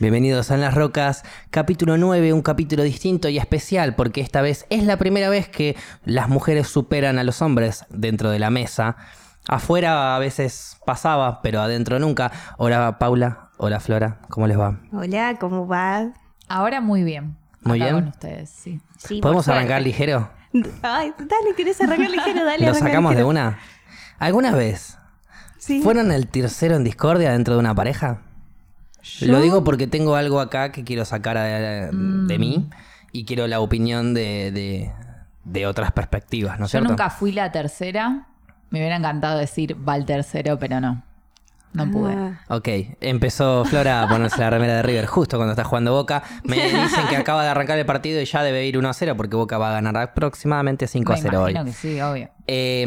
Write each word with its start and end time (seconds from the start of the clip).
Bienvenidos 0.00 0.50
a 0.50 0.54
En 0.54 0.62
las 0.62 0.74
Rocas, 0.74 1.24
capítulo 1.50 1.98
9, 1.98 2.32
un 2.32 2.40
capítulo 2.40 2.82
distinto 2.82 3.28
y 3.28 3.36
especial 3.38 3.94
porque 3.94 4.22
esta 4.22 4.40
vez 4.40 4.64
es 4.70 4.84
la 4.84 4.96
primera 4.96 5.28
vez 5.28 5.48
que 5.48 5.76
las 6.06 6.28
mujeres 6.28 6.68
superan 6.68 7.18
a 7.18 7.24
los 7.24 7.42
hombres 7.42 7.84
dentro 7.90 8.30
de 8.30 8.38
la 8.38 8.48
mesa. 8.48 8.96
Afuera 9.46 10.16
a 10.16 10.18
veces 10.18 10.78
pasaba, 10.86 11.42
pero 11.42 11.60
adentro 11.60 11.98
nunca. 11.98 12.32
Hola 12.56 12.98
Paula, 12.98 13.50
hola 13.58 13.78
Flora, 13.78 14.18
¿cómo 14.30 14.46
les 14.46 14.58
va? 14.58 14.80
Hola, 14.92 15.36
¿cómo 15.38 15.66
va? 15.68 16.12
Ahora 16.48 16.80
muy 16.80 17.02
bien. 17.04 17.36
Muy 17.62 17.78
Acá 17.82 17.90
bien. 17.92 18.00
con 18.04 18.08
ustedes, 18.08 18.48
sí. 18.48 18.80
Sí, 18.96 19.20
¿Podemos 19.20 19.48
arrancar 19.48 19.82
ligero? 19.82 20.30
Ay, 20.82 21.12
dale, 21.18 21.54
¿querés 21.54 21.78
arrancar 21.80 22.10
ligero? 22.10 22.44
Dale, 22.46 22.66
¿Lo 22.66 22.74
sacamos 22.74 23.14
de 23.16 23.24
una? 23.24 23.58
¿Alguna 24.18 24.52
vez 24.52 24.96
Sí. 25.58 25.82
fueron 25.82 26.10
el 26.10 26.26
tercero 26.26 26.76
en 26.76 26.84
discordia 26.84 27.32
dentro 27.32 27.52
de 27.54 27.60
una 27.60 27.74
pareja? 27.74 28.22
Lo 29.22 29.40
digo 29.40 29.64
porque 29.64 29.86
tengo 29.86 30.14
algo 30.16 30.40
acá 30.40 30.72
que 30.72 30.84
quiero 30.84 31.04
sacar 31.04 31.36
de, 31.38 31.88
de 31.92 32.38
mí 32.38 32.68
y 33.12 33.24
quiero 33.24 33.46
la 33.46 33.60
opinión 33.60 34.14
de, 34.14 34.50
de- 34.52 34.90
de 35.44 35.66
otras 35.66 35.90
perspectivas, 35.92 36.58
¿no 36.58 36.66
es 36.66 36.72
Yo 36.72 36.78
cierto? 36.78 36.88
nunca 36.90 37.10
fui 37.10 37.32
la 37.32 37.50
tercera. 37.50 38.26
Me 38.70 38.78
hubiera 38.78 38.96
encantado 38.96 39.38
decir 39.38 39.76
va 39.88 39.96
el 39.96 40.04
tercero, 40.04 40.58
pero 40.58 40.80
no. 40.80 41.02
No 41.72 41.88
pude. 41.90 42.12
Ah, 42.12 42.40
Ok, 42.48 42.68
empezó 43.00 43.64
Flora 43.64 44.02
a 44.02 44.08
ponerse 44.08 44.38
la 44.40 44.50
remera 44.50 44.74
de 44.74 44.82
River 44.82 45.06
justo 45.06 45.36
cuando 45.36 45.52
está 45.52 45.62
jugando 45.64 45.92
Boca. 45.92 46.22
Me 46.44 46.56
dicen 46.82 47.06
que 47.08 47.16
acaba 47.16 47.44
de 47.44 47.48
arrancar 47.48 47.78
el 47.78 47.86
partido 47.86 48.20
y 48.20 48.24
ya 48.24 48.42
debe 48.42 48.66
ir 48.66 48.76
1 48.76 48.88
a 48.88 48.92
0 48.92 49.16
porque 49.16 49.36
Boca 49.36 49.56
va 49.56 49.70
a 49.70 49.72
ganar 49.74 49.96
aproximadamente 49.96 50.86
5 50.88 51.12
a 51.12 51.16
Me 51.16 51.22
0 51.22 51.42
hoy. 51.44 51.54
que 51.64 51.72
sí, 51.72 52.00
obvio. 52.00 52.28
Eh, 52.48 52.84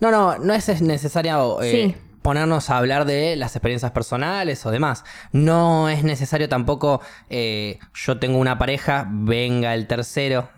no, 0.00 0.10
no, 0.10 0.38
no 0.38 0.54
es 0.54 0.80
necesario 0.82 1.60
eh, 1.62 1.70
Sí. 1.70 1.96
Ponernos 2.22 2.70
a 2.70 2.78
hablar 2.78 3.04
de 3.04 3.36
las 3.36 3.54
experiencias 3.56 3.92
personales 3.92 4.64
o 4.64 4.70
demás. 4.70 5.04
No 5.32 5.88
es 5.88 6.04
necesario 6.04 6.48
tampoco, 6.48 7.00
eh, 7.30 7.78
yo 7.94 8.18
tengo 8.18 8.38
una 8.38 8.58
pareja, 8.58 9.06
venga 9.10 9.74
el 9.74 9.86
tercero. 9.86 10.48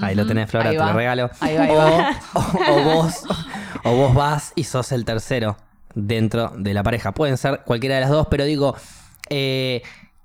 Ahí 0.00 0.14
lo 0.14 0.26
tenés, 0.26 0.50
Flora, 0.50 0.70
Ahí 0.70 0.76
te 0.76 0.82
va. 0.82 0.90
lo 0.90 0.96
regalo. 0.98 1.30
Ahí 1.40 1.56
va, 1.56 1.62
ahí 1.64 1.70
o, 1.70 1.74
va. 1.76 2.10
o- 2.34 2.72
o 2.72 2.82
vos, 2.82 3.22
o 3.84 3.92
vos 3.96 4.14
vas 4.14 4.52
y 4.56 4.64
sos 4.64 4.90
el 4.92 5.04
tercero 5.04 5.56
dentro 5.94 6.52
de 6.56 6.74
la 6.74 6.82
pareja. 6.82 7.12
Pueden 7.12 7.36
ser 7.36 7.60
cualquiera 7.64 7.94
de 7.94 8.00
las 8.02 8.10
dos, 8.10 8.26
pero 8.28 8.44
digo, 8.44 8.74
eh, 9.30 9.82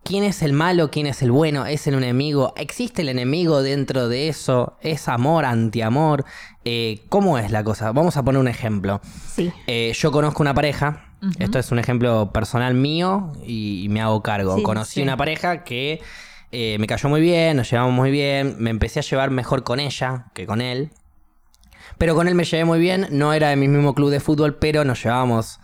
¿quién 0.10 0.24
es 0.24 0.42
el 0.42 0.54
malo? 0.54 0.90
¿Quién 0.90 1.06
es 1.06 1.22
el 1.22 1.30
bueno? 1.32 1.68
¿Es 1.68 1.86
el 1.86 1.94
enemigo? 1.94 2.52
¿Existe 2.58 3.04
el 3.04 3.10
enemigo 3.10 3.62
dentro 3.62 4.10
de 4.10 4.28
eso? 4.28 4.76
¿Es 4.82 5.08
amor, 5.08 5.46
antiamor? 5.46 6.26
Eh, 6.66 7.02
¿Cómo 7.10 7.38
es 7.38 7.52
la 7.52 7.64
cosa? 7.64 7.92
Vamos 7.92 8.18
a 8.18 8.24
poner 8.24 8.42
un 8.42 8.48
ejemplo. 8.48 9.02
sí. 9.36 9.54
Eh, 9.68 9.94
yo 9.96 10.12
conozco 10.12 10.42
una 10.42 10.56
pareja, 10.56 11.06
esto 11.38 11.60
es 11.60 11.72
un 11.72 11.78
ejemplo 11.78 12.32
personal 12.34 12.74
mío 12.74 13.34
y, 13.46 13.84
y 13.84 13.90
me 13.90 14.02
hago 14.02 14.24
cargo. 14.24 14.56
Sí, 14.56 14.64
Conocí 14.64 14.94
sí. 14.96 15.02
una 15.04 15.16
pareja 15.16 15.64
que 15.64 16.02
eh, 16.52 16.78
me 16.80 16.88
cayó 16.88 17.08
muy 17.08 17.22
bien, 17.22 17.58
nos 17.58 17.70
llevamos 17.70 17.94
muy 17.94 18.10
bien, 18.10 18.56
me 18.58 18.72
empecé 18.72 18.98
a 19.02 19.04
llevar 19.04 19.30
mejor 19.30 19.62
con 19.64 19.80
ella 19.80 20.26
que 20.34 20.48
con 20.48 20.60
él. 20.60 20.90
Pero 22.00 22.16
con 22.16 22.28
él 22.28 22.34
me 22.34 22.46
llevé 22.46 22.66
muy 22.66 22.80
bien, 22.80 23.06
no 23.12 23.32
era 23.34 23.50
de 23.50 23.58
mi 23.58 23.68
mismo 23.68 23.94
club 23.94 24.10
de 24.10 24.20
fútbol, 24.20 24.56
pero 24.56 24.84
nos 24.86 25.04
llevábamos 25.04 25.60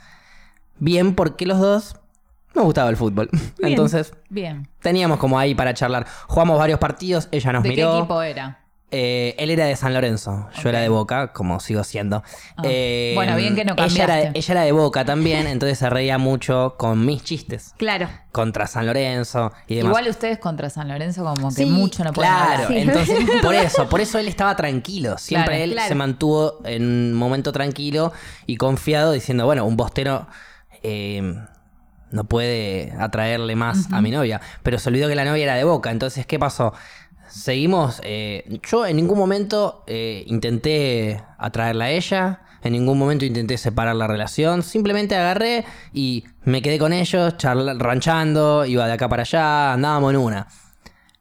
bien 0.77 1.15
porque 1.15 1.47
los 1.47 1.59
dos 1.59 1.95
nos 2.55 2.65
gustaba 2.65 2.89
el 2.89 2.97
fútbol. 2.97 3.29
Bien. 3.57 3.71
Entonces 3.71 4.13
Bien. 4.29 4.67
teníamos 4.81 5.19
como 5.19 5.37
ahí 5.37 5.53
para 5.55 5.73
charlar. 5.73 6.05
Jugamos 6.27 6.57
varios 6.57 6.79
partidos, 6.79 7.27
ella 7.31 7.51
nos 7.53 7.63
¿De 7.63 7.69
miró. 7.69 7.91
qué 7.91 7.97
equipo 7.99 8.21
era? 8.21 8.59
Eh, 8.91 9.35
él 9.39 9.49
era 9.49 9.65
de 9.65 9.75
San 9.75 9.93
Lorenzo, 9.93 10.47
yo 10.61 10.69
era 10.69 10.79
de 10.79 10.87
Boca, 10.89 11.33
como 11.33 11.59
sigo 11.59 11.83
siendo. 11.83 12.23
Ah. 12.55 12.61
Eh, 12.63 13.11
Bueno, 13.15 13.35
bien 13.35 13.53
que 13.55 13.65
no 13.65 13.73
ella 13.73 14.03
era, 14.03 14.13
cambiaste. 14.13 14.39
ella 14.39 14.51
era 14.53 14.61
de 14.61 14.71
Boca 14.71 15.03
también, 15.03 15.47
entonces 15.47 15.79
se 15.79 15.89
reía 15.89 16.17
mucho 16.17 16.75
con 16.77 17.03
mis 17.05 17.21
chistes 17.23 17.73
Claro. 17.77 18.07
contra 18.31 18.67
San 18.67 18.85
Lorenzo 18.85 19.51
y 19.67 19.75
demás. 19.77 19.89
Igual 19.89 20.07
ustedes 20.07 20.37
contra 20.37 20.69
San 20.69 20.87
Lorenzo 20.87 21.25
como 21.25 21.49
que 21.49 21.55
Sí, 21.55 21.65
mucho 21.65 22.03
no 22.05 22.13
pueden 22.13 22.31
Claro, 22.31 22.51
hablar. 22.53 22.67
Sí. 22.67 22.77
entonces 22.77 23.19
por 23.41 23.55
eso, 23.55 23.89
por 23.89 23.99
eso 24.01 24.19
él 24.19 24.27
estaba 24.29 24.55
tranquilo. 24.55 25.17
Siempre 25.17 25.55
Claro, 25.55 25.63
él 25.63 25.71
claro. 25.71 25.87
se 25.89 25.95
mantuvo 25.95 26.59
en 26.63 26.83
un 26.83 27.13
momento 27.15 27.51
tranquilo 27.51 28.13
y 28.45 28.55
confiado, 28.55 29.11
diciendo, 29.11 29.45
bueno, 29.45 29.65
un 29.65 29.75
bostero 29.75 30.27
eh, 30.83 31.35
no 32.11 32.23
puede 32.25 32.93
atraerle 32.99 33.55
más 33.55 33.91
a 33.91 34.01
mi 34.01 34.11
novia. 34.11 34.41
Pero 34.63 34.79
se 34.79 34.89
olvidó 34.89 35.07
que 35.07 35.15
la 35.15 35.25
novia 35.25 35.43
era 35.43 35.55
de 35.55 35.63
boca. 35.63 35.91
Entonces, 35.91 36.25
¿qué 36.25 36.39
pasó? 36.39 36.73
Seguimos. 37.27 37.99
eh, 38.03 38.59
yo 38.69 38.85
en 38.85 38.95
ningún 38.95 39.17
momento 39.17 39.83
eh, 39.87 40.23
intenté 40.27 41.21
atraerla 41.37 41.85
a 41.85 41.89
ella. 41.89 42.41
En 42.63 42.71
ningún 42.73 42.97
momento 42.97 43.25
intenté 43.25 43.57
separar 43.57 43.95
la 43.95 44.07
relación. 44.07 44.63
Simplemente 44.63 45.15
agarré 45.15 45.65
y 45.93 46.25
me 46.43 46.61
quedé 46.61 46.79
con 46.79 46.93
ellos, 46.93 47.37
charla- 47.37 47.75
ranchando, 47.77 48.65
iba 48.65 48.87
de 48.87 48.93
acá 48.93 49.07
para 49.07 49.21
allá, 49.21 49.73
andábamos 49.73 50.11
en 50.13 50.19
una. 50.19 50.47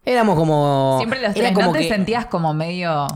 Éramos 0.07 0.37
como. 0.37 0.97
Siempre 0.99 1.21
los 1.21 1.35
tres. 1.35 1.53
como 1.53 1.67
¿No 1.67 1.73
te 1.73 1.81
que- 1.81 1.89
sentías 1.89 2.27
como 2.27 2.55
medio. 2.55 3.07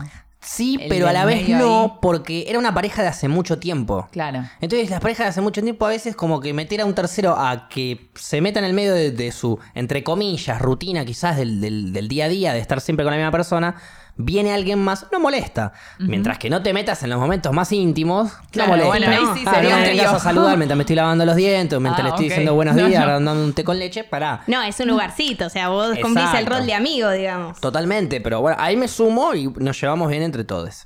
Sí, 0.41 0.77
el 0.79 0.87
pero 0.87 1.07
a 1.07 1.13
la 1.13 1.25
vez 1.25 1.49
no, 1.49 1.81
ahí? 1.83 1.91
porque 2.01 2.45
era 2.47 2.59
una 2.59 2.73
pareja 2.73 3.01
de 3.01 3.09
hace 3.09 3.27
mucho 3.27 3.59
tiempo. 3.59 4.07
Claro. 4.11 4.43
Entonces 4.61 4.89
las 4.89 5.01
parejas 5.01 5.25
de 5.25 5.29
hace 5.31 5.41
mucho 5.41 5.61
tiempo 5.61 5.85
a 5.85 5.89
veces 5.89 6.15
como 6.15 6.39
que 6.39 6.53
meter 6.53 6.79
a 6.81 6.85
un 6.85 6.95
tercero 6.95 7.35
a 7.37 7.67
que 7.67 8.09
se 8.15 8.39
meta 8.39 8.59
en 8.59 8.65
el 8.65 8.73
medio 8.73 8.93
de, 8.93 9.11
de 9.11 9.31
su, 9.33 9.59
entre 9.75 10.03
comillas, 10.03 10.61
rutina 10.61 11.03
quizás 11.03 11.35
del, 11.35 11.59
del- 11.59 11.91
del 11.91 12.07
día 12.07 12.25
a 12.25 12.29
día, 12.29 12.53
de 12.53 12.59
estar 12.59 12.79
siempre 12.79 13.03
con 13.03 13.11
la 13.11 13.17
misma 13.17 13.31
persona, 13.31 13.75
viene 14.21 14.53
alguien 14.53 14.79
más, 14.79 15.05
no 15.13 15.19
molesta. 15.21 15.71
Mientras 15.97 16.37
que 16.37 16.49
no 16.49 16.61
te 16.61 16.73
metas 16.73 17.01
en 17.03 17.09
los 17.09 17.19
momentos 17.19 17.53
más 17.53 17.71
íntimos, 17.71 18.33
Claro, 18.51 18.71
no 18.75 18.83
molesta. 18.83 18.87
bueno, 19.09 19.29
ahí 19.31 19.37
sí 19.39 19.43
Ah, 19.47 19.53
sería 19.55 19.69
no 19.79 19.81
me 19.95 20.01
a 20.01 20.19
saludar 20.19 20.57
mientras 20.57 20.75
me 20.77 20.83
estoy 20.83 20.97
lavando 20.97 21.25
los 21.25 21.35
dientes, 21.37 21.79
mientras 21.79 22.01
Ah, 22.01 22.03
le 22.03 22.09
estoy 22.09 22.25
ok. 22.25 22.29
diciendo 22.29 22.53
buenos 22.53 22.75
No, 22.75 22.85
días, 22.87 23.05
no. 23.05 23.11
dando 23.13 23.33
un 23.45 23.53
té 23.53 23.63
con 23.63 23.79
leche, 23.79 24.03
pará. 24.03 24.43
No, 24.47 24.61
es 24.61 24.77
un 24.81 24.89
lugarcito, 24.89 25.45
o 25.45 25.49
sea, 25.49 25.69
vos 25.69 25.97
cumplís 26.01 26.25
el 26.31 26.35
Exacto. 26.41 26.49
rol 26.57 26.65
de 26.65 26.73
amigo, 26.73 27.09
digamos. 27.11 27.61
Totalmente, 27.61 28.19
pero 28.19 28.41
bueno, 28.41 28.57
ahí 28.59 28.75
me 28.75 28.89
sumo 28.89 29.33
y 29.33 29.47
nos 29.57 29.79
llevamos 29.79 30.09
bien 30.09 30.21
entre 30.23 30.43
todos. 30.43 30.85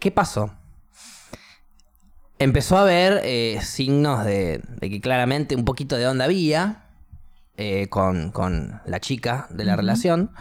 ¿Qué 0.00 0.10
pasó? 0.10 0.50
Empezó 2.40 2.76
a 2.76 2.82
haber 2.82 3.20
eh, 3.24 3.60
signos 3.62 4.24
de, 4.24 4.60
de 4.66 4.90
que 4.90 5.00
claramente 5.00 5.54
un 5.54 5.64
poquito 5.64 5.96
de 5.96 6.08
onda 6.08 6.24
había 6.24 6.86
eh, 7.56 7.86
con, 7.88 8.32
con 8.32 8.80
la 8.84 8.98
chica 8.98 9.46
de 9.50 9.64
la 9.64 9.76
relación. 9.76 10.32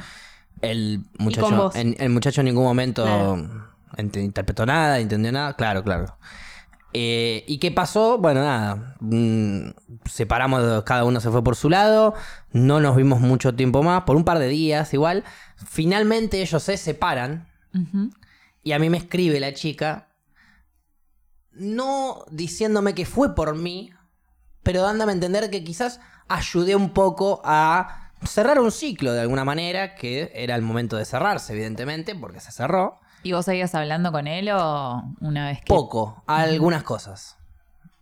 El 0.63 1.03
muchacho, 1.19 1.71
en- 1.75 1.95
el 1.99 2.09
muchacho 2.09 2.41
en 2.41 2.45
ningún 2.45 2.63
momento 2.63 3.03
Claro. 3.03 3.69
interpretó 4.15 4.65
nada, 4.65 4.99
entendió 4.99 5.31
nada. 5.31 5.55
Claro, 5.55 5.83
claro. 5.83 6.17
Eh, 6.95 7.43
¿Y 7.47 7.57
qué 7.57 7.71
pasó? 7.71 8.17
Bueno, 8.19 8.41
nada. 8.43 8.95
mm, 8.99 9.69
separamos, 10.05 10.83
cada 10.83 11.03
uno 11.05 11.19
se 11.19 11.29
fue 11.31 11.43
por 11.43 11.55
su 11.55 11.69
lado. 11.69 12.13
No 12.51 12.79
nos 12.79 12.95
vimos 12.95 13.19
mucho 13.19 13.53
tiempo 13.55 13.81
más, 13.83 14.03
por 14.03 14.15
un 14.15 14.23
par 14.25 14.39
de 14.39 14.47
días 14.47 14.93
igual. 14.93 15.23
Finalmente 15.67 16.41
ellos 16.41 16.61
se 16.63 16.77
separan. 16.77 17.47
Y 18.63 18.71
a 18.73 18.79
mí 18.79 18.89
me 18.89 18.97
escribe 18.97 19.39
la 19.39 19.53
chica. 19.53 20.07
No 21.51 22.25
diciéndome 22.31 22.93
que 22.95 23.05
fue 23.05 23.35
por 23.35 23.55
mí, 23.55 23.91
pero 24.63 24.81
dándome 24.81 25.11
a 25.11 25.15
entender 25.15 25.49
que 25.49 25.63
quizás 25.63 25.99
ayudé 26.27 26.75
un 26.75 26.91
poco 26.91 27.41
a 27.43 28.02
cerrar 28.25 28.59
un 28.59 28.71
ciclo 28.71 29.13
de 29.13 29.21
alguna 29.21 29.43
manera, 29.45 29.95
que 29.95 30.31
era 30.35 30.55
el 30.55 30.61
momento 30.61 30.97
de 30.97 31.05
cerrarse, 31.05 31.53
evidentemente, 31.53 32.15
porque 32.15 32.39
se 32.39 32.51
cerró. 32.51 32.99
¿Y 33.23 33.31
vos 33.31 33.45
seguías 33.45 33.73
hablando 33.75 34.11
con 34.11 34.27
él 34.27 34.49
o 34.51 35.03
una 35.21 35.47
vez 35.47 35.59
que.? 35.59 35.65
Poco, 35.67 36.23
algunas 36.27 36.83
cosas. 36.83 37.37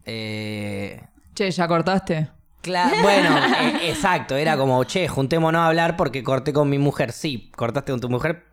Eh, 0.05 1.01
Che, 1.35 1.51
¿ya 1.51 1.67
cortaste? 1.67 2.29
Cla- 2.63 2.91
bueno, 3.01 3.37
eh, 3.37 3.89
exacto, 3.89 4.35
era 4.35 4.57
como, 4.57 4.83
che, 4.83 5.07
juntémonos 5.07 5.59
a 5.59 5.67
hablar 5.67 5.95
porque 5.97 6.23
corté 6.23 6.53
con 6.53 6.69
mi 6.69 6.77
mujer. 6.77 7.11
Sí, 7.11 7.51
cortaste 7.55 7.91
con 7.91 8.01
tu 8.01 8.09
mujer, 8.09 8.45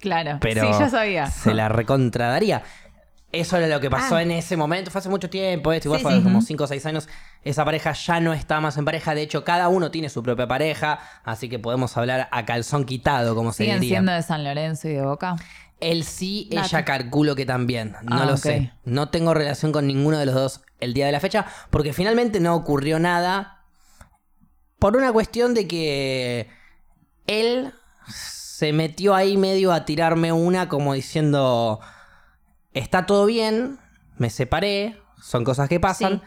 Claro. 0.00 0.38
pero 0.40 0.62
sí, 0.72 0.78
ya 0.78 0.88
sabía. 0.88 1.26
se 1.26 1.54
la 1.54 1.68
recontradaría. 1.68 2.62
Eso 3.32 3.56
era 3.56 3.66
lo 3.66 3.80
que 3.80 3.90
pasó 3.90 4.16
Ah. 4.16 4.22
en 4.22 4.30
ese 4.30 4.56
momento, 4.56 4.90
fue 4.90 5.00
hace 5.00 5.08
mucho 5.08 5.28
tiempo, 5.28 5.72
esto 5.72 5.88
igual 5.88 5.98
Sí, 5.98 6.02
fue 6.04 6.14
sí. 6.16 6.22
como 6.22 6.38
Ujú. 6.38 6.46
5 6.46 6.64
o 6.64 6.66
6 6.66 6.86
años. 6.86 7.08
Esa 7.42 7.64
pareja 7.64 7.92
ya 7.92 8.20
no 8.20 8.32
está 8.32 8.60
más 8.60 8.76
en 8.78 8.84
pareja, 8.84 9.14
de 9.14 9.22
hecho 9.22 9.44
cada 9.44 9.68
uno 9.68 9.90
tiene 9.90 10.08
su 10.08 10.22
propia 10.22 10.46
pareja, 10.46 11.00
así 11.24 11.48
que 11.48 11.58
podemos 11.58 11.96
hablar 11.96 12.28
a 12.30 12.44
calzón 12.44 12.84
quitado, 12.84 13.34
como 13.34 13.52
se 13.52 13.64
¿Siguen 13.64 13.80
diría. 13.80 13.96
siendo 13.98 14.12
de 14.12 14.22
San 14.22 14.44
Lorenzo 14.44 14.88
y 14.88 14.92
de 14.94 15.02
Boca? 15.02 15.36
Él 15.80 16.04
sí, 16.04 16.48
ella 16.50 16.84
calculo 16.86 17.34
que 17.36 17.44
también. 17.44 17.96
No 18.02 18.22
Ah, 18.22 18.24
lo 18.26 18.36
sé. 18.38 18.72
No 18.84 19.10
tengo 19.10 19.34
relación 19.34 19.72
con 19.72 19.86
ninguno 19.86 20.18
de 20.18 20.24
los 20.26 20.34
dos 20.34 20.60
el 20.80 20.94
día 20.94 21.04
de 21.06 21.12
la 21.12 21.20
fecha, 21.20 21.44
porque 21.70 21.92
finalmente 21.92 22.40
no 22.40 22.54
ocurrió 22.54 22.98
nada 22.98 23.64
por 24.78 24.96
una 24.96 25.12
cuestión 25.12 25.52
de 25.52 25.66
que 25.68 26.48
él 27.26 27.74
se 28.08 28.72
metió 28.72 29.14
ahí 29.14 29.36
medio 29.36 29.72
a 29.72 29.84
tirarme 29.84 30.32
una 30.32 30.68
como 30.68 30.94
diciendo, 30.94 31.80
está 32.78 33.06
todo 33.06 33.26
bien, 33.26 33.78
me 34.16 34.30
separé, 34.30 34.98
son 35.22 35.44
cosas 35.44 35.68
que 35.68 35.80
pasan, 35.80 36.22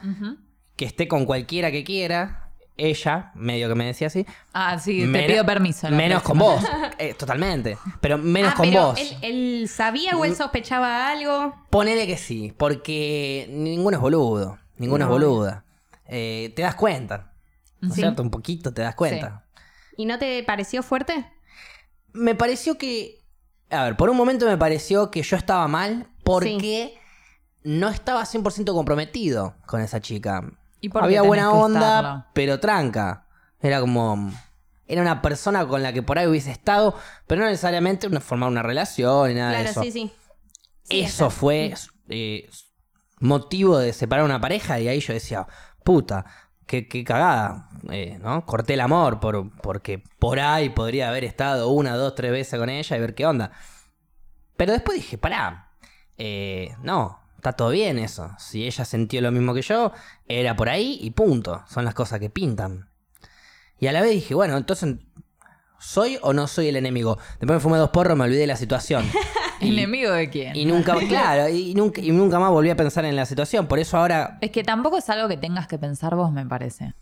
que 0.75 0.85
esté 0.85 1.07
con 1.07 1.25
cualquiera 1.25 1.71
que 1.71 1.83
quiera. 1.83 2.45
Ella, 2.81 3.31
medio 3.35 3.67
que 3.67 3.75
me 3.75 3.85
decía 3.85 4.07
así. 4.07 4.25
Ah, 4.53 4.79
sí, 4.79 5.05
te 5.11 5.23
pido 5.23 5.45
permiso. 5.45 5.89
Menos 5.89 6.23
con 6.23 6.37
vos. 6.39 6.63
Eh, 6.97 7.13
totalmente. 7.13 7.77
Pero 7.99 8.17
menos 8.17 8.53
Ah, 8.53 8.55
con 8.55 8.69
pero 8.69 8.83
vos. 8.87 8.99
Él, 8.99 9.17
él 9.21 9.67
sabía 9.67 10.15
o 10.15 10.23
él 10.23 10.33
sospechaba 10.33 11.09
algo. 11.09 11.53
Ponele 11.69 12.07
que 12.07 12.15
sí, 12.15 12.53
porque 12.57 13.47
ninguno 13.51 13.97
es 13.97 14.01
boludo, 14.01 14.57
ninguno 14.77 15.03
es 15.03 15.09
boluda. 15.09 15.65
Eh, 16.05 16.53
te 16.55 16.61
das 16.61 16.75
cuenta, 16.75 17.33
¿no 17.81 17.89
es 17.89 17.95
Sí. 17.95 17.99
cierto? 18.01 18.21
Un 18.23 18.31
poquito 18.31 18.73
te 18.73 18.81
das 18.81 18.95
cuenta. 18.95 19.45
¿Y 19.97 20.05
no 20.05 20.17
te 20.17 20.41
pareció 20.43 20.81
fuerte? 20.81 21.29
Me 22.13 22.33
pareció 22.33 22.77
que. 22.77 23.18
A 23.69 23.83
ver, 23.83 23.95
por 23.97 24.09
un 24.09 24.17
momento 24.17 24.45
me 24.45 24.57
pareció 24.57 25.11
que 25.11 25.21
yo 25.21 25.35
estaba 25.35 25.67
mal 25.67 26.07
porque 26.23 26.97
no 27.63 27.89
estaba 27.89 28.23
100% 28.25 28.73
comprometido 28.73 29.55
con 29.65 29.81
esa 29.81 29.99
chica. 30.01 30.43
¿Y 30.81 30.89
por 30.89 31.03
Había 31.03 31.21
buena 31.21 31.51
onda, 31.51 31.79
estarlo? 31.97 32.25
pero 32.33 32.59
tranca. 32.59 33.27
Era 33.61 33.79
como. 33.81 34.31
Era 34.87 35.01
una 35.01 35.21
persona 35.21 35.67
con 35.67 35.83
la 35.83 35.93
que 35.93 36.01
por 36.01 36.17
ahí 36.17 36.25
hubiese 36.25 36.49
estado, 36.51 36.95
pero 37.27 37.41
no 37.41 37.47
necesariamente 37.47 38.07
una- 38.07 38.21
formar 38.21 38.49
una 38.49 38.63
relación 38.63 39.27
ni 39.29 39.35
nada 39.35 39.51
de 39.51 39.55
claro, 39.57 39.69
eso. 39.69 39.81
sí, 39.83 39.91
sí. 39.91 40.11
Sí, 40.83 40.99
eso 41.01 41.27
está. 41.27 41.29
fue 41.39 41.73
eh, 42.07 42.49
motivo 43.19 43.77
de 43.77 43.93
separar 43.93 44.25
una 44.25 44.41
pareja 44.41 44.79
y 44.79 44.87
ahí 44.87 44.99
yo 44.99 45.13
decía, 45.13 45.45
puta, 45.83 46.25
qué, 46.69 46.87
qué 46.87 47.03
cagada, 47.03 47.67
eh, 47.89 48.19
¿no? 48.21 48.45
Corté 48.45 48.75
el 48.75 48.81
amor 48.81 49.19
por, 49.19 49.49
porque 49.57 50.03
por 50.19 50.39
ahí 50.39 50.69
podría 50.69 51.09
haber 51.09 51.23
estado 51.23 51.69
una, 51.69 51.95
dos, 51.95 52.13
tres 52.13 52.31
veces 52.31 52.59
con 52.59 52.69
ella 52.69 52.95
y 52.95 52.99
ver 52.99 53.15
qué 53.15 53.25
onda. 53.25 53.51
Pero 54.55 54.73
después 54.73 54.95
dije, 54.97 55.17
pará, 55.17 55.71
eh, 56.19 56.75
no, 56.83 57.19
está 57.37 57.53
todo 57.53 57.71
bien 57.71 57.97
eso. 57.97 58.29
Si 58.37 58.67
ella 58.67 58.85
sintió 58.85 59.19
lo 59.19 59.31
mismo 59.31 59.55
que 59.55 59.63
yo, 59.63 59.91
era 60.27 60.55
por 60.55 60.69
ahí 60.69 60.99
y 61.01 61.09
punto. 61.09 61.63
Son 61.67 61.85
las 61.85 61.95
cosas 61.95 62.19
que 62.19 62.29
pintan. 62.29 62.91
Y 63.79 63.87
a 63.87 63.91
la 63.91 64.01
vez 64.01 64.11
dije, 64.11 64.35
bueno, 64.35 64.55
entonces, 64.55 64.97
¿soy 65.79 66.19
o 66.21 66.33
no 66.33 66.45
soy 66.45 66.67
el 66.67 66.75
enemigo? 66.75 67.17
Después 67.39 67.57
me 67.57 67.59
fumé 67.59 67.77
dos 67.79 67.89
porros, 67.89 68.15
me 68.15 68.25
olvidé 68.25 68.41
de 68.41 68.47
la 68.47 68.57
situación. 68.57 69.09
¿Enemigo 69.79 70.11
de 70.11 70.29
quién? 70.29 70.55
y 70.55 70.65
nunca, 70.65 70.95
claro, 71.07 71.49
y 71.49 71.73
nunca, 71.73 72.01
y 72.01 72.11
nunca 72.11 72.39
más 72.39 72.51
volví 72.51 72.69
a 72.69 72.75
pensar 72.75 73.05
en 73.05 73.15
la 73.15 73.25
situación. 73.25 73.67
Por 73.67 73.79
eso 73.79 73.97
ahora, 73.97 74.37
Es 74.41 74.51
que 74.51 74.63
tampoco 74.63 74.97
es 74.97 75.09
algo 75.09 75.27
que 75.27 75.37
tengas 75.37 75.67
que 75.67 75.77
pensar 75.77 76.15
vos, 76.15 76.31
me 76.31 76.45
parece. 76.45 76.93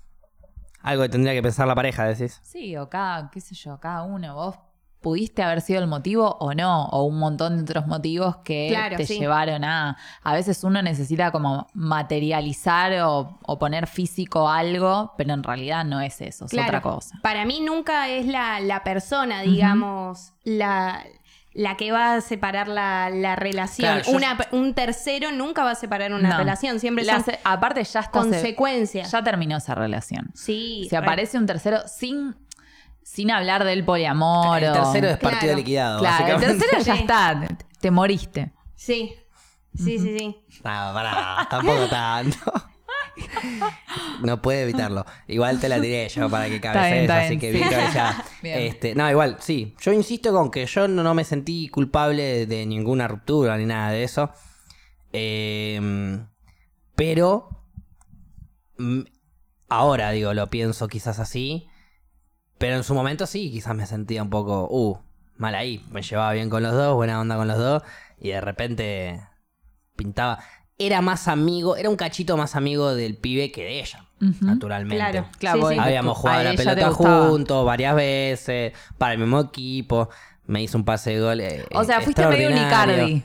algo 0.81 1.03
que 1.03 1.09
tendría 1.09 1.33
que 1.33 1.41
pensar 1.43 1.67
la 1.67 1.75
pareja, 1.75 2.05
decís. 2.05 2.39
Sí, 2.43 2.75
o 2.77 2.89
cada, 2.89 3.29
qué 3.31 3.41
sé 3.41 3.55
yo, 3.55 3.79
cada 3.79 4.03
uno. 4.03 4.35
Vos 4.35 4.55
pudiste 5.01 5.43
haber 5.43 5.61
sido 5.61 5.79
el 5.79 5.87
motivo 5.87 6.37
o 6.39 6.53
no, 6.53 6.85
o 6.87 7.03
un 7.03 7.19
montón 7.19 7.55
de 7.57 7.61
otros 7.63 7.85
motivos 7.87 8.37
que 8.37 8.67
Claro, 8.69 8.97
te 8.97 9.05
sí. 9.05 9.19
llevaron 9.19 9.63
a... 9.63 9.95
A 10.23 10.33
veces 10.33 10.63
uno 10.63 10.81
necesita 10.81 11.31
como 11.31 11.67
materializar 11.73 12.93
o, 13.03 13.37
o 13.45 13.59
poner 13.59 13.87
físico 13.87 14.49
algo, 14.49 15.13
pero 15.17 15.33
en 15.33 15.43
realidad 15.43 15.85
no 15.85 16.01
es 16.01 16.19
eso, 16.21 16.45
es 16.45 16.51
Claro. 16.51 16.67
otra 16.69 16.81
cosa. 16.81 17.19
Para 17.21 17.45
mí 17.45 17.59
nunca 17.61 18.09
es 18.09 18.25
la, 18.25 18.59
la 18.59 18.83
persona, 18.83 19.41
digamos, 19.43 20.33
la, 20.43 21.03
la 21.57 21.75
que 21.75 21.91
va 21.91 22.13
a 22.13 22.21
separar 22.21 22.67
la, 22.67 23.09
la 23.09 23.35
relación. 23.35 23.87
Claro, 23.99 24.03
yo- 24.05 24.11
Una- 24.15 24.37
un 24.51 24.75
tercero 24.75 25.31
nunca 25.31 25.63
va 25.63 25.71
a 25.71 25.75
separar 25.75 26.13
una 26.13 26.29
No. 26.29 26.37
relación, 26.37 26.79
siempre 26.79 27.03
La 27.03 27.21
son 27.23 27.33
aparte 27.43 27.83
ya 27.83 27.99
está... 28.01 28.03
se- 28.03 28.09
consecuencias. 28.11 29.11
ya 29.11 29.23
terminó 29.23 29.57
esa 29.57 29.73
relación. 29.73 30.29
Sí. 30.35 30.83
Si 30.87 30.89
re- 30.91 30.97
aparece 30.97 31.37
un 31.39 31.47
tercero 31.47 31.79
sin, 31.87 32.35
sin 33.01 33.31
hablar 33.31 33.63
del 33.63 33.83
poliamor 33.83 34.61
El 34.63 34.69
o- 34.69 34.73
tercero 34.73 35.07
es 35.09 35.17
partido 35.17 35.39
Claro. 35.41 35.57
liquidado, 35.57 35.99
Claro, 35.99 36.35
el 36.35 36.39
tercero 36.41 36.77
ya 36.83 36.93
Sí. 36.93 36.99
está, 37.01 37.39
te- 37.47 37.65
te 37.81 37.89
moriste. 37.91 38.53
Sí. 38.75 39.15
Sí, 39.75 39.97
sí, 39.97 40.15
sí. 40.19 40.37
No, 40.63 40.93
pará, 40.93 41.47
tampoco 41.49 41.87
tanto. 41.87 42.37
No 44.21 44.41
puede 44.41 44.63
evitarlo. 44.63 45.05
Igual 45.27 45.59
te 45.59 45.69
la 45.69 45.79
tiré 45.79 46.07
yo 46.09 46.29
para 46.29 46.47
que 46.47 46.59
cabecees, 46.61 47.09
así 47.09 47.37
que 47.37 47.51
bien 47.51 47.69
cabeceada. 47.69 48.23
Este, 48.43 48.95
no, 48.95 49.09
igual, 49.09 49.37
sí. 49.39 49.75
Yo 49.81 49.91
insisto 49.91 50.31
con 50.31 50.51
que 50.51 50.65
yo 50.65 50.87
no, 50.87 51.03
no 51.03 51.13
me 51.13 51.23
sentí 51.23 51.67
culpable 51.67 52.45
de 52.45 52.65
ninguna 52.65 53.07
ruptura 53.07 53.57
ni 53.57 53.65
nada 53.65 53.91
de 53.91 54.03
eso. 54.03 54.31
Eh, 55.11 56.17
pero 56.95 57.49
mm, 58.77 59.01
ahora, 59.69 60.11
digo, 60.11 60.33
lo 60.33 60.49
pienso 60.49 60.87
quizás 60.87 61.19
así. 61.19 61.67
Pero 62.57 62.75
en 62.75 62.83
su 62.83 62.95
momento 62.95 63.27
sí, 63.27 63.51
quizás 63.51 63.75
me 63.75 63.85
sentía 63.85 64.23
un 64.23 64.31
poco, 64.31 64.67
uh, 64.69 64.97
mal 65.35 65.53
ahí. 65.53 65.85
Me 65.91 66.01
llevaba 66.01 66.33
bien 66.33 66.49
con 66.49 66.63
los 66.63 66.73
dos, 66.73 66.95
buena 66.95 67.21
onda 67.21 67.35
con 67.35 67.47
los 67.47 67.57
dos. 67.59 67.83
Y 68.19 68.29
de 68.29 68.41
repente 68.41 69.21
pintaba. 69.95 70.39
Era 70.79 71.01
más 71.01 71.27
amigo, 71.27 71.75
era 71.75 71.89
un 71.89 71.95
cachito 71.95 72.37
más 72.37 72.55
amigo 72.55 72.93
del 72.93 73.15
pibe 73.17 73.51
que 73.51 73.63
de 73.63 73.79
ella, 73.79 74.05
naturalmente. 74.41 74.95
Claro. 74.97 75.27
Claro, 75.39 75.55
Sí, 75.57 75.61
porque 75.61 75.75
sí. 75.75 75.81
Habíamos 75.81 76.17
jugado 76.17 76.39
a 76.39 76.43
la 76.43 76.51
te 76.51 76.57
pelota 76.57 76.91
juntos 76.91 77.65
varias 77.65 77.95
veces, 77.95 78.73
para 78.97 79.13
el 79.13 79.19
mismo 79.19 79.39
equipo. 79.39 80.09
Me 80.45 80.61
hizo 80.61 80.77
un 80.77 80.85
pase 80.85 81.11
de 81.15 81.19
gol. 81.21 81.41
eh, 81.41 81.65
O 81.73 81.83
sea, 81.83 81.99
fuiste 82.01 82.25
medio 82.27 82.49
un. 82.49 82.57
Icardi. 82.57 83.23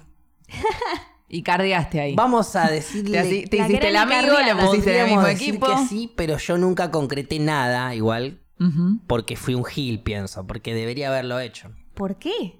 Icardiaste 1.29 2.01
ahí. 2.01 2.15
Vamos 2.15 2.55
a 2.57 2.67
Te, 2.69 2.75
decirle. 2.75 3.47
te 3.49 3.59
La 3.59 3.67
hiciste 3.67 3.89
el 3.89 3.97
amigo, 3.97 4.35
le 4.45 4.55
pusiste 4.57 5.01
el 5.01 5.07
mismo 5.07 5.23
decir 5.25 5.49
equipo. 5.51 5.67
que 5.67 5.87
sí, 5.87 6.13
pero 6.17 6.37
yo 6.39 6.59
nunca 6.59 6.91
concreté 6.91 7.39
nada, 7.39 7.95
igual, 7.95 8.41
porque 9.07 9.37
fui 9.37 9.55
un 9.55 9.65
gil, 9.65 10.01
pienso, 10.03 10.47
porque 10.47 10.75
debería 10.75 11.09
haberlo 11.09 11.41
hecho. 11.41 11.71
¿Por 11.95 12.17
qué? 12.19 12.59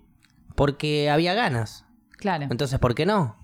Porque 0.55 1.11
había 1.11 1.33
ganas. 1.35 1.85
Claro. 2.19 2.47
Entonces, 2.51 2.79
¿por 2.79 2.95
qué 2.95 3.07
no? 3.07 3.37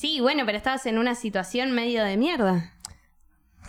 Sí, 0.00 0.20
bueno, 0.20 0.44
pero 0.46 0.56
estabas 0.56 0.86
en 0.86 0.96
una 0.96 1.14
situación 1.14 1.72
medio 1.72 2.02
de 2.04 2.16
mierda. 2.16 2.72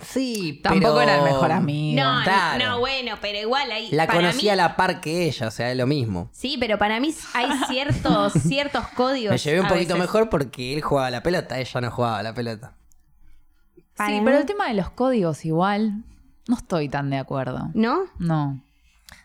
Sí, 0.01 0.61
Tampoco 0.63 0.95
pero- 0.95 1.01
era 1.01 1.15
el 1.17 1.23
mejor 1.23 1.51
amigo. 1.51 2.01
No, 2.01 2.23
claro. 2.23 2.65
no, 2.65 2.79
bueno, 2.79 3.15
pero 3.21 3.37
igual 3.37 3.69
ahí. 3.71 3.89
La 3.91 4.07
para 4.07 4.19
conocí 4.19 4.43
mí- 4.43 4.49
a 4.49 4.55
la 4.55 4.75
par 4.75 5.01
que 5.01 5.25
ella, 5.27 5.47
o 5.47 5.51
sea, 5.51 5.69
es 5.71 5.77
lo 5.77 5.85
mismo. 5.85 6.29
Sí, 6.31 6.55
pero 6.59 6.77
para 6.79 6.99
mí 6.99 7.13
hay 7.33 7.49
ciertos, 7.67 8.33
ciertos 8.47 8.87
códigos. 8.95 9.31
Me 9.31 9.37
llevé 9.37 9.59
un 9.61 9.67
poquito 9.67 9.93
veces. 9.95 9.99
mejor 9.99 10.29
porque 10.29 10.73
él 10.73 10.81
jugaba 10.81 11.11
la 11.11 11.21
pelota, 11.21 11.59
ella 11.59 11.81
no 11.81 11.91
jugaba 11.91 12.19
a 12.19 12.23
la 12.23 12.33
pelota. 12.33 12.73
Sí, 13.75 13.83
Para 13.97 14.09
pero 14.23 14.23
mí- 14.23 14.37
el 14.37 14.45
tema 14.45 14.67
de 14.69 14.73
los 14.75 14.89
códigos 14.89 15.43
igual, 15.45 16.03
no 16.47 16.55
estoy 16.55 16.87
tan 16.89 17.09
de 17.11 17.17
acuerdo. 17.17 17.69
¿No? 17.73 18.05
No. 18.17 18.59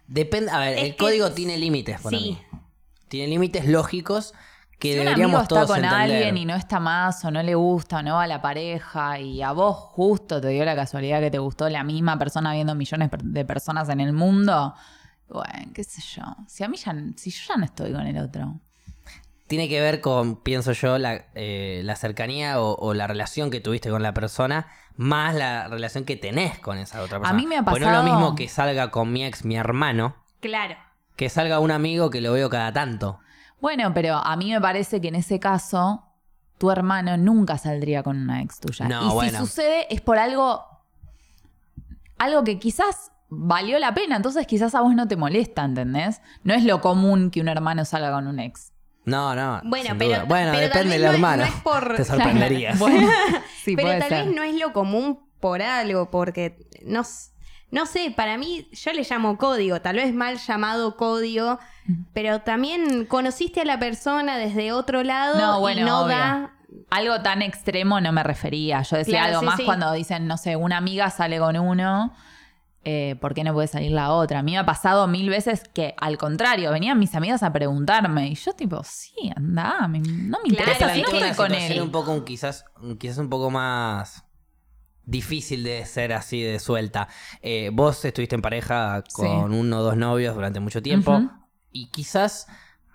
Depende, 0.08 0.50
a 0.50 0.58
ver, 0.58 0.76
Es 0.76 0.84
el 0.84 0.96
código 0.96 1.30
tiene 1.32 1.56
límites 1.56 2.00
para 2.00 2.18
sí. 2.18 2.24
mí. 2.52 2.58
Tiene 3.08 3.28
límites 3.28 3.66
lógicos 3.66 4.34
que 4.78 4.92
si 4.92 4.98
un 5.00 5.08
amigo 5.08 5.16
deberíamos 5.16 5.42
está 5.42 5.54
todos 5.54 5.66
con 5.68 5.76
entender. 5.84 6.00
alguien 6.00 6.36
y 6.36 6.44
no 6.44 6.54
está 6.54 6.80
más 6.80 7.24
o 7.24 7.30
no 7.30 7.42
le 7.42 7.54
gusta 7.54 7.98
o 7.98 8.02
no 8.02 8.14
va 8.16 8.24
a 8.24 8.26
la 8.26 8.42
pareja 8.42 9.18
y 9.18 9.40
a 9.42 9.52
vos 9.52 9.74
justo 9.76 10.40
te 10.40 10.48
dio 10.48 10.64
la 10.64 10.76
casualidad 10.76 11.20
que 11.20 11.30
te 11.30 11.38
gustó 11.38 11.68
la 11.70 11.82
misma 11.84 12.18
persona 12.18 12.52
viendo 12.52 12.74
millones 12.74 13.10
de 13.22 13.44
personas 13.44 13.88
en 13.88 14.00
el 14.00 14.12
mundo, 14.12 14.74
bueno, 15.28 15.70
qué 15.74 15.82
sé 15.82 16.02
yo. 16.14 16.22
Si 16.46 16.62
a 16.62 16.68
mí 16.68 16.76
ya, 16.76 16.94
si 17.16 17.30
yo 17.30 17.38
ya 17.48 17.56
no 17.56 17.64
estoy 17.64 17.92
con 17.92 18.02
el 18.06 18.18
otro. 18.18 18.60
Tiene 19.46 19.68
que 19.68 19.80
ver 19.80 20.00
con, 20.00 20.36
pienso 20.42 20.72
yo, 20.72 20.98
la, 20.98 21.26
eh, 21.34 21.80
la 21.84 21.94
cercanía 21.96 22.60
o, 22.60 22.74
o 22.76 22.94
la 22.94 23.06
relación 23.06 23.50
que 23.50 23.60
tuviste 23.60 23.90
con 23.90 24.02
la 24.02 24.12
persona, 24.12 24.66
más 24.96 25.34
la 25.36 25.68
relación 25.68 26.04
que 26.04 26.16
tenés 26.16 26.58
con 26.58 26.78
esa 26.78 27.00
otra 27.00 27.20
persona. 27.20 27.32
mí 27.38 27.46
me 27.46 27.56
ha 27.58 27.62
Pues 27.62 27.80
no 27.80 27.86
es 27.86 27.92
lo 27.92 27.98
pasado- 28.00 28.12
mismo 28.18 28.34
que 28.34 28.48
salga 28.48 28.90
con 28.90 29.12
mi 29.12 29.24
ex, 29.24 29.44
mi 29.44 29.56
hermano, 29.56 30.16
Claro. 30.40 30.74
que 31.14 31.28
salga 31.28 31.60
un 31.60 31.70
amigo 31.70 32.10
que 32.10 32.20
lo 32.20 32.32
veo 32.32 32.50
cada 32.50 32.72
tanto. 32.72 33.20
Bueno, 33.60 33.92
pero 33.94 34.14
a 34.16 34.36
mí 34.36 34.52
me 34.52 34.60
parece 34.60 35.00
que 35.00 35.08
en 35.08 35.14
ese 35.16 35.38
caso 35.40 36.02
tu 36.58 36.70
hermano 36.70 37.16
nunca 37.16 37.58
saldría 37.58 38.02
con 38.02 38.16
una 38.18 38.42
ex 38.42 38.60
tuya. 38.60 38.88
No, 38.88 39.02
y 39.06 39.08
si 39.08 39.14
bueno. 39.14 39.38
sucede 39.40 39.92
es 39.94 40.00
por 40.00 40.18
algo 40.18 40.64
algo 42.18 42.44
que 42.44 42.58
quizás 42.58 43.12
valió 43.28 43.78
la 43.78 43.92
pena, 43.94 44.16
entonces 44.16 44.46
quizás 44.46 44.74
a 44.74 44.80
vos 44.80 44.94
no 44.94 45.06
te 45.08 45.16
molesta, 45.16 45.64
¿entendés? 45.64 46.20
No 46.44 46.54
es 46.54 46.64
lo 46.64 46.80
común 46.80 47.30
que 47.30 47.40
un 47.40 47.48
hermano 47.48 47.84
salga 47.84 48.10
con 48.12 48.26
un 48.26 48.38
ex. 48.40 48.72
No, 49.04 49.34
no. 49.34 49.60
Bueno, 49.64 49.90
sin 49.90 49.98
pero- 49.98 50.10
duda. 50.14 50.24
Bueno, 50.24 50.50
pero 50.52 50.62
depende 50.68 50.92
del 50.94 51.02
no 51.02 51.08
es- 51.08 51.14
hermano. 51.14 51.42
no 51.44 51.48
es 51.48 51.54
por- 51.62 51.96
Te 51.96 52.04
sorprenderías. 52.04 52.78
Bueno, 52.78 53.08
sí, 53.64 53.76
pero 53.76 53.88
tal 53.98 54.08
ser. 54.08 54.26
vez 54.26 54.34
no 54.34 54.42
es 54.42 54.54
lo 54.58 54.72
común 54.72 55.20
por 55.40 55.62
algo, 55.62 56.10
porque 56.10 56.66
no, 56.84 57.02
no 57.76 57.84
sé, 57.86 58.12
para 58.16 58.38
mí 58.38 58.66
yo 58.72 58.92
le 58.92 59.02
llamo 59.08 59.36
código, 59.36 59.80
tal 59.82 59.96
vez 59.96 60.14
mal 60.14 60.38
llamado 60.38 60.96
código, 60.96 61.58
pero 62.14 62.40
también 62.40 63.04
conociste 63.04 63.60
a 63.60 63.64
la 63.66 63.78
persona 63.78 64.38
desde 64.38 64.72
otro 64.72 65.02
lado 65.02 65.36
No, 65.38 65.58
y 65.58 65.60
bueno, 65.60 65.86
no 65.86 66.00
obvio. 66.04 66.16
da... 66.16 66.52
Algo 66.90 67.20
tan 67.22 67.42
extremo 67.42 68.00
no 68.00 68.12
me 68.12 68.22
refería. 68.22 68.82
Yo 68.82 68.96
decía 68.96 69.18
Claro, 69.20 69.28
algo 69.28 69.40
sí, 69.40 69.46
más 69.46 69.56
sí. 69.56 69.64
cuando 69.64 69.92
dicen, 69.92 70.26
no 70.26 70.36
sé, 70.36 70.56
una 70.56 70.76
amiga 70.76 71.10
sale 71.10 71.38
con 71.38 71.56
uno, 71.56 72.12
eh, 72.84 73.16
¿por 73.20 73.34
qué 73.34 73.42
no 73.44 73.52
puede 73.52 73.66
salir 73.66 73.90
la 73.92 74.12
otra? 74.12 74.38
A 74.40 74.42
mí 74.42 74.52
me 74.52 74.58
ha 74.58 74.66
pasado 74.66 75.06
mil 75.08 75.28
veces 75.28 75.62
que, 75.74 75.94
al 75.98 76.16
contrario, 76.18 76.70
venían 76.70 76.98
mis 76.98 77.14
amigas 77.14 77.42
a 77.42 77.52
preguntarme 77.52 78.28
y 78.28 78.34
yo 78.36 78.52
tipo, 78.52 78.82
sí, 78.84 79.12
anda, 79.34 79.88
me- 79.88 79.98
no 80.00 80.38
me 80.44 80.54
Claro, 80.54 80.72
interesa, 80.72 80.94
si 80.94 81.02
no 81.02 81.08
estoy 81.08 81.32
con 81.34 81.52
él. 81.54 81.80
un 81.82 81.90
poco, 81.90 82.12
un- 82.12 82.24
quizás, 82.24 82.64
un- 82.80 82.96
quizás 82.98 83.18
un 83.18 83.28
poco 83.30 83.50
más 83.50 84.24
difícil 85.06 85.62
de 85.64 85.86
ser 85.86 86.12
así 86.12 86.42
de 86.42 86.58
suelta. 86.58 87.08
Eh, 87.40 87.70
vos 87.72 88.04
estuviste 88.04 88.34
en 88.34 88.42
pareja 88.42 89.02
con 89.14 89.54
uno 89.54 89.78
o 89.78 89.82
dos 89.82 89.96
novios 89.96 90.34
durante 90.34 90.60
mucho 90.60 90.82
tiempo 90.82 91.22
y 91.72 91.86
quizás, 91.90 92.46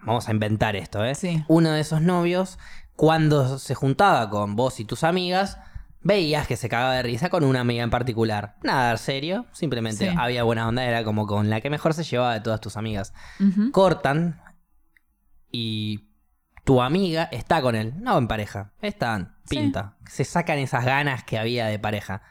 vamos 0.03 0.27
a 0.27 0.31
inventar 0.31 0.75
esto, 0.75 1.03
¿eh? 1.03 1.15
Sí. 1.15 1.43
Uno 1.47 1.71
de 1.71 1.81
esos 1.81 2.01
novios, 2.01 2.59
cuando 2.95 3.57
se 3.57 3.73
juntaba 3.75 4.29
con 4.29 4.55
vos 4.55 4.79
y 4.79 4.85
tus 4.85 5.03
amigas, 5.03 5.57
veías 6.03 6.47
que 6.47 6.57
se 6.57 6.67
cagaba 6.67 6.93
de 6.95 7.03
risa 7.03 7.29
con 7.29 7.43
una 7.43 7.61
amiga 7.61 7.83
en 7.83 7.89
particular. 7.91 8.57
Nada 8.63 8.97
serio, 8.97 9.45
simplemente 9.51 10.09
Sí. 10.09 10.15
había 10.17 10.43
buena 10.43 10.67
onda, 10.67 10.83
era 10.83 11.03
como 11.03 11.27
con 11.27 11.49
la 11.49 11.61
que 11.61 11.69
mejor 11.69 11.93
se 11.93 12.03
llevaba 12.03 12.33
de 12.33 12.41
todas 12.41 12.59
tus 12.59 12.75
amigas 12.75 13.13
cortan 13.71 14.41
y 15.51 16.09
tu 16.71 16.81
amiga 16.81 17.27
está 17.31 17.61
con 17.61 17.75
él, 17.75 17.93
no 17.97 18.17
en 18.17 18.27
pareja, 18.29 18.71
están, 18.81 19.35
Sí. 19.43 19.57
pinta. 19.57 19.95
Se 20.09 20.23
sacan 20.23 20.57
esas 20.57 20.85
ganas 20.85 21.23
que 21.25 21.37
había 21.37 21.65
de 21.65 21.79
pareja. 21.79 22.21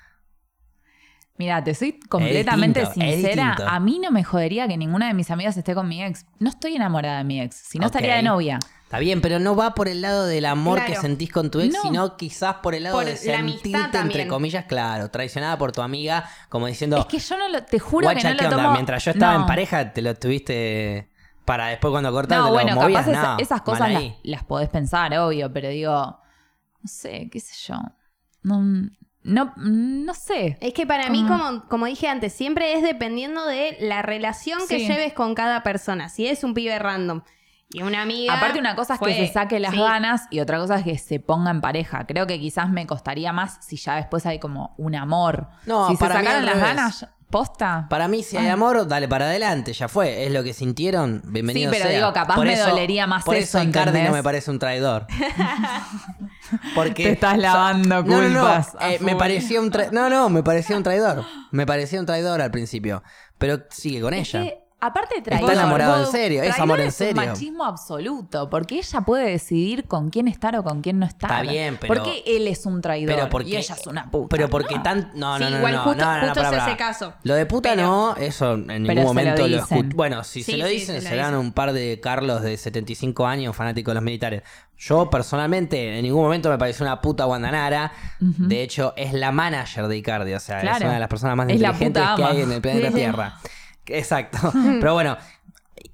Mira, 1.37 1.63
te 1.65 1.75
soy 1.75 1.99
completamente 2.01 2.81
distinto, 2.81 3.11
sincera. 3.13 3.57
A 3.69 3.81
mí 3.81 3.99
no 3.99 4.11
me 4.11 4.25
jodería 4.25 4.67
que 4.69 4.77
ninguna 4.77 5.09
de 5.09 5.15
mis 5.15 5.31
amigas 5.31 5.57
esté 5.57 5.75
con 5.75 5.89
mi 5.89 6.03
ex. 6.03 6.25
No 6.39 6.51
estoy 6.51 6.77
enamorada 6.77 7.19
de 7.19 7.25
mi 7.25 7.41
ex, 7.41 7.55
si 7.57 7.79
no 7.79 7.87
estaría 7.87 8.17
de 8.17 8.23
novia. 8.23 8.59
Está 8.85 8.99
bien, 8.99 9.21
pero 9.21 9.39
no 9.39 9.55
va 9.57 9.75
por 9.75 9.89
el 9.89 10.01
lado 10.03 10.27
del 10.27 10.45
amor 10.47 10.85
que 10.85 10.97
sentís 10.97 11.31
con 11.33 11.51
tu 11.51 11.61
ex, 11.61 11.75
No. 11.75 11.83
sino 11.83 12.17
quizás 12.17 12.57
por 12.57 12.75
el 12.75 12.83
lado 12.85 12.97
Por 12.97 13.05
de 13.07 13.17
sentirte, 13.17 13.99
entre 13.99 14.27
comillas, 14.27 14.65
claro, 14.65 15.11
traicionada 15.11 15.57
por 15.59 15.73
tu 15.73 15.81
amiga, 15.83 16.25
como 16.49 16.67
diciendo, 16.67 16.97
Es 16.99 17.05
que 17.07 17.19
yo 17.19 17.37
no 17.39 17.49
lo, 17.49 17.63
te 17.63 17.79
juro 17.79 18.09
que 18.09 18.15
no 18.17 18.21
¿qué 18.21 18.35
lo 18.35 18.45
onda? 18.49 18.57
tomo. 18.57 18.73
Mientras 18.73 19.05
yo 19.05 19.11
estaba 19.13 19.35
No. 19.35 19.41
en 19.41 19.47
pareja, 19.47 19.93
te 19.93 20.03
lo 20.03 20.15
tuviste 20.17 21.10
para 21.51 21.67
después 21.67 21.91
cuando 21.91 22.13
cortaste 22.13 22.37
No, 22.41 22.47
lo 22.49 22.53
bueno, 22.53 22.75
movías, 22.77 23.07
capaz 23.07 23.37
esas 23.41 23.63
cosas 23.63 23.91
las, 23.93 24.03
las 24.23 24.45
podés 24.45 24.69
pensar, 24.69 25.17
obvio, 25.19 25.53
pero 25.53 25.69
digo, 25.69 25.93
no 25.93 26.87
sé, 26.87 27.29
qué 27.33 27.41
sé 27.41 27.55
yo. 27.67 27.77
No, 28.43 28.63
no, 29.23 29.53
no 29.57 30.15
sé. 30.15 30.57
Es 30.61 30.73
que 30.73 30.87
para 30.87 31.11
mí, 31.11 31.25
Como- 31.27 31.65
como, 31.69 31.87
dije 31.87 32.09
antes, 32.09 32.33
siempre 32.33 32.75
es 32.75 32.83
dependiendo 32.83 33.45
de 33.47 33.77
la 33.81 34.01
relación 34.03 34.61
que 34.69 34.79
Sí. 34.79 34.87
lleves 34.87 35.13
con 35.13 35.35
cada 35.35 35.63
persona. 35.63 36.09
Si 36.09 36.27
es 36.27 36.43
un 36.45 36.55
pibe 36.55 36.79
random 36.79 37.23
y 37.73 37.83
una 37.83 38.03
amiga. 38.03 38.35
Aparte 38.35 38.59
una 38.59 38.75
cosa 38.75 38.95
es 38.95 38.99
fue- 38.99 39.15
que 39.15 39.27
se 39.27 39.33
saque 39.33 39.61
las 39.61 39.73
sí. 39.73 39.79
ganas 39.81 40.27
y 40.31 40.41
otra 40.41 40.59
cosa 40.59 40.77
es 40.77 40.85
que 40.85 40.97
se 40.99 41.21
ponga 41.21 41.51
en 41.51 41.61
pareja. 41.61 42.07
Creo 42.07 42.27
que 42.27 42.39
quizás 42.41 42.71
me 42.71 42.87
costaría 42.87 43.33
más 43.33 43.59
si 43.65 43.77
ya 43.77 43.97
después 43.97 44.25
hay 44.27 44.39
como 44.39 44.75
un 44.79 44.95
amor. 44.95 45.49
No, 45.67 45.89
si 45.89 45.97
se 45.97 46.01
para 46.01 46.21
mí 46.21 46.25
sacaron 46.27 46.41
al 46.41 46.47
las 46.47 46.55
revés. 46.55 46.77
ganas, 46.77 47.09
posta. 47.31 47.87
Para 47.89 48.09
mí, 48.09 48.23
si 48.23 48.37
hay 48.37 48.49
amor, 48.49 48.87
dale 48.89 49.09
para 49.09 49.27
adelante, 49.27 49.73
ya 49.73 49.89
fue. 49.89 50.27
Es 50.27 50.33
lo 50.33 50.43
que 50.43 50.53
sintieron, 50.53 51.23
bienvenido 51.27 51.71
Sí, 51.71 51.77
pero 51.79 51.89
sea. 51.91 51.99
digo, 51.99 52.13
capaz 52.13 52.35
Por 52.35 52.47
me 52.47 52.53
eso- 52.55 52.69
dolería 52.69 53.07
más 53.07 53.25
por 53.25 53.37
eso, 53.37 53.59
eso 53.59 53.69
Icardi 53.69 53.89
¿entendés? 53.91 54.11
no 54.11 54.17
me 54.17 54.23
parece 54.23 54.51
un 54.51 54.59
traidor. 54.59 55.07
Porque 56.75 57.05
Te 57.05 57.13
estás 57.13 57.39
lavando 57.39 58.03
No, 58.03 58.21
no, 58.23 58.29
no, 58.29 58.41
culpas 58.41 58.77
eh, 58.81 58.99
me 59.01 59.15
parecía 59.17 59.61
un 59.61 59.71
tra- 59.71 59.91
No, 59.93 60.09
no, 60.11 60.29
me 60.29 60.43
parecía 60.43 60.77
un 60.77 60.83
traidor. 60.83 61.25
Me 61.53 61.67
parecía 61.67 62.01
un 62.01 62.07
traidor 62.07 62.41
al 62.41 62.51
principio. 62.51 63.03
Pero 63.39 63.61
sigue 63.71 64.01
con 64.01 64.15
Es 64.15 64.29
ella. 64.35 64.43
que, 64.45 64.59
aparte 64.81 65.17
de 65.17 65.23
traidor, 65.23 65.53
enamorado 65.53 66.05
en 66.05 66.11
serio, 66.11 66.43
es 66.43 66.49
traidor 66.49 66.63
amor 66.63 66.81
en 66.81 66.87
un 66.87 66.93
serio. 66.93 67.15
machismo 67.15 67.65
absoluto, 67.65 68.49
porque 68.51 68.77
ella 68.79 69.01
puede 69.03 69.31
decidir 69.31 69.85
con 69.87 70.11
quién 70.11 70.29
estar 70.29 70.57
o 70.57 70.63
con 70.65 70.81
quién 70.81 70.99
no 70.99 71.07
estar. 71.07 71.31
Está 71.31 71.43
bien, 71.51 71.77
pero- 71.81 71.95
¿Por 71.95 72.03
qué 72.13 72.23
él 72.27 72.47
es 72.49 72.65
un 72.67 72.81
traidor 72.81 73.15
Pero 73.15 73.29
porque, 73.29 73.51
y 73.51 73.57
ella 73.57 73.75
es 73.75 73.87
una 73.87 74.11
puta? 74.11 74.37
Pero 74.37 74.49
porque 74.49 74.77
No. 74.77 74.83
tan. 74.83 75.11
No, 75.15 75.37
Sí, 75.39 75.45
no, 75.45 75.51
no, 75.51 75.57
igual 75.59 75.73
no, 75.75 75.83
justo- 75.83 76.05
no, 76.05 76.11
no, 76.13 76.21
no, 76.21 76.21
justo 76.29 76.35
pará, 76.43 76.49
es 76.49 76.59
pará. 76.59 76.67
ese 76.69 76.77
caso. 76.79 77.13
Lo 77.25 77.35
de 77.35 77.47
puta 77.47 77.71
Pero- 77.75 77.83
no, 77.83 78.17
eso 78.17 78.55
en 78.55 78.67
ningún 78.67 78.95
lo 78.97 79.03
momento 79.03 79.47
lo, 79.49 79.57
escucho. 79.59 79.89
Bueno, 79.97 80.25
si 80.25 80.43
Sí, 80.43 80.53
se 80.53 80.59
lo 80.59 80.67
sí, 80.67 80.73
dicen, 80.73 80.97
se 80.97 81.03
lo 81.03 81.09
serán 81.11 81.33
dicen. 81.33 81.47
un 81.47 81.53
par 81.53 81.73
de 81.73 82.01
Carlos 82.03 82.43
de 82.43 82.57
75 82.57 83.27
años 83.27 83.55
fanáticos 83.55 83.91
de 83.93 83.95
los 83.97 84.05
militares. 84.05 84.43
Yo 84.79 85.11
personalmente 85.11 85.99
en 85.99 86.03
ningún 86.03 86.23
momento 86.23 86.49
me 86.49 86.57
pareció 86.57 86.87
una 86.87 87.03
puta 87.03 87.25
Guandanara. 87.25 87.93
De 88.19 88.63
hecho, 88.63 88.95
es 88.97 89.13
la 89.13 89.31
manager 89.31 89.89
de 89.89 89.97
Icardi. 89.99 90.33
O 90.33 90.41
sea, 90.41 90.57
es 90.57 90.63
Claro. 90.63 90.85
una 90.87 90.95
de 90.95 91.01
las 91.01 91.09
personas 91.09 91.37
más 91.37 91.49
Es 91.49 91.57
inteligentes 91.57 92.03
que 92.03 92.09
ama. 92.23 92.29
hay 92.31 92.41
en 92.41 92.53
el 92.53 92.63
planeta 92.63 92.87
Sí, 92.87 92.93
sí. 92.95 92.99
Tierra. 92.99 93.35
Exacto. 93.87 94.39
Pero 94.81 94.95
bueno, 94.95 95.17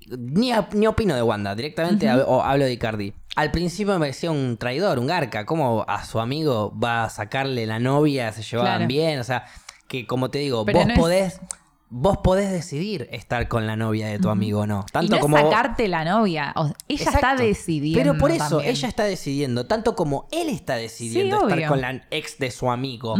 ni, 0.09 0.53
opino 0.87 1.15
de 1.15 1.23
Wanda, 1.23 1.55
directamente 1.55 2.11
o 2.13 2.43
hablo 2.43 2.65
de 2.65 2.73
Icardi. 2.73 3.13
Al 3.37 3.51
principio 3.51 3.93
me 3.95 4.01
parecía 4.01 4.31
un 4.31 4.57
traidor, 4.57 4.99
un 4.99 5.07
garca. 5.07 5.45
¿Cómo 5.45 5.85
a 5.87 6.05
su 6.05 6.21
amigo 6.21 6.73
va 6.79 7.05
a 7.05 7.11
sacarle 7.11 7.67
la 7.67 7.79
novia? 7.79 8.33
Se 8.33 8.43
llevaban 8.43 8.73
Claro. 8.79 8.89
bien. 8.89 9.19
O 9.21 9.25
sea, 9.25 9.45
que 9.89 10.07
como 10.07 10.31
te 10.31 10.39
digo, 10.39 10.65
Pero 10.65 10.79
vos 10.79 10.87
no 10.87 10.93
es- 10.95 10.99
podés. 10.99 11.41
Vos 11.89 12.19
podés 12.19 12.51
decidir 12.51 13.09
estar 13.13 13.47
con 13.47 13.65
la 13.69 13.77
novia 13.77 14.09
de 14.09 14.19
tu 14.19 14.29
amigo 14.29 14.61
o 14.63 14.67
no. 14.67 14.85
Tanto 14.91 15.15
y 15.15 15.19
no 15.19 15.23
como. 15.23 15.37
es 15.39 15.45
sacarte 15.45 15.87
la 15.87 16.05
novia. 16.05 16.53
o 16.57 16.67
sea, 16.67 16.75
ella 16.89 17.11
está 17.13 17.37
decidiendo. 17.37 18.01
Pero 18.01 18.19
por 18.19 18.33
eso, 18.33 18.49
también. 18.57 18.71
ella 18.71 18.89
está 18.89 19.05
decidiendo, 19.05 19.67
tanto 19.67 19.95
como 19.95 20.27
él 20.33 20.49
está 20.49 20.75
decidiendo 20.75 21.37
Sí, 21.37 21.43
estar 21.45 21.59
obvio. 21.59 21.69
con 21.69 21.81
la 21.83 22.03
ex 22.11 22.39
de 22.39 22.51
su 22.51 22.71
amigo. 22.73 23.15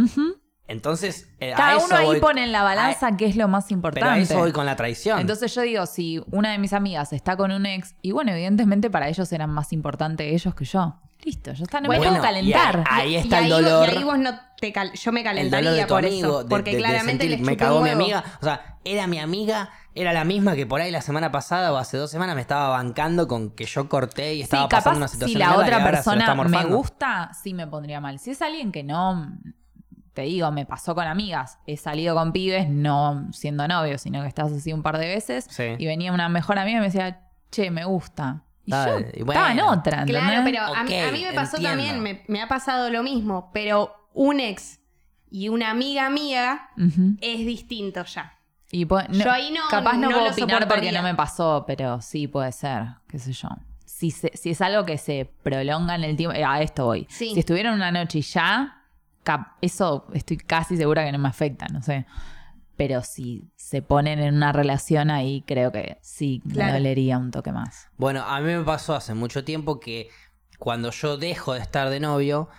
Entonces, 0.67 1.29
eh, 1.39 1.53
a 1.53 1.57
Cada 1.57 1.77
eso 1.77 1.85
uno 1.85 1.95
ahí 1.95 2.05
voy- 2.05 2.19
pone 2.19 2.43
en 2.43 2.51
la 2.51 2.61
balanza 2.63 3.15
qué 3.15 3.25
es 3.25 3.35
lo 3.37 3.47
más 3.47 3.65
Pero 3.65 3.75
a 3.75 3.77
importante. 3.77 4.21
eso 4.21 4.37
voy 4.37 4.51
con 4.51 4.65
la 4.65 4.75
traición. 4.75 5.19
Entonces 5.19 5.53
yo 5.55 5.61
digo, 5.61 5.85
si 5.85 6.21
una 6.31 6.51
de 6.51 6.57
mis 6.57 6.73
amigas 6.73 7.13
está 7.13 7.37
con 7.37 7.51
un 7.51 7.65
ex, 7.65 7.95
y 8.01 8.11
bueno, 8.11 8.31
evidentemente 8.31 8.89
para 8.89 9.07
ellos 9.07 9.31
eran 9.31 9.49
más 9.49 9.71
importantes 9.71 10.27
ellos 10.33 10.53
que 10.55 10.65
yo. 10.65 10.99
Listo, 11.23 11.51
ya 11.53 11.63
está, 11.63 11.81
no 11.81 11.89
me 11.89 11.97
Bueno, 11.97 12.11
puedo 12.11 12.21
calentar. 12.23 12.79
y 12.79 12.83
Ahí 12.89 13.13
Y 13.13 13.15
está 13.15 13.39
el 13.39 13.45
ahí- 13.45 13.49
dolor. 13.49 13.87
Y 13.91 13.97
ahí 13.97 14.03
vos 14.03 14.19
no 14.19 14.31
te 14.61 14.71
cal- 14.71 14.93
yo 14.93 15.11
me 15.11 15.21
el 15.21 15.25
calentaría 15.25 15.69
dolor 15.71 15.75
de 15.81 15.83
tu 15.87 15.93
por 15.93 16.05
amigo, 16.05 16.27
eso. 16.29 16.43
de- 16.43 16.49
Porque 16.49 16.69
de- 16.71 16.77
de 16.77 16.83
claramente 16.83 17.23
sentir, 17.23 17.29
les 17.31 17.39
me 17.41 17.53
chupé 17.53 17.63
cagó 17.65 17.77
mi 17.81 17.89
huevo. 17.89 18.01
amiga. 18.01 18.23
O 18.39 18.43
sea, 18.45 18.77
era 18.85 19.07
mi 19.07 19.19
amiga, 19.19 19.69
era 19.95 20.13
la 20.13 20.23
misma 20.25 20.55
que 20.55 20.65
por 20.67 20.79
ahí 20.79 20.91
la 20.91 21.01
semana 21.01 21.31
pasada 21.31 21.73
o 21.73 21.77
hace 21.77 21.97
dos 21.97 22.11
semanas 22.11 22.35
me 22.35 22.41
estaba 22.41 22.69
bancando 22.69 23.27
con 23.27 23.49
que 23.51 23.65
yo 23.65 23.89
corté 23.89 24.33
y 24.35 24.37
Sí, 24.37 24.43
estaba 24.43 24.69
pasando 24.69 24.83
capaz 24.83 24.97
una 24.97 25.07
si 25.07 25.13
situación 25.15 25.39
la 25.39 25.45
de 25.45 25.49
mierda 25.51 25.63
y 25.63 25.67
otra 25.67 25.77
ahora 25.77 25.87
se 26.03 26.09
lo 26.09 26.15
está 26.17 26.25
persona 26.25 26.35
me 26.35 26.49
morfando. 26.51 26.77
gusta, 26.77 27.31
sí 27.41 27.53
me 27.55 27.67
pondría 27.67 27.99
mal. 27.99 28.19
Si 28.19 28.29
es 28.31 28.41
alguien 28.43 28.71
que 28.71 28.83
no, 28.83 29.27
te 30.17 30.23
digo, 30.23 30.51
me 30.51 30.65
pasó 30.65 30.95
con 30.95 31.05
amigas, 31.05 31.59
he 31.67 31.77
salido 31.77 32.15
con 32.15 32.31
pibes, 32.31 32.67
no 32.69 33.27
siendo 33.31 33.67
novio, 33.67 33.97
sino 33.99 34.21
que 34.23 34.27
estás 34.27 34.51
así 34.51 34.73
un 34.73 34.81
par 34.81 34.97
de 34.97 35.07
veces, 35.07 35.45
Sí. 35.49 35.75
y 35.77 35.85
venía 35.85 36.11
una 36.11 36.27
mejor 36.27 36.57
amiga 36.57 36.77
y 36.77 36.81
me 36.81 36.87
decía, 36.87 37.21
che, 37.51 37.69
me 37.69 37.85
gusta. 37.85 38.43
Y 38.65 38.71
yo 38.71 38.99
y 39.13 39.21
bueno. 39.23 39.39
estaba 39.39 39.51
en 39.51 39.59
otra, 39.61 39.99
¿entendés? 40.01 40.23
Claro, 40.23 40.41
pero 40.43 40.61
a, 40.63 40.83
mí, 40.83 40.89
Ok, 40.93 41.07
a 41.07 41.11
mí 41.11 41.23
me 41.23 41.33
pasó 41.33 41.57
entiendo. 41.57 41.83
también, 41.83 42.01
me, 42.03 42.23
me 42.27 42.41
ha 42.41 42.47
pasado 42.47 42.89
lo 42.89 43.03
mismo, 43.03 43.51
pero 43.53 43.93
un 44.13 44.39
ex 44.39 44.79
y 45.29 45.49
una 45.49 45.69
amiga 45.69 46.09
mía 46.09 46.69
es 47.21 47.39
distinto 47.45 48.03
ya. 48.05 48.33
Y 48.71 48.85
po- 48.85 49.01
no- 49.03 49.23
Yo 49.23 49.31
ahí 49.31 49.51
no- 49.51 49.61
capaz 49.69 49.93
no, 49.93 50.09
no 50.09 50.09
puedo 50.09 50.25
lo 50.25 50.31
opinar 50.31 50.67
porque 50.67 50.91
no 50.91 51.03
me 51.03 51.13
pasó, 51.15 51.63
pero 51.67 52.01
sí 52.01 52.27
puede 52.27 52.51
ser, 52.51 52.85
qué 53.07 53.19
sé 53.19 53.31
yo. 53.33 53.47
Si, 53.85 54.11
se- 54.11 54.35
si 54.35 54.49
es 54.49 54.61
algo 54.61 54.83
que 54.85 54.97
se 54.97 55.31
prolonga 55.43 55.95
en 55.95 56.03
el 56.03 56.17
tiempo, 56.17 56.35
eh, 56.35 56.43
a 56.43 56.61
esto 56.61 56.85
voy. 56.85 57.07
Sí. 57.09 57.31
Si 57.33 57.39
estuvieron 57.39 57.73
una 57.75 57.91
noche 57.91 58.19
y 58.19 58.21
ya, 58.21 58.76
eso 59.61 60.07
estoy 60.13 60.37
casi 60.37 60.77
segura 60.77 61.05
que 61.05 61.11
no 61.11 61.19
me 61.19 61.27
afecta, 61.29 61.67
no 61.67 61.81
sé. 61.81 62.05
Pero 62.75 63.01
si 63.01 63.49
se 63.55 63.81
ponen 63.81 64.19
en 64.19 64.35
una 64.35 64.51
relación 64.51 65.09
ahí, 65.09 65.43
creo 65.47 65.71
que 65.71 65.97
sí 66.01 66.41
me 66.45 66.53
Claro. 66.53 66.73
dolería 66.73 67.17
un 67.17 67.31
toque 67.31 67.51
más. 67.51 67.87
Bueno, 67.97 68.23
a 68.23 68.39
mí 68.39 68.53
me 68.53 68.63
pasó 68.63 68.95
hace 68.95 69.13
mucho 69.15 69.43
tiempo 69.43 69.79
que 69.79 70.09
cuando 70.59 70.91
yo 70.91 71.17
dejo 71.17 71.53
de 71.53 71.59
estar 71.59 71.89
de 71.89 71.99
novio, 71.99 72.49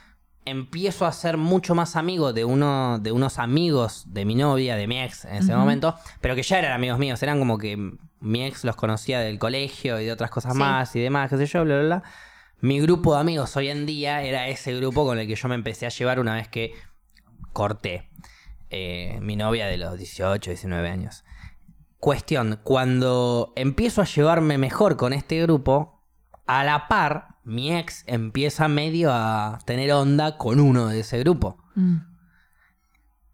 empiezo 0.45 1.05
a 1.07 1.13
ser 1.13 1.37
mucho 1.37 1.75
más 1.75 1.95
amigo 1.95 2.33
de 2.33 2.45
uno 2.45 2.99
de 2.99 3.13
unos 3.13 3.39
amigos 3.39 4.05
de 4.09 4.25
mi 4.25 4.35
novia, 4.35 4.77
de 4.77 4.87
mi 4.87 4.99
ex 5.01 5.25
en 5.27 5.37
ese 5.37 5.55
momento, 5.55 5.95
pero 6.21 6.35
que 6.35 6.43
ya 6.43 6.59
eran 6.59 6.73
amigos 6.73 6.99
míos, 6.99 7.23
eran 7.23 7.39
como 7.39 7.59
que 7.59 7.77
mi 8.21 8.45
ex 8.45 8.65
los 8.65 8.75
conocía 8.75 9.21
del 9.21 9.39
colegio 9.39 10.01
y 10.01 10.07
de 10.07 10.13
otras 10.13 10.31
cosas 10.31 10.55
Sí. 10.55 10.59
más 10.59 10.97
y 10.97 11.01
demás, 11.01 11.29
qué 11.31 11.37
sé 11.37 11.47
yo, 11.47 11.65
bla, 11.65 11.77
bla, 11.81 11.85
bla. 11.85 12.03
Mi 12.61 12.81
grupo 12.81 13.15
de 13.15 13.21
amigos 13.21 13.57
hoy 13.57 13.69
en 13.69 13.87
día 13.87 14.23
era 14.23 14.49
ese 14.49 14.75
grupo 14.75 15.05
con 15.05 15.19
el 15.19 15.29
que 15.29 15.37
yo 15.37 15.49
me 15.49 15.55
empecé 15.55 15.87
a 15.87 15.91
llevar 15.91 16.19
una 16.19 16.35
vez 16.35 16.49
que 16.49 16.73
corté 17.53 18.11
eh, 18.71 19.19
mi 19.23 19.37
novia 19.37 19.67
de 19.67 19.77
los 19.77 19.97
18, 19.97 20.51
19 20.51 20.89
años. 20.89 21.25
Cuestión, 22.01 22.59
cuando 22.65 23.53
empiezo 23.55 24.03
a 24.03 24.07
llevarme 24.07 24.59
mejor 24.59 24.97
con 24.97 25.13
este 25.13 25.41
grupo, 25.43 26.03
a 26.47 26.65
la 26.65 26.89
par, 26.89 27.37
mi 27.45 27.77
ex 27.77 28.03
empieza 28.07 28.67
medio 28.67 29.13
a 29.13 29.59
tener 29.65 29.93
onda 29.93 30.37
con 30.37 30.59
uno 30.59 30.89
de 30.89 31.01
ese 31.01 31.19
grupo. 31.21 31.59
Mm. 31.77 31.97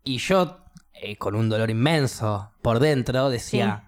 Y 0.02 0.18
yo, 0.18 0.66
eh, 0.92 1.16
con 1.16 1.34
un 1.34 1.48
dolor 1.48 1.70
inmenso 1.70 2.52
por 2.60 2.78
dentro, 2.78 3.30
decía, 3.30 3.83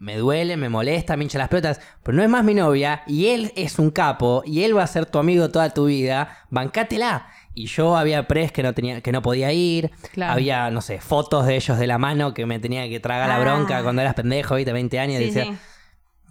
me 0.00 0.16
duele, 0.16 0.56
me 0.56 0.68
molesta, 0.70 1.16
me 1.16 1.24
hincha 1.24 1.38
las 1.38 1.48
pelotas, 1.48 1.78
pero 2.02 2.16
no 2.16 2.22
es 2.22 2.28
más 2.28 2.42
mi 2.42 2.54
novia, 2.54 3.02
y 3.06 3.26
él 3.28 3.52
es 3.54 3.78
un 3.78 3.90
capo, 3.90 4.42
y 4.46 4.64
él 4.64 4.74
va 4.76 4.82
a 4.82 4.86
ser 4.86 5.04
tu 5.06 5.18
amigo 5.18 5.50
toda 5.50 5.70
tu 5.70 5.84
vida, 5.86 6.38
bancátela. 6.48 7.26
Y 7.52 7.66
yo 7.66 7.96
había 7.96 8.26
pres 8.26 8.50
que 8.50 8.62
no 8.62 8.72
tenía, 8.72 9.02
que 9.02 9.12
no 9.12 9.20
podía 9.22 9.52
ir, 9.52 9.90
Claro. 10.12 10.32
había, 10.32 10.70
no 10.70 10.80
sé, 10.80 11.00
fotos 11.00 11.46
de 11.46 11.56
ellos 11.56 11.78
de 11.78 11.86
la 11.86 11.98
mano 11.98 12.32
que 12.32 12.46
me 12.46 12.58
tenía 12.60 12.88
que 12.88 12.98
tragar 12.98 13.28
la 13.28 13.36
Ah. 13.36 13.40
bronca 13.40 13.82
cuando 13.82 14.00
eras 14.02 14.14
pendejo, 14.14 14.54
viste, 14.54 14.72
20 14.72 14.98
años, 14.98 15.18
Sí, 15.18 15.24
decía, 15.26 15.44
sí. 15.44 15.56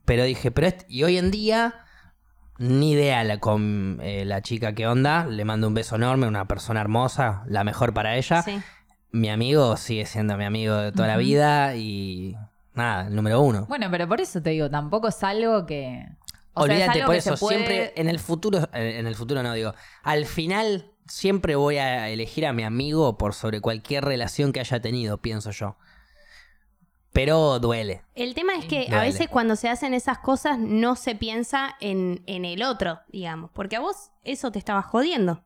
pero 0.06 0.24
dije, 0.24 0.50
pero 0.50 0.76
y 0.88 1.04
hoy 1.04 1.18
en 1.18 1.30
día, 1.30 1.76
ni 2.58 2.94
idea 2.94 3.24
la, 3.24 3.40
con 3.40 4.00
eh, 4.02 4.26
la 4.26 4.42
chica 4.42 4.74
que 4.74 4.88
onda. 4.88 5.26
Le 5.28 5.46
mando 5.46 5.68
un 5.68 5.74
beso 5.76 5.96
enorme, 5.98 6.28
una 6.28 6.46
persona 6.48 6.82
hermosa, 6.82 7.44
la 7.48 7.64
mejor 7.64 7.94
para 7.94 8.18
ella. 8.18 8.42
Sí. 8.42 8.60
Mi 9.12 9.30
amigo 9.30 9.78
sigue 9.78 10.06
siendo 10.06 10.36
mi 10.38 10.46
amigo 10.46 10.76
de 10.76 10.92
toda 10.92 11.08
la 11.08 11.18
vida 11.18 11.76
y 11.76 12.36
nada, 12.80 13.08
el 13.08 13.16
número 13.16 13.42
uno. 13.42 13.66
Bueno, 13.68 13.88
pero 13.92 14.08
por 14.08 14.20
eso 14.20 14.42
te 14.42 14.50
digo, 14.50 14.70
tampoco 14.70 15.08
es 15.10 15.24
algo 15.24 15.66
que. 15.68 16.06
o 16.54 16.66
sea, 16.66 16.76
es 16.76 16.82
Olvídate, 16.82 16.92
algo 17.00 17.06
por 17.06 17.16
que 17.16 17.22
se 17.22 17.30
eso 17.34 17.40
puede- 17.40 17.58
siempre 17.58 17.94
en 17.96 18.10
el 18.10 18.18
futuro, 18.20 18.60
eh, 18.74 18.96
en 18.98 19.06
el 19.06 19.16
futuro 19.16 19.44
no 19.44 19.54
digo, 19.54 19.74
al 20.04 20.26
final 20.26 20.92
siempre 21.08 21.56
voy 21.56 21.78
a 21.78 22.10
elegir 22.10 22.46
a 22.48 22.54
mi 22.54 22.64
amigo 22.64 23.18
por 23.18 23.34
sobre 23.34 23.62
cualquier 23.62 24.04
relación 24.06 24.52
que 24.54 24.60
haya 24.60 24.80
tenido, 24.82 25.20
pienso 25.20 25.52
yo. 25.52 25.78
Pero 27.12 27.58
duele. 27.60 28.04
El 28.14 28.36
tema 28.36 28.54
es 28.56 28.66
que 28.66 28.88
a 28.94 29.02
veces 29.02 29.28
cuando 29.30 29.56
se 29.56 29.68
hacen 29.68 29.96
esas 29.96 30.20
cosas 30.20 30.60
no 30.60 30.96
se 30.96 31.16
piensa 31.16 31.76
en, 31.80 32.22
en 32.28 32.46
el 32.46 32.62
otro, 32.62 33.00
digamos, 33.08 33.50
porque 33.52 33.76
a 33.78 33.80
vos 33.80 34.12
eso 34.24 34.52
te 34.52 34.60
estaba 34.60 34.84
jodiendo. 34.84 35.44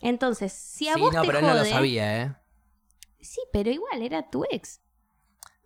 Entonces, 0.00 0.52
si 0.52 0.88
a 0.88 0.94
sí, 0.94 1.00
vos 1.00 1.12
no, 1.12 1.20
te 1.20 1.26
pero 1.26 1.38
él 1.40 1.44
jode, 1.44 1.54
no 1.58 1.64
lo 1.64 1.68
sabía, 1.70 2.22
¿eh? 2.22 2.34
sí, 3.20 3.40
pero 3.52 3.70
igual 3.70 4.00
era 4.02 4.30
tu 4.30 4.44
ex. 4.50 4.80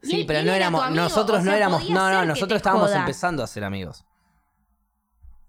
Sí, 0.03 0.25
pero 0.27 0.43
no 0.43 0.53
éramos, 0.53 0.83
amigo, 0.83 1.03
nosotros 1.03 1.41
o 1.41 1.43
no 1.45 1.53
éramos, 1.53 1.89
no, 1.91 2.11
no, 2.11 2.25
nosotros 2.25 2.57
estábamos 2.57 2.89
joda. 2.89 3.01
empezando 3.01 3.43
a 3.43 3.47
ser 3.47 3.65
amigos. 3.65 4.05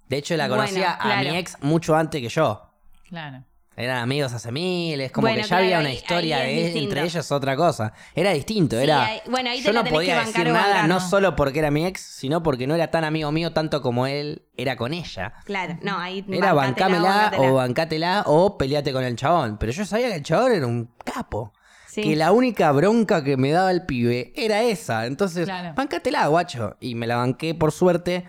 De 0.09 0.17
hecho, 0.17 0.35
la 0.35 0.47
Bueno, 0.47 0.63
conocía 0.63 0.95
a 0.99 1.21
mi 1.21 1.37
ex 1.37 1.57
mucho 1.61 1.95
antes 1.95 2.21
que 2.21 2.27
yo. 2.29 2.69
Claro. 3.07 3.45
Eran 3.77 3.99
amigos 3.99 4.33
hace 4.33 4.51
mil, 4.51 4.99
es 4.99 5.13
como 5.13 5.25
Bueno, 5.27 5.37
que 5.37 5.43
ya 5.43 5.47
claro, 5.47 5.63
había 5.63 5.79
una 5.79 5.89
ahí- 5.89 5.95
historia 5.95 6.37
ahí 6.39 6.55
de 6.73 6.79
entre 6.79 7.03
ellos 7.03 7.31
otra 7.31 7.55
cosa. 7.55 7.93
Era 8.13 8.31
distinto, 8.33 8.75
Sí, 8.75 8.83
era. 8.83 9.05
ahí- 9.05 9.21
bueno, 9.29 9.49
ahí 9.49 9.59
te 9.59 9.67
yo 9.67 9.73
no 9.73 9.85
podía 9.85 10.19
que 10.19 10.25
decir 10.27 10.49
nada, 10.49 10.85
no 10.87 10.99
solo 10.99 11.35
porque 11.37 11.59
era 11.59 11.71
mi 11.71 11.85
ex, 11.85 12.01
sino 12.01 12.43
porque 12.43 12.67
no 12.67 12.75
era 12.75 12.91
tan 12.91 13.05
amigo 13.05 13.31
mío 13.31 13.53
tanto 13.53 13.81
como 13.81 14.05
él 14.05 14.43
era 14.57 14.75
con 14.75 14.93
ella. 14.93 15.33
Claro, 15.45 15.77
no, 15.81 15.97
ahí 15.97 16.25
Era 16.29 16.51
bancámela 16.51 17.31
o 17.37 17.53
bancátela 17.53 18.23
o 18.27 18.57
peleate 18.57 18.91
con 18.91 19.05
el 19.05 19.15
chabón. 19.15 19.57
Pero 19.57 19.71
yo 19.71 19.85
sabía 19.85 20.09
que 20.09 20.15
el 20.15 20.23
chabón 20.23 20.51
era 20.51 20.67
un 20.67 20.93
capo. 21.05 21.53
Sí. 21.91 22.03
Que 22.03 22.15
la 22.15 22.31
única 22.31 22.71
bronca 22.71 23.21
que 23.21 23.35
me 23.35 23.51
daba 23.51 23.69
el 23.69 23.85
pibe 23.85 24.31
era 24.37 24.61
esa. 24.63 25.05
Entonces, 25.07 25.43
Claro. 25.45 25.73
bancátela, 25.75 26.25
guacho. 26.27 26.77
Y 26.79 26.95
me 26.95 27.05
la 27.05 27.17
banqué 27.17 27.53
por 27.53 27.73
suerte. 27.73 28.25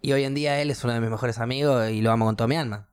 Y 0.00 0.12
hoy 0.12 0.24
en 0.24 0.34
día 0.34 0.58
él 0.62 0.70
es 0.70 0.82
uno 0.84 0.94
de 0.94 1.00
mis 1.00 1.10
mejores 1.10 1.38
amigos 1.38 1.90
y 1.90 2.00
lo 2.00 2.10
amo 2.12 2.24
con 2.24 2.36
todo 2.36 2.48
mi 2.48 2.56
alma. 2.56 2.88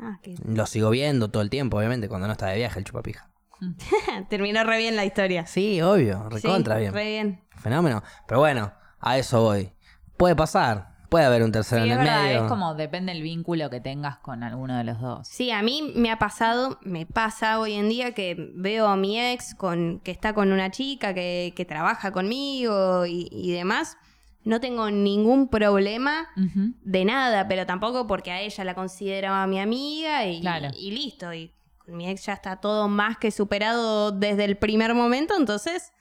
Ah, 0.00 0.18
que- 0.22 0.34
Lo 0.46 0.64
sigo 0.64 0.88
viendo 0.88 1.30
todo 1.30 1.42
el 1.42 1.50
tiempo, 1.50 1.76
obviamente, 1.76 2.08
cuando 2.08 2.26
no 2.26 2.32
está 2.32 2.46
de 2.46 2.56
viaje 2.56 2.78
el 2.78 2.86
chupapija. 2.86 3.28
Terminó 4.30 4.64
re 4.64 4.78
bien 4.78 4.96
la 4.96 5.04
historia. 5.04 5.46
Sí, 5.46 5.82
obvio, 5.82 6.28
recontra 6.30 6.76
Sí, 6.76 6.80
bien. 6.80 6.94
Re 6.94 7.04
bien. 7.04 7.44
Fenómeno. 7.58 8.02
Pero 8.26 8.40
bueno, 8.40 8.72
a 8.98 9.18
eso 9.18 9.42
voy. 9.42 9.72
Puede 10.16 10.34
pasar. 10.36 10.89
Puede 11.10 11.24
haber 11.26 11.42
un 11.42 11.52
tercero 11.52 11.82
Sí, 11.84 11.88
en 11.90 11.92
es 11.94 11.98
el 12.00 12.04
verdad, 12.06 12.22
medio. 12.22 12.42
es 12.44 12.48
como 12.48 12.74
depende 12.74 13.12
el 13.12 13.20
vínculo 13.22 13.68
que 13.68 13.80
tengas 13.80 14.18
con 14.18 14.42
alguno 14.42 14.78
de 14.78 14.84
los 14.84 15.00
dos. 15.00 15.28
Sí, 15.28 15.50
a 15.50 15.60
mí 15.60 15.92
me 15.94 16.10
ha 16.10 16.18
pasado, 16.18 16.78
me 16.82 17.04
pasa 17.04 17.58
hoy 17.58 17.74
en 17.74 17.88
día 17.88 18.12
que 18.12 18.52
veo 18.54 18.86
a 18.86 18.96
mi 18.96 19.20
ex 19.20 19.54
con, 19.54 20.00
que 20.04 20.12
está 20.12 20.32
con 20.34 20.52
una 20.52 20.70
chica 20.70 21.12
que, 21.12 21.52
que 21.56 21.64
trabaja 21.64 22.12
conmigo 22.12 23.04
y, 23.06 23.28
y 23.30 23.50
demás. 23.52 23.98
No 24.42 24.58
tengo 24.60 24.90
ningún 24.90 25.48
problema 25.48 26.28
de 26.36 27.04
nada, 27.04 27.46
pero 27.46 27.66
tampoco 27.66 28.06
porque 28.06 28.30
a 28.30 28.40
ella 28.40 28.64
la 28.64 28.74
consideraba 28.74 29.46
mi 29.46 29.60
amiga 29.60 30.24
y, 30.26 30.40
Claro. 30.40 30.68
y 30.74 30.92
listo. 30.92 31.34
Y 31.34 31.52
con 31.76 31.94
mi 31.96 32.08
ex 32.08 32.24
ya 32.24 32.32
está 32.32 32.56
todo 32.56 32.88
más 32.88 33.18
que 33.18 33.32
superado 33.32 34.12
desde 34.12 34.44
el 34.46 34.56
primer 34.56 34.94
momento, 34.94 35.34
entonces 35.36 35.92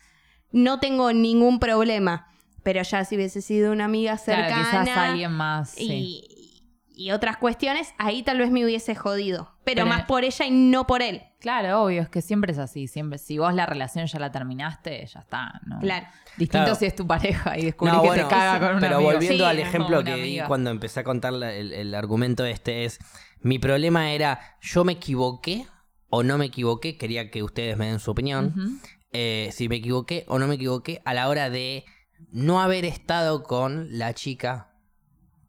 no 0.53 0.79
tengo 0.79 1.11
ningún 1.11 1.59
problema. 1.59 2.28
Pero 2.71 2.83
ya 2.83 3.03
si 3.03 3.15
hubiese 3.15 3.41
sido 3.41 3.71
una 3.71 3.85
amiga 3.85 4.15
cercana 4.19 4.47
Claro, 4.69 4.83
quizás 4.85 4.97
alguien 4.97 5.31
más. 5.31 5.71
sí. 5.71 5.87
y, 5.91 7.05
y 7.07 7.11
otras 7.11 7.37
cuestiones, 7.37 7.93
ahí 7.97 8.21
tal 8.21 8.37
vez 8.37 8.51
me 8.51 8.63
hubiese 8.63 8.93
jodido. 8.93 9.45
Pero, 9.63 9.77
Pero- 9.77 9.85
más 9.87 10.03
por 10.03 10.23
ella 10.23 10.45
y 10.45 10.51
no 10.51 10.85
por 10.85 11.01
él. 11.01 11.23
Claro, 11.39 11.81
obvio, 11.83 12.01
es 12.03 12.09
que 12.09 12.21
siempre 12.21 12.51
es 12.51 12.59
así. 12.59 12.87
Siempre, 12.87 13.17
si 13.17 13.37
vos 13.39 13.53
la 13.55 13.65
relación 13.65 14.05
ya 14.05 14.19
la 14.19 14.31
terminaste, 14.31 15.03
ya 15.07 15.21
está. 15.21 15.61
¿no? 15.65 15.79
Claro. 15.79 16.05
Distinto 16.37 16.65
Claro. 16.65 16.75
si 16.75 16.85
es 16.85 16.95
tu 16.95 17.07
pareja 17.07 17.57
y 17.57 17.63
descubrís 17.65 17.95
No, 17.95 18.01
que 18.03 18.07
bueno, 18.09 18.23
te 18.23 18.29
caga 18.29 18.59
con 18.59 18.69
una 18.77 18.79
pero 18.81 18.95
amiga. 18.97 19.13
volviendo 19.13 19.43
Sí, 19.45 19.49
al 19.49 19.59
ejemplo 19.59 20.03
que 20.03 20.15
di 20.15 20.39
cuando 20.45 20.69
empecé 20.69 20.99
a 20.99 21.03
contar 21.03 21.33
la- 21.33 21.53
el, 21.53 21.73
el 21.73 21.95
argumento 21.95 22.45
este 22.45 22.85
es, 22.85 22.99
mi 23.41 23.57
problema 23.57 24.11
era, 24.11 24.39
yo 24.61 24.83
me 24.83 24.91
equivoqué 24.93 25.65
o 26.09 26.21
no 26.21 26.37
me 26.37 26.45
equivoqué, 26.45 26.97
quería 26.97 27.31
que 27.31 27.41
ustedes 27.41 27.77
me 27.77 27.87
den 27.87 27.99
su 27.99 28.11
opinión, 28.11 28.79
eh, 29.13 29.49
si 29.53 29.69
me 29.69 29.77
equivoqué 29.77 30.25
o 30.27 30.37
no 30.37 30.45
me 30.47 30.55
equivoqué 30.55 31.01
a 31.05 31.13
la 31.13 31.29
hora 31.29 31.49
de 31.49 31.85
no 32.31 32.61
haber 32.61 32.85
estado 32.85 33.43
con 33.43 33.97
la 33.97 34.13
chica 34.13 34.71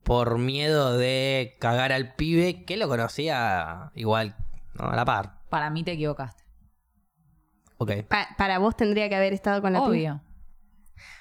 por 0.03 0.39
miedo 0.39 0.97
de 0.97 1.57
cagar 1.61 1.93
al 1.93 2.15
pibe 2.15 2.65
que 2.65 2.77
lo 2.77 2.89
conocía 2.89 3.91
igual, 3.95 4.37
¿no? 4.75 4.87
a 4.91 4.97
la 4.97 5.05
par. 5.05 5.41
Para 5.51 5.71
mí 5.71 5.85
te 5.85 5.93
equivocaste. 5.93 6.45
Ok. 7.79 7.93
Pa- 8.09 8.29
para 8.37 8.59
vos 8.59 8.77
tendría 8.77 9.09
que 9.09 9.17
haber 9.17 9.33
estado 9.33 9.61
con 9.63 9.73
la 9.73 9.81
piba. 9.81 9.89
Obvio. 9.91 10.21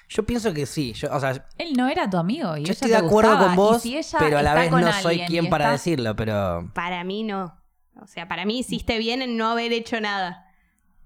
Yo 0.08 0.26
pienso 0.26 0.52
que 0.52 0.66
sí, 0.66 0.92
yo, 0.92 1.08
o 1.14 1.20
sea, 1.20 1.46
Él 1.56 1.72
no 1.76 1.88
era 1.88 2.10
tu 2.10 2.16
amigo. 2.16 2.56
Y 2.56 2.60
yo 2.60 2.64
ella 2.64 2.72
estoy 2.72 2.90
te 2.90 2.96
de 3.00 3.06
acuerdo 3.06 3.30
gustaba. 3.30 3.44
con 3.46 3.52
Y 3.54 3.56
vos, 3.56 3.82
si 3.82 3.96
ella 3.96 4.18
pero 4.18 4.38
a 4.38 4.42
la 4.42 4.50
está 4.50 4.60
vez 4.62 4.70
con 4.70 4.80
no 4.80 4.92
soy 4.92 5.12
alguien 5.20 5.28
quien 5.28 5.48
para 5.50 5.64
está- 5.66 5.72
decirlo, 5.72 6.16
pero 6.16 6.70
Para 6.74 7.04
mí 7.04 7.22
no. 7.22 7.56
O 8.02 8.06
sea, 8.06 8.26
para 8.26 8.44
mí 8.44 8.58
hiciste 8.58 8.98
bien 8.98 9.22
en 9.22 9.36
no 9.36 9.48
haber 9.50 9.72
hecho 9.72 10.00
nada. 10.00 10.46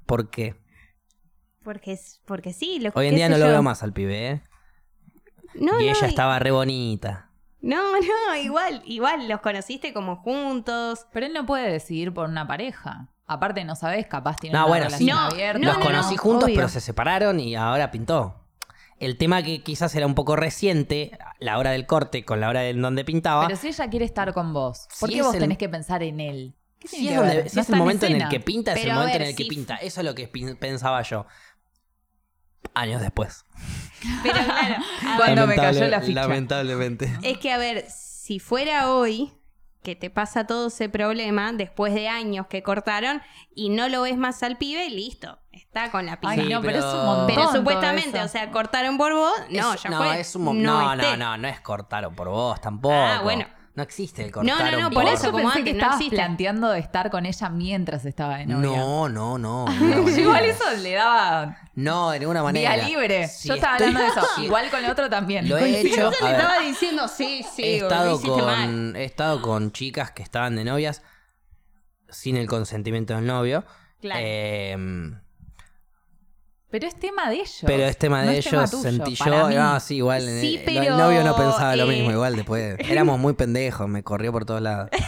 ¿por 0.07 0.31
qué? 0.31 0.55
Porque, 1.65 1.93
es, 1.93 2.21
porque 2.27 2.53
sí. 2.53 2.79
Lo, 2.81 2.91
Hoy 2.95 3.09
en 3.09 3.17
día 3.17 3.29
no 3.29 3.39
lo 3.39 3.47
yo. 3.47 3.51
veo 3.53 3.63
más 3.63 3.83
al 3.83 3.93
pibe, 3.93 4.31
¿eh? 4.31 4.43
No, 5.55 5.81
y 5.81 5.87
no, 5.87 5.91
ella 5.93 6.07
y- 6.07 6.11
estaba 6.11 6.39
re 6.39 6.51
bonita. 6.51 7.31
No, 7.61 7.77
no, 8.01 8.37
igual, 8.37 8.83
igual 8.85 9.27
los 9.29 9.41
conociste 9.41 9.93
como 9.93 10.17
juntos. 10.17 11.07
Pero 11.13 11.27
él 11.27 11.33
no 11.33 11.47
puede 11.47 11.71
decidir 11.73 12.13
por 12.13 12.29
una 12.29 12.47
pareja. 12.47 13.09
Aparte, 13.27 13.65
no 13.65 13.75
sabes, 13.75 14.07
capaz 14.07 14.37
tiene 14.37 14.53
No, 14.55 14.65
una 14.65 14.69
bueno, 14.69 14.85
relación 14.85 15.09
sí. 15.09 15.15
No, 15.15 15.19
abierta. 15.21 15.59
no, 15.59 15.67
Los 15.69 15.79
no, 15.79 15.85
conocí 15.85 16.17
no, 16.17 16.23
juntos, 16.23 16.45
obvio. 16.45 16.57
pero 16.57 16.69
se 16.69 16.81
separaron 16.81 17.41
y 17.41 17.55
ahora 17.57 17.91
pintó. 17.91 18.41
El 18.99 19.17
tema 19.17 19.43
que 19.43 19.63
quizás 19.63 19.95
era 19.95 20.07
un 20.07 20.15
poco 20.15 20.37
reciente, 20.37 21.19
la 21.41 21.59
hora 21.59 21.71
del 21.71 21.87
corte 21.87 22.25
con 22.25 22.41
la 22.41 22.49
hora 22.49 22.65
en 22.69 22.81
donde 22.83 23.05
pintaba. 23.05 23.47
Pero 23.47 23.59
si 23.59 23.69
ella 23.69 23.89
quiere 23.89 24.05
estar 24.05 24.33
con 24.35 24.53
vos, 24.53 24.87
¿por 25.01 25.09
Si 25.09 25.17
qué 25.17 25.23
vos 25.23 25.35
el- 25.35 25.41
tenés 25.41 25.59
que 25.59 25.69
pensar 25.69 26.03
en 26.03 26.21
él? 26.21 26.55
¿Qué 26.79 26.89
si 26.89 27.09
es, 27.09 27.17
donde- 27.17 27.49
si 27.49 27.59
es 27.59 27.69
el 27.71 27.77
momento 27.77 28.05
en 28.07 28.21
el 28.21 28.29
que 28.29 28.41
pinta, 28.41 28.73
es 28.73 28.79
Pero 28.79 28.91
el 28.91 28.95
momento 28.99 29.15
ver, 29.15 29.23
en 29.23 29.29
el 29.29 29.37
que 29.37 29.43
si- 29.45 29.49
pinta. 29.49 29.77
Eso 29.77 30.01
es 30.01 30.05
lo 30.07 30.15
que 30.15 30.29
pensaba 30.29 31.01
yo. 31.03 31.27
Años 32.75 33.01
después. 33.01 33.45
Pero 34.23 34.35
claro, 34.45 34.77
Cuando 35.17 35.47
me 35.47 35.57
cayó 35.57 35.87
la 35.89 36.01
ficha. 36.01 36.23
Lamentablemente. 36.23 37.13
es 37.23 37.39
que 37.39 37.53
a 37.53 37.59
ver, 37.59 37.85
si 37.89 38.39
fuera 38.39 38.91
hoy 38.91 39.33
que 39.83 39.95
te 39.95 40.09
pasa 40.09 40.47
todo 40.47 40.69
ese 40.69 40.89
problema 40.89 41.53
después 41.53 41.93
de 41.93 42.09
años 42.09 42.47
que 42.47 42.63
cortaron 42.63 43.21
y 43.55 43.69
no 43.69 43.89
lo 43.91 44.01
ves 44.03 44.17
más 44.17 44.43
al 44.43 44.57
pibe, 44.57 44.89
listo, 44.89 45.39
está 45.53 45.91
con 45.91 46.07
la 46.07 46.19
piba. 46.21 46.33
Ay, 46.33 46.41
Sí, 46.41 46.49
no, 46.53 46.63
pero, 46.63 46.73
pero- 46.73 46.89
es 46.89 46.95
un 46.95 47.05
montón. 47.05 47.27
Pero 47.27 47.53
supuestamente, 47.53 48.23
o 48.23 48.29
sea, 48.29 48.51
cortaron 48.51 48.97
por 48.97 49.13
vos, 49.13 49.33
no, 49.51 49.75
Es- 49.75 49.83
ya 49.83 49.91
no, 49.91 49.99
fue. 49.99 50.21
es 50.21 50.35
un 50.37 50.63
no, 50.63 50.95
no, 50.97 51.03
esté. 51.03 51.17
no, 51.19 51.37
no 51.37 51.49
es 51.49 51.61
cortaron 51.61 52.15
por 52.15 52.29
vos 52.31 52.61
tampoco. 52.63 52.95
Ah, 52.95 53.21
bueno. 53.23 53.47
No 53.75 53.83
existe 53.83 54.23
el 54.25 54.31
No, 54.31 54.43
no, 54.45 54.51
cortaron 54.53 54.81
no, 54.83 54.91
por 54.93 55.05
eso, 55.07 55.33
como 55.33 55.39
pensé 55.45 55.59
antes, 55.59 55.65
que 55.65 55.73
no 55.73 55.79
estabas 55.79 55.97
existe. 55.97 56.17
planteando 56.17 56.71
de 56.71 56.79
estar 56.79 57.11
con 57.11 57.27
ella 57.27 57.49
mientras 57.49 58.05
estaba 58.05 58.37
de 58.37 58.47
novia. 58.47 58.69
No, 58.79 59.09
no, 59.09 59.37
no. 59.37 59.65
igual 60.17 60.45
eso 60.45 60.63
le 60.81 60.93
daba 60.93 61.59
No, 61.75 62.11
de 62.13 62.21
ninguna 62.21 62.45
manera. 62.45 62.75
vía 62.77 62.87
libre. 62.87 63.27
Sí, 63.27 63.49
Yo 63.49 63.55
estaba 63.55 63.77
estoy- 63.77 63.89
hablando 63.89 64.15
de 64.15 64.21
eso. 64.21 64.29
sí. 64.37 64.45
Igual 64.45 64.71
con 64.71 64.85
el 64.85 64.91
otro 64.93 65.11
también. 65.11 65.49
Lo 65.49 65.59
he 65.59 65.81
hecho. 65.81 65.97
Yo 65.97 66.11
le 66.13 66.17
ver, 66.23 66.37
estaba 66.41 66.59
diciendo, 66.61 67.09
sí, 67.09 67.45
sí, 67.55 67.63
he 67.65 67.77
estado 67.79 68.21
mal. 68.21 68.67
con 68.67 68.97
he 68.97 69.05
estado 69.05 69.43
con 69.43 69.73
chicas 69.73 70.13
que 70.13 70.23
estaban 70.23 70.55
de 70.55 70.65
novias 70.65 71.03
sin 72.09 72.37
el 72.37 72.47
consentimiento 72.47 73.15
del 73.17 73.27
novio. 73.27 73.65
Claro. 74.01 74.21
Eh, 74.23 74.77
Pero 76.75 76.89
es 76.89 76.97
tema 76.97 77.31
de 77.31 77.37
ellos. 77.37 77.63
pero 77.65 77.85
es 77.85 77.97
tema 77.97 78.25
No 78.25 78.33
de 78.33 78.43
tema 78.43 78.57
ellos, 78.65 78.71
tuyo, 78.73 78.83
sentí 78.83 79.15
yo. 79.15 79.47
mí. 79.49 79.55
No, 79.55 79.79
sí, 79.79 79.95
igual. 79.99 80.23
Sí, 80.23 80.57
el, 80.57 80.65
pero, 80.65 80.83
el 80.83 80.97
novio 80.97 81.23
no 81.23 81.37
pensaba 81.37 81.77
lo 81.77 81.85
eh, 81.85 81.95
mismo, 81.95 82.11
igual 82.11 82.35
después. 82.35 82.77
Éramos 82.91 83.21
muy 83.21 83.35
pendejos, 83.35 83.87
me 83.87 84.03
corrió 84.03 84.33
por 84.33 84.45
todos 84.45 84.61
lados. 84.61 84.91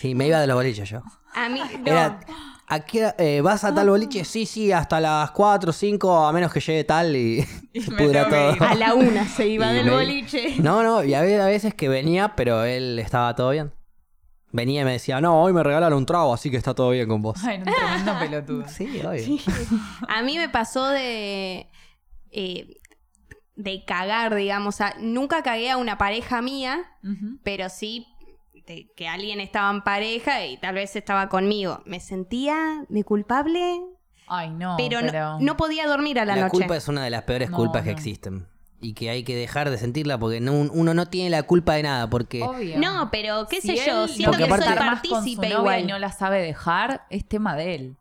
Sí, 0.00 0.14
me 0.16 0.26
iba 0.26 0.40
de 0.40 0.46
los 0.48 0.56
boliches 0.56 0.90
yo. 0.90 1.02
A 1.34 1.48
mí, 1.48 1.60
no. 1.78 1.86
Era, 1.86 2.18
¿a 2.66 2.80
qué 2.80 3.14
eh, 3.16 3.40
¿Vas 3.40 3.62
a 3.64 3.72
tal 3.74 3.88
boliche? 3.88 4.24
Sí, 4.24 4.44
sí, 4.44 4.70
hasta 4.72 5.00
las 5.00 5.30
4 5.30 5.70
o 5.70 5.72
5, 5.72 6.26
a 6.26 6.32
menos 6.32 6.52
que 6.52 6.60
llegue 6.60 6.82
tal 6.84 7.14
y, 7.16 7.42
se 7.74 7.92
pudra 7.92 8.28
todo. 8.28 8.56
a 8.60 8.74
la 8.74 8.92
una 8.94 9.26
se 9.26 9.46
iba 9.46 9.72
Y 9.72 9.76
del 9.76 9.86
me- 9.86 9.92
boliche. 9.92 10.56
No, 10.58 10.82
no, 10.82 11.02
y 11.04 11.14
había 11.14 11.44
a 11.44 11.46
veces 11.46 11.74
que 11.74 11.88
venía, 11.88 12.34
pero 12.36 12.64
él 12.64 12.98
estaba 12.98 13.34
todo 13.36 13.50
bien. 13.50 13.72
Venía 14.56 14.80
y 14.82 14.84
me 14.84 14.92
decía, 14.92 15.20
no, 15.20 15.42
hoy 15.42 15.52
me 15.52 15.62
regalaron 15.62 15.98
un 15.98 16.06
trago, 16.06 16.32
así 16.32 16.50
que 16.50 16.56
está 16.56 16.74
todo 16.74 16.90
bien 16.90 17.06
con 17.08 17.20
vos. 17.22 17.36
Ay, 17.44 17.58
un 17.58 17.64
tremendo 17.64 18.18
pelotudo. 18.18 18.64
Sí, 18.68 19.00
obvio. 19.04 19.38
A 20.08 20.22
mí 20.22 20.36
me 20.38 20.48
pasó 20.48 20.88
de. 20.88 21.68
eh, 22.30 22.80
de 23.54 23.84
cagar, 23.86 24.34
digamos. 24.34 24.74
O 24.74 24.76
sea, 24.78 24.94
nunca 25.00 25.42
cagué 25.42 25.70
a 25.70 25.76
una 25.76 25.96
pareja 25.98 26.42
mía, 26.42 26.84
pero 27.42 27.68
sí 27.70 28.06
de 28.66 28.90
que 28.96 29.06
alguien 29.08 29.40
estaba 29.40 29.70
en 29.70 29.82
pareja 29.82 30.44
y 30.44 30.56
tal 30.58 30.74
vez 30.74 30.94
estaba 30.96 31.28
conmigo. 31.28 31.82
Me 31.86 32.00
sentía 32.00 32.84
de 32.88 33.04
culpable, 33.04 33.80
Ay, 34.26 34.50
no. 34.50 34.74
pero, 34.76 34.98
pero, 35.00 35.12
No, 35.34 35.40
no 35.40 35.56
podía 35.56 35.86
dormir 35.86 36.18
a 36.18 36.24
la, 36.24 36.34
La 36.36 36.42
noche. 36.42 36.50
culpa 36.58 36.76
es 36.76 36.88
una 36.88 37.04
de 37.04 37.10
las 37.10 37.22
peores 37.22 37.48
No, 37.50 37.56
culpas 37.58 37.82
que 37.84 37.90
no. 37.92 37.96
existen. 37.96 38.46
Y 38.80 38.92
que 38.92 39.08
hay 39.10 39.24
que 39.24 39.34
dejar 39.34 39.70
de 39.70 39.78
sentirla 39.78 40.18
porque 40.18 40.40
no- 40.40 40.52
uno 40.52 40.92
no 40.94 41.06
tiene 41.06 41.30
la 41.30 41.42
culpa 41.44 41.74
de 41.74 41.82
nada. 41.84 42.10
Porque 42.10 42.42
Obvio. 42.42 42.78
No, 42.78 43.10
pero 43.10 43.46
qué 43.48 43.60
Si 43.60 43.68
sé 43.76 43.86
yo, 43.86 44.04
él 44.04 44.08
siento 44.10 44.36
que 44.36 44.44
aparte- 44.44 44.66
soy 44.66 44.74
partícipe 44.76 45.48
igual. 45.48 45.80
y 45.80 45.86
no 45.86 45.98
la 45.98 46.12
sabe 46.12 46.42
dejar, 46.42 47.06
es 47.10 47.26
tema 47.26 47.56
de 47.56 47.74
él. 47.74 47.96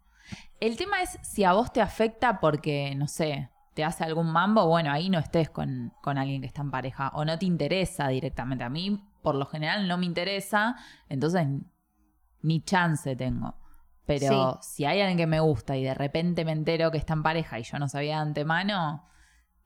El 0.59 0.75
tema 0.77 1.01
es 1.01 1.17
si 1.21 1.43
a 1.43 1.53
vos 1.53 1.71
te 1.71 1.81
afecta 1.81 2.39
porque, 2.39 2.93
no 2.95 3.07
sé, 3.07 3.49
te 3.73 3.83
hace 3.83 4.03
algún 4.03 4.27
mambo, 4.31 4.65
bueno, 4.67 4.91
ahí 4.91 5.09
no 5.09 5.19
estés 5.19 5.49
con, 5.49 5.93
con 6.01 6.17
alguien 6.17 6.41
que 6.41 6.47
está 6.47 6.61
en 6.61 6.71
pareja 6.71 7.09
o 7.13 7.25
no 7.25 7.37
te 7.37 7.45
interesa 7.45 8.07
directamente. 8.07 8.63
A 8.63 8.69
mí, 8.69 9.01
por 9.21 9.35
lo 9.35 9.45
general, 9.45 9.87
no 9.87 9.97
me 9.97 10.05
interesa, 10.05 10.75
entonces 11.09 11.45
ni 12.41 12.61
chance 12.61 13.15
tengo. 13.15 13.55
Pero 14.05 14.59
si 14.61 14.85
hay 14.85 15.01
alguien 15.01 15.17
que 15.17 15.27
me 15.27 15.39
gusta 15.39 15.75
y 15.77 15.83
de 15.83 15.93
repente 15.93 16.45
me 16.45 16.51
entero 16.51 16.91
que 16.91 16.97
está 16.99 17.13
en 17.13 17.23
pareja 17.23 17.59
y 17.59 17.63
yo 17.63 17.79
no 17.79 17.89
sabía 17.89 18.15
de 18.17 18.21
antemano, 18.21 19.03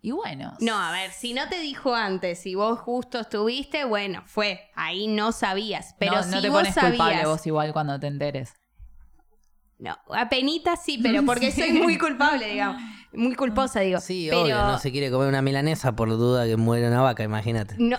y 0.01 0.11
bueno. 0.11 0.53
No, 0.61 0.77
a 0.79 0.91
ver, 0.91 1.11
si 1.11 1.33
no 1.33 1.47
te 1.49 1.59
dijo 1.59 1.93
antes, 1.93 2.39
si 2.39 2.55
vos 2.55 2.79
justo 2.79 3.19
estuviste, 3.19 3.83
bueno, 3.85 4.23
fue. 4.25 4.69
Ahí 4.75 5.07
no 5.07 5.31
sabías. 5.31 5.95
Pero 5.99 6.15
no, 6.17 6.23
si 6.23 6.29
no 6.31 6.41
te 6.41 6.49
vos 6.49 6.59
pones 6.59 6.73
culpable 6.75 6.97
sabías. 7.15 7.27
vos 7.27 7.45
igual 7.47 7.73
cuando 7.73 7.99
te 7.99 8.07
enteres. 8.07 8.53
No, 9.77 9.97
apenita 10.13 10.75
sí, 10.75 10.99
pero 11.01 11.23
porque 11.25 11.51
soy 11.53 11.71
muy 11.73 11.97
culpable, 11.97 12.47
digamos. 12.49 12.81
Muy 13.13 13.33
culposa, 13.35 13.79
digo. 13.79 13.99
sí, 13.99 14.27
pero 14.29 14.41
obvio, 14.43 14.55
no 14.63 14.77
se 14.77 14.91
quiere 14.91 15.09
comer 15.09 15.27
una 15.29 15.41
milanesa 15.41 15.95
por 15.95 16.09
duda 16.09 16.45
que 16.45 16.57
muere 16.57 16.87
una 16.87 17.01
vaca, 17.01 17.23
imagínate. 17.23 17.75
no- 17.77 17.97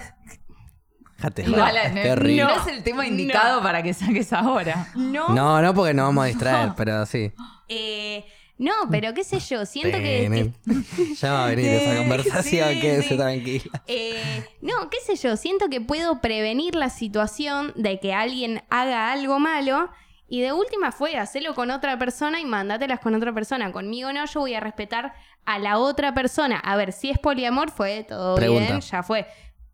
Jate, 1.18 1.42
Igual, 1.42 1.74
qué 1.92 2.04
no, 2.06 2.12
horrible. 2.12 2.44
no 2.44 2.50
es 2.60 2.66
el 2.68 2.82
tema 2.82 3.06
indicado 3.06 3.62
para 3.62 3.82
que 3.82 3.92
saques 3.92 4.32
ahora. 4.32 4.88
No, 4.94 5.28
No, 5.34 5.60
no, 5.60 5.74
porque 5.74 5.92
nos 5.92 6.06
vamos 6.06 6.24
a 6.24 6.26
distraer, 6.28 6.72
pero 6.76 7.04
sí. 7.04 7.32
eh, 7.68 8.24
no, 8.62 8.72
pero 8.90 9.14
qué 9.14 9.24
sé 9.24 9.40
yo, 9.40 9.64
siento 9.66 9.98
que, 9.98 10.52
que- 10.64 11.14
Ya 11.20 11.32
va 11.32 11.46
a 11.46 11.48
venir 11.48 11.66
esa 11.66 11.96
conversación, 12.00 12.68
sí, 12.74 12.80
quédese 12.80 13.08
sí. 13.08 13.16
tranquila. 13.16 13.82
eh, 13.86 14.44
no, 14.60 14.88
qué 14.90 14.98
sé 15.04 15.16
yo, 15.16 15.36
siento 15.36 15.68
que 15.68 15.80
puedo 15.80 16.20
prevenir 16.20 16.74
la 16.74 16.90
situación 16.90 17.72
de 17.74 17.98
que 18.00 18.12
alguien 18.14 18.62
haga 18.70 19.10
algo 19.12 19.38
malo 19.38 19.88
y 20.28 20.42
de 20.42 20.52
última 20.52 20.92
fue 20.92 21.16
hacerlo 21.16 21.54
con 21.54 21.70
otra 21.72 21.98
persona 21.98 22.38
y 22.40 22.44
mándatelas 22.44 23.00
con 23.00 23.14
otra 23.16 23.32
persona. 23.32 23.72
Conmigo 23.72 24.12
no, 24.12 24.24
yo 24.26 24.40
voy 24.40 24.54
a 24.54 24.60
respetar 24.60 25.12
a 25.44 25.58
la 25.58 25.78
otra 25.78 26.14
persona. 26.14 26.58
A 26.58 26.76
ver, 26.76 26.92
si 26.92 27.10
es 27.10 27.18
poliamor 27.18 27.70
fue 27.72 28.04
todo 28.08 28.36
Pregunta. 28.36 28.66
bien, 28.68 28.80
ya 28.80 29.02
fue. 29.02 29.26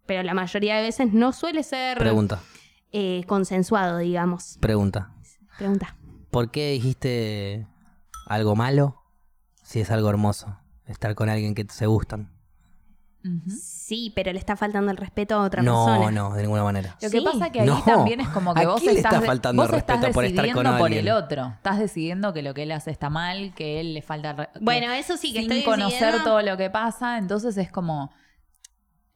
Pero 0.07 0.23
la 0.23 0.33
mayoría 0.33 0.77
de 0.77 0.83
veces 0.83 1.13
no 1.13 1.33
suele 1.33 1.63
ser 1.63 1.99
Pregunta, 1.99 2.41
eh, 2.93 3.25
consensuado, 3.27 3.99
digamos. 3.99 4.57
pregunta. 4.61 5.11
Pregunta. 5.59 5.95
¿Por 6.31 6.51
qué 6.51 6.71
dijiste 6.71 7.67
algo 8.27 8.55
malo 8.57 9.03
si 9.63 9.81
es 9.81 9.91
algo 9.91 10.11
hermoso? 10.11 10.59
Estar 10.87 11.15
con 11.15 11.29
alguien 11.29 11.55
que 11.55 11.67
se 11.71 11.87
gustan. 11.87 12.31
Sí, 13.49 14.13
pero 14.15 14.33
le 14.33 14.39
está 14.39 14.55
faltando 14.57 14.93
el 14.93 14.97
respeto 14.97 15.35
a 15.35 15.43
otra 15.43 15.61
No, 15.61 15.85
persona. 15.87 16.11
no, 16.13 16.35
de 16.35 16.43
ninguna 16.43 16.63
manera. 16.63 16.91
Lo 17.03 17.11
que 17.11 17.19
Sí. 17.19 17.25
pasa 17.25 17.51
que 17.51 17.61
ahí 17.63 17.67
No. 17.67 17.83
también 17.83 18.21
es 18.21 18.29
como 18.29 18.55
que 18.55 18.61
¿A 18.63 18.69
vos 18.69 18.81
estás, 18.81 18.97
está 18.97 19.21
faltando 19.21 19.63
vos 19.63 19.73
estás 19.73 19.97
respeto 19.97 20.15
por 20.15 20.25
estar 20.25 20.45
con 20.53 20.63
por 20.79 20.93
el 20.93 20.99
alguien? 20.99 21.11
otro. 21.11 21.47
Estás 21.57 21.81
decidiendo 21.81 22.33
que 22.33 22.43
lo 22.43 22.55
que 22.55 22.63
él 22.63 22.71
hace 22.71 22.93
está 22.93 23.11
mal, 23.11 23.53
que 23.55 23.81
él 23.81 23.95
le 23.95 24.03
falta... 24.03 24.51
Bueno, 24.61 24.93
eso 24.93 25.17
sí 25.17 25.33
que 25.33 25.41
sin 25.41 25.51
estoy 25.51 25.65
conocer 25.65 26.13
decidiendo- 26.13 26.23
todo 26.25 26.43
lo 26.43 26.57
que 26.57 26.71
pasa, 26.71 27.19
entonces 27.19 27.57
es 27.57 27.73
como 27.73 28.13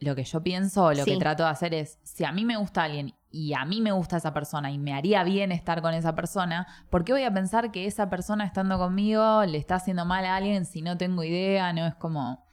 lo 0.01 0.17
que 0.17 0.25
yo 0.25 0.43
pienso 0.43 0.93
lo 0.93 1.05
que 1.05 1.17
trato 1.17 1.45
de 1.45 1.51
hacer 1.51 1.75
es 1.75 2.01
si 2.03 2.25
a 2.25 2.33
mí 2.33 2.45
me 2.45 2.57
gusta 2.57 2.83
alguien 2.83 3.15
y 3.31 3.55
a 3.55 3.65
mí 3.65 3.81
me 3.81 3.93
gusta 3.93 4.17
esa 4.17 4.35
persona 4.35 4.71
y 4.71 4.79
me 4.79 4.93
haría 4.93 5.23
bien 5.23 5.53
estar 5.53 5.83
con 5.83 5.95
esa 5.95 6.15
persona, 6.15 6.67
¿por 6.91 7.05
qué 7.05 7.13
voy 7.13 7.23
a 7.25 7.33
pensar 7.33 7.71
que 7.71 7.87
esa 7.87 8.11
persona 8.11 8.45
estando 8.45 8.79
conmigo 8.79 9.45
le 9.45 9.59
está 9.59 9.77
haciendo 9.77 10.05
mal 10.05 10.25
a 10.25 10.37
alguien 10.37 10.65
si 10.65 10.83
no 10.83 10.97
tengo 10.97 11.23
idea? 11.23 11.73
No 11.73 11.87
es 11.87 11.95
como 11.95 12.45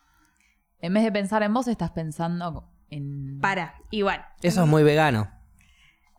en 0.79 0.93
vez 0.93 1.03
de 1.03 1.11
pensar 1.11 1.41
en 1.43 1.53
vos 1.53 1.67
estás 1.67 1.91
pensando 1.91 2.69
en 2.89 3.39
Para, 3.41 3.75
igual. 3.89 4.23
Eso 4.41 4.63
es 4.63 4.67
muy 4.67 4.83
vegano. 4.83 5.29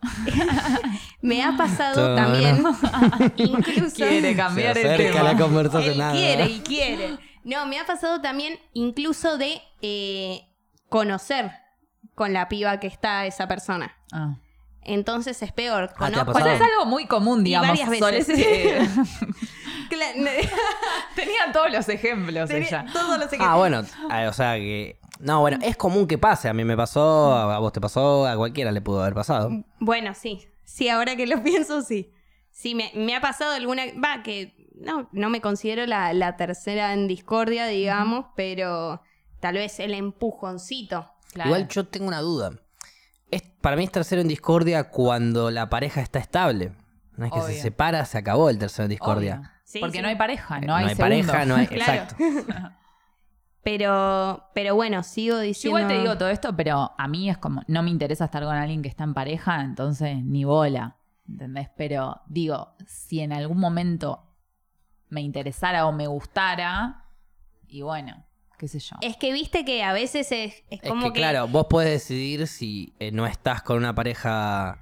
Me 1.23 1.43
ha 1.43 1.57
pasado 1.57 1.95
Todo, 1.95 2.15
también, 2.17 2.63
incluso... 3.37 3.97
quiere 3.97 4.37
cambiar 4.37 4.75
Se 4.75 4.95
el 4.95 5.13
tema. 5.13 5.23
la 5.23 5.37
conversación. 5.37 5.93
Él 5.93 5.99
nada. 5.99 6.13
quiere 6.13 6.49
y 6.49 6.61
quiere. 6.61 7.19
No, 7.45 7.67
me 7.67 7.79
ha 7.79 7.87
pasado 7.87 8.21
también 8.21 8.59
incluso 8.75 9.39
de 9.39 9.61
eh, 9.81 10.43
conocer 10.89 11.51
con 12.15 12.33
la 12.33 12.49
piba 12.49 12.79
que 12.79 12.87
está 12.87 13.27
esa 13.27 13.49
persona. 13.49 13.97
Ah. 14.13 14.37
Entonces 14.89 15.41
es 15.43 15.53
peor. 15.53 15.91
Ah, 15.93 16.11
¿te 16.11 16.17
ha 16.17 16.25
Conozco- 16.25 16.33
pasado? 16.33 16.45
Bueno, 16.51 16.65
es 16.65 16.73
algo 16.73 16.87
muy 16.87 17.07
común, 17.07 17.41
Y 17.41 17.45
digamos. 17.45 17.69
varias 17.69 17.91
veces. 17.91 18.29
Eh, 18.39 18.89
Tenía 21.15 21.53
todos 21.53 21.71
los 21.73 21.89
ejemplos 21.89 22.49
Tenía 22.49 22.69
ella. 22.69 22.87
todos 22.93 23.19
los 23.19 23.27
Ah, 23.33 23.35
ejemplos. 23.37 23.57
bueno, 23.59 23.83
ah, 24.11 24.27
o 24.29 24.33
sea 24.33 24.55
que. 24.57 24.99
No, 25.21 25.41
bueno, 25.41 25.59
es 25.63 25.77
común 25.77 26.07
que 26.07 26.17
pase. 26.19 26.49
A 26.49 26.53
mí 26.53 26.65
me 26.65 26.77
pasó, 26.77 27.33
a 27.35 27.59
vos 27.59 27.73
te 27.73 27.81
pasó, 27.81 28.27
a 28.27 28.37
cualquiera 28.37 28.71
le 28.71 28.81
pudo 28.81 29.03
haber 29.03 29.15
pasado. 29.15 29.51
Bueno, 29.81 30.15
sí. 30.15 30.47
Sí, 30.65 30.89
ahora 30.89 31.17
que 31.17 31.27
lo 31.27 31.43
pienso, 31.43 31.83
sí. 31.83 32.13
Sí, 32.51 32.75
me, 32.75 32.91
me 32.95 33.15
ha 33.17 33.21
pasado 33.21 33.53
alguna... 33.53 33.85
Va, 34.03 34.23
que 34.23 34.55
no, 34.75 35.09
no 35.13 35.29
me 35.31 35.41
considero 35.41 35.87
la, 35.87 36.13
la 36.13 36.37
tercera 36.37 36.93
en 36.93 37.09
discordia, 37.09 37.67
digamos, 37.67 38.27
pero 38.37 39.01
tal 39.41 39.55
vez 39.55 39.81
el 39.81 39.95
empujoncito. 39.95 41.11
Claro. 41.33 41.49
Igual 41.51 41.69
yo 41.69 41.87
tengo 41.87 42.07
una 42.07 42.21
duda. 42.21 42.53
Es, 43.31 43.43
para 43.61 43.77
mí 43.77 43.85
es 43.85 43.93
tercero 43.93 44.21
en 44.23 44.29
discordia 44.29 44.91
cuando 44.91 45.51
la 45.51 45.69
pareja 45.69 46.01
está 46.01 46.19
estable. 46.19 46.73
No 47.17 47.27
es 47.27 47.33
que 47.33 47.41
se 47.43 47.61
separa, 47.61 48.05
se 48.05 48.17
acabó 48.17 48.49
el 48.49 48.59
tercero 48.59 48.85
en 48.85 48.91
discordia. 48.91 49.53
Sí, 49.65 49.81
Porque 49.81 49.99
sí. 49.99 50.03
no 50.03 50.09
hay 50.09 50.17
pareja, 50.17 50.61
no 50.61 50.69
no 50.69 50.75
hay, 50.77 50.87
hay 50.87 50.95
segundo. 50.95 51.33
pareja, 51.33 51.45
no 51.45 51.55
hay. 51.57 51.67
Claro. 51.69 52.03
Exacto. 52.03 52.17
Pero, 53.63 54.49
pero 54.55 54.75
bueno, 54.75 55.03
sigo 55.03 55.39
diciendo... 55.41 55.79
Igual 55.79 55.93
te 55.93 56.01
digo 56.01 56.17
todo 56.17 56.31
esto, 56.31 56.57
pero 56.57 56.93
a 56.97 57.07
mí 57.07 57.29
es 57.29 57.37
como, 57.37 57.63
no 57.67 57.83
me 57.83 57.91
interesa 57.91 58.25
estar 58.25 58.43
con 58.43 58.55
alguien 58.55 58.81
que 58.81 58.89
está 58.89 59.05
en 59.05 59.13
pareja, 59.13 59.61
entonces 59.63 60.25
ni 60.25 60.45
bola, 60.45 60.97
¿entendés? 61.29 61.69
Pero 61.77 62.23
digo, 62.29 62.75
si 62.87 63.21
en 63.21 63.33
algún 63.35 63.59
momento 63.59 64.25
me 65.11 65.21
interesara 65.21 65.87
o 65.87 65.93
me 65.93 66.07
gustara, 66.07 67.05
y 67.67 67.83
bueno, 67.83 68.25
qué 68.59 68.69
sé 68.69 68.79
yo. 68.81 68.97
Es 69.01 69.17
que 69.17 69.33
viste 69.33 69.65
que 69.65 69.83
a 69.85 69.93
veces 69.93 70.31
es, 70.33 70.55
es 70.71 70.81
que, 70.81 70.91
que... 70.91 71.13
claro, 71.13 71.47
vos 71.49 71.67
podés 71.71 71.91
decidir 71.91 72.47
si 72.47 72.95
eh, 72.99 73.11
no 73.13 73.27
estás 73.27 73.63
con 73.63 73.77
una 73.79 73.95
pareja, 73.95 74.79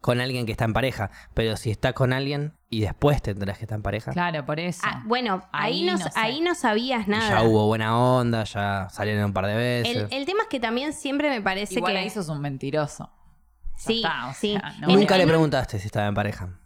con 0.00 0.20
alguien 0.20 0.44
que 0.44 0.52
está 0.52 0.64
en 0.64 0.72
pareja, 0.72 1.10
pero 1.32 1.56
si 1.56 1.70
estás 1.70 1.92
con 1.92 2.12
alguien 2.12 2.54
y 2.68 2.80
después 2.80 3.22
tendrás 3.22 3.58
que 3.58 3.64
estar 3.64 3.76
en 3.76 3.82
pareja. 3.82 4.12
Claro, 4.12 4.44
por 4.44 4.58
eso. 4.58 4.82
Ah, 4.84 5.02
bueno, 5.06 5.42
ahí, 5.52 5.80
Ahí 5.80 5.84
no, 5.84 5.92
no 5.92 5.98
sé. 5.98 6.10
ahí 6.16 6.40
no 6.40 6.54
sabías 6.54 7.06
y 7.06 7.10
nada. 7.10 7.28
ya 7.30 7.42
hubo 7.44 7.66
buena 7.66 7.96
onda, 7.98 8.44
ya 8.44 8.88
salieron 8.90 9.24
un 9.26 9.32
par 9.32 9.46
de 9.46 9.54
veces. 9.54 9.96
el, 10.10 10.18
el 10.18 10.26
tema 10.26 10.42
es 10.42 10.48
que 10.48 10.58
también 10.58 10.92
siempre 10.92 11.30
me 11.30 11.40
parece 11.40 11.74
Igual 11.76 11.92
que... 11.92 11.98
ahí 12.00 12.10
sos 12.10 12.28
un 12.28 12.40
mentiroso. 12.40 13.10
Sí, 13.76 14.02
está, 14.04 14.28
o 14.28 14.34
sí. 14.34 14.52
sea, 14.52 14.74
no- 14.80 14.90
En- 14.90 14.96
Nunca 15.00 15.16
le 15.16 15.26
preguntaste 15.26 15.78
si 15.78 15.86
estaba 15.86 16.06
en 16.08 16.14
pareja. 16.14 16.58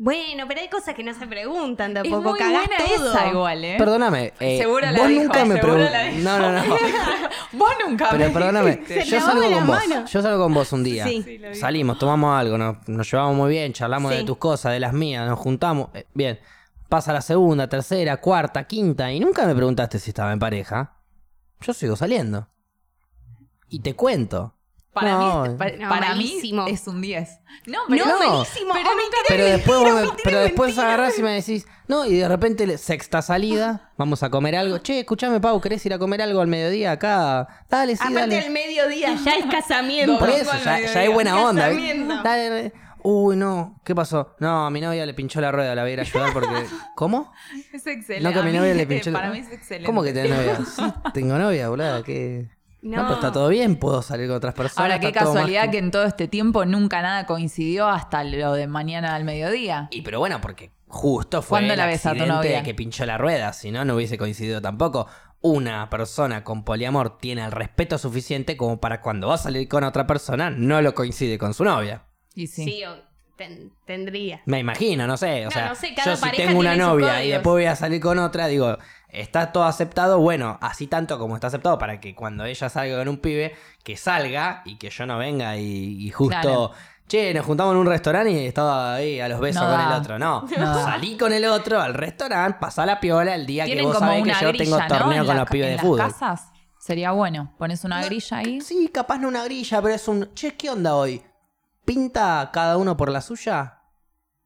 Bueno, 0.00 0.44
pero 0.46 0.60
hay 0.60 0.68
cosas 0.68 0.94
que 0.94 1.02
no 1.02 1.12
se 1.12 1.26
preguntan 1.26 1.90
Es 1.96 2.02
tampoco. 2.04 2.30
muy 2.30 2.38
Cagás 2.38 2.68
buena 2.68 2.84
todo. 2.96 3.10
esa 3.12 3.28
igual, 3.28 3.64
¿eh? 3.64 3.74
Perdóname. 3.78 4.32
eh, 4.38 4.58
Seguro 4.58 4.80
la 4.90 4.92
vos 4.98 5.08
dijo, 5.08 5.22
nunca 5.24 5.44
me 5.44 5.54
seguro 5.56 5.76
la 5.78 5.90
preguntaste. 5.90 6.18
No, 6.22 6.38
no, 6.38 6.52
no. 6.52 6.74
Vos 7.52 7.70
nunca 7.84 8.08
Pero 8.10 8.24
me 8.26 8.30
perdóname, 8.30 8.82
Se 8.86 9.04
yo 9.04 9.20
salgo 9.20 9.50
con 9.50 9.66
vos. 9.66 9.82
Yo 10.12 10.22
salgo 10.22 10.44
con 10.44 10.54
vos 10.54 10.72
un 10.72 10.84
día. 10.84 11.04
Sí. 11.06 11.22
Sí, 11.24 11.38
lo 11.38 11.48
vi. 11.48 11.54
Salimos, 11.56 11.98
tomamos 11.98 12.38
algo, 12.38 12.56
nos, 12.58 12.86
nos 12.88 13.10
llevamos 13.10 13.34
muy 13.36 13.50
bien, 13.50 13.72
charlamos 13.72 14.12
Sí. 14.12 14.18
de 14.18 14.24
tus 14.24 14.36
cosas, 14.38 14.72
de 14.72 14.80
las 14.80 14.92
mías, 14.92 15.26
nos 15.28 15.38
juntamos. 15.38 15.88
eh, 15.94 16.06
bien. 16.14 16.38
Pasa 16.88 17.12
la 17.12 17.20
segunda, 17.20 17.68
tercera, 17.68 18.18
cuarta, 18.18 18.64
quinta, 18.68 19.10
y 19.12 19.18
nunca 19.18 19.46
me 19.46 19.54
preguntaste 19.54 19.98
si 19.98 20.10
estaba 20.10 20.32
en 20.32 20.38
pareja. 20.38 20.94
Yo 21.60 21.72
sigo 21.74 21.96
saliendo. 21.96 22.48
Y 23.68 23.80
te 23.80 23.94
cuento. 23.94 24.54
Para, 24.92 25.12
No, 25.12 25.42
mí, 25.44 25.48
no, 25.78 25.88
para 25.88 26.14
mí 26.16 26.40
es 26.68 26.88
un 26.88 27.00
10. 27.00 27.28
No, 27.66 27.78
pero 27.88 28.06
No. 28.06 28.18
malísimo. 28.18 28.72
Pero 28.74 28.88
Oh, 28.90 28.96
mentira, 28.96 29.44
después, 29.56 29.78
vos, 29.78 29.86
me- 29.88 29.94
mentira, 30.00 30.16
pero 30.24 30.40
después 30.40 30.68
mentira. 30.70 30.88
agarrás 30.94 31.18
y 31.18 31.22
me 31.22 31.30
decís, 31.32 31.66
no, 31.86 32.04
y 32.06 32.16
de 32.16 32.26
repente, 32.26 32.78
sexta 32.78 33.22
salida, 33.22 33.92
vamos 33.96 34.22
a 34.24 34.30
comer 34.30 34.56
algo. 34.56 34.78
Che, 34.78 35.00
escuchame, 35.00 35.40
Pau, 35.40 35.60
¿querés 35.60 35.84
ir 35.86 35.92
a 35.94 35.98
comer 35.98 36.22
algo 36.22 36.40
al 36.40 36.48
mediodía 36.48 36.92
acá? 36.92 37.46
Dale, 37.68 37.94
sí, 37.96 38.02
Aparte 38.02 38.20
dale. 38.20 38.40
del 38.40 38.50
mediodía, 38.50 39.14
ya 39.24 39.36
es 39.36 39.46
casamiento. 39.46 40.18
Por 40.18 40.30
eso, 40.30 40.50
al 40.50 40.64
ya, 40.64 40.80
ya 40.80 41.00
hay 41.00 41.08
buena 41.08 41.38
onda. 41.44 41.68
Dale, 41.68 42.48
dale. 42.50 42.72
Uy, 43.04 43.36
no, 43.36 43.80
¿qué 43.84 43.94
pasó? 43.94 44.34
No, 44.40 44.66
a 44.66 44.70
mi 44.70 44.80
novia 44.80 45.06
le 45.06 45.14
pinchó 45.14 45.40
la 45.40 45.52
rueda, 45.52 45.74
la 45.76 45.82
voy 45.82 45.90
a 45.90 45.94
ir 45.94 46.00
a 46.00 46.02
ayudar 46.02 46.32
porque. 46.32 46.48
¿Cómo? 46.96 47.32
es 47.72 47.86
excelente. 47.86 48.20
No, 48.20 48.32
que 48.32 48.38
a 48.40 48.42
mi 48.42 48.50
mí, 48.50 48.58
novia 48.58 48.74
le 48.74 48.86
pinchó 48.86 49.10
la 49.12 49.18
Para 49.20 49.30
mí 49.30 49.38
es 49.38 49.52
excelente. 49.52 49.86
¿Cómo 49.86 50.02
que 50.02 50.12
tenés 50.12 50.30
novia? 50.36 50.58
Sí, 50.64 50.82
tengo 51.14 51.38
novia, 51.38 51.68
boludo. 51.68 52.02
¿Qué? 52.02 52.48
No. 52.82 52.96
No. 52.98 53.02
pero 53.04 53.14
está 53.14 53.32
todo 53.32 53.48
bien, 53.48 53.76
puedo 53.76 54.02
salir 54.02 54.28
con 54.28 54.36
otras 54.36 54.54
personas. 54.54 54.78
Ahora, 54.90 55.00
qué 55.00 55.06
más 55.06 55.14
casualidad 55.24 55.70
que 55.70 55.78
en 55.78 55.90
todo 55.90 56.04
este 56.04 56.28
tiempo 56.28 56.64
nunca 56.64 57.02
nada 57.02 57.26
coincidió 57.26 57.88
hasta 57.88 58.22
lo 58.24 58.52
de 58.54 58.66
mañana 58.68 59.14
al 59.16 59.24
mediodía. 59.24 59.88
Y 59.90 60.02
pero 60.02 60.20
bueno, 60.20 60.40
porque 60.40 60.70
justo 60.86 61.42
fue 61.42 61.56
¿Cuándo 61.58 61.74
el 61.74 61.78
la 61.78 61.86
ves 61.86 62.06
a 62.06 62.10
tu 62.10 62.20
accidente 62.20 62.34
novia? 62.48 62.62
que 62.62 62.74
pinchó 62.74 63.04
la 63.04 63.18
rueda, 63.18 63.52
si 63.52 63.70
no, 63.72 63.84
no 63.84 63.94
hubiese 63.96 64.16
coincidido 64.16 64.60
tampoco. 64.62 65.06
Una 65.40 65.88
persona 65.90 66.42
con 66.44 66.64
poliamor 66.64 67.18
tiene 67.18 67.44
el 67.44 67.52
respeto 67.52 67.96
suficiente 67.98 68.56
como 68.56 68.80
para 68.80 69.00
cuando 69.00 69.28
va 69.28 69.34
a 69.34 69.38
salir 69.38 69.68
con 69.68 69.84
otra 69.84 70.06
persona 70.06 70.50
no 70.50 70.80
lo 70.82 70.94
coincide 70.94 71.38
con 71.38 71.54
su 71.54 71.64
novia. 71.64 72.04
Y 72.34 72.46
sí. 72.48 72.64
Sí, 72.64 72.84
o 72.84 72.96
ten- 73.36 73.72
tendría. 73.86 74.40
Me 74.46 74.58
imagino, 74.58 75.06
no 75.06 75.16
sé. 75.16 75.42
O 75.42 75.44
No, 75.46 75.50
sea, 75.52 75.68
no 75.68 75.74
sé, 75.76 75.94
cada 75.94 76.14
yo 76.14 76.16
si 76.16 76.30
tengo 76.36 76.58
una 76.58 76.74
novia 76.76 77.22
y 77.24 77.30
después 77.30 77.52
voy 77.54 77.64
a 77.66 77.76
salir 77.76 78.00
con 78.00 78.18
otra, 78.18 78.46
digo, 78.48 78.78
está 79.08 79.52
todo 79.52 79.64
aceptado, 79.64 80.18
bueno, 80.18 80.58
así 80.60 80.86
tanto 80.86 81.18
como 81.18 81.34
está 81.34 81.46
aceptado 81.48 81.78
para 81.78 81.98
que 82.00 82.14
cuando 82.14 82.44
ella 82.44 82.68
salga 82.68 82.98
con 82.98 83.08
un 83.08 83.18
pibe, 83.18 83.54
que 83.82 83.96
salga 83.96 84.62
y 84.64 84.76
que 84.76 84.90
yo 84.90 85.06
no 85.06 85.18
venga 85.18 85.56
y, 85.56 85.96
y 86.06 86.10
justo, 86.10 86.40
Claro. 86.40 86.70
che, 87.08 87.32
nos 87.32 87.46
juntamos 87.46 87.72
en 87.72 87.78
un 87.80 87.86
restaurante 87.86 88.30
y 88.32 88.46
estaba 88.46 88.96
ahí 88.96 89.18
a 89.18 89.28
los 89.28 89.40
besos 89.40 89.62
No 89.62 89.68
con 89.70 89.78
da. 89.78 89.86
el 89.96 90.00
otro. 90.02 90.18
No, 90.18 90.42
No 90.58 90.74
salí 90.82 91.16
con 91.16 91.32
el 91.32 91.44
otro 91.46 91.80
al 91.80 91.94
restaurante, 91.94 92.58
pasá 92.60 92.84
la 92.84 93.00
piola 93.00 93.34
el 93.34 93.46
día 93.46 93.64
que 93.64 93.80
vos 93.82 93.98
sabés 93.98 94.24
que 94.24 94.32
yo 94.44 94.52
tengo 94.52 94.78
torneo 94.86 95.24
con 95.24 95.34
la- 95.36 95.42
los 95.42 95.50
pibes 95.50 95.66
en 95.68 95.70
de 95.72 95.76
las 95.76 95.84
fútbol. 95.84 95.98
casas 95.98 96.50
sería 96.78 97.12
bueno. 97.12 97.54
Pones 97.58 97.84
una 97.84 98.04
grilla 98.04 98.36
ahí. 98.38 98.60
Sí, 98.60 98.90
capaz 98.92 99.18
no 99.18 99.28
una 99.28 99.42
grilla, 99.44 99.80
pero 99.82 99.94
es 99.94 100.06
un, 100.06 100.32
che, 100.34 100.54
¿qué 100.54 100.70
onda 100.70 100.94
hoy? 100.94 101.22
¿Pinta 101.84 102.50
cada 102.52 102.76
uno 102.76 102.96
por 102.96 103.10
la 103.10 103.20
suya? 103.22 103.80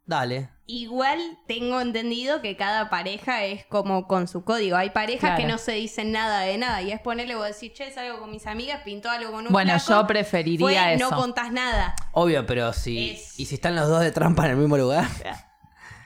Dale. 0.06 0.50
Igual 0.66 1.18
tengo 1.48 1.80
entendido 1.80 2.40
que 2.40 2.56
cada 2.56 2.88
pareja 2.88 3.44
es 3.44 3.66
como 3.66 4.06
con 4.06 4.28
su 4.28 4.44
código. 4.44 4.76
Hay 4.76 4.90
parejas 4.90 5.30
Claro. 5.30 5.36
que 5.38 5.46
no 5.46 5.58
se 5.58 5.72
dicen 5.72 6.12
nada 6.12 6.40
de 6.40 6.56
nada. 6.56 6.80
Y 6.82 6.92
es 6.92 7.00
ponerle 7.00 7.34
vos 7.34 7.46
decís, 7.46 7.72
che, 7.74 7.90
salgo 7.92 8.20
con 8.20 8.30
mis 8.30 8.46
amigas, 8.46 8.80
pintó 8.84 9.10
algo 9.10 9.32
con 9.32 9.46
un 9.46 9.52
Bueno, 9.52 9.78
flaco, 9.80 10.02
yo 10.02 10.06
preferiría 10.06 10.64
fue, 10.84 10.94
eso. 10.94 11.10
No 11.10 11.16
contás 11.16 11.50
nada. 11.52 11.94
Obvio, 12.12 12.46
pero 12.46 12.72
si. 12.72 13.10
Es- 13.10 13.38
¿Y 13.40 13.46
si 13.46 13.56
están 13.56 13.74
los 13.74 13.88
dos 13.88 14.00
de 14.00 14.12
trampa 14.12 14.44
en 14.44 14.52
el 14.52 14.56
mismo 14.56 14.76
lugar? 14.78 15.04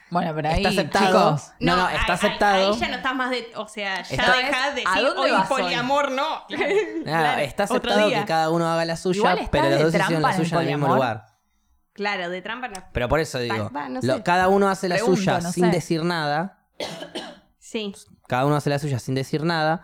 Bueno, 0.08 0.32
pero 0.36 0.48
ahí, 0.50 0.58
está 0.58 0.68
aceptado. 0.68 1.06
chicos, 1.36 1.52
no, 1.58 1.76
no, 1.76 1.88
está 1.88 2.12
aceptado. 2.12 2.72
Ahí, 2.74 2.78
ya 2.78 2.88
no 2.88 2.94
estás 2.94 3.14
más 3.16 3.28
de. 3.28 3.50
O 3.56 3.66
sea, 3.66 4.02
ya 4.02 4.14
Está- 4.14 4.36
dejás 4.36 4.74
de 4.76 4.84
¿A 4.86 4.94
decir 4.94 5.08
hoy 5.16 5.30
poliamor, 5.48 6.12
no. 6.12 6.46
Claro, 7.04 7.40
está 7.40 7.64
aceptado 7.64 8.08
que 8.08 8.24
cada 8.24 8.50
uno 8.50 8.68
haga 8.68 8.84
la 8.84 8.96
suya, 8.96 9.18
Igual 9.18 9.48
pero 9.50 9.68
los 9.68 9.80
dos 9.92 9.94
hicieron 9.94 10.22
la 10.22 10.30
en 10.32 10.40
el 10.40 10.46
suya 10.46 10.62
en 10.62 10.68
el 10.68 10.78
mismo 10.78 10.94
lugar. 10.94 11.26
Claro, 11.96 12.28
de 12.30 12.40
trampa 12.42 12.68
no. 12.68 12.74
Pero 12.92 13.08
por 13.08 13.18
eso 13.20 13.38
digo, 13.40 13.56
Va, 13.56 13.68
va, 13.70 13.88
no 13.88 14.00
lo- 14.02 14.16
sé. 14.18 14.22
cada 14.22 14.48
uno 14.48 14.68
hace 14.68 14.88
la 14.88 14.94
Pregunto, 14.96 15.16
suya 15.18 15.40
no 15.40 15.50
sin 15.50 15.64
sé. 15.64 15.70
decir 15.70 16.04
nada. 16.04 16.68
Sí. 17.58 17.92
Cada 18.28 18.46
uno 18.46 18.54
hace 18.54 18.70
la 18.70 18.78
suya 18.78 18.98
sin 19.00 19.14
decir 19.14 19.42
nada, 19.42 19.82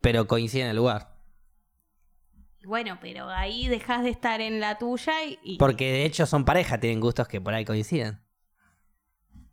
pero 0.00 0.26
coincide 0.28 0.62
en 0.64 0.68
el 0.70 0.76
lugar. 0.76 1.16
Bueno, 2.64 2.98
pero 3.00 3.28
ahí 3.30 3.66
dejas 3.68 4.02
de 4.04 4.10
estar 4.10 4.40
en 4.40 4.60
la 4.60 4.76
tuya 4.78 5.24
y. 5.24 5.38
y 5.42 5.58
Porque 5.58 5.90
de 5.90 6.04
hecho 6.04 6.26
son 6.26 6.44
pareja, 6.44 6.78
tienen 6.78 7.00
gustos 7.00 7.26
que 7.26 7.40
por 7.40 7.54
ahí 7.54 7.64
coinciden. 7.64 8.20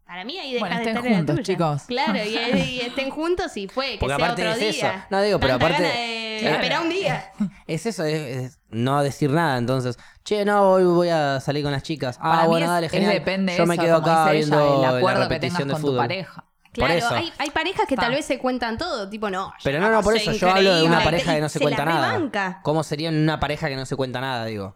Para 0.05 0.23
mí 0.23 0.37
ahí 0.37 0.53
dejas 0.53 0.59
Bueno, 0.69 0.75
de 0.75 0.81
estén 0.81 0.95
estar 0.97 1.11
en 1.11 1.17
juntos, 1.17 1.35
la 1.35 1.41
tuya. 1.43 1.55
chicos. 1.55 1.81
Claro, 1.87 2.15
y, 2.23 2.59
y 2.59 2.81
estén 2.81 3.09
juntos 3.09 3.57
y 3.57 3.67
fue, 3.67 3.91
que 3.93 3.97
Porque 3.99 4.15
sea 4.15 4.25
aparte 4.25 4.41
otro 4.47 4.53
es 4.65 4.75
día. 4.75 4.89
eso. 4.93 5.05
No, 5.09 5.21
digo, 5.21 5.39
pero 5.39 5.57
Tanta 5.57 5.65
aparte- 5.75 5.83
de 5.83 6.37
Claro. 6.41 6.55
esperar 6.55 6.81
un 6.81 6.89
día. 6.89 7.31
Es 7.67 7.85
eso, 7.85 8.03
es, 8.03 8.13
es 8.37 8.59
no 8.69 9.01
decir 9.01 9.29
nada. 9.31 9.57
Entonces, 9.57 9.97
che, 10.23 10.43
no, 10.45 10.71
hoy 10.73 10.83
voy 10.83 11.09
a 11.09 11.39
salir 11.39 11.63
con 11.63 11.71
las 11.71 11.81
chicas. 11.83 12.17
Ah, 12.19 12.31
Para 12.31 12.41
mí 12.43 12.47
bueno, 12.49 12.65
es- 12.65 12.71
dale, 12.71 12.85
es 12.87 12.91
genial. 12.91 13.13
depende 13.13 13.57
Yo 13.57 13.65
me 13.65 13.75
eso, 13.75 13.83
quedo 13.83 13.95
acá 13.97 14.23
ella, 14.25 14.31
viendo 14.33 14.83
el 14.83 14.97
acuerdo 14.97 15.19
la 15.21 15.27
que 15.29 15.39
tengas 15.39 15.59
repetición 15.59 15.67
del 15.69 15.73
con 15.75 15.81
tu 15.81 15.87
fútbol. 15.87 15.97
pareja. 15.99 16.45
Claro, 16.73 16.93
eso. 16.93 17.15
hay, 17.15 17.31
hay 17.37 17.49
parejas 17.51 17.85
que 17.87 17.95
Pa. 17.95 18.01
tal 18.01 18.11
vez 18.11 18.25
se 18.25 18.37
cuentan 18.37 18.77
todo, 18.77 19.09
tipo, 19.09 19.29
no. 19.29 19.53
Pero 19.63 19.79
no, 19.79 19.89
no, 19.89 20.01
por 20.03 20.13
eso 20.17 20.33
yo 20.33 20.49
hablo 20.49 20.75
de 20.75 20.83
una 20.83 21.01
pareja 21.05 21.33
que 21.33 21.39
no 21.39 21.47
se, 21.47 21.59
cuenta 21.61 21.85
nada. 21.85 22.11
rebanca. 22.11 22.59
¿Cómo 22.63 22.83
sería 22.83 23.07
en 23.09 23.15
una 23.15 23.39
pareja 23.39 23.69
que 23.69 23.77
no 23.77 23.85
se 23.85 23.95
cuenta 23.95 24.19
nada, 24.19 24.43
digo? 24.43 24.75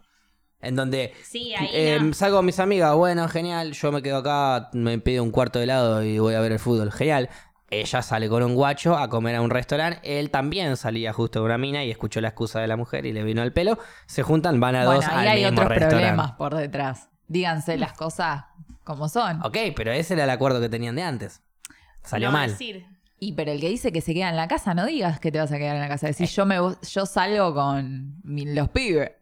En 0.62 0.76
donde 0.76 1.14
Sí, 1.24 1.54
ahí 1.54 1.68
eh, 1.72 1.98
no. 2.00 2.12
salgo 2.12 2.36
con 2.38 2.46
mis 2.46 2.58
amigas, 2.58 2.94
bueno, 2.94 3.26
genial, 3.28 3.72
yo 3.72 3.92
me 3.92 4.02
quedo 4.02 4.18
acá, 4.18 4.68
me 4.74 4.98
pido 4.98 5.22
un 5.22 5.30
cuarto 5.30 5.58
de 5.58 5.64
helado 5.64 6.02
y 6.02 6.18
voy 6.18 6.34
a 6.34 6.40
ver 6.40 6.52
el 6.52 6.58
fútbol, 6.58 6.92
genial. 6.92 7.28
Ella 7.70 8.02
sale 8.02 8.28
con 8.28 8.42
un 8.42 8.54
guacho 8.56 8.96
a 8.98 9.08
comer 9.08 9.36
a 9.36 9.42
un 9.42 9.50
restaurante, 9.50 10.00
él 10.02 10.30
también 10.30 10.76
salía 10.76 11.12
justo 11.12 11.38
con 11.40 11.46
una 11.46 11.56
mina 11.56 11.84
y 11.84 11.90
escuchó 11.90 12.20
la 12.20 12.28
excusa 12.28 12.60
de 12.60 12.66
la 12.66 12.76
mujer 12.76 13.06
y 13.06 13.12
le 13.12 13.22
vino 13.22 13.42
el 13.42 13.52
pelo, 13.52 13.78
se 14.06 14.22
juntan, 14.22 14.58
van 14.60 14.74
a 14.76 14.84
Bueno, 14.84 15.00
dos 15.00 15.08
ahí 15.08 15.18
al 15.18 15.28
hay 15.28 15.44
mismo 15.44 15.52
otros 15.52 15.68
restaurante. 15.68 15.96
problemas 15.96 16.32
por 16.32 16.54
detrás. 16.56 17.08
Díganse 17.28 17.78
las 17.78 17.92
cosas 17.92 18.44
como 18.82 19.08
son. 19.08 19.40
Ok, 19.44 19.56
pero 19.76 19.92
ese 19.92 20.14
era 20.14 20.24
el 20.24 20.30
acuerdo 20.30 20.60
que 20.60 20.68
tenían 20.68 20.96
de 20.96 21.04
antes. 21.04 21.42
Salió 22.02 22.28
No, 22.28 22.32
mal. 22.32 22.50
decir, 22.50 22.86
Y 23.20 23.34
pero 23.34 23.52
el 23.52 23.60
que 23.60 23.68
dice 23.68 23.92
que 23.92 24.00
se 24.00 24.14
queda 24.14 24.30
en 24.30 24.36
la 24.36 24.48
casa, 24.48 24.74
no 24.74 24.84
digas 24.84 25.20
que 25.20 25.30
te 25.30 25.38
vas 25.38 25.52
a 25.52 25.58
quedar 25.58 25.76
en 25.76 25.82
la 25.82 25.88
casa. 25.88 26.08
Decís, 26.08 26.34
yo 26.34 26.44
me 26.46 26.56
yo 26.56 27.06
salgo 27.06 27.54
con 27.54 28.16
mi- 28.24 28.46
los 28.52 28.68
pibes. 28.70 29.12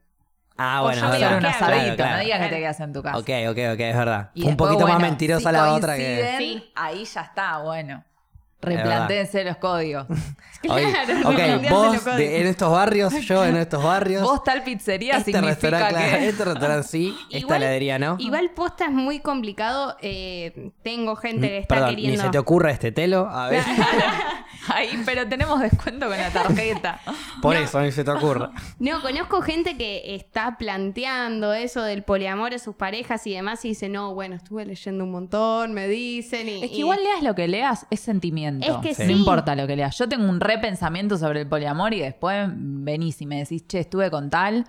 Ah, 0.58 0.80
bueno, 0.82 1.00
yo 1.00 1.06
es 1.06 1.10
me 1.10 1.16
Hacer 1.16 1.20
verdad. 1.20 1.36
un 1.36 1.40
Claro, 1.58 1.74
asadito, 1.76 1.96
claro. 1.96 2.16
no 2.16 2.22
digas 2.22 2.40
que 2.40 2.48
te 2.48 2.56
quedas 2.56 2.80
en 2.80 2.92
tu 2.92 3.02
casa. 3.02 3.18
Ok, 3.18 3.30
ok, 3.50 3.58
ok, 3.74 3.80
es 3.80 3.96
verdad. 3.96 4.30
Y 4.34 4.40
Fue 4.42 4.50
un 4.50 4.56
después, 4.56 4.68
poquito 4.68 4.86
más 4.88 4.96
bueno, 4.96 5.08
mentirosa 5.10 5.48
si 5.50 5.54
la 5.56 5.72
otra 5.72 5.96
que... 5.96 6.34
Sí. 6.38 6.72
Ahí 6.74 7.04
ya 7.04 7.20
está, 7.22 7.58
bueno. 7.58 8.04
Verdad. 8.60 8.82
Replantéense 8.82 9.44
los 9.44 9.56
códigos. 9.58 10.06
Oye, 10.68 10.90
Claro, 10.90 11.12
ok, 11.20 11.36
replantearse 11.36 11.70
vos 11.70 11.92
los 11.94 12.02
códigos. 12.02 12.16
de- 12.18 12.40
en 12.40 12.46
estos 12.48 12.72
barrios, 12.72 13.14
yo 13.26 13.44
en 13.44 13.56
estos 13.56 13.82
barrios. 13.82 14.22
Vos 14.22 14.42
tal 14.42 14.64
pizzería 14.64 15.16
este 15.18 15.30
significa 15.32 15.50
restaurante, 15.70 15.94
claro, 15.94 16.18
que... 16.18 16.28
este 16.28 16.44
restaurante 16.44 16.88
sí, 16.88 17.16
esta 17.30 17.38
Igual- 17.38 17.62
heladería 17.62 17.98
no. 18.00 18.16
Igual 18.18 18.50
posta 18.50 18.86
es 18.86 18.90
muy 18.90 19.20
complicado. 19.20 19.96
eh, 20.02 20.70
tengo 20.82 21.14
gente 21.16 21.48
que 21.48 21.58
está 21.58 21.74
Mm, 21.76 21.78
Perdón, 21.78 21.90
queriendo. 21.94 22.16
ni 22.22 22.26
se 22.26 22.30
te 22.32 22.38
ocurra 22.38 22.70
este 22.72 22.90
telo. 22.92 23.28
A 23.30 23.48
ver, 23.48 23.62
Ahí, 24.70 25.00
pero 25.06 25.26
tenemos 25.28 25.60
descuento 25.60 26.08
con 26.08 26.16
la 26.18 26.30
tarjeta. 26.30 27.00
por 27.40 27.56
eso 27.56 27.80
ni 27.80 27.90
se 27.92 28.04
te 28.04 28.10
ocurra. 28.10 28.50
No, 28.78 29.00
conozco 29.00 29.40
gente 29.40 29.76
que 29.78 30.14
está 30.14 30.58
planteando 30.58 31.54
eso 31.54 31.82
del 31.82 32.02
poliamor 32.02 32.52
a 32.52 32.58
sus 32.58 32.74
parejas 32.74 33.26
y 33.26 33.32
demás 33.34 33.64
y 33.64 33.68
dice, 33.68 33.88
no, 33.88 34.12
bueno, 34.14 34.34
estuve 34.36 34.66
leyendo 34.66 35.04
un 35.04 35.12
montón, 35.12 35.72
me 35.72 35.88
dicen 35.88 36.48
y... 36.48 36.64
Es 36.64 36.70
que 36.70 36.76
y- 36.76 36.80
igual 36.80 36.98
leas 37.02 37.22
lo 37.22 37.34
que 37.34 37.48
leas, 37.48 37.86
es 37.90 38.00
sentimiento. 38.00 38.47
Es 38.60 38.96
que 38.96 39.04
No 39.06 39.12
importa 39.12 39.54
lo 39.54 39.66
que 39.66 39.76
leas. 39.76 39.96
Yo 39.98 40.08
tengo 40.08 40.28
un 40.28 40.40
repensamiento 40.40 41.16
sobre 41.18 41.40
el 41.42 41.48
poliamor 41.48 41.94
y 41.94 42.00
después 42.00 42.48
venís 42.52 43.20
y 43.22 43.26
me 43.26 43.38
decís, 43.38 43.66
che, 43.66 43.80
estuve 43.80 44.10
con 44.10 44.30
tal. 44.30 44.66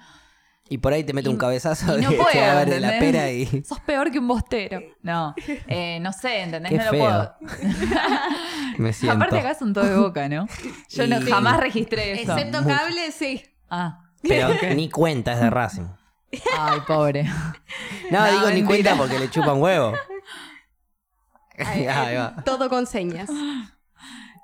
Y 0.71 0.77
por 0.77 0.93
ahí 0.93 1.03
te 1.03 1.13
mete 1.13 1.29
Y- 1.29 1.31
un 1.31 1.37
cabezazo 1.39 1.97
y 1.97 2.01
no 2.03 2.11
de 2.11 2.17
puedo, 2.17 2.65
de 2.65 2.79
la 2.79 2.99
pera 2.99 3.31
y. 3.31 3.45
Sos 3.67 3.79
peor 3.79 4.11
que 4.11 4.19
un 4.19 4.27
bostero. 4.27 4.79
No, 5.01 5.33
eh, 5.67 5.97
no 5.99 6.13
sé, 6.13 6.41
¿entendés? 6.43 6.71
Qué 6.71 6.77
no 6.77 6.83
lo 6.85 6.91
puedo. 6.91 7.35
Me 8.77 8.93
siento. 8.93 9.15
Aparte 9.15 9.39
acá 9.39 9.51
es 9.51 9.61
un 9.61 9.73
todo 9.73 9.85
de 9.85 9.95
boca, 9.97 10.29
¿no? 10.29 10.47
Yo 10.89 11.07
no, 11.07 11.17
jamás 11.27 11.59
registré 11.59 12.21
eso. 12.21 12.33
Excepto 12.33 12.63
cable, 12.67 13.11
sí. 13.11 13.43
Ah, 13.69 13.99
Pero 14.21 14.49
ni 14.75 14.89
cuenta 14.89 15.33
es 15.33 15.39
de 15.39 15.49
Racing. 15.49 15.87
ay, 16.57 16.79
pobre. 16.87 17.23
No, 17.23 18.19
No, 18.19 18.31
digo 18.31 18.49
ni 18.51 18.63
cuenta 18.63 18.95
porque 18.95 19.17
le 19.17 19.29
chupan 19.29 19.59
huevo. 19.61 19.93
Ahí 21.65 22.15
va. 22.15 22.35
Todo 22.45 22.69
con 22.69 22.85
señas. 22.87 23.29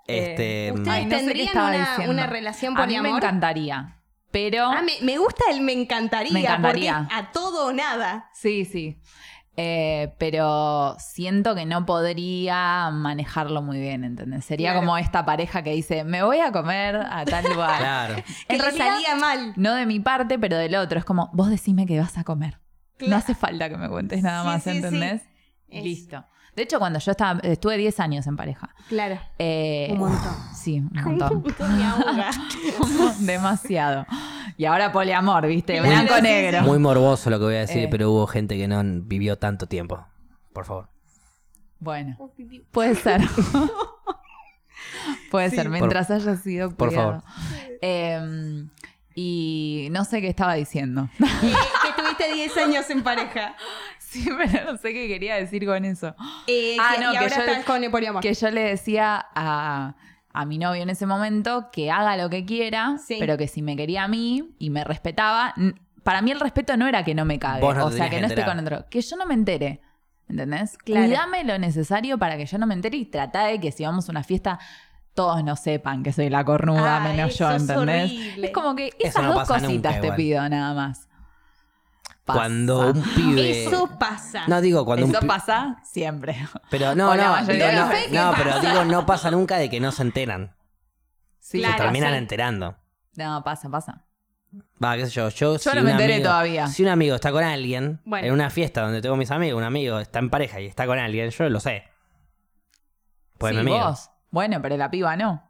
Este. 0.07 0.71
¿Ustedes 0.73 0.87
Ay, 0.95 1.05
no 1.05 1.09
sé 1.11 1.15
qué 1.17 1.17
tendrían 1.25 1.47
estaba 1.47 1.69
una- 1.69 1.89
diciendo. 1.89 2.11
una 2.13 2.27
relación 2.27 2.77
A 2.77 2.85
mí 2.85 2.93
me 2.93 2.99
poliamor? 2.99 3.23
encantaría, 3.23 3.97
pero... 4.31 4.65
Ah, 4.71 4.81
me, 4.83 4.93
me 5.05 5.17
gusta 5.17 5.45
el 5.51 5.61
me 5.61 5.73
encantaría, 5.73 6.31
Me 6.33 6.41
encantaría. 6.41 6.97
porque 7.09 7.13
es 7.15 7.19
a 7.27 7.31
todo 7.31 7.67
o 7.67 7.73
nada. 7.73 8.29
Sí, 8.33 8.65
sí. 8.65 8.99
Eh, 9.57 10.13
pero 10.19 10.95
siento 10.99 11.55
que 11.55 11.65
no 11.65 11.85
podría 11.85 12.89
manejarlo 12.91 13.61
muy 13.61 13.79
bien, 13.79 14.03
¿entendés? 14.03 14.43
Sería 14.43 14.71
Claro. 14.71 14.81
como 14.81 14.97
esta 14.97 15.25
pareja 15.25 15.63
que 15.63 15.71
dice, 15.71 16.03
me 16.03 16.23
voy 16.23 16.39
a 16.41 16.51
comer 16.51 16.97
a 16.97 17.23
tal 17.25 17.45
lugar. 17.45 17.79
Claro. 17.79 18.15
Que 18.15 18.55
En 18.55 18.57
le 18.57 18.63
realidad- 18.65 18.93
salía 18.95 19.15
mal. 19.15 19.53
No 19.55 19.73
de 19.73 19.85
mi 19.85 19.99
parte, 20.01 20.37
pero 20.37 20.57
del 20.57 20.75
otro. 20.75 20.99
Es 20.99 21.05
como, 21.05 21.29
vos 21.33 21.49
decime 21.49 21.85
que 21.85 21.97
vas 21.99 22.17
a 22.17 22.23
comer. 22.25 22.59
No 22.99 23.07
Claro. 23.07 23.15
hace 23.17 23.33
falta 23.33 23.69
que 23.69 23.77
me 23.77 23.87
cuentes 23.89 24.21
nada 24.21 24.41
Sí, 24.41 24.47
más, 24.47 24.63
sí, 24.63 24.69
sí. 24.71 24.75
¿entendés? 24.77 25.21
Es- 25.69 25.83
Listo. 25.83 26.25
De 26.55 26.63
hecho, 26.63 26.79
cuando 26.79 26.99
yo 26.99 27.11
estaba, 27.11 27.39
estuve 27.41 27.75
10 27.77 27.99
años 27.99 28.25
en 28.27 28.37
pareja. 28.37 28.73
Claro. 28.87 29.19
Eh, 29.37 29.89
Un 29.91 29.97
montón. 29.99 30.33
Sí, 30.55 30.79
un 30.79 30.89
montón. 31.03 31.43
Me 31.77 31.83
ahoga. 31.83 32.29
Demasiado. 33.19 34.05
Y 34.55 34.63
ahora 34.63 34.93
poliamor, 34.93 35.47
¿viste? 35.47 35.73
Claro, 35.73 35.89
Blanco 35.89 36.15
sí, 36.15 36.21
negro. 36.21 36.61
Muy 36.61 36.79
morboso 36.79 37.29
lo 37.29 37.39
que 37.39 37.43
voy 37.45 37.55
a 37.55 37.59
decir, 37.59 37.83
Eh. 37.83 37.87
pero 37.91 38.09
hubo 38.09 38.25
gente 38.25 38.55
que 38.55 38.69
no 38.69 38.81
vivió 39.03 39.37
tanto 39.37 39.67
tiempo. 39.67 40.07
Por 40.53 40.63
favor. 40.63 40.87
Bueno, 41.79 42.15
puede 42.71 42.95
ser. 42.95 43.21
puede 45.31 45.49
ser, 45.49 45.69
mientras 45.69 46.09
haya 46.09 46.35
sido 46.37 46.71
por 46.75 46.89
cuidado. 46.89 47.23
Eh, 47.81 48.65
y 49.13 49.87
no 49.91 50.05
sé 50.05 50.21
qué 50.21 50.29
estaba 50.29 50.53
diciendo. 50.55 51.09
Que 51.19 52.01
tuviste 52.01 52.33
10 52.33 52.57
años 52.57 52.89
en 52.89 53.03
pareja. 53.03 53.55
Sí, 54.23 54.29
pero 54.51 54.71
no 54.71 54.77
sé 54.77 54.93
qué 54.93 55.07
quería 55.07 55.35
decir 55.35 55.65
con 55.65 55.83
eso. 55.85 56.15
Eh, 56.47 56.77
Ah, 56.79 56.93
que- 56.95 57.03
no, 57.03 57.09
y 57.13 57.17
que 57.17 57.23
ahora 57.23 57.35
yo- 57.35 57.41
estás 57.43 57.65
con 57.65 57.83
el 57.83 57.91
poliamor. 57.91 58.21
Que 58.21 58.33
yo 58.33 58.49
le 58.51 58.61
decía 58.63 59.25
a, 59.35 59.95
a 60.33 60.45
mi 60.45 60.57
novio 60.57 60.83
en 60.83 60.89
ese 60.89 61.05
momento 61.05 61.69
que 61.71 61.91
haga 61.91 62.17
lo 62.17 62.29
que 62.29 62.45
quiera, 62.45 62.97
Sí. 63.05 63.17
pero 63.19 63.37
que 63.37 63.47
si 63.47 63.61
me 63.61 63.75
quería 63.75 64.03
a 64.03 64.07
mí 64.07 64.55
y 64.59 64.69
me 64.69 64.83
respetaba, 64.83 65.53
para 66.03 66.21
mí 66.21 66.31
el 66.31 66.39
respeto 66.39 66.75
no 66.77 66.87
era 66.87 67.03
que 67.03 67.15
no 67.15 67.25
me 67.25 67.39
cague, 67.39 67.61
no 67.61 67.85
o 67.85 67.91
sea, 67.91 68.09
que 68.09 68.19
no 68.21 68.27
esté 68.27 68.43
con 68.45 68.59
otro, 68.59 68.85
que 68.89 69.01
yo 69.01 69.15
no 69.17 69.25
me 69.25 69.33
entere. 69.33 69.81
¿Entendés? 70.27 70.77
Claro. 70.79 71.05
Cuidame 71.05 71.43
lo 71.43 71.57
necesario 71.59 72.17
para 72.17 72.35
que 72.35 72.47
yo 72.47 72.57
no 72.57 72.65
me 72.65 72.73
entere 72.73 72.97
y 72.97 73.05
trata 73.05 73.45
de 73.45 73.59
que 73.59 73.71
si 73.71 73.83
vamos 73.85 74.09
a 74.09 74.11
una 74.11 74.23
fiesta 74.23 74.57
todos 75.13 75.43
no 75.43 75.55
sepan 75.55 76.01
que 76.03 76.11
soy 76.11 76.29
la 76.29 76.43
cornuda 76.43 76.97
Ah, 76.97 76.99
menos 76.99 77.37
yo, 77.37 77.49
es 77.51 77.61
¿entendés? 77.61 78.11
Es 78.41 78.49
como 78.51 78.75
que 78.75 78.89
esas 78.99 79.23
no 79.23 79.33
dos 79.33 79.47
nunca 79.47 79.61
cositas 79.61 79.93
te 80.01 80.07
igual. 80.07 80.17
pido 80.17 80.49
nada 80.49 80.73
más. 80.73 81.07
Pasa. 82.25 82.39
Cuando 82.39 82.89
un 82.91 83.03
pibe. 83.15 83.65
Eso 83.67 83.87
pasa. 83.99 84.47
No 84.47 84.59
digo 84.59 84.83
cuando 84.83 85.05
Eso 85.05 85.13
un 85.15 85.19
pi- 85.21 85.27
pasa 85.27 85.77
siempre. 85.83 86.35
Pero 86.71 86.95
no, 86.95 87.11
O 87.11 87.15
la 87.15 87.23
no, 87.23 87.41
no, 87.41 87.45
pero 88.35 88.49
pasa. 88.51 88.61
digo, 88.61 88.83
no 88.85 89.05
pasa 89.05 89.29
nunca 89.31 89.57
de 89.57 89.69
que 89.69 89.79
no 89.79 89.91
se 89.91 90.01
enteran. 90.01 90.55
Sí, 91.39 91.59
Claro, 91.59 91.77
se 91.77 91.83
terminan 91.83 92.13
sí. 92.13 92.17
enterando. 92.17 92.75
No, 93.15 93.43
pasa, 93.43 93.69
pasa. 93.69 94.05
Va, 94.83 94.95
qué 94.97 95.05
sé 95.05 95.11
yo. 95.11 95.29
Yo, 95.29 95.59
si 95.59 95.69
no 95.69 95.79
un 95.79 95.83
me 95.85 95.91
enteré 95.91 96.15
amigo- 96.15 96.29
todavía. 96.29 96.67
Si 96.67 96.81
un 96.81 96.89
amigo 96.89 97.13
está 97.15 97.31
con 97.31 97.43
alguien, 97.43 98.01
Bueno. 98.05 98.25
en 98.27 98.33
una 98.33 98.49
fiesta 98.49 98.81
donde 98.81 99.01
tengo 99.03 99.15
mis 99.17 99.29
amigos, 99.29 99.57
un 99.59 99.63
amigo 99.63 99.99
está 99.99 100.17
en 100.19 100.29
pareja 100.31 100.59
y 100.59 100.65
está 100.65 100.87
con 100.87 100.97
alguien, 100.97 101.29
yo 101.29 101.49
lo 101.49 101.59
sé. 101.59 101.83
Pues 103.37 103.51
sí, 103.51 103.55
mi 103.63 103.71
amigo. 103.71 103.85
vos. 103.85 104.09
Bueno, 104.31 104.61
pero 104.61 104.77
la 104.77 104.89
piba 104.89 105.15
no. 105.15 105.47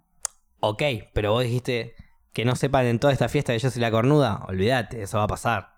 Ok, 0.59 0.81
pero 1.13 1.31
vos 1.31 1.43
dijiste 1.43 1.95
que 2.33 2.43
no 2.45 2.55
sepan 2.55 2.85
en 2.87 2.99
toda 2.99 3.13
esta 3.13 3.29
fiesta 3.29 3.53
que 3.53 3.59
yo 3.59 3.69
soy 3.69 3.81
la 3.81 3.91
cornuda. 3.91 4.43
Olvídate, 4.47 5.01
eso 5.03 5.17
va 5.19 5.23
a 5.23 5.27
pasar. 5.27 5.74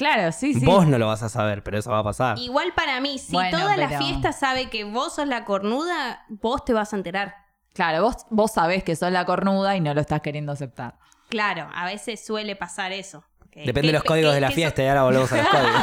Claro, 0.00 0.32
sí, 0.32 0.54
sí. 0.54 0.64
Vos 0.64 0.86
no 0.86 0.96
lo 0.96 1.06
vas 1.08 1.22
a 1.22 1.28
saber, 1.28 1.62
pero 1.62 1.78
eso 1.78 1.90
va 1.90 1.98
a 1.98 2.02
pasar. 2.02 2.38
Igual 2.38 2.72
para 2.74 2.98
mí, 3.02 3.18
si 3.18 3.32
Bueno, 3.32 3.58
toda 3.58 3.76
la 3.76 3.88
fiesta 3.98 4.32
sabe 4.32 4.70
que 4.70 4.84
vos 4.84 5.14
sos 5.16 5.28
la 5.28 5.44
cornuda, 5.44 6.24
vos 6.30 6.64
te 6.64 6.72
vas 6.72 6.94
a 6.94 6.96
enterar. 6.96 7.34
Claro, 7.74 8.02
vos, 8.02 8.26
vos 8.30 8.50
sabés 8.52 8.82
que 8.82 8.96
sos 8.96 9.12
la 9.12 9.26
cornuda 9.26 9.76
y 9.76 9.80
no 9.82 9.92
lo 9.92 10.00
estás 10.00 10.22
queriendo 10.22 10.52
aceptar. 10.52 10.94
Claro, 11.28 11.68
a 11.74 11.84
veces 11.84 12.24
suele 12.24 12.56
pasar 12.56 12.92
eso. 12.92 13.24
Que- 13.50 13.64
Depende 13.64 13.88
de 13.88 13.92
los 13.92 14.04
códigos 14.04 14.30
que- 14.30 14.36
de 14.36 14.40
la 14.40 14.50
fiesta 14.50 14.82
y 14.82 14.86
ahora 14.86 15.02
volvemos 15.02 15.30
a 15.32 15.36
los 15.36 15.46
códigos. 15.50 15.82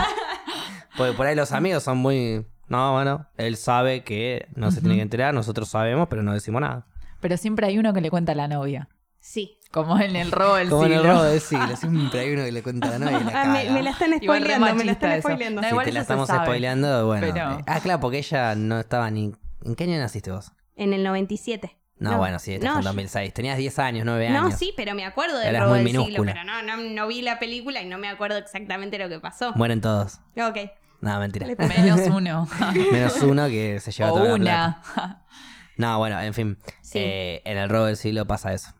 Porque 0.97 1.13
por 1.13 1.27
ahí 1.27 1.35
los 1.35 1.51
amigos 1.51 1.83
son 1.83 1.99
muy... 1.99 2.43
No, 2.69 2.93
bueno, 2.93 3.27
él 3.37 3.55
sabe 3.55 4.03
que 4.03 4.47
no 4.55 4.71
se 4.71 4.81
tiene 4.81 4.95
que 4.95 5.01
enterar, 5.03 5.31
nosotros 5.33 5.69
sabemos, 5.69 6.07
pero 6.09 6.23
no 6.23 6.33
decimos 6.33 6.59
nada. 6.61 6.87
Pero 7.21 7.37
siempre 7.37 7.67
hay 7.67 7.77
uno 7.77 7.93
que 7.93 8.01
le 8.01 8.09
cuenta 8.09 8.31
a 8.31 8.35
la 8.35 8.47
novia. 8.47 8.89
Sí. 9.29 9.59
Como 9.71 9.99
en 9.99 10.15
el 10.15 10.31
robo 10.31 10.55
del 10.55 10.69
Como 10.69 10.85
en 10.85 10.93
el 10.93 10.99
siglo. 10.99 11.13
robo 11.13 11.23
del 11.23 11.41
siglo. 11.41 11.75
Siempre 11.75 12.19
hay 12.21 12.31
uno 12.33 12.45
que 12.45 12.51
le 12.53 12.63
cuenta 12.63 12.87
a 12.87 12.91
la 12.91 12.99
novia 12.99 13.19
y 13.19 13.23
la 13.25 13.41
Ah, 13.41 13.45
me, 13.45 13.83
la 13.83 13.89
están 13.89 14.13
spoileando, 14.17 14.73
me 14.75 14.85
la 14.85 14.91
están 14.93 15.21
spoileando. 15.21 15.61
No, 15.61 15.67
Si 15.67 15.71
igual 15.73 15.85
te 15.85 15.91
la 15.91 15.99
estamos 16.01 16.27
sabe. 16.27 16.45
spoileando, 16.45 17.05
bueno. 17.07 17.27
Pero- 17.33 17.51
eh, 17.59 17.63
Ah, 17.67 17.79
claro, 17.81 17.99
porque 17.99 18.19
ella 18.19 18.55
no 18.55 18.79
estaba 18.79 19.11
ni... 19.11 19.33
¿En 19.65 19.75
qué 19.75 19.83
año 19.83 19.97
naciste 19.97 20.31
vos? 20.31 20.53
En 20.77 20.93
el 20.93 21.03
97. 21.03 21.77
No, 21.99 22.17
bueno, 22.17 22.39
sí, 22.39 22.53
estás 22.53 22.69
no, 22.71 22.77
en 22.77 22.83
yo- 22.83 22.87
2006. 22.89 23.33
Tenías 23.33 23.57
10 23.57 23.79
años, 23.79 24.05
9 24.05 24.29
No, 24.29 24.45
años. 24.45 24.53
sí, 24.57 24.73
pero 24.77 24.95
me 24.95 25.03
acuerdo 25.03 25.37
del 25.39 25.49
Eras 25.49 25.63
robo 25.63 25.71
muy 25.75 25.79
del 25.79 25.87
siglo, 25.91 26.03
minúscula. 26.23 26.33
pero 26.33 26.45
no, 26.45 26.61
no, 26.61 26.77
no 26.89 27.07
vi 27.07 27.21
la 27.21 27.37
película 27.37 27.81
y 27.81 27.85
no 27.87 27.97
me 27.97 28.07
acuerdo 28.07 28.37
exactamente 28.37 28.97
lo 28.97 29.09
que 29.09 29.19
pasó. 29.19 29.51
Mueren 29.55 29.81
todos. 29.81 30.19
Ok. 30.37 30.57
No, 31.01 31.19
mentira. 31.19 31.47
Menos 31.57 31.99
uno. 32.07 32.47
Menos 32.93 33.21
uno 33.21 33.47
que 33.47 33.79
se 33.81 33.91
lleva 33.91 34.11
o 34.13 34.15
toda 34.15 34.29
la 34.29 34.33
una. 34.35 34.81
plata. 34.83 35.25
No, 35.77 35.99
bueno, 35.99 36.19
en 36.19 36.33
fin. 36.33 36.57
Sí. 36.81 36.97
Eh, 36.97 37.41
en 37.45 37.55
el 37.59 37.69
robo 37.69 37.85
del 37.85 37.97
siglo 37.97 38.25
pasa 38.25 38.51
eso. 38.51 38.71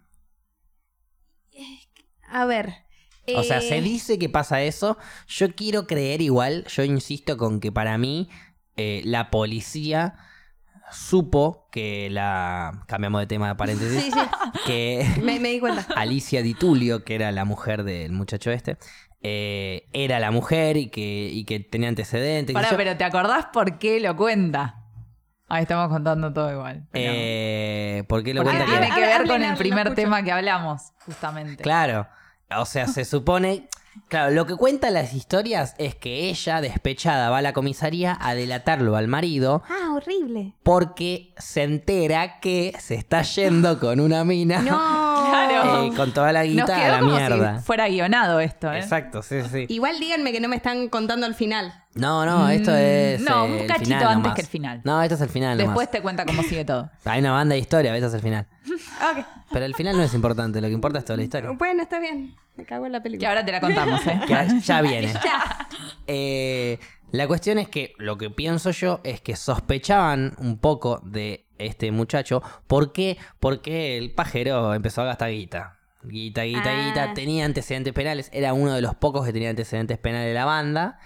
A 2.28 2.46
ver. 2.46 2.88
O 3.36 3.44
sea, 3.44 3.58
eh, 3.58 3.62
se 3.62 3.82
dice 3.82 4.18
que 4.18 4.30
pasa 4.30 4.62
eso. 4.62 4.98
Yo 5.28 5.54
quiero 5.54 5.86
creer 5.88 6.22
igual, 6.22 6.66
yo 6.68 6.84
insisto 6.84 7.38
con 7.38 7.60
que 7.60 7.72
para 7.72 7.98
mí 7.98 8.30
eh, 8.78 9.02
la 9.04 9.30
policía 9.30 10.16
supo 10.92 11.68
que 11.72 12.10
la... 12.10 12.84
Cambiamos 12.88 13.20
de 13.20 13.28
tema 13.28 13.50
de 13.50 13.56
paréntesis. 13.56 14.04
Sí, 14.04 14.12
sí, 14.12 14.20
Que 14.66 15.06
me, 15.22 15.40
me 15.40 15.50
di 15.50 15.60
cuenta. 15.60 15.86
Alicia 15.96 16.42
Di 16.42 16.54
Tulio, 16.54 17.04
que 17.04 17.16
era 17.16 17.32
la 17.32 17.44
mujer 17.44 17.84
del 17.84 18.14
muchacho 18.14 18.52
este, 18.52 18.78
eh, 19.22 19.90
era 19.94 20.20
la 20.20 20.32
mujer 20.32 20.78
y 20.78 20.90
que, 20.90 21.30
y 21.32 21.44
que 21.46 21.60
tenía 21.60 21.90
antecedentes. 21.90 22.54
Pará, 22.54 22.72
yo. 22.72 22.78
pero 22.78 22.96
¿te 22.98 23.04
acordás 23.04 23.48
por 23.52 23.78
qué 23.80 24.00
lo 24.00 24.16
cuenta? 24.16 24.77
Ahí 25.50 25.62
estamos 25.64 25.88
contando 25.90 26.34
todo 26.34 26.52
igual. 26.52 26.84
pero- 26.92 27.12
Eh, 27.16 28.04
¿Por 28.08 28.24
qué 28.24 28.34
lo 28.34 28.44
Porque 28.44 28.58
cuenta 28.58 28.72
tiene 28.80 28.94
que- 28.94 29.02
ver 29.02 29.14
hablen, 29.14 29.28
con 29.28 29.44
el 29.44 29.58
primer 29.58 29.96
tema 29.96 30.22
que 30.24 30.32
hablamos, 30.32 30.92
justamente. 31.06 31.64
Claro. 31.64 32.08
O 32.58 32.66
sea, 32.66 32.88
se 32.88 33.06
supone. 33.06 33.68
Claro, 34.10 34.32
lo 34.32 34.46
que 34.46 34.56
cuentan 34.56 34.94
las 34.94 35.14
historias 35.14 35.74
es 35.80 35.96
que 35.96 36.30
ella, 36.30 36.62
despechada, 36.62 37.32
va 37.32 37.40
a 37.40 37.42
la 37.42 37.52
comisaría 37.54 38.16
a 38.22 38.36
delatarlo 38.36 38.96
al 38.96 39.08
marido 39.08 39.64
Ah, 39.68 39.94
horrible. 39.96 40.54
porque 40.62 41.34
se 41.38 41.64
entera 41.64 42.40
que 42.40 42.76
se 42.80 42.94
está 42.94 43.24
yendo 43.24 43.80
con 43.80 44.00
una 44.00 44.24
mina 44.24 44.60
No. 44.62 44.78
Eh, 45.64 45.92
con 45.96 46.12
toda 46.12 46.32
la 46.32 46.40
Nos 46.44 46.50
guita 46.52 46.86
a 46.86 46.90
la 46.90 47.00
como 47.00 47.16
mierda. 47.16 47.60
si 47.60 47.64
fuera 47.66 47.88
guionado 47.88 48.40
esto, 48.40 48.72
¿eh? 48.72 48.80
Exacto, 48.80 49.22
sí, 49.22 49.38
sí. 49.52 49.66
Igual 49.70 50.00
díganme 50.00 50.32
que 50.32 50.40
no 50.40 50.48
me 50.48 50.56
están 50.56 50.90
contando 50.90 51.26
el 51.28 51.36
final. 51.36 51.74
No, 51.96 52.26
no, 52.26 52.48
esto 52.50 52.72
Mm, 52.72 52.76
es. 52.76 53.22
no, 53.22 53.46
eh, 53.46 53.50
un 53.52 53.58
el 53.60 53.68
cachito 53.68 53.86
final 53.86 54.04
antes 54.04 54.18
nomás. 54.18 54.36
que 54.36 54.42
el 54.42 54.48
final. 54.48 54.82
No, 54.84 55.02
esto 55.02 55.16
es 55.16 55.22
el 55.22 55.30
final 55.30 55.58
nomás. 55.58 55.68
Después 55.74 55.92
te 55.92 56.02
cuenta 56.02 56.26
cómo 56.26 56.44
sigue 56.44 56.64
todo. 56.66 56.90
Hay 57.06 57.20
una 57.22 57.32
banda 57.32 57.54
de 57.56 57.60
historia, 57.60 57.96
esto 57.96 58.08
es 58.08 58.14
el 58.14 58.22
final. 58.22 58.46
Ok. 58.68 59.26
Pero 59.52 59.66
el 59.66 59.76
final 59.76 59.96
no 59.96 60.04
es 60.04 60.14
importante, 60.14 60.60
lo 60.60 60.68
que 60.68 60.74
importa 60.74 61.00
es 61.00 61.06
toda 61.06 61.18
la 61.18 61.24
historia. 61.24 61.50
Bueno, 61.52 61.82
está 61.84 62.00
bien. 62.00 62.36
Me 62.58 62.66
cago 62.66 62.86
en 62.86 62.92
la 62.92 63.00
Que 63.00 63.04
película. 63.04 63.30
ahora 63.30 63.46
te 63.46 63.52
la 63.52 63.62
contamos, 63.62 64.06
¿eh? 64.08 64.20
Que 64.28 64.34
ya- 64.34 64.60
ya 64.60 64.82
viene. 64.82 65.14
Ya. 65.24 65.68
Eh, 66.06 66.80
la 67.12 67.28
cuestión 67.28 67.58
es 67.58 67.70
que 67.70 67.94
lo 67.98 68.18
que 68.18 68.30
pienso 68.30 68.72
yo 68.72 69.00
es 69.04 69.22
que 69.22 69.36
sospechaban 69.36 70.36
un 70.40 70.58
poco 70.58 71.02
de 71.06 71.46
este 71.58 71.92
muchacho. 71.92 72.42
¿Por 72.68 72.92
qué? 72.92 73.18
Porque 73.40 73.98
el 73.98 74.12
pajero 74.14 74.74
empezó 74.74 75.02
a 75.02 75.06
gastar 75.06 75.32
guita. 75.32 75.80
Guita, 76.04 76.44
guita, 76.44 76.70
Ah. 76.72 76.86
guita. 76.86 77.14
Tenía 77.14 77.46
antecedentes 77.46 77.94
penales. 77.94 78.30
Era 78.34 78.54
uno 78.54 78.74
de 78.74 78.82
los 78.82 78.96
pocos 78.96 79.26
que 79.26 79.34
tenía 79.34 79.50
antecedentes 79.50 79.98
penales 79.98 80.28
de 80.28 80.34
la 80.34 80.46
banda. 80.46 81.00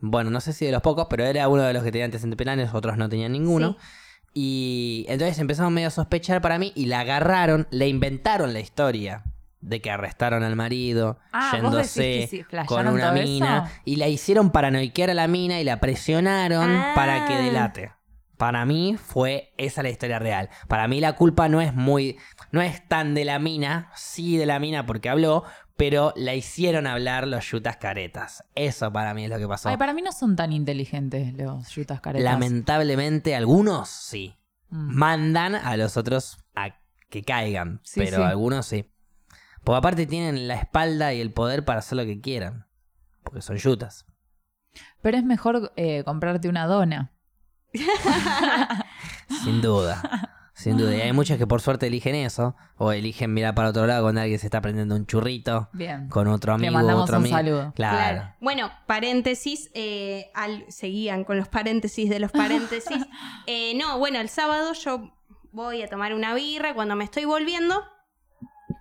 Bueno, 0.00 0.30
no 0.30 0.40
sé 0.40 0.52
si 0.52 0.66
de 0.66 0.72
los 0.72 0.82
pocos, 0.82 1.06
pero 1.10 1.24
era 1.24 1.48
uno 1.48 1.62
de 1.62 1.72
los 1.72 1.82
que 1.82 1.92
tenía 1.92 2.04
antecedentes 2.06 2.36
penales. 2.38 2.70
Otros 2.72 2.96
no 2.96 3.08
tenían 3.08 3.32
ninguno. 3.32 3.76
Sí. 3.78 3.86
Y 4.32 5.06
entonces 5.08 5.38
empezaron 5.38 5.74
medio 5.74 5.88
a 5.88 5.90
sospechar 5.90 6.40
para 6.40 6.58
mí 6.58 6.72
y 6.76 6.86
la 6.86 7.00
agarraron, 7.00 7.66
le 7.70 7.88
inventaron 7.88 8.52
la 8.52 8.60
historia 8.60 9.24
de 9.60 9.80
que 9.80 9.90
arrestaron 9.90 10.42
al 10.42 10.56
marido, 10.56 11.18
Ah, 11.32 11.52
yéndose 11.54 12.26
sí, 12.30 12.44
con 12.66 12.86
una 12.88 13.12
mina 13.12 13.64
eso. 13.66 13.80
y 13.84 13.96
la 13.96 14.08
hicieron 14.08 14.50
paranoiquear 14.50 15.10
a 15.10 15.14
la 15.14 15.28
mina 15.28 15.60
y 15.60 15.64
la 15.64 15.80
presionaron 15.80 16.70
Ah. 16.70 16.92
para 16.94 17.26
que 17.26 17.34
delate. 17.36 17.92
Para 18.36 18.64
mí 18.64 18.96
fue 18.96 19.52
esa 19.58 19.82
la 19.82 19.90
historia 19.90 20.18
real. 20.18 20.48
Para 20.66 20.88
mí 20.88 20.98
la 21.00 21.12
culpa 21.14 21.48
no 21.50 21.60
es 21.60 21.74
muy, 21.74 22.16
no 22.52 22.62
es 22.62 22.86
tan 22.88 23.14
de 23.14 23.26
la 23.26 23.38
mina, 23.38 23.90
sí 23.94 24.38
de 24.38 24.46
la 24.46 24.58
mina 24.58 24.86
porque 24.86 25.10
habló, 25.10 25.44
pero 25.76 26.14
la 26.16 26.34
hicieron 26.34 26.86
hablar 26.86 27.26
los 27.28 27.44
yutas 27.50 27.76
caretas. 27.76 28.42
Eso 28.54 28.90
para 28.92 29.12
mí 29.12 29.24
es 29.24 29.30
lo 29.30 29.38
que 29.38 29.46
pasó. 29.46 29.68
Ay, 29.68 29.76
para 29.76 29.92
mí 29.92 30.00
no 30.00 30.12
son 30.12 30.36
tan 30.36 30.52
inteligentes 30.52 31.34
los 31.34 31.68
yutas 31.74 32.00
caretas. 32.00 32.24
Lamentablemente 32.32 33.36
algunos 33.36 33.88
sí. 33.90 34.36
Mm. 34.70 34.94
Mandan 34.96 35.54
a 35.56 35.76
los 35.76 35.96
otros 35.98 36.38
a 36.54 36.76
que 37.10 37.22
caigan, 37.24 37.80
Sí, 37.82 38.00
pero 38.00 38.18
sí. 38.18 38.22
algunos 38.22 38.64
sí. 38.66 38.89
Porque 39.70 39.78
aparte 39.78 40.06
tienen 40.06 40.48
la 40.48 40.54
espalda 40.56 41.14
y 41.14 41.20
el 41.20 41.32
poder 41.32 41.64
para 41.64 41.78
hacer 41.78 41.96
lo 41.96 42.04
que 42.04 42.20
quieran. 42.20 42.66
Porque 43.22 43.40
son 43.40 43.56
yutas. 43.56 44.04
Pero 45.00 45.16
es 45.16 45.22
mejor 45.22 45.72
eh, 45.76 46.02
comprarte 46.02 46.48
una 46.48 46.66
dona. 46.66 47.12
Sin 49.44 49.62
duda. 49.62 50.02
Sin 50.54 50.76
duda. 50.76 50.96
Y 50.96 51.00
hay 51.02 51.12
muchos 51.12 51.38
que 51.38 51.46
por 51.46 51.60
suerte 51.60 51.86
eligen 51.86 52.16
eso. 52.16 52.56
O 52.78 52.90
eligen 52.90 53.32
mirar 53.32 53.54
para 53.54 53.68
otro 53.68 53.86
lado 53.86 54.02
cuando 54.02 54.20
alguien 54.22 54.40
se 54.40 54.48
está 54.48 54.60
prendiendo 54.60 54.96
un 54.96 55.06
churrito. 55.06 55.68
Bien. 55.72 56.08
Con 56.08 56.26
otro 56.26 56.58
Le 56.58 56.66
amigo. 56.66 56.72
mandamos 56.72 57.04
otro 57.04 57.18
un 57.18 57.22
amigo. 57.22 57.36
saludo. 57.36 57.72
Claro. 57.76 58.34
Bueno, 58.40 58.72
paréntesis, 58.86 59.70
eh, 59.74 60.32
al, 60.34 60.64
seguían 60.68 61.22
con 61.22 61.36
los 61.38 61.46
paréntesis 61.46 62.10
de 62.10 62.18
los 62.18 62.32
paréntesis. 62.32 63.06
Eh, 63.46 63.74
no, 63.76 63.98
bueno, 64.00 64.18
el 64.18 64.28
sábado 64.28 64.72
yo 64.74 65.12
voy 65.52 65.82
a 65.82 65.88
tomar 65.88 66.12
una 66.12 66.34
birra, 66.34 66.74
cuando 66.74 66.94
me 66.96 67.04
estoy 67.04 67.24
volviendo, 67.24 67.82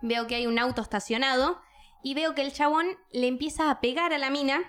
veo 0.02 0.28
que 0.28 0.36
hay 0.36 0.48
un 0.48 0.60
auto 0.60 0.82
estacionado 0.82 1.62
y 2.04 2.14
veo 2.14 2.36
que 2.36 2.42
el 2.42 2.54
chabón 2.54 2.88
le 3.12 3.28
empieza 3.28 3.70
a 3.70 3.82
pegar 3.82 4.14
a 4.14 4.18
la 4.18 4.30
mina 4.30 4.60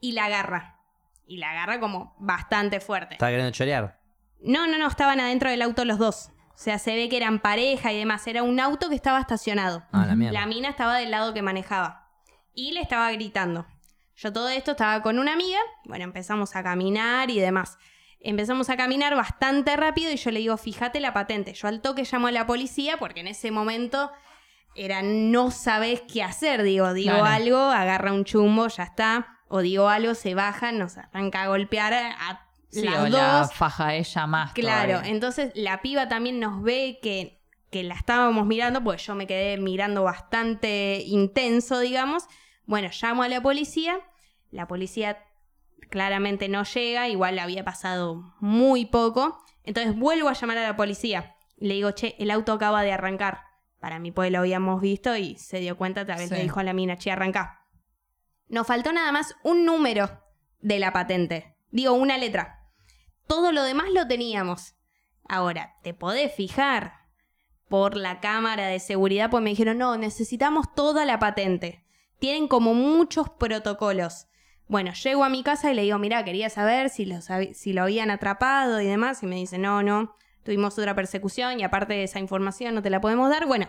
y 0.00 0.12
la 0.12 0.26
agarra. 0.26 0.78
Y 1.26 1.38
la 1.38 1.52
agarra 1.52 1.80
como 1.80 2.14
bastante 2.18 2.80
fuerte. 2.80 3.14
¿Estaba 3.14 3.30
queriendo 3.30 3.52
chorear? 3.52 3.98
No, 4.40 4.66
no, 4.66 4.76
no, 4.76 4.86
estaban 4.86 5.20
adentro 5.20 5.50
del 5.50 5.62
auto 5.62 5.84
los 5.84 5.98
dos. 5.98 6.30
O 6.50 6.58
sea, 6.58 6.78
se 6.78 6.94
ve 6.94 7.08
que 7.08 7.16
eran 7.16 7.40
pareja 7.40 7.92
y 7.92 7.98
demás. 7.98 8.26
Era 8.26 8.42
un 8.42 8.60
auto 8.60 8.88
que 8.88 8.94
estaba 8.94 9.20
estacionado. 9.20 9.84
Ah, 9.90 10.04
la 10.06 10.14
mierda. 10.14 10.38
La 10.38 10.46
mina 10.46 10.68
estaba 10.68 10.96
del 10.98 11.10
lado 11.10 11.32
que 11.32 11.42
manejaba. 11.42 12.08
Y 12.54 12.72
le 12.72 12.80
estaba 12.80 13.10
gritando. 13.12 13.66
Yo 14.16 14.32
todo 14.32 14.48
esto 14.48 14.72
estaba 14.72 15.02
con 15.02 15.18
una 15.18 15.32
amiga. 15.32 15.58
Bueno, 15.84 16.04
empezamos 16.04 16.54
a 16.54 16.62
caminar 16.62 17.30
y 17.30 17.40
demás. 17.40 17.78
Empezamos 18.20 18.70
a 18.70 18.76
caminar 18.76 19.16
bastante 19.16 19.76
rápido 19.76 20.12
y 20.12 20.16
yo 20.16 20.30
le 20.30 20.38
digo, 20.38 20.56
fíjate 20.56 21.00
la 21.00 21.12
patente. 21.12 21.52
Yo 21.54 21.68
al 21.68 21.80
toque 21.80 22.04
llamo 22.10 22.28
a 22.28 22.32
la 22.32 22.46
policía 22.46 22.96
porque 22.98 23.20
en 23.20 23.26
ese 23.26 23.50
momento 23.50 24.12
era 24.76 25.02
no 25.02 25.50
sabes 25.50 26.02
qué 26.12 26.22
hacer. 26.22 26.62
Digo, 26.62 26.92
digo 26.92 27.10
Claro. 27.14 27.24
algo, 27.26 27.58
agarra 27.58 28.12
un 28.12 28.24
chumbo, 28.24 28.68
ya 28.68 28.84
está. 28.84 29.38
O 29.48 29.60
digo 29.60 29.88
algo, 29.88 30.14
se 30.14 30.34
baja, 30.34 30.72
nos 30.72 30.96
arranca 30.98 31.42
a 31.42 31.48
golpear 31.48 31.92
a, 31.94 32.40
Sí, 32.70 32.82
las 32.82 32.98
o 32.98 33.02
dos. 33.04 33.12
la 33.12 33.48
faja 33.52 33.94
ella 33.94 34.26
más. 34.26 34.52
Claro, 34.52 34.92
todavía. 34.94 35.10
entonces 35.12 35.52
la 35.54 35.80
piba 35.80 36.08
también 36.08 36.40
nos 36.40 36.60
ve 36.62 36.98
que, 37.00 37.40
que 37.70 37.84
la 37.84 37.94
estábamos 37.94 38.46
mirando, 38.46 38.82
pues 38.82 39.06
yo 39.06 39.14
me 39.14 39.28
quedé 39.28 39.58
mirando 39.58 40.02
bastante 40.02 41.02
intenso, 41.06 41.78
digamos. 41.78 42.24
Bueno, 42.66 42.88
llamo 43.00 43.22
a 43.22 43.28
la 43.28 43.40
policía, 43.40 44.00
la 44.50 44.66
policía 44.66 45.18
claramente 45.90 46.48
no 46.48 46.64
llega, 46.64 47.08
igual 47.08 47.38
había 47.38 47.64
pasado 47.64 48.34
muy 48.40 48.86
poco, 48.86 49.38
entonces 49.62 49.96
vuelvo 49.96 50.28
a 50.28 50.32
llamar 50.32 50.58
a 50.58 50.62
la 50.62 50.76
policía. 50.76 51.36
Le 51.58 51.74
digo, 51.74 51.92
che, 51.92 52.16
el 52.18 52.30
auto 52.32 52.52
acaba 52.52 52.82
de 52.82 52.92
arrancar. 52.92 53.42
Para 53.84 53.98
mí, 53.98 54.12
pues 54.12 54.32
lo 54.32 54.38
habíamos 54.38 54.80
visto 54.80 55.14
y 55.14 55.36
se 55.36 55.58
dio 55.60 55.76
cuenta, 55.76 56.06
tal 56.06 56.16
vez 56.16 56.30
Sí. 56.30 56.34
le 56.36 56.40
dijo 56.40 56.58
a 56.58 56.62
la 56.62 56.72
mina, 56.72 56.96
che, 56.96 57.10
arranca. 57.10 57.66
Nos 58.48 58.66
faltó 58.66 58.94
nada 58.94 59.12
más 59.12 59.36
un 59.42 59.66
número 59.66 60.22
de 60.60 60.78
la 60.78 60.90
patente. 60.90 61.58
Digo, 61.70 61.92
una 61.92 62.16
letra. 62.16 62.60
Todo 63.26 63.52
lo 63.52 63.62
demás 63.62 63.88
lo 63.92 64.08
teníamos. 64.08 64.74
Ahora, 65.28 65.74
¿te 65.82 65.92
podés 65.92 66.32
fijar 66.34 66.94
por 67.68 67.94
la 67.94 68.20
cámara 68.20 68.68
de 68.68 68.80
seguridad? 68.80 69.28
Pues 69.28 69.42
me 69.44 69.50
dijeron, 69.50 69.76
no, 69.76 69.98
necesitamos 69.98 70.74
toda 70.74 71.04
la 71.04 71.18
patente. 71.18 71.84
Tienen 72.18 72.48
como 72.48 72.72
muchos 72.72 73.28
protocolos. 73.28 74.28
Bueno, 74.66 74.94
llego 74.94 75.24
a 75.24 75.28
mi 75.28 75.42
casa 75.42 75.70
y 75.70 75.74
le 75.74 75.82
digo, 75.82 75.98
mira, 75.98 76.24
quería 76.24 76.48
saber 76.48 76.88
si 76.88 77.06
si 77.52 77.72
lo 77.74 77.82
habían 77.82 78.10
atrapado 78.10 78.80
y 78.80 78.86
demás. 78.86 79.22
Y 79.22 79.26
me 79.26 79.36
dice, 79.36 79.58
no, 79.58 79.82
no, 79.82 80.16
tuvimos 80.44 80.78
otra 80.78 80.94
persecución 80.94 81.58
y 81.58 81.64
aparte 81.64 81.94
de 81.94 82.04
esa 82.04 82.20
información 82.20 82.74
no 82.74 82.82
te 82.82 82.90
la 82.90 83.00
podemos 83.00 83.30
dar. 83.30 83.46
Bueno, 83.46 83.68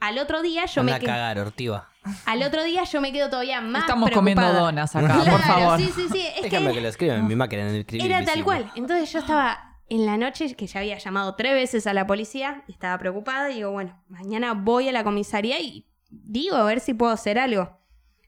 al 0.00 0.18
otro 0.18 0.42
día 0.42 0.64
yo 0.66 0.80
Anda 0.80 0.92
me 0.92 0.96
a 0.96 1.00
quedo... 1.00 1.10
cagar, 1.10 1.38
ortiva. 1.38 1.88
Al 2.26 2.42
otro 2.42 2.64
día 2.64 2.84
yo 2.84 3.00
me 3.00 3.12
quedo 3.12 3.30
todavía 3.30 3.60
más 3.60 3.82
Estamos 3.82 4.10
comiendo 4.10 4.52
donas 4.52 4.96
acá, 4.96 5.06
Claro, 5.06 5.30
por 5.30 5.40
favor. 5.42 5.78
Sí, 5.78 5.92
sí, 5.94 6.06
sí. 6.10 6.26
Es 6.36 6.42
Déjame 6.42 6.68
que, 6.68 6.74
que 6.74 6.80
lo 6.80 6.88
escriban, 6.88 7.26
mi 7.26 7.36
máquina 7.36 7.66
de 7.66 7.80
escribir 7.80 8.06
era 8.06 8.24
tal 8.24 8.42
cual. 8.42 8.72
Entonces 8.74 9.12
yo 9.12 9.20
estaba 9.20 9.78
en 9.88 10.06
la 10.06 10.16
noche, 10.16 10.54
que 10.56 10.66
ya 10.66 10.80
había 10.80 10.98
llamado 10.98 11.34
tres 11.34 11.52
veces 11.52 11.86
a 11.86 11.92
la 11.94 12.06
policía, 12.06 12.64
y 12.66 12.72
estaba 12.72 12.96
preocupada 12.98 13.50
y 13.50 13.56
digo, 13.56 13.70
bueno, 13.70 14.02
mañana 14.08 14.54
voy 14.54 14.88
a 14.88 14.92
la 14.92 15.04
comisaría 15.04 15.60
y 15.60 15.86
digo 16.10 16.56
a 16.56 16.64
ver 16.64 16.80
si 16.80 16.94
puedo 16.94 17.12
hacer 17.12 17.38
algo. 17.38 17.78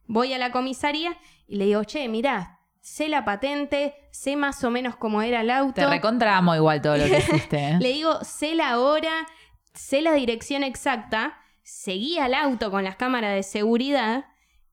Voy 0.07 0.33
a 0.35 0.39
la 0.39 0.53
comisaría 0.53 1.17
y 1.49 1.57
le 1.57 1.65
digo, 1.65 1.83
che, 1.85 2.07
mirá, 2.09 2.54
sé 2.87 3.09
la 3.09 3.25
patente, 3.25 3.95
sé 4.11 4.37
más 4.37 4.63
o 4.63 4.71
menos 4.71 4.95
cómo 4.97 5.23
era 5.23 5.41
el 5.41 5.49
auto. 5.51 5.73
Te 5.73 5.87
recontra 5.87 6.37
amo 6.37 6.55
igual 6.55 6.83
todo 6.83 6.99
lo 6.99 7.05
que 7.07 7.17
hiciste. 7.31 7.57
¿eh? 7.71 7.79
Le 7.81 7.89
digo, 7.95 8.23
sé 8.23 8.55
la 8.55 8.79
hora, 8.79 9.27
sé 9.73 10.03
la 10.03 10.13
dirección 10.13 10.63
exacta. 10.63 11.39
seguí 11.63 12.19
al 12.19 12.35
auto 12.35 12.71
con 12.71 12.85
las 12.85 12.97
cámaras 12.97 13.35
de 13.35 13.43
seguridad 13.43 14.27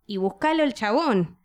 y 0.05 0.17
buscalo 0.17 0.61
el 0.63 0.73
chabón. 0.73 1.39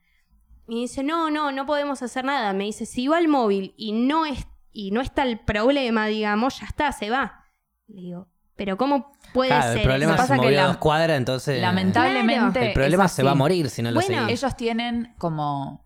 Y 0.67 0.81
dice, 0.81 1.05
no, 1.05 1.31
no, 1.31 1.53
no 1.53 1.67
podemos 1.67 2.03
hacer 2.03 2.25
nada. 2.25 2.53
Me 2.53 2.65
dice, 2.65 2.85
si 2.85 3.07
va 3.07 3.19
al 3.19 3.29
móvil 3.29 3.73
y 3.77 3.93
no, 3.93 4.27
es, 4.27 4.45
y 4.73 4.91
no 4.91 5.01
está 5.01 5.23
el 5.23 5.39
problema, 5.39 6.07
digamos, 6.09 6.59
ya 6.59 6.67
está, 6.67 6.91
se 6.91 7.11
va. 7.11 7.45
Le 7.87 8.01
digo, 8.01 8.29
pero 8.57 8.77
¿cómo 8.77 9.13
puede 9.33 9.51
Claro, 9.51 9.69
ser? 9.69 9.79
el 9.79 9.85
problema 9.85 10.15
eso? 10.15 10.23
pasa 10.23 10.39
que 10.41 10.51
la- 10.51 10.67
dos 10.67 10.79
cuadras, 10.79 11.17
entonces... 11.17 11.61
Lamentablemente. 11.63 12.67
El 12.67 12.73
problema 12.73 13.05
es 13.05 13.13
se 13.13 13.23
va 13.23 13.31
a 13.31 13.35
morir 13.37 13.71
si 13.71 13.83
no 13.83 13.93
lo 13.93 14.01
Bueno, 14.01 14.23
seguís. 14.25 14.43
Ellos 14.43 14.57
tienen 14.57 15.15
como. 15.19 15.86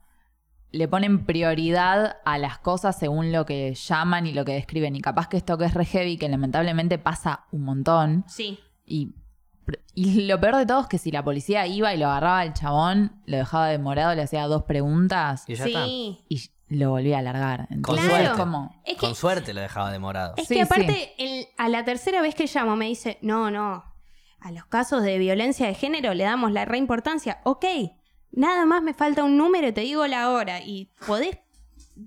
Le 0.73 0.87
ponen 0.89 1.27
prioridad 1.27 2.18
a 2.25 2.39
las 2.39 2.59
cosas 2.59 2.99
según 2.99 3.33
lo 3.33 3.45
que 3.47 3.75
llaman 3.75 4.27
y 4.27 4.33
lo 4.33 4.45
que 4.45 4.53
describen. 4.53 4.95
Y 4.97 5.01
capaz 5.01 5.29
que 5.29 5.37
esto 5.37 5.59
que 5.59 5.64
es 5.64 5.75
re 5.75 5.85
heavy, 5.85 6.16
que 6.16 6.29
lamentablemente 6.29 6.99
pasa 6.99 7.47
un 7.51 7.64
montón. 7.64 8.25
Sí, 8.29 8.61
Y, 8.87 9.14
y 9.95 10.23
lo 10.27 10.41
peor 10.41 10.57
de 10.57 10.66
todo 10.66 10.81
es 10.83 10.87
que 10.87 10.99
si 10.99 11.11
la 11.11 11.23
policía 11.25 11.66
iba 11.66 11.93
y 11.95 11.99
lo 11.99 12.07
agarraba 12.07 12.41
al 12.41 12.55
chabón, 12.55 13.21
lo 13.27 13.37
dejaba 13.37 13.68
demorado, 13.68 14.14
le 14.14 14.23
hacía 14.23 14.47
dos 14.47 14.64
preguntas 14.64 15.45
Y 15.49 15.55
ya 15.55 15.64
está. 15.66 15.85
sí. 15.85 16.18
y 16.29 16.41
lo 16.68 16.91
volvía 16.91 17.16
a 17.16 17.18
alargar. 17.21 17.66
Entonces, 17.71 17.83
Con 17.83 18.14
es 18.21 18.25
suerte. 18.27 18.41
como. 18.41 18.81
Es 18.85 18.95
que, 18.95 19.01
Con 19.01 19.14
suerte 19.16 19.53
lo 19.55 19.61
dejaba 19.61 19.91
demorado. 19.91 20.35
es 20.37 20.47
Sí, 20.47 20.55
que 20.55 20.62
aparte, 20.62 21.12
el- 21.18 21.47
a 21.59 21.68
la 21.68 21.85
tercera 21.85 22.23
vez 22.23 22.35
que 22.37 22.47
llamo 22.47 22.77
me 22.77 22.87
dice, 22.87 23.18
no, 23.23 23.51
no, 23.51 23.85
a 24.41 24.53
los 24.53 24.64
casos 24.66 25.03
de 25.03 25.18
violencia 25.18 25.66
de 25.66 25.75
género 25.75 26.14
le 26.14 26.23
damos 26.25 26.53
la 26.53 26.64
reimportancia. 26.64 27.41
Ok, 27.45 27.64
nada 28.33 28.64
más 28.66 28.83
me 28.83 28.95
falta 28.95 29.24
un 29.24 29.37
número 29.37 29.68
y 29.68 29.72
te 29.72 29.81
digo 29.83 30.07
la 30.07 30.31
hora. 30.31 30.61
Y 30.61 30.91
podés, 31.07 31.39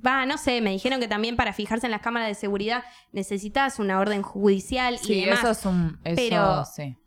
va, 0.05 0.25
no 0.25 0.37
sé, 0.37 0.61
me 0.61 0.71
dijeron 0.71 0.99
que 0.99 1.07
también 1.07 1.35
para 1.35 1.53
fijarse 1.53 1.87
en 1.87 1.91
las 1.91 2.01
cámaras 2.01 2.27
de 2.27 2.35
seguridad 2.35 2.83
necesitas 3.11 3.79
una 3.79 3.99
orden 3.99 4.21
judicial 4.21 4.95
y 4.95 4.97
Sí, 4.99 5.21
demás. 5.25 5.39
eso 5.39 5.51
es 5.51 5.65
un. 5.65 5.99
Eso, 6.03 6.15
Pero- 6.15 6.65
sí. 6.65 6.97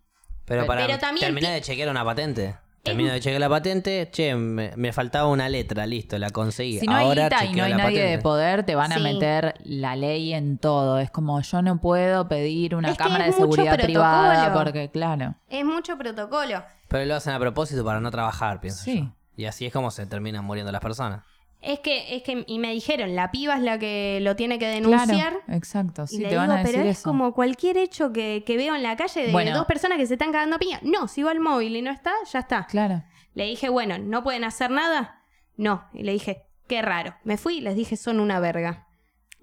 Pero 0.45 0.65
para 0.67 0.87
Pero 0.87 0.99
también 1.01 1.35
ti- 1.35 1.45
de 1.47 1.61
chequear 1.61 1.89
una 1.89 2.05
patente. 2.05 2.57
Termino 2.87 3.13
de 3.13 3.21
chequear 3.21 3.41
la 3.41 3.49
patente, 3.49 4.09
che, 4.13 4.35
me, 4.35 4.73
me 4.77 4.93
faltaba 4.93 5.29
una 5.29 5.49
letra, 5.49 5.87
listo, 5.87 6.17
la 6.19 6.31
conseguí. 6.31 6.79
Si 6.79 6.87
no 6.87 6.95
hay 6.97 7.05
Ahora 7.07 7.23
guita 7.25 7.37
y 7.45 7.49
chequeo 7.49 7.57
no 7.59 7.65
hay 7.65 7.71
la 7.73 7.77
nadie 7.77 7.99
de 8.01 8.05
patente. 8.07 8.23
poder, 8.23 8.63
te 8.65 8.75
van 8.75 8.93
a 8.93 8.99
meter 8.99 9.55
la 9.65 9.97
ley 9.97 10.33
en 10.33 10.59
todo. 10.59 10.99
Es 10.99 11.11
como 11.11 11.41
yo 11.41 11.63
no 11.63 11.81
puedo 11.81 12.29
pedir 12.29 12.75
una 12.75 12.93
Es 12.93 12.99
cámara 12.99 13.27
de 13.27 13.33
seguridad 13.33 13.77
privada 13.79 14.53
porque, 14.53 14.91
claro. 14.91 15.35
Es 15.49 15.65
mucho 15.65 15.99
protocolo. 15.99 16.63
Pero 16.89 17.05
lo 17.05 17.17
hacen 17.17 17.35
a 17.35 17.39
propósito 17.39 17.85
para 17.85 18.01
no 18.01 18.11
trabajar, 18.11 18.61
pienso 18.61 18.85
Sí. 18.85 19.01
yo. 19.03 19.13
Y 19.37 19.45
así 19.45 19.67
es 19.67 19.73
como 19.73 19.91
se 19.91 20.07
terminan 20.07 20.45
muriendo 20.45 20.73
las 20.73 20.81
personas. 20.81 21.23
Es 21.67 21.81
que, 21.81 22.15
es 22.17 22.23
que, 22.23 22.45
y 22.47 22.59
me 22.59 22.71
dijeron, 22.73 23.15
la 23.17 23.31
piba 23.31 23.57
es 23.57 23.63
la 23.63 23.79
que 23.79 24.19
lo 24.23 24.37
tiene 24.37 24.59
que 24.59 24.67
denunciar. 24.69 25.09
Claro, 25.33 25.41
exacto. 25.49 26.05
Y 26.05 26.17
Sí, 26.17 26.19
le 26.19 26.29
te 26.29 26.37
van 26.37 26.51
a 26.51 26.59
decir 26.59 26.77
pero 26.77 26.89
es 26.89 26.99
eso. 26.99 27.09
como 27.11 27.33
cualquier 27.35 27.77
hecho 27.77 28.13
que, 28.13 28.45
que 28.47 28.57
veo 28.57 28.75
en 28.77 28.83
la 28.83 28.97
calle 28.97 29.27
de 29.27 29.33
Bueno. 29.33 29.53
dos 29.57 29.67
personas 29.67 29.99
que 29.99 30.07
se 30.07 30.15
están 30.15 30.33
cagando 30.33 30.57
a 30.57 30.59
piña. 30.59 30.79
No, 30.83 31.09
si 31.09 31.23
va 31.23 31.33
al 31.33 31.41
móvil 31.41 31.75
y 31.77 31.83
no 31.83 31.91
está, 31.91 32.13
ya 32.33 32.39
está. 32.39 32.67
Claro. 32.67 33.03
Le 33.35 33.45
dije, 33.47 33.69
bueno, 33.69 33.99
¿no 33.99 34.23
pueden 34.23 34.45
hacer 34.45 34.71
nada? 34.71 35.23
No. 35.57 35.85
Y 35.93 36.03
le 36.05 36.13
dije, 36.13 36.45
qué 36.69 36.83
raro. 36.83 37.15
Me 37.25 37.37
fui 37.37 37.59
y 37.59 37.61
les 37.61 37.75
dije, 37.77 37.97
son 37.97 38.21
una 38.21 38.39
verga. 38.41 38.87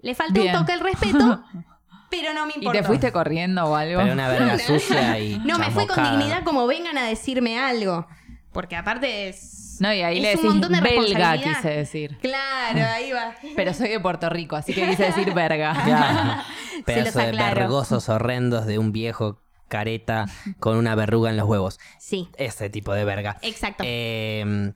Le 0.00 0.14
faltó 0.14 0.40
Bien. 0.40 0.54
un 0.54 0.60
toque 0.62 0.72
el 0.72 0.80
respeto, 0.80 1.44
pero 2.10 2.32
no 2.34 2.46
me 2.46 2.52
¿Y 2.54 2.58
importa. 2.58 2.80
te 2.80 2.86
fuiste 2.86 3.12
corriendo 3.12 3.64
o 3.66 3.74
algo? 3.74 4.00
Pero 4.00 4.12
una 4.12 4.28
verga 4.28 4.58
sucia 4.66 5.18
y. 5.18 5.38
No, 5.40 5.58
me 5.58 5.70
fui 5.70 5.86
con 5.86 6.02
dignidad 6.02 6.42
como 6.44 6.66
vengan 6.66 6.96
a 6.98 7.04
decirme 7.06 7.58
algo. 7.58 8.06
Porque 8.52 8.76
aparte 8.76 9.28
es... 9.28 9.60
No, 9.80 9.92
y 9.92 10.02
ahí 10.02 10.16
es 10.18 10.22
le 10.22 10.28
un 10.30 10.36
decís 10.36 10.50
montón 10.50 10.72
de 10.72 10.80
belga, 10.80 11.38
quise 11.38 11.68
decir. 11.70 12.18
Claro, 12.20 12.80
ahí 12.92 13.12
va. 13.12 13.34
Pero 13.56 13.74
soy 13.74 13.88
de 13.90 14.00
Puerto 14.00 14.28
Rico, 14.30 14.56
así 14.56 14.72
que 14.74 14.86
quise 14.88 15.04
decir 15.04 15.32
verga. 15.34 15.74
Claro. 15.84 16.42
Pedazo 16.86 17.18
de 17.20 17.32
vergosos 17.32 18.08
horrendos 18.08 18.66
de 18.66 18.78
un 18.78 18.92
viejo 18.92 19.40
careta 19.68 20.26
con 20.60 20.76
una 20.76 20.94
verruga 20.94 21.30
en 21.30 21.36
los 21.36 21.48
huevos. 21.48 21.78
Sí, 21.98 22.28
Ese 22.36 22.68
tipo 22.70 22.92
de 22.92 23.04
verga. 23.04 23.38
exacto. 23.42 23.82
Eh, 23.86 24.72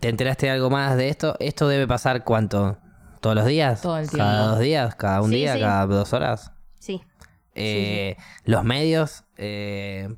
¿Te 0.00 0.08
enteraste 0.08 0.46
de 0.46 0.52
algo 0.52 0.70
más 0.70 0.96
de 0.96 1.08
esto? 1.08 1.36
¿Esto 1.40 1.68
debe 1.68 1.86
pasar 1.86 2.24
cuánto? 2.24 2.78
¿Todos 3.20 3.36
los 3.36 3.46
días? 3.46 3.80
Todo 3.82 3.98
el 3.98 4.10
¿Cada 4.10 4.32
tiempo. 4.38 4.48
dos 4.50 4.58
días? 4.60 4.94
¿Cada 4.96 5.20
un 5.22 5.30
Sí, 5.30 5.36
día? 5.36 5.54
sí. 5.54 5.60
¿Cada 5.60 5.86
dos 5.86 6.12
horas? 6.12 6.52
sí. 6.78 7.02
Eh, 7.56 8.16
¿Los 8.44 8.64
medios 8.64 9.24
eh, 9.36 10.08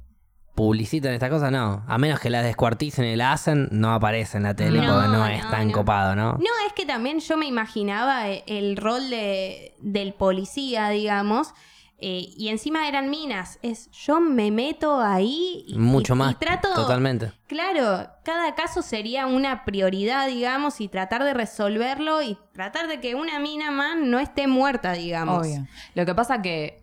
publicitan 0.57 1.13
estas 1.13 1.31
cosas? 1.31 1.53
No. 1.53 1.85
A 1.87 1.99
menos 1.99 2.19
que 2.19 2.31
las 2.31 2.43
descuarticen 2.43 3.05
y 3.05 3.15
la 3.15 3.33
hacen, 3.33 3.69
no 3.71 3.93
aparece 3.95 4.39
en 4.39 4.43
la 4.43 4.55
tele 4.57 4.81
No, 4.81 4.95
porque 4.95 5.09
no, 5.09 5.19
no, 5.19 5.27
es 5.29 5.49
tan 5.49 5.69
no. 5.69 5.73
copado, 5.75 6.17
¿no? 6.17 6.33
No, 6.33 6.51
es 6.67 6.73
que 6.75 6.85
también 6.85 7.21
yo 7.21 7.37
me 7.37 7.47
imaginaba 7.47 8.29
eh, 8.29 8.43
el 8.49 8.77
rol 8.77 9.09
de, 9.11 9.77
del 9.81 10.15
policía, 10.15 10.89
digamos, 10.89 11.55
eh, 11.99 12.27
y 12.37 12.49
encima 12.49 12.89
eran 12.89 13.09
minas. 13.09 13.59
Es 13.63 13.91
yo 13.93 14.19
me 14.21 14.51
meto 14.51 15.01
ahí 15.01 15.65
y, 15.69 15.79
Mucho 15.79 16.15
y- 16.15 16.17
y 16.17 16.19
más. 16.19 16.39
trato. 16.39 16.69
Totalmente. 16.75 17.33
Claro, 17.47 18.09
cada 18.25 18.55
caso 18.55 18.83
sería 18.83 19.27
una 19.27 19.65
prioridad, 19.65 20.27
digamos, 20.27 20.81
y 20.81 20.89
tratar 20.89 21.23
de 21.23 21.33
resolverlo 21.35 22.21
y 22.23 22.37
tratar 22.53 22.89
de 22.89 23.01
que 23.01 23.15
una 23.15 23.39
mina 23.39 23.71
más 23.71 23.97
no 23.97 24.19
esté 24.19 24.47
muerta, 24.47 24.93
digamos. 24.93 25.47
Obvio. 25.47 25.67
Lo 25.95 26.05
que 26.05 26.15
pasa 26.15 26.43
que, 26.43 26.83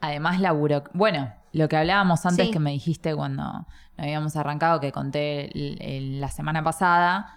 además, 0.00 0.40
la 0.40 0.52
buro... 0.52 0.84
Bueno, 0.94 1.32
lo 1.52 1.68
que 1.68 1.76
hablábamos 1.76 2.24
antes 2.26 2.46
Sí. 2.46 2.52
que 2.52 2.58
me 2.58 2.70
dijiste 2.72 3.14
cuando 3.14 3.66
habíamos 3.96 4.36
arrancado, 4.36 4.80
que 4.80 4.90
conté 4.92 5.46
el- 5.56 5.78
el- 5.82 6.20
la 6.20 6.28
semana 6.28 6.62
pasada, 6.64 7.34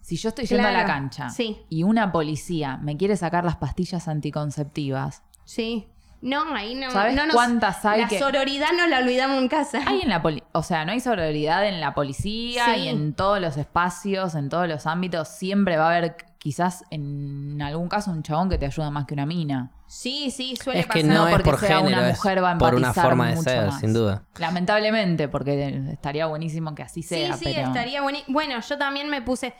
si 0.00 0.16
yo 0.16 0.30
estoy 0.30 0.46
yendo 0.46 0.66
a 0.66 0.72
la 0.72 0.86
cancha 0.86 1.28
sí. 1.28 1.58
y 1.68 1.82
una 1.82 2.10
policía 2.12 2.78
me 2.78 2.96
quiere 2.96 3.16
sacar 3.16 3.44
las 3.44 3.56
pastillas 3.56 4.08
anticonceptivas, 4.08 5.22
Sí. 5.44 5.88
No, 6.20 6.52
ahí 6.52 6.74
no. 6.74 6.90
¿Sabes 6.90 7.14
no 7.14 7.26
nos- 7.26 7.34
cuántas 7.34 7.84
hay 7.84 8.00
La 8.00 8.08
que- 8.08 8.18
sororidad 8.18 8.70
no 8.76 8.88
la 8.88 8.98
olvidamos 8.98 9.38
en 9.38 9.46
casa. 9.48 9.82
hay 9.86 10.00
en 10.00 10.08
la 10.08 10.20
poli- 10.20 10.42
o 10.50 10.64
sea, 10.64 10.84
no 10.84 10.90
hay 10.90 10.98
sororidad 10.98 11.64
en 11.68 11.80
la 11.80 11.94
policía 11.94 12.74
Sí. 12.74 12.80
y 12.80 12.88
en 12.88 13.14
todos 13.14 13.40
los 13.40 13.56
espacios, 13.56 14.34
en 14.34 14.48
todos 14.48 14.66
los 14.66 14.86
ámbitos, 14.88 15.28
siempre 15.28 15.76
va 15.76 15.84
a 15.92 15.96
haber 15.96 16.16
quizás 16.38 16.84
en 16.90 17.62
algún 17.62 17.88
caso 17.88 18.10
un 18.10 18.24
chabón 18.24 18.48
que 18.50 18.58
te 18.58 18.66
ayuda 18.66 18.90
más 18.90 19.04
que 19.06 19.14
una 19.14 19.26
mina. 19.26 19.70
Sí, 19.88 20.30
sí, 20.30 20.54
suele 20.56 20.80
Es 20.80 20.86
que 20.86 21.00
pasar. 21.00 21.16
no, 21.16 21.26
es 21.28 21.34
porque 21.34 21.50
por 21.50 21.58
sea 21.60 21.78
género, 21.78 21.98
una 21.98 22.08
mujer 22.08 22.44
va 22.44 22.50
a 22.52 22.58
por 22.58 22.74
una 22.74 22.92
forma 22.92 23.28
de 23.30 23.34
mucho 23.36 23.50
ser, 23.50 23.66
más. 23.66 23.80
sin 23.80 23.94
duda. 23.94 24.22
Lamentablemente, 24.38 25.28
porque 25.28 25.82
estaría 25.92 26.26
buenísimo 26.26 26.74
que 26.74 26.82
así 26.82 27.02
Sí, 27.02 27.08
sea, 27.08 27.32
sí, 27.36 27.44
pero 27.46 27.66
estaría 27.68 28.02
bueno. 28.02 28.18
Bueno, 28.28 28.60
yo 28.60 28.78
también 28.78 29.08
me 29.08 29.22
puse 29.22 29.54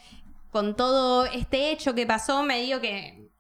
con 0.53 0.76
todo 0.76 1.24
este 1.26 1.70
hecho 1.70 1.95
que 1.95 2.07
pasó, 2.07 2.43
me 2.43 2.61
digo 2.61 2.81
que 2.81 3.31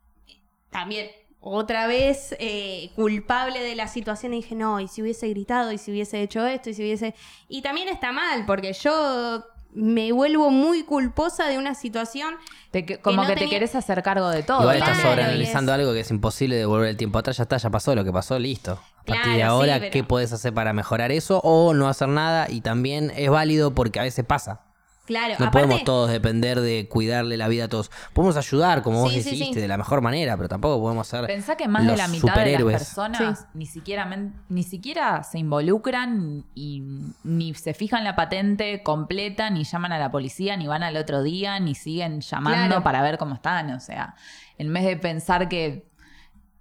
también 0.70 1.08
otra 1.40 1.86
vez 1.86 2.34
eh, 2.40 2.90
culpable 2.96 3.60
de 3.60 3.74
la 3.76 3.86
situación 3.86 4.34
y 4.34 4.38
dije, 4.38 4.54
no, 4.54 4.80
y 4.80 4.88
si 4.88 5.02
hubiese 5.02 5.28
gritado, 5.28 5.72
y 5.72 5.78
si 5.78 5.90
hubiese 5.90 6.20
hecho 6.20 6.44
esto, 6.46 6.70
y 6.70 6.74
si 6.74 6.82
hubiese... 6.82 7.14
Y 7.48 7.62
también 7.62 7.88
está 7.88 8.12
mal, 8.12 8.44
porque 8.44 8.72
yo 8.72 9.44
me 9.80 10.10
vuelvo 10.12 10.50
muy 10.50 10.82
culposa 10.82 11.46
de 11.46 11.56
una 11.58 11.74
situación. 11.74 12.34
te 12.70 12.84
que- 12.84 12.98
como 12.98 13.22
no 13.22 13.28
que 13.28 13.34
te 13.36 13.48
querés 13.48 13.74
hacer 13.74 14.02
cargo 14.02 14.28
de 14.28 14.42
todo. 14.42 14.60
Igual 14.60 14.76
Claro, 14.76 14.92
estás 14.92 15.08
sobreanalizando 15.08 15.72
algo 15.72 15.92
que 15.94 16.00
es 16.00 16.10
imposible 16.10 16.56
devolver 16.56 16.88
el 16.90 16.96
tiempo 16.98 17.18
atrás. 17.18 17.38
Ya 17.38 17.44
está, 17.44 17.56
ya 17.56 17.70
pasó 17.70 17.94
lo 17.94 18.04
que 18.04 18.12
pasó, 18.12 18.38
listo. 18.38 18.72
A 18.72 19.04
partir 19.04 19.22
Claro, 19.22 19.30
de 19.30 19.36
sí, 19.36 19.42
ahora, 19.42 19.78
pero- 19.78 19.90
¿qué 19.92 20.04
puedes 20.04 20.32
hacer 20.34 20.52
para 20.52 20.74
mejorar 20.74 21.10
eso? 21.10 21.40
O 21.44 21.72
no 21.72 21.88
hacer 21.88 22.08
nada. 22.08 22.46
Y 22.50 22.60
también 22.60 23.10
es 23.16 23.30
válido 23.30 23.74
porque 23.74 24.00
a 24.00 24.02
veces 24.02 24.22
pasa. 24.26 24.60
Claro, 25.08 25.34
No 25.38 25.46
aparte, 25.46 25.50
podemos 25.66 25.84
todos 25.84 26.10
depender 26.10 26.60
de 26.60 26.86
cuidarle 26.88 27.36
la 27.38 27.48
vida 27.48 27.64
a 27.64 27.68
todos. 27.68 27.90
Podemos 28.12 28.36
ayudar, 28.36 28.82
como 28.82 29.00
vos 29.00 29.12
Sí, 29.12 29.22
sí, 29.22 29.30
dijiste, 29.30 29.54
sí. 29.54 29.60
de 29.60 29.66
la 29.66 29.78
mejor 29.78 30.02
manera, 30.02 30.36
pero 30.36 30.48
tampoco 30.50 30.80
podemos 30.82 31.06
ser 31.08 31.26
Pensá 31.26 31.56
que 31.56 31.66
más 31.66 31.86
de 31.86 31.96
la 31.96 32.08
mitad 32.08 32.34
de 32.44 32.58
las 32.58 32.62
personas 32.62 33.46
ni, 33.54 33.64
siquiera, 33.64 34.06
ni 34.50 34.62
siquiera 34.62 35.22
se 35.24 35.38
involucran 35.38 36.44
y 36.54 36.82
ni 37.24 37.54
se 37.54 37.72
fijan 37.72 38.04
la 38.04 38.14
patente 38.16 38.82
completa, 38.82 39.48
ni 39.50 39.64
llaman 39.64 39.92
a 39.92 39.98
la 39.98 40.10
policía, 40.10 40.56
ni 40.58 40.66
van 40.66 40.82
al 40.82 40.96
otro 40.98 41.22
día, 41.22 41.58
ni 41.58 41.74
siguen 41.74 42.20
llamando 42.20 42.66
Claro. 42.68 42.82
para 42.84 43.00
ver 43.02 43.16
cómo 43.16 43.34
están. 43.34 43.70
O 43.70 43.80
sea, 43.80 44.14
en 44.58 44.72
vez 44.72 44.84
de 44.84 44.96
pensar 44.98 45.48
que, 45.48 45.88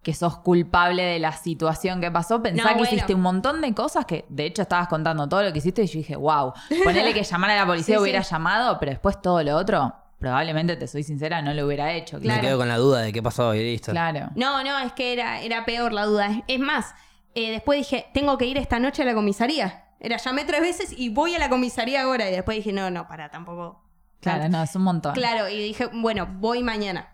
que 0.04 0.14
sos 0.14 0.38
culpable 0.38 1.04
de 1.04 1.20
la 1.20 1.34
situación 1.34 2.00
que 2.00 2.10
pasó, 2.12 2.42
pensá 2.42 2.64
No, 2.64 2.70
que 2.70 2.76
bueno. 2.76 2.92
hiciste 2.94 3.14
un 3.14 3.22
montón 3.22 3.60
de 3.62 3.74
cosas 3.74 4.06
que, 4.06 4.26
de 4.30 4.46
hecho, 4.46 4.62
estabas 4.62 4.88
contando 4.88 5.28
todo 5.28 5.44
lo 5.44 5.52
que 5.52 5.58
hiciste 5.60 5.84
y 5.84 5.88
yo 5.88 5.98
dije, 6.00 6.16
wow, 6.16 6.54
ponele 6.84 7.14
que 7.14 7.24
llamar 7.24 7.52
a 7.52 7.56
la 7.58 7.66
policía 7.66 7.96
Sí, 7.98 8.02
hubiera 8.02 8.24
sí. 8.24 8.32
llamado, 8.32 8.80
pero 8.80 8.92
después 8.92 9.22
todo 9.22 9.44
lo 9.44 9.56
otro, 9.58 9.94
probablemente, 10.20 10.78
te 10.78 10.88
soy 10.88 11.04
sincera, 11.04 11.42
no 11.42 11.54
lo 11.54 11.66
hubiera 11.66 11.92
hecho. 11.94 12.18
Me 12.18 12.24
Claro. 12.24 12.42
quedo 12.42 12.58
con 12.60 12.68
la 12.70 12.78
duda 12.78 13.02
de 13.02 13.12
qué 13.12 13.22
pasó 13.22 13.54
y 13.54 13.60
listo. 13.64 13.92
Claro. 13.92 14.30
No, 14.36 14.64
no, 14.64 14.80
es 14.80 14.94
que 14.94 15.12
era, 15.14 15.42
era 15.42 15.66
peor 15.66 15.92
la 15.92 16.06
duda. 16.06 16.30
Es- 16.48 16.60
más, 16.60 16.96
eh, 17.36 17.52
después 17.52 17.78
dije, 17.80 18.08
tengo 18.14 18.38
que 18.38 18.46
ir 18.46 18.58
esta 18.58 18.80
noche 18.80 19.02
a 19.02 19.06
la 19.06 19.14
comisaría. 19.14 19.84
Era, 20.00 20.18
llamé 20.18 20.46
tres 20.46 20.62
veces 20.62 20.94
y 20.98 21.10
voy 21.10 21.36
a 21.36 21.40
la 21.40 21.50
comisaría 21.50 22.04
ahora. 22.04 22.30
Y 22.30 22.32
después 22.32 22.56
dije, 22.58 22.72
no, 22.72 22.90
no, 22.92 23.08
para, 23.08 23.30
tampoco. 23.30 23.84
Claro, 24.22 24.48
no, 24.48 24.64
es 24.64 24.76
un 24.76 24.84
montón. 24.84 25.14
Claro, 25.14 25.50
y 25.50 25.58
dije, 25.62 25.88
bueno, 25.92 26.28
voy 26.40 26.64
mañana. 26.64 27.10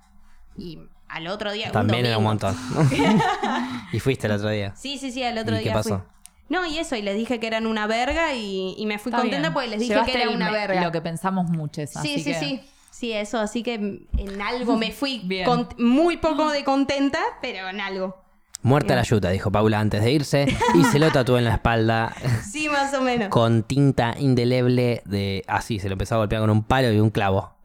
Y 0.57 0.79
al 1.13 1.27
otro 1.27 1.51
día. 1.51 1.71
También 1.71 2.05
era 2.05 2.17
un 2.17 2.23
montón. 2.23 2.55
y 3.91 3.99
fuiste 3.99 4.27
el 4.27 4.33
otro 4.33 4.49
día. 4.49 4.73
Sí, 4.75 4.97
sí, 4.97 5.11
sí, 5.11 5.23
al 5.23 5.37
otro 5.37 5.55
¿Y 5.55 5.59
qué 5.59 5.63
día 5.65 5.73
pasó? 5.73 5.99
fui. 5.99 6.07
No, 6.49 6.65
y 6.65 6.77
eso, 6.77 6.95
y 6.95 7.01
les 7.01 7.15
dije 7.15 7.39
que 7.39 7.47
eran 7.47 7.65
una 7.65 7.87
verga 7.87 8.33
y, 8.33 8.75
y 8.77 8.85
me 8.85 8.99
fui 8.99 9.09
Está 9.11 9.21
contenta 9.21 9.47
bien. 9.49 9.53
porque 9.53 9.69
les 9.69 9.79
dije 9.79 9.93
Llevaste 9.93 10.11
que 10.11 10.21
era 10.21 10.29
una 10.31 10.51
verga. 10.51 10.83
Lo 10.83 10.91
que 10.91 11.01
pensamos 11.01 11.49
muchos. 11.49 11.89
Sí, 11.89 11.97
así 11.99 12.17
sí, 12.19 12.23
que- 12.23 12.39
sí. 12.39 12.61
Sí, 12.91 13.11
eso, 13.11 13.39
así 13.39 13.63
que 13.63 13.73
en 13.73 14.41
algo 14.41 14.77
me 14.77 14.91
fui 14.91 15.27
con- 15.45 15.67
muy 15.79 16.17
poco 16.17 16.51
de 16.51 16.63
contenta, 16.63 17.19
pero 17.41 17.67
en 17.69 17.81
algo. 17.81 18.21
Muerta 18.61 18.95
la 18.95 19.03
yuta, 19.03 19.29
dijo 19.29 19.51
Paula 19.51 19.79
antes 19.79 20.01
de 20.03 20.11
irse, 20.11 20.45
y 20.75 20.83
se 20.85 20.97
lo 20.99 21.11
tatuó 21.11 21.37
en 21.37 21.43
la 21.45 21.53
espalda 21.55 22.15
Sí, 22.49 22.69
más 22.69 22.93
o 22.93 23.01
menos. 23.01 23.27
con 23.29 23.63
tinta 23.63 24.15
indeleble 24.17 25.01
de. 25.05 25.43
Así, 25.47 25.79
se 25.79 25.89
lo 25.89 25.93
empezó 25.93 26.15
a 26.15 26.17
golpear 26.19 26.41
con 26.41 26.49
un 26.49 26.63
palo 26.63 26.91
y 26.93 26.99
un 26.99 27.09
clavo. 27.09 27.55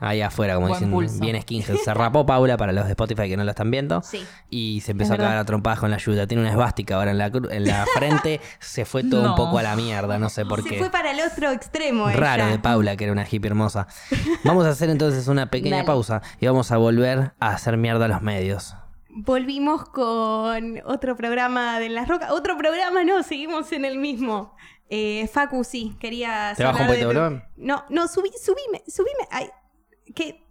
Ahí 0.00 0.20
afuera, 0.20 0.54
como 0.54 0.68
Buen 0.68 0.78
dicen, 0.78 0.90
pulso. 0.92 1.18
bien 1.20 1.40
skinhead. 1.40 1.76
Se 1.84 1.94
rapó 1.94 2.26
Paula 2.26 2.56
para 2.56 2.72
los 2.72 2.84
de 2.84 2.90
Spotify 2.90 3.28
que 3.28 3.36
no 3.36 3.44
lo 3.44 3.50
están 3.50 3.70
viendo. 3.70 4.02
Sí. 4.02 4.24
Y 4.50 4.80
se 4.82 4.92
empezó 4.92 5.12
a 5.12 5.16
verdad. 5.16 5.26
cagar 5.28 5.38
a 5.40 5.44
trompadas 5.46 5.78
con 5.80 5.90
la 5.90 5.96
ayuda. 5.96 6.26
Tiene 6.26 6.42
una 6.42 6.50
esvástica 6.50 6.96
ahora 6.96 7.10
en 7.12 7.18
la, 7.18 7.30
cru- 7.30 7.50
en 7.50 7.64
la 7.66 7.84
frente. 7.94 8.40
Se 8.60 8.84
fue 8.84 9.04
todo 9.04 9.20
un 9.22 9.26
No. 9.28 9.34
poco 9.36 9.58
a 9.58 9.62
la 9.62 9.74
mierda, 9.76 10.18
no 10.18 10.28
sé 10.28 10.44
por 10.44 10.62
Se 10.62 10.68
qué. 10.68 10.78
fue 10.78 10.90
para 10.90 11.10
el 11.12 11.20
otro 11.20 11.50
extremo 11.50 12.08
Raro 12.10 12.42
ella. 12.44 12.52
de 12.52 12.58
Paula, 12.58 12.96
que 12.96 13.04
era 13.04 13.12
una 13.12 13.26
hippie 13.30 13.48
hermosa. 13.48 13.86
Vamos 14.44 14.66
a 14.66 14.70
hacer 14.70 14.90
entonces 14.90 15.28
una 15.28 15.50
pequeña 15.50 15.76
Dale. 15.76 15.86
pausa 15.86 16.22
y 16.40 16.46
vamos 16.46 16.70
a 16.72 16.76
volver 16.76 17.32
a 17.40 17.48
hacer 17.50 17.76
mierda 17.76 18.04
a 18.04 18.08
los 18.08 18.22
medios. 18.22 18.74
Volvimos 19.18 19.88
con 19.88 20.82
otro 20.84 21.16
programa 21.16 21.78
de 21.80 21.88
Las 21.88 22.06
Rocas. 22.06 22.30
Otro 22.32 22.58
programa, 22.58 23.02
no, 23.02 23.22
seguimos 23.22 23.72
en 23.72 23.86
el 23.86 23.96
mismo. 23.98 24.54
Eh, 24.90 25.26
Facu, 25.32 25.64
sí, 25.64 25.96
quería 25.98 26.52
¿Te 26.54 26.62
bajo 26.64 26.76
un 26.76 26.82
hablar 26.82 26.96
poquito 26.98 27.08
de 27.08 27.20
volumen? 27.20 27.44
No, 27.56 27.84
no, 27.88 28.08
subí, 28.08 28.30
subime, 28.40 28.82
subime. 28.86 29.26
Ay, 29.30 29.48
que... 30.16 30.42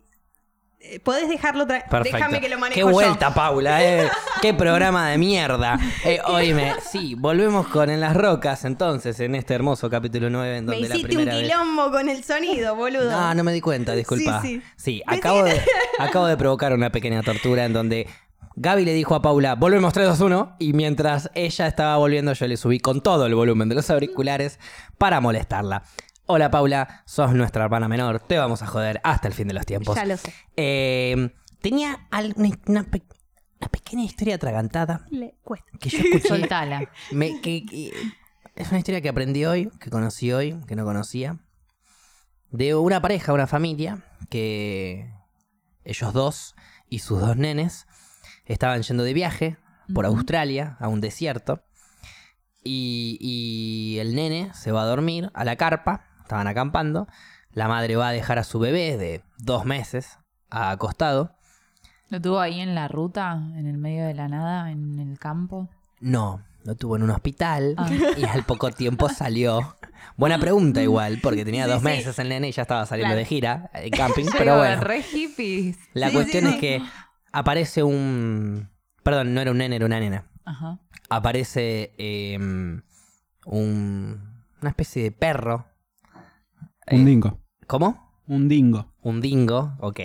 eh, 0.79 0.99
Podés 1.01 1.27
dejarlo. 1.27 1.65
Déjame 1.65 2.39
que 2.39 2.47
lo 2.49 2.57
manejo 2.57 2.75
Qué 2.75 2.81
yo. 2.81 2.89
vuelta, 2.91 3.33
Paula, 3.33 3.83
eh. 3.83 4.07
Qué 4.41 4.53
programa 4.53 5.09
de 5.09 5.17
mierda. 5.17 5.77
Eh, 6.05 6.19
oíme, 6.27 6.73
sí, 6.89 7.15
volvemos 7.15 7.67
con 7.67 7.89
En 7.89 7.99
las 7.99 8.15
Rocas, 8.15 8.63
entonces, 8.65 9.19
en 9.19 9.35
este 9.35 9.53
hermoso 9.55 9.89
capítulo 9.89 10.29
9, 10.29 10.57
en 10.57 10.65
Me 10.65 10.71
donde 10.73 10.87
la 10.89 10.95
hiciste 10.95 11.17
un 11.17 11.25
vez... 11.25 11.35
quilombo 11.43 11.91
con 11.91 12.07
el 12.07 12.23
sonido, 12.23 12.75
boludo. 12.75 13.09
No, 13.11 13.33
no 13.33 13.43
me 13.43 13.51
di 13.51 13.59
cuenta, 13.61 13.93
disculpa. 13.93 14.41
Sí, 14.41 14.61
Sí, 14.77 14.97
sí. 14.97 15.03
acabo, 15.07 15.43
de, 15.43 15.59
acabo 15.99 16.27
de 16.27 16.37
provocar 16.37 16.73
una 16.73 16.91
pequeña 16.91 17.21
tortura 17.23 17.65
en 17.65 17.73
donde 17.73 18.07
Gaby 18.57 18.85
le 18.85 18.93
dijo 18.93 19.15
a 19.15 19.21
Paula, 19.21 19.55
volvemos 19.55 19.91
3, 19.91 20.07
2, 20.07 20.19
1, 20.21 20.55
y 20.59 20.71
mientras 20.73 21.29
ella 21.35 21.67
estaba 21.67 21.97
volviendo 21.97 22.31
yo 22.31 22.47
le 22.47 22.55
subí 22.55 22.79
con 22.79 23.01
todo 23.01 23.25
el 23.25 23.35
volumen 23.35 23.67
de 23.67 23.75
los 23.75 23.89
auriculares 23.89 24.59
para 24.97 25.19
molestarla. 25.19 25.83
Hola 26.27 26.49
Paula, 26.49 27.03
sos 27.05 27.33
nuestra 27.33 27.65
hermana 27.65 27.87
menor, 27.87 28.19
te 28.19 28.37
vamos 28.37 28.61
a 28.63 28.67
joder 28.67 28.99
hasta 29.03 29.27
el 29.27 29.33
fin 29.33 29.47
de 29.47 29.53
los 29.53 29.65
tiempos. 29.65 29.95
Ya 29.95 30.05
lo 30.05 30.17
sé. 30.17 30.33
Eh, 30.57 31.29
tenía 31.61 32.07
una, 32.11 32.49
una 32.65 32.83
pe- 32.83 33.03
una 33.59 33.69
pequeña 33.69 34.03
historia 34.03 34.35
atragantada 34.35 35.05
Le 35.11 35.35
cuesta. 35.43 35.67
que 35.79 35.89
yo 35.89 35.99
escuché. 35.99 36.27
Soltala. 36.27 36.89
Me- 37.11 37.41
que- 37.41 37.65
que- 37.65 37.91
es 38.55 38.69
una 38.69 38.79
historia 38.79 39.01
que 39.01 39.09
aprendí 39.09 39.45
hoy, 39.45 39.69
que 39.79 39.89
conocí 39.91 40.31
hoy, 40.31 40.59
que 40.67 40.75
no 40.75 40.83
conocía. 40.85 41.37
De 42.49 42.73
una 42.73 43.01
pareja, 43.01 43.33
una 43.33 43.47
familia, 43.47 44.03
que 44.29 45.11
ellos 45.83 46.13
dos 46.13 46.55
y 46.89 46.99
sus 46.99 47.19
dos 47.19 47.37
nenes 47.37 47.85
estaban 48.45 48.81
yendo 48.81 49.03
de 49.03 49.13
viaje 49.13 49.57
por. 49.93 50.05
Australia, 50.07 50.77
a 50.79 50.87
un 50.87 51.01
desierto. 51.01 51.63
Y, 52.63 53.17
y 53.21 53.99
el 53.99 54.15
nene 54.15 54.51
se 54.55 54.71
va 54.71 54.81
a 54.83 54.85
dormir 54.85 55.29
a 55.35 55.43
la 55.45 55.55
carpa, 55.55 56.07
estaban 56.25 56.47
acampando. 56.47 57.07
La 57.53 57.67
madre 57.67 57.95
va 57.95 58.09
a 58.09 58.11
dejar 58.11 58.37
a 58.39 58.43
su 58.43 58.59
bebé 58.59 58.97
de 58.97 59.23
dos 59.37 59.65
meses 59.65 60.17
acostado. 60.49 61.31
¿Lo 62.09 62.19
tuvo 62.21 62.39
ahí 62.39 62.59
en 62.59 62.75
la 62.75 62.87
ruta, 62.87 63.33
en 63.55 63.67
el 63.67 63.77
medio 63.77 64.05
de 64.05 64.13
la 64.13 64.27
nada, 64.27 64.71
en 64.71 64.99
el 64.99 65.17
campo? 65.17 65.69
No, 66.01 66.41
lo 66.63 66.75
tuvo 66.75 66.95
en 66.97 67.03
un 67.03 67.09
hospital 67.11 67.75
Ah. 67.77 67.89
y 68.17 68.25
al 68.25 68.43
poco 68.43 68.71
tiempo 68.71 69.09
salió. 69.09 69.75
Buena 70.17 70.37
pregunta 70.39 70.81
igual, 70.83 71.19
porque 71.21 71.43
tenía 71.45 71.65
Sí, 71.65 71.71
dos 71.71 71.79
sí. 71.79 71.85
meses 71.85 72.19
el 72.19 72.29
nene 72.29 72.49
y 72.49 72.51
ya 72.51 72.61
estaba 72.63 72.85
saliendo 72.85 73.13
Claro. 73.13 73.19
de 73.19 73.25
gira, 73.25 73.69
en 73.73 73.89
camping, 73.91 74.23
Llegó 74.25 74.37
pero 74.37 74.57
bueno. 74.57 74.81
re 74.81 75.01
hippies. 75.01 75.77
La 75.93 76.09
Sí, 76.09 76.13
cuestión 76.15 76.47
es 76.47 76.55
que 76.57 76.81
aparece 77.31 77.83
un... 77.83 78.69
Perdón, 79.03 79.33
no 79.33 79.41
era 79.41 79.51
un 79.51 79.57
nene, 79.57 79.75
era 79.77 79.85
una 79.85 79.99
nena. 79.99 80.25
Ajá. 80.45 80.79
Aparece 81.09 81.93
eh, 81.97 82.37
un... 82.39 82.81
una 84.61 84.69
especie 84.69 85.03
de 85.03 85.11
perro. 85.11 85.65
Un 86.91 87.01
Eh, 87.01 87.05
dingo. 87.05 87.39
¿Cómo? 87.67 88.13
Un 88.27 88.47
dingo. 88.47 88.93
Un 89.01 89.21
dingo, 89.21 89.75
ok. 89.79 89.99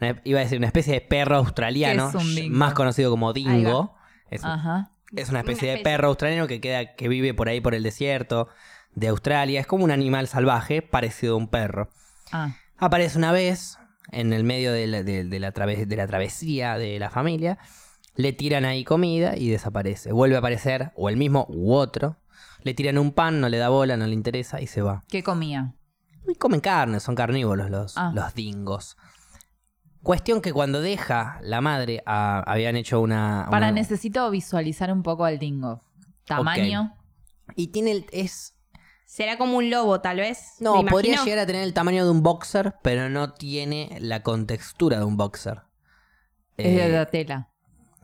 Una- 0.00 0.20
iba 0.24 0.40
a 0.40 0.42
decir 0.42 0.58
una 0.58 0.66
especie 0.66 0.94
de 0.94 1.00
perro 1.00 1.36
australiano, 1.36 2.10
¿Qué 2.10 2.18
es 2.18 2.24
un 2.24 2.34
dingo? 2.34 2.56
más 2.58 2.74
conocido 2.74 3.10
como 3.10 3.32
dingo. 3.32 3.94
Es, 4.30 4.44
Ajá. 4.44 4.90
es 5.14 5.30
una 5.30 5.40
especie 5.40 5.68
Una 5.70 5.78
de 5.78 5.82
perro 5.84 6.08
australiano 6.08 6.46
que 6.46 6.60
queda, 6.60 6.94
que 6.94 7.08
vive 7.08 7.34
por 7.34 7.48
ahí 7.48 7.60
por 7.60 7.74
el 7.74 7.82
desierto 7.82 8.48
de 8.94 9.08
Australia. 9.08 9.60
Es 9.60 9.66
como 9.66 9.84
un 9.84 9.90
animal 9.90 10.26
salvaje, 10.28 10.82
parecido 10.82 11.34
a 11.34 11.38
un 11.38 11.48
perro. 11.48 11.88
Ah. 12.30 12.54
Aparece 12.78 13.16
una 13.18 13.32
vez 13.32 13.78
en 14.10 14.32
el 14.32 14.44
medio 14.44 14.72
de 14.72 14.86
la, 14.86 15.02
de- 15.02 15.24
de 15.24 15.40
la 15.40 15.52
traves- 15.52 15.86
de 15.86 15.96
la 15.96 16.06
travesía 16.06 16.76
de 16.76 16.98
la 16.98 17.08
familia. 17.10 17.58
Le 18.16 18.32
tiran 18.34 18.64
ahí 18.66 18.84
comida 18.84 19.36
y 19.36 19.48
desaparece. 19.48 20.12
Vuelve 20.12 20.36
a 20.36 20.40
aparecer, 20.40 20.92
o 20.96 21.08
el 21.08 21.16
mismo 21.16 21.46
u 21.48 21.72
otro. 21.72 22.18
Le 22.62 22.74
tiran 22.74 22.98
un 22.98 23.12
pan, 23.12 23.40
no 23.40 23.48
le 23.48 23.56
da 23.56 23.70
bola, 23.70 23.96
no 23.96 24.06
le 24.06 24.12
interesa 24.12 24.60
y 24.60 24.66
se 24.66 24.82
va. 24.82 25.04
¿Qué 25.08 25.22
comía? 25.22 25.74
Y 26.28 26.34
comen 26.36 26.60
carne, 26.60 27.00
son 27.00 27.14
carnívoros 27.14 27.70
los, 27.70 27.96
Ah. 27.96 28.12
los 28.14 28.34
dingos. 28.34 28.96
Cuestión 30.02 30.40
que 30.40 30.52
cuando 30.52 30.80
deja 30.80 31.38
la 31.42 31.60
madre, 31.60 32.02
a- 32.06 32.40
habían 32.46 32.76
hecho 32.76 33.00
una... 33.00 33.46
Para 33.50 33.66
una- 33.68 33.72
necesito 33.72 34.28
visualizar 34.30 34.92
un 34.92 35.02
poco 35.02 35.24
al 35.24 35.38
dingo. 35.38 35.82
Tamaño. 36.26 36.94
Y 37.56 37.68
tiene 37.68 37.92
el... 37.92 38.06
Es, 38.12 38.54
Será 39.04 39.36
como 39.36 39.58
un 39.58 39.68
lobo, 39.68 40.00
tal 40.00 40.16
vez. 40.16 40.54
no, 40.60 40.84
podría 40.86 41.22
llegar 41.22 41.40
a 41.40 41.46
tener 41.46 41.62
el 41.64 41.74
tamaño 41.74 42.04
de 42.04 42.10
un 42.10 42.22
boxer, 42.22 42.74
pero 42.82 43.10
no 43.10 43.32
tiene 43.34 43.98
la 44.00 44.22
contextura 44.22 44.98
de 44.98 45.04
un 45.04 45.16
boxer. 45.18 45.60
Es 46.56 46.74
de 46.74 46.86
Eh, 46.86 46.88
la 46.88 47.06
tela. 47.06 47.48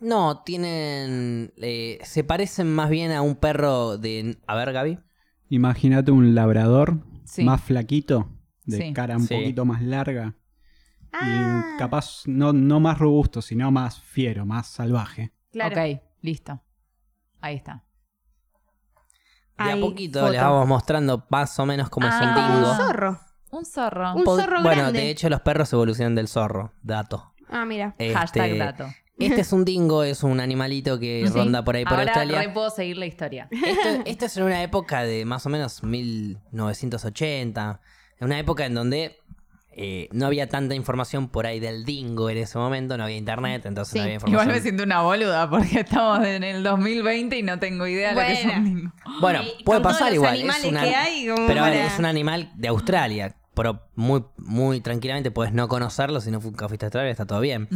no, 0.00 0.42
tienen... 0.42 1.52
eh, 1.56 1.98
se 2.04 2.24
parecen 2.24 2.72
más 2.74 2.90
bien 2.90 3.10
a 3.12 3.22
un 3.22 3.36
perro 3.36 3.96
de... 3.96 4.38
A 4.46 4.54
ver, 4.54 4.72
Gaby. 4.72 4.98
Imagínate 5.48 6.10
un 6.10 6.34
labrador 6.34 6.98
Sí. 7.28 7.44
más 7.44 7.60
flaquito, 7.60 8.30
de 8.64 8.76
Sí. 8.78 8.92
cara 8.92 9.16
un 9.16 9.22
Sí. 9.26 9.34
poquito 9.34 9.64
más 9.64 9.82
larga. 9.82 10.34
Ah, 11.12 11.74
Y 11.74 11.78
capaz 11.78 12.22
no, 12.26 12.52
no 12.52 12.80
más 12.80 12.98
robusto, 12.98 13.40
sino 13.42 13.70
más 13.70 14.00
fiero, 14.00 14.44
más 14.46 14.66
salvaje. 14.68 15.32
claro. 15.52 15.74
Ok, 15.80 16.00
listo. 16.22 16.62
Ahí 17.40 17.56
está. 17.56 17.84
De 19.58 19.72
a 19.72 19.76
poquito 19.80 20.20
foto. 20.20 20.32
les 20.32 20.40
vamos 20.40 20.68
mostrando 20.68 21.26
más 21.30 21.58
o 21.58 21.66
menos 21.66 21.88
cómo 21.90 22.06
es 22.06 22.14
un 22.14 22.20
Ah. 22.22 22.48
Dingo. 22.52 22.70
un 22.70 22.76
zorro. 22.76 23.20
Un 23.50 23.64
zorro. 23.64 24.14
Un 24.14 24.24
zorro 24.24 24.62
bueno, 24.62 24.82
grande. 24.82 25.00
de 25.00 25.10
hecho 25.10 25.28
los 25.28 25.40
perros 25.40 25.72
evolucionan 25.72 26.14
del 26.14 26.28
zorro, 26.28 26.74
dato. 26.82 27.34
Ah, 27.48 27.64
mira. 27.64 27.94
Hashtag 28.14 28.50
Este, 28.52 28.58
dato. 28.58 28.86
Este 29.18 29.40
es 29.40 29.52
un 29.52 29.64
dingo, 29.66 30.02
es 30.04 30.22
un 30.22 30.40
animalito 30.40 30.98
que 30.98 31.24
Sí. 31.26 31.32
ronda 31.32 31.64
por 31.64 31.76
ahí 31.76 31.84
por 31.84 31.94
Ahora 31.98 32.12
Australia. 32.12 32.42
re 32.42 32.48
puedo 32.50 32.70
seguir 32.70 32.96
la 32.98 33.06
historia. 33.06 33.48
Esto, 33.50 33.88
esto 34.06 34.24
es 34.26 34.36
en 34.36 34.42
una 34.44 34.62
época 34.62 35.02
de 35.02 35.24
más 35.24 35.44
o 35.46 35.48
menos 35.48 35.82
1980. 35.82 37.80
En 38.20 38.26
una 38.26 38.38
época 38.38 38.66
en 38.66 38.74
donde 38.74 39.16
eh, 39.80 40.08
no 40.10 40.26
había 40.26 40.48
tanta 40.48 40.74
información 40.74 41.28
por 41.28 41.46
ahí 41.46 41.60
del 41.60 41.84
dingo 41.84 42.28
en 42.30 42.38
ese 42.38 42.58
momento, 42.58 42.96
no 42.98 43.04
había 43.04 43.16
internet, 43.16 43.64
entonces 43.64 43.92
Sí. 43.92 43.98
no 43.98 44.04
había 44.04 44.16
Igual 44.16 44.30
información. 44.32 44.56
me 44.56 44.62
siento 44.62 44.82
una 44.82 45.02
boluda 45.02 45.48
porque 45.48 45.80
estamos 45.80 46.26
en 46.26 46.42
el 46.42 46.62
2020 46.64 47.38
y 47.38 47.42
no 47.44 47.58
tengo 47.60 47.86
idea 47.86 48.08
de 48.08 48.14
lo 48.16 48.20
que 48.26 48.32
es 48.32 48.44
un 48.56 48.64
dingo. 48.64 48.92
Bueno, 49.20 49.40
puede 49.64 49.80
con 49.80 49.82
todos 49.82 49.94
pasar 49.94 50.06
los 50.08 50.14
igual. 50.16 50.34
Es 50.34 50.40
animales 50.40 50.64
una- 50.64 50.82
que 50.82 50.94
hay, 50.96 51.28
como 51.28 51.46
pero 51.46 51.60
para- 51.60 51.86
es 51.86 51.98
un 51.98 52.04
animal 52.06 52.50
de 52.56 52.68
Australia. 52.68 53.36
Pero 53.54 53.80
muy, 53.96 54.24
muy 54.36 54.80
tranquilamente 54.80 55.30
puedes 55.32 55.52
no 55.52 55.66
conocerlo 55.68 56.20
si 56.20 56.30
no 56.30 56.38
nunca 56.40 56.68
fuiste 56.68 56.86
a 56.86 56.88
Australia, 56.88 57.10
está 57.10 57.26
todo 57.26 57.40
bien. 57.40 57.68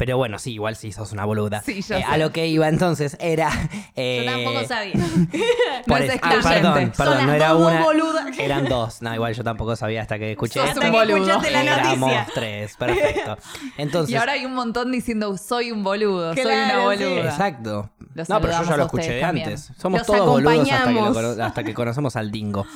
Pero 0.00 0.16
bueno, 0.16 0.38
sí, 0.38 0.54
igual 0.54 0.76
sí 0.76 0.92
sos 0.92 1.12
una 1.12 1.26
boluda. 1.26 1.60
Sí, 1.60 1.82
ya 1.82 1.98
Eh, 1.98 2.00
sé. 2.00 2.04
a 2.08 2.16
lo 2.16 2.32
que 2.32 2.46
iba 2.46 2.66
entonces 2.68 3.18
era. 3.20 3.50
Yo 3.50 3.68
eh, 3.96 4.24
tampoco 4.24 4.66
sabía. 4.66 4.94
No 5.86 5.96
es 5.98 6.18
ah, 6.22 6.30
perdón, 6.42 6.92
perdón, 6.96 7.16
Son 7.18 7.26
no 7.26 7.26
las 7.26 7.36
era 7.36 7.48
dos 7.50 7.72
una. 7.72 8.42
Eran 8.42 8.64
dos. 8.64 9.02
No, 9.02 9.14
igual 9.14 9.34
yo 9.34 9.44
tampoco 9.44 9.76
sabía 9.76 10.00
hasta 10.00 10.18
que 10.18 10.30
escuché 10.32 10.54
Sos 10.54 10.62
un 10.62 10.68
Hasta 10.70 10.84
que 10.86 10.90
boludo. 10.90 11.16
escuchaste 11.18 11.50
la 11.50 11.62
Éramos 11.62 11.98
noticia. 12.00 12.26
tres, 12.34 12.76
perfecto. 12.76 13.36
Entonces, 13.76 14.14
Y 14.14 14.16
ahora 14.16 14.32
hay 14.32 14.46
un 14.46 14.54
montón 14.54 14.90
diciendo 14.90 15.36
soy 15.36 15.70
un 15.70 15.82
boludo, 15.84 16.32
soy 16.32 16.44
Claro, 16.44 16.86
una 16.86 16.96
sí. 16.96 17.04
boluda. 17.04 17.24
exacto. 17.26 17.90
No, 18.14 18.40
pero 18.40 18.52
yo 18.54 18.62
ya 18.64 18.76
lo 18.78 18.84
escuché 18.84 19.12
de 19.12 19.24
antes. 19.24 19.70
Somos 19.76 19.98
Los 20.00 20.06
todos 20.06 20.26
boludos 20.42 20.70
hasta 20.70 20.86
que, 20.88 20.94
lo 20.94 21.44
hasta 21.44 21.62
que 21.64 21.74
conocemos 21.74 22.16
al 22.16 22.30
dingo. 22.30 22.66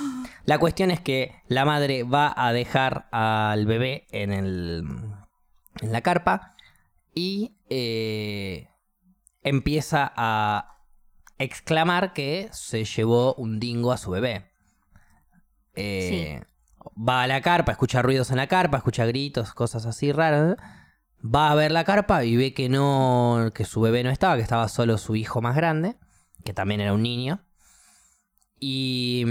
La 0.44 0.58
cuestión 0.58 0.90
es 0.90 1.00
que 1.00 1.34
la 1.48 1.64
madre 1.64 2.02
va 2.02 2.34
a 2.36 2.52
dejar 2.52 3.06
al 3.12 3.64
bebé 3.64 4.06
en 4.10 4.30
el 4.32 4.84
en 5.80 5.90
la 5.90 6.02
carpa 6.02 6.53
y 7.14 7.56
eh, 7.70 8.68
empieza 9.42 10.12
a 10.16 10.78
exclamar 11.38 12.12
que 12.12 12.48
se 12.52 12.84
llevó 12.84 13.34
un 13.34 13.60
dingo 13.60 13.92
a 13.92 13.98
su 13.98 14.10
bebé. 14.10 14.50
Eh, 15.74 16.42
Va 16.96 17.22
a 17.22 17.26
la 17.26 17.40
carpa, 17.40 17.72
escucha 17.72 18.02
ruidos 18.02 18.30
en 18.30 18.36
la 18.36 18.46
carpa, 18.46 18.76
escucha 18.76 19.06
gritos, 19.06 19.54
cosas 19.54 19.86
así 19.86 20.12
raras. 20.12 20.56
Va 21.24 21.50
a 21.50 21.54
ver 21.54 21.72
la 21.72 21.84
carpa 21.84 22.24
y 22.24 22.36
ve 22.36 22.52
que 22.52 22.68
no, 22.68 23.50
que 23.54 23.64
su 23.64 23.80
bebé 23.80 24.04
no 24.04 24.10
estaba, 24.10 24.36
que 24.36 24.42
estaba 24.42 24.68
solo 24.68 24.98
su 24.98 25.16
hijo 25.16 25.40
más 25.40 25.56
grande, 25.56 25.96
que 26.44 26.52
también 26.52 26.80
era 26.80 26.92
un 26.92 27.02
niño. 27.02 27.40
Y, 28.60 29.24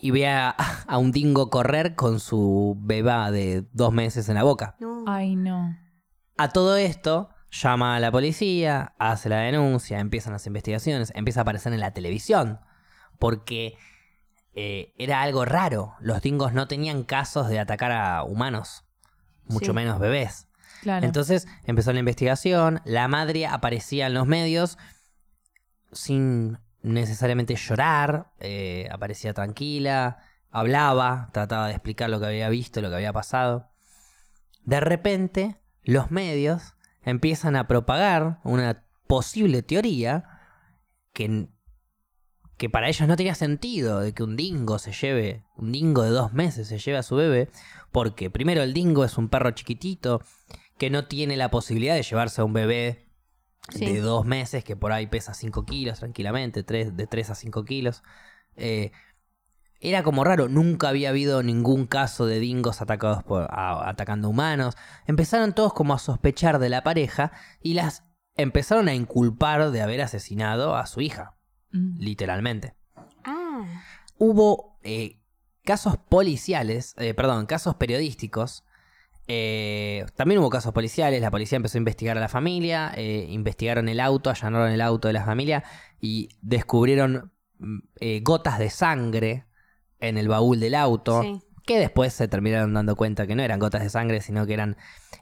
y 0.00 0.10
ve 0.10 0.26
a, 0.26 0.50
a 0.50 0.98
un 0.98 1.12
dingo 1.12 1.48
correr 1.48 1.94
con 1.94 2.18
su 2.18 2.76
beba 2.80 3.30
de 3.30 3.64
dos 3.72 3.92
meses 3.92 4.28
en 4.28 4.34
la 4.34 4.42
boca. 4.42 4.76
No. 4.80 5.04
Ay, 5.06 5.36
no. 5.36 5.76
A 6.36 6.48
todo 6.48 6.76
esto, 6.76 7.30
llama 7.50 7.96
a 7.96 8.00
la 8.00 8.10
policía, 8.10 8.94
hace 8.98 9.28
la 9.28 9.38
denuncia, 9.40 10.00
empiezan 10.00 10.32
las 10.32 10.46
investigaciones, 10.46 11.12
empieza 11.14 11.40
a 11.40 11.42
aparecer 11.42 11.72
en 11.72 11.80
la 11.80 11.92
televisión, 11.92 12.60
porque 13.18 13.76
eh, 14.54 14.92
era 14.98 15.22
algo 15.22 15.44
raro. 15.44 15.94
Los 16.00 16.20
dingos 16.22 16.52
no 16.52 16.68
tenían 16.68 17.04
casos 17.04 17.48
de 17.48 17.58
atacar 17.58 17.92
a 17.92 18.22
humanos, 18.24 18.84
mucho 19.44 19.66
Sí. 19.66 19.72
menos 19.72 19.98
bebés. 19.98 20.48
Claro. 20.82 21.06
Entonces 21.06 21.46
empezó 21.64 21.92
la 21.92 22.00
investigación, 22.00 22.80
la 22.84 23.06
madre 23.08 23.46
aparecía 23.46 24.06
en 24.08 24.14
los 24.14 24.26
medios 24.26 24.78
sin 25.92 26.58
necesariamente 26.82 27.54
llorar, 27.54 28.32
eh, 28.40 28.88
aparecía 28.90 29.32
tranquila, 29.34 30.18
hablaba, 30.50 31.28
trataba 31.32 31.66
de 31.68 31.72
explicar 31.74 32.10
lo 32.10 32.18
que 32.18 32.26
había 32.26 32.48
visto, 32.48 32.80
lo 32.80 32.88
que 32.88 32.96
había 32.96 33.12
pasado. 33.12 33.70
De 34.64 34.80
repente, 34.80 35.56
los 35.84 36.10
medios 36.10 36.74
empiezan 37.02 37.56
a 37.56 37.66
propagar 37.66 38.40
una 38.44 38.84
posible 39.06 39.62
teoría 39.62 40.24
que, 41.12 41.48
que 42.56 42.70
para 42.70 42.88
ellos 42.88 43.08
no 43.08 43.16
tenía 43.16 43.34
sentido 43.34 44.00
de 44.00 44.12
que 44.14 44.22
un 44.22 44.36
dingo 44.36 44.78
se 44.78 44.92
lleve, 44.92 45.44
un 45.56 45.72
dingo 45.72 46.02
de 46.02 46.10
dos 46.10 46.32
meses 46.32 46.68
se 46.68 46.78
lleve 46.78 46.98
a 46.98 47.02
su 47.02 47.16
bebé, 47.16 47.48
porque 47.90 48.30
primero 48.30 48.62
el 48.62 48.72
dingo 48.72 49.04
es 49.04 49.18
un 49.18 49.28
perro 49.28 49.50
chiquitito 49.50 50.22
que 50.78 50.90
no 50.90 51.06
tiene 51.06 51.36
la 51.36 51.50
posibilidad 51.50 51.94
de 51.94 52.02
llevarse 52.02 52.40
a 52.40 52.44
un 52.44 52.52
bebé 52.52 53.08
Sí. 53.68 53.86
de 53.86 54.00
dos 54.00 54.26
meses, 54.26 54.64
que 54.64 54.74
por 54.74 54.90
ahí 54.90 55.06
pesa 55.06 55.34
5 55.34 55.64
kilos 55.64 56.00
tranquilamente, 56.00 56.64
tres- 56.64 56.96
de 56.96 57.06
3 57.06 57.30
a 57.30 57.36
5 57.36 57.64
kilos. 57.64 58.02
Eh, 58.56 58.90
era 59.82 60.02
como 60.02 60.22
raro, 60.24 60.48
nunca 60.48 60.88
había 60.88 61.08
habido 61.10 61.42
ningún 61.42 61.86
caso 61.86 62.24
de 62.26 62.38
dingos 62.38 62.80
atacados 62.80 63.22
por, 63.24 63.48
a- 63.50 63.88
atacando 63.88 64.28
humanos. 64.28 64.76
Empezaron 65.06 65.52
todos 65.54 65.72
como 65.74 65.92
a 65.94 65.98
sospechar 65.98 66.58
de 66.58 66.68
la 66.68 66.82
pareja 66.82 67.32
y 67.60 67.74
las 67.74 68.04
empezaron 68.36 68.88
a 68.88 68.94
inculpar 68.94 69.70
de 69.72 69.82
haber 69.82 70.00
asesinado 70.00 70.76
a 70.76 70.86
su 70.86 71.00
hija, 71.00 71.34
Mm. 71.72 71.98
literalmente. 71.98 72.74
Ah, 73.24 73.64
Hubo 74.18 74.78
eh, 74.84 75.18
casos 75.64 75.96
policiales, 75.96 76.94
eh, 76.98 77.14
perdón, 77.14 77.46
casos 77.46 77.74
periodísticos. 77.76 78.64
eh, 79.28 80.04
también 80.16 80.40
hubo 80.40 80.50
casos 80.50 80.72
policiales, 80.72 81.20
la 81.20 81.30
policía 81.30 81.56
empezó 81.56 81.78
a 81.78 81.80
investigar 81.80 82.16
a 82.18 82.20
la 82.20 82.28
familia, 82.28 82.92
eh, 82.96 83.26
investigaron 83.30 83.88
el 83.88 84.00
auto, 84.00 84.30
allanaron 84.30 84.70
el 84.70 84.80
auto 84.80 85.08
de 85.08 85.14
la 85.14 85.24
familia 85.24 85.62
y 86.00 86.28
descubrieron 86.42 87.32
mm, 87.58 87.78
eh, 88.00 88.20
gotas 88.22 88.58
de 88.58 88.68
sangre 88.70 89.46
en 90.02 90.18
el 90.18 90.28
baúl 90.28 90.60
del 90.60 90.74
auto, 90.74 91.22
sí. 91.22 91.40
que 91.66 91.78
después 91.78 92.12
se 92.12 92.28
terminaron 92.28 92.74
dando 92.74 92.94
cuenta 92.96 93.26
que 93.26 93.34
no 93.34 93.42
eran 93.42 93.58
gotas 93.58 93.82
de 93.82 93.88
sangre, 93.88 94.20
sino 94.20 94.46
que 94.46 94.52
eran... 94.54 94.76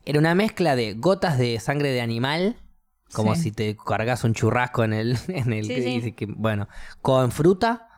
Era 0.04 0.18
una 0.18 0.34
mezcla 0.34 0.74
de 0.74 0.94
gotas 0.94 1.38
de 1.38 1.60
sangre 1.60 1.90
de 1.92 2.00
animal, 2.00 2.56
como 3.12 3.34
Sí. 3.36 3.42
si 3.42 3.52
te 3.52 3.76
cargas 3.76 4.24
un 4.24 4.34
churrasco 4.34 4.82
en 4.84 4.92
el... 4.94 5.18
En 5.28 5.52
el 5.52 5.64
Sí, 5.66 5.74
que 5.74 5.82
sí. 5.82 5.90
dice 5.90 6.14
que- 6.14 6.26
bueno, 6.26 6.68
con 7.02 7.30
fruta, 7.30 7.88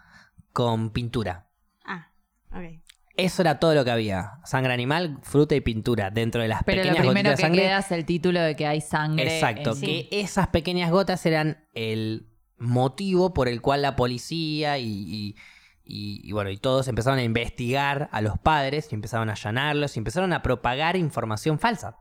con 0.52 0.90
pintura. 0.90 1.48
Ah, 1.86 2.10
ok. 2.50 2.80
Eso 3.16 3.42
era 3.42 3.58
todo 3.60 3.74
lo 3.74 3.84
que 3.84 3.90
había. 3.90 4.32
Sangre 4.44 4.72
animal, 4.72 5.18
fruta 5.22 5.54
y 5.54 5.60
pintura 5.60 6.10
dentro 6.10 6.40
de 6.40 6.48
las 6.48 6.62
Pero 6.64 6.78
lo 6.78 6.82
pequeñas 6.88 7.06
primero 7.06 7.30
gotitas 7.30 7.36
que 7.36 7.42
de 7.42 7.48
sangre. 7.48 7.62
queda 7.62 7.78
es 7.78 7.92
el 7.92 8.04
título 8.06 8.40
de 8.40 8.56
que 8.56 8.66
hay 8.66 8.80
sangre. 8.80 9.34
Exacto, 9.34 9.72
en- 9.74 9.80
que 9.80 10.08
esas 10.10 10.48
pequeñas 10.48 10.90
gotas 10.90 11.24
eran 11.26 11.64
el 11.74 12.26
motivo 12.56 13.34
por 13.34 13.48
el 13.48 13.60
cual 13.60 13.82
la 13.82 13.96
policía 13.96 14.78
y, 14.78 14.86
y- 14.88 15.36
y- 15.84 16.20
y 16.24 16.32
bueno, 16.32 16.50
y 16.50 16.56
todos 16.58 16.88
empezaron 16.88 17.18
a 17.18 17.22
investigar 17.24 18.08
a 18.12 18.20
los 18.20 18.38
padres 18.38 18.88
y 18.90 18.94
empezaron 18.94 19.28
a 19.28 19.32
allanarlos 19.32 19.96
y 19.96 20.00
empezaron 20.00 20.32
a 20.32 20.42
propagar 20.42 20.96
información 20.96 21.58
falsa. 21.58 21.96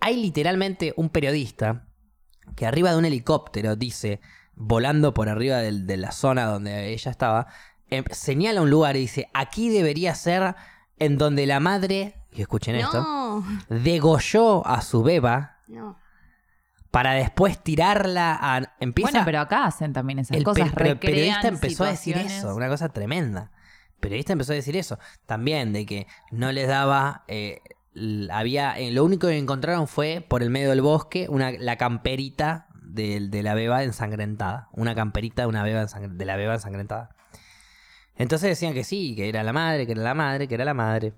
Hay 0.00 0.22
literalmente 0.22 0.94
un 0.96 1.08
periodista 1.08 1.86
que 2.54 2.64
arriba 2.66 2.92
de 2.92 2.98
un 2.98 3.04
helicóptero 3.04 3.74
dice, 3.76 4.20
volando 4.54 5.12
por 5.14 5.28
arriba 5.28 5.56
de 5.58 5.96
la 5.96 6.12
zona 6.12 6.44
donde 6.46 6.92
ella 6.92 7.10
estaba, 7.10 7.48
em- 7.90 8.04
señala 8.12 8.62
un 8.62 8.70
lugar 8.70 8.96
y 8.96 9.00
dice, 9.00 9.28
aquí 9.34 9.68
debería 9.68 10.14
ser 10.14 10.54
en 10.98 11.18
donde 11.18 11.44
la 11.46 11.58
madre, 11.60 12.14
y 12.32 12.40
escuchen 12.40 12.76
esto, 12.76 12.98
degolló 13.68 14.66
a 14.66 14.80
su 14.82 15.02
beba 15.02 15.58
no. 15.68 15.98
Para 16.90 17.12
después 17.12 17.62
tirarla 17.62 18.38
a... 18.40 18.74
Empieza, 18.80 19.10
Bueno, 19.10 19.24
pero 19.24 19.40
acá 19.40 19.66
hacen 19.66 19.92
también 19.92 20.18
esas 20.20 20.36
el, 20.36 20.44
cosas. 20.44 20.68
per- 20.70 20.74
pero 20.76 20.90
el 20.90 20.98
periodista 20.98 21.48
empezó 21.48 21.84
a 21.84 21.90
decir 21.90 22.16
eso, 22.16 22.54
una 22.54 22.68
cosa 22.68 22.88
tremenda. 22.88 23.50
El 23.94 24.00
periodista 24.00 24.32
empezó 24.32 24.52
a 24.52 24.56
decir 24.56 24.76
eso. 24.76 24.98
También 25.26 25.72
de 25.72 25.84
que 25.86 26.06
no 26.30 26.52
les 26.52 26.68
daba... 26.68 27.24
eh, 27.28 27.60
había 28.30 28.78
eh, 28.78 28.90
Lo 28.90 29.04
único 29.04 29.26
que 29.28 29.38
encontraron 29.38 29.88
fue, 29.88 30.24
por 30.26 30.42
el 30.42 30.50
medio 30.50 30.70
del 30.70 30.82
bosque, 30.82 31.26
una, 31.30 31.50
la 31.52 31.76
camperita 31.76 32.68
de, 32.82 33.26
de 33.28 33.42
la 33.42 33.54
beba 33.54 33.82
ensangrentada. 33.82 34.68
Una 34.72 34.94
camperita 34.94 35.42
de, 35.42 35.48
una 35.48 35.62
beba 35.62 35.84
de 35.86 36.24
la 36.24 36.36
beba 36.36 36.54
ensangrentada. 36.54 37.16
Entonces 38.16 38.48
decían 38.50 38.74
que 38.74 38.84
sí, 38.84 39.14
que 39.16 39.28
era 39.28 39.42
la 39.42 39.52
madre, 39.52 39.86
que 39.86 39.92
era 39.92 40.02
la 40.02 40.14
madre, 40.14 40.46
que 40.48 40.54
era 40.54 40.64
la 40.64 40.74
madre. 40.74 41.14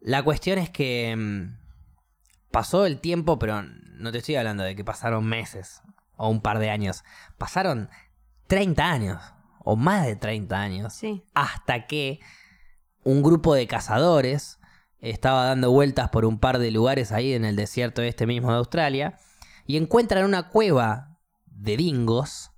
La 0.00 0.22
cuestión 0.22 0.58
es 0.58 0.70
que 0.70 1.14
mm, 1.16 1.61
pasó 2.52 2.86
el 2.86 3.00
tiempo, 3.00 3.38
pero 3.38 3.62
no 3.62 4.12
te 4.12 4.18
estoy 4.18 4.36
hablando 4.36 4.62
de 4.62 4.76
que 4.76 4.84
pasaron 4.84 5.24
meses 5.24 5.82
o 6.16 6.28
un 6.28 6.40
par 6.40 6.58
de 6.58 6.70
años. 6.70 7.04
Pasaron 7.38 7.90
30 8.46 8.90
años 8.90 9.20
o 9.64 9.76
más 9.76 10.06
de 10.06 10.16
30 10.16 10.60
años 10.60 10.92
Sí. 10.92 11.24
hasta 11.34 11.86
que 11.86 12.20
un 13.04 13.22
grupo 13.22 13.54
de 13.54 13.66
cazadores 13.66 14.58
estaba 15.00 15.46
dando 15.46 15.70
vueltas 15.72 16.10
por 16.10 16.24
un 16.24 16.38
par 16.38 16.58
de 16.58 16.70
lugares 16.70 17.10
ahí 17.10 17.32
en 17.32 17.44
el 17.44 17.56
desierto 17.56 18.02
este 18.02 18.26
mismo 18.26 18.50
de 18.52 18.58
Australia 18.58 19.18
y 19.66 19.76
encuentran 19.76 20.24
una 20.24 20.48
cueva 20.48 21.18
de 21.46 21.76
dingos 21.76 22.50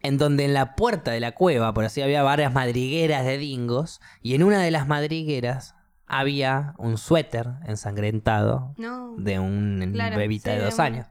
en 0.00 0.18
donde 0.18 0.44
en 0.44 0.54
la 0.54 0.74
puerta 0.74 1.10
de 1.12 1.20
la 1.20 1.32
cueva, 1.32 1.72
por 1.74 1.84
así 1.84 2.02
había 2.02 2.22
varias 2.22 2.52
madrigueras 2.52 3.24
de 3.24 3.38
dingos 3.38 4.00
y 4.20 4.34
en 4.34 4.42
una 4.42 4.60
de 4.60 4.70
las 4.70 4.88
madrigueras 4.88 5.74
había 6.12 6.74
un 6.78 6.98
suéter 6.98 7.48
ensangrentado 7.66 8.74
No. 8.76 9.14
de 9.16 9.38
un 9.38 9.90
Claro, 9.92 10.16
bebita 10.18 10.52
sí, 10.52 10.58
de 10.58 10.64
dos 10.64 10.78
años. 10.78 11.06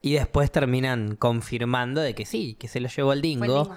Y 0.00 0.12
después 0.14 0.50
terminan 0.52 1.16
confirmando 1.16 2.00
de 2.00 2.14
que 2.14 2.24
sí, 2.24 2.54
que 2.54 2.68
se 2.68 2.80
lo 2.80 2.88
llevó 2.88 3.12
el 3.12 3.20
dingo. 3.20 3.64
dingo. 3.64 3.76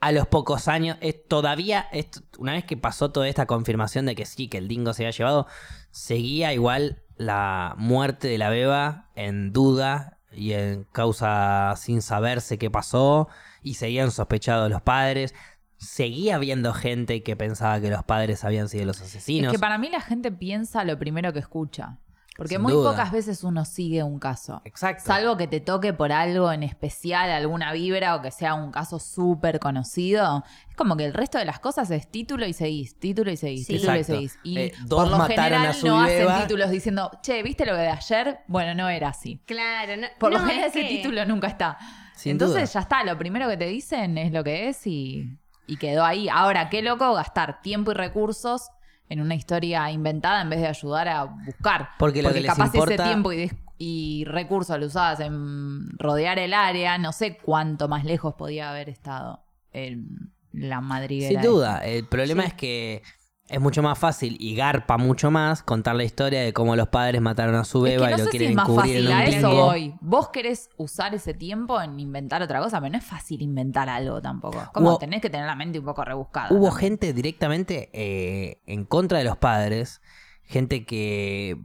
A 0.00 0.12
los 0.12 0.26
pocos 0.28 0.68
años, 0.68 0.96
es 1.00 1.26
todavía, 1.26 1.86
es- 1.92 2.22
una 2.38 2.52
vez 2.52 2.64
que 2.64 2.76
pasó 2.76 3.10
toda 3.10 3.28
esta 3.28 3.46
confirmación 3.46 4.06
de 4.06 4.14
que 4.14 4.24
sí, 4.26 4.48
que 4.48 4.58
el 4.58 4.68
dingo 4.68 4.92
se 4.94 5.02
había 5.04 5.10
llevado, 5.16 5.46
seguía 5.90 6.52
igual 6.54 7.02
la 7.16 7.74
muerte 7.78 8.28
de 8.28 8.38
la 8.38 8.48
beba 8.48 9.10
en 9.16 9.52
duda 9.52 10.18
y 10.32 10.52
en 10.52 10.84
causa 10.84 11.74
sin 11.76 12.00
saberse 12.00 12.58
qué 12.58 12.70
pasó 12.70 13.28
y 13.62 13.74
seguían 13.74 14.10
sospechados 14.12 14.70
los 14.70 14.82
padres. 14.82 15.34
Seguía 15.78 16.36
habiendo 16.36 16.74
gente 16.74 17.22
que 17.22 17.36
pensaba 17.36 17.80
que 17.80 17.88
los 17.90 18.02
padres 18.04 18.44
habían 18.44 18.68
sido 18.68 18.84
los 18.84 18.96
Es 19.00 19.06
asesinos. 19.08 19.52
que 19.52 19.58
para 19.58 19.78
mí 19.78 19.88
la 19.88 20.00
gente 20.00 20.30
piensa 20.32 20.84
lo 20.84 20.98
primero 20.98 21.32
que 21.32 21.38
escucha. 21.38 21.98
Porque 22.36 22.54
Sin 22.54 22.62
muy 22.62 22.72
duda. 22.72 22.90
pocas 22.92 23.10
veces 23.10 23.42
uno 23.42 23.64
sigue 23.64 24.04
un 24.04 24.20
caso. 24.20 24.62
Exacto. 24.64 25.02
Salvo 25.06 25.36
que 25.36 25.48
te 25.48 25.58
toque 25.58 25.92
por 25.92 26.12
algo 26.12 26.52
en 26.52 26.62
especial, 26.62 27.30
alguna 27.30 27.72
vibra 27.72 28.14
o 28.14 28.22
que 28.22 28.30
sea 28.30 28.54
un 28.54 28.70
caso 28.70 29.00
súper 29.00 29.58
conocido. 29.58 30.44
Es 30.70 30.76
como 30.76 30.96
que 30.96 31.04
el 31.04 31.14
resto 31.14 31.38
de 31.38 31.44
las 31.44 31.58
cosas 31.58 31.90
es 31.90 32.08
título 32.08 32.46
y 32.46 32.52
seguís, 32.52 32.96
título 33.00 33.32
y 33.32 33.36
seguís, 33.36 33.66
Sí. 33.66 33.74
título 33.78 33.96
y 33.96 34.04
seguís. 34.04 34.38
Y 34.44 34.56
Eh, 34.58 34.72
por 34.88 35.08
lo 35.08 35.18
mataron 35.18 35.44
general 35.44 35.66
a 35.66 35.72
su 35.72 35.86
no 35.88 36.02
beba. 36.04 36.34
hacen 36.34 36.46
títulos 36.46 36.70
diciendo, 36.70 37.10
che, 37.22 37.42
¿viste 37.42 37.66
lo 37.66 37.72
que 37.72 37.80
de 37.80 37.88
ayer? 37.88 38.38
Bueno, 38.46 38.72
no 38.74 38.88
era 38.88 39.08
así. 39.08 39.40
Claro, 39.44 39.96
no, 39.96 40.06
Por 40.20 40.30
lo 40.32 40.38
no, 40.38 40.46
general 40.46 40.68
es 40.70 40.76
ese 40.76 40.86
que- 40.88 40.96
título 40.96 41.24
nunca 41.24 41.48
está. 41.48 41.76
Sin 42.14 42.32
Entonces 42.32 42.54
duda. 42.62 42.72
ya 42.72 42.80
está, 42.80 43.02
lo 43.04 43.18
primero 43.18 43.48
que 43.48 43.56
te 43.56 43.66
dicen 43.66 44.16
es 44.16 44.30
lo 44.32 44.44
que 44.44 44.68
es 44.68 44.86
y, 44.86 45.38
y 45.68 45.76
quedó 45.76 46.04
ahí. 46.04 46.28
Ahora, 46.28 46.68
qué 46.70 46.82
loco 46.82 47.14
gastar 47.14 47.62
tiempo 47.62 47.92
y 47.92 47.94
recursos 47.94 48.70
en 49.08 49.20
una 49.20 49.34
historia 49.36 49.90
inventada 49.92 50.40
en 50.42 50.50
vez 50.50 50.60
de 50.60 50.66
ayudar 50.66 51.08
a 51.08 51.24
buscar. 51.24 51.90
Porque 51.98 52.22
lo 52.22 52.32
que 52.32 52.40
les 52.40 52.50
capaz 52.50 52.66
importa- 52.74 52.94
ese 52.94 53.02
tiempo 53.04 53.30
y, 53.78 54.24
recursos 54.24 54.78
lo 54.80 54.86
usabas 54.86 55.20
en 55.20 55.90
rodear 55.98 56.38
el 56.40 56.52
área, 56.52 56.98
no 56.98 57.12
sé 57.12 57.36
cuánto 57.38 57.86
más 57.88 58.04
lejos 58.04 58.34
podía 58.34 58.70
haber 58.70 58.88
estado 58.88 59.44
el- 59.72 60.04
la 60.52 60.80
madriguera. 60.80 61.40
Sin 61.40 61.48
duda, 61.48 61.78
el 61.84 62.04
problema 62.06 62.42
Sí. 62.42 62.48
es 62.48 62.54
que 62.54 63.02
es 63.48 63.60
mucho 63.60 63.82
más 63.82 63.98
fácil 63.98 64.36
y 64.38 64.54
garpa 64.54 64.98
mucho 64.98 65.30
más 65.30 65.62
contar 65.62 65.96
la 65.96 66.04
historia 66.04 66.42
de 66.42 66.52
cómo 66.52 66.76
los 66.76 66.88
padres 66.88 67.20
mataron 67.22 67.54
a 67.54 67.64
su 67.64 67.84
Es 67.86 67.92
beba 67.94 68.08
que 68.08 68.10
no 68.12 68.16
y 68.16 68.18
lo 68.20 68.24
sé 68.26 68.30
si 68.30 68.38
quieren 68.38 68.50
es 68.50 68.56
más 68.56 68.66
cubrir 68.66 68.96
en 68.96 69.04
fácil, 69.04 69.08
un 69.08 69.12
a 69.12 69.24
eso 69.38 69.50
voy. 69.50 69.94
Vos 70.00 70.28
querés 70.28 70.68
usar 70.76 71.14
ese 71.14 71.32
tiempo 71.34 71.80
en 71.80 71.98
inventar 71.98 72.42
otra 72.42 72.60
cosa, 72.60 72.78
pero 72.80 72.92
no 72.92 72.98
es 72.98 73.04
fácil 73.04 73.40
inventar 73.40 73.88
algo 73.88 74.20
tampoco. 74.20 74.60
Es 74.60 74.68
Como 74.68 74.90
Hubo- 74.90 74.98
tenés 74.98 75.22
que 75.22 75.30
tener 75.30 75.46
la 75.46 75.54
mente 75.56 75.78
un 75.78 75.84
poco 75.86 76.04
rebuscada. 76.04 76.48
Hubo 76.50 76.68
también. 76.68 76.78
gente 76.78 77.12
directamente 77.14 77.90
eh, 77.94 78.60
en 78.66 78.84
contra 78.84 79.18
de 79.18 79.24
los 79.24 79.38
padres, 79.38 80.02
gente 80.44 80.84
que 80.84 81.56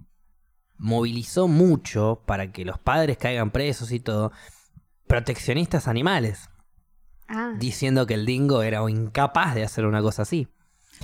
movilizó 0.77 1.47
mucho 1.47 2.23
para 2.25 2.51
que 2.51 2.65
los 2.65 2.79
padres 2.79 3.17
caigan 3.17 3.51
presos 3.51 3.91
y 3.91 3.99
todo, 3.99 4.31
proteccionistas 5.07 5.87
animales, 5.87 6.49
Ah, 7.27 7.53
diciendo 7.57 8.05
que 8.05 8.13
el 8.15 8.25
dingo 8.25 8.63
era 8.63 8.79
incapaz 8.89 9.55
de 9.55 9.63
hacer 9.63 9.85
una 9.85 10.01
cosa 10.01 10.23
así. 10.23 10.47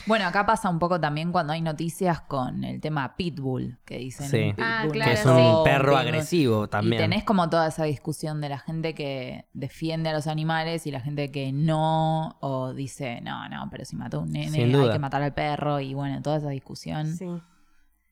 Bueno, 0.05 0.25
acá 0.27 0.45
pasa 0.45 0.69
un 0.69 0.79
poco 0.79 0.99
también 0.99 1.31
cuando 1.31 1.53
hay 1.53 1.61
noticias 1.61 2.21
con 2.21 2.63
el 2.63 2.79
tema 2.81 3.15
Pitbull, 3.15 3.79
que 3.85 3.97
dicen. 3.97 4.29
Sí. 4.29 4.37
un 4.49 4.55
Pitbull 4.55 4.63
Ah, 4.65 4.87
claro, 4.91 5.11
que 5.11 5.17
es 5.19 5.25
un 5.25 5.63
perro 5.63 5.97
agresivo 5.97 6.67
también. 6.69 7.01
Y 7.01 7.03
tenés 7.05 7.23
como 7.23 7.49
toda 7.49 7.67
esa 7.67 7.83
discusión 7.83 8.41
de 8.41 8.49
la 8.49 8.59
gente 8.59 8.93
que 8.95 9.45
defiende 9.53 10.09
a 10.09 10.13
los 10.13 10.27
animales 10.27 10.85
y 10.87 10.91
la 10.91 10.99
gente 11.01 11.31
que 11.31 11.51
no, 11.51 12.37
o 12.41 12.73
dice, 12.73 13.21
no, 13.21 13.47
no, 13.49 13.67
pero 13.71 13.85
si 13.85 13.95
mató 13.95 14.17
a 14.17 14.19
un 14.21 14.31
nene, 14.31 14.51
Sin 14.51 14.75
hay 14.75 14.91
que 14.91 14.99
matar 14.99 15.21
al 15.21 15.33
perro, 15.33 15.79
y 15.79 15.93
bueno, 15.93 16.21
toda 16.21 16.37
esa 16.37 16.49
discusión. 16.49 17.15
Sí. 17.15 17.25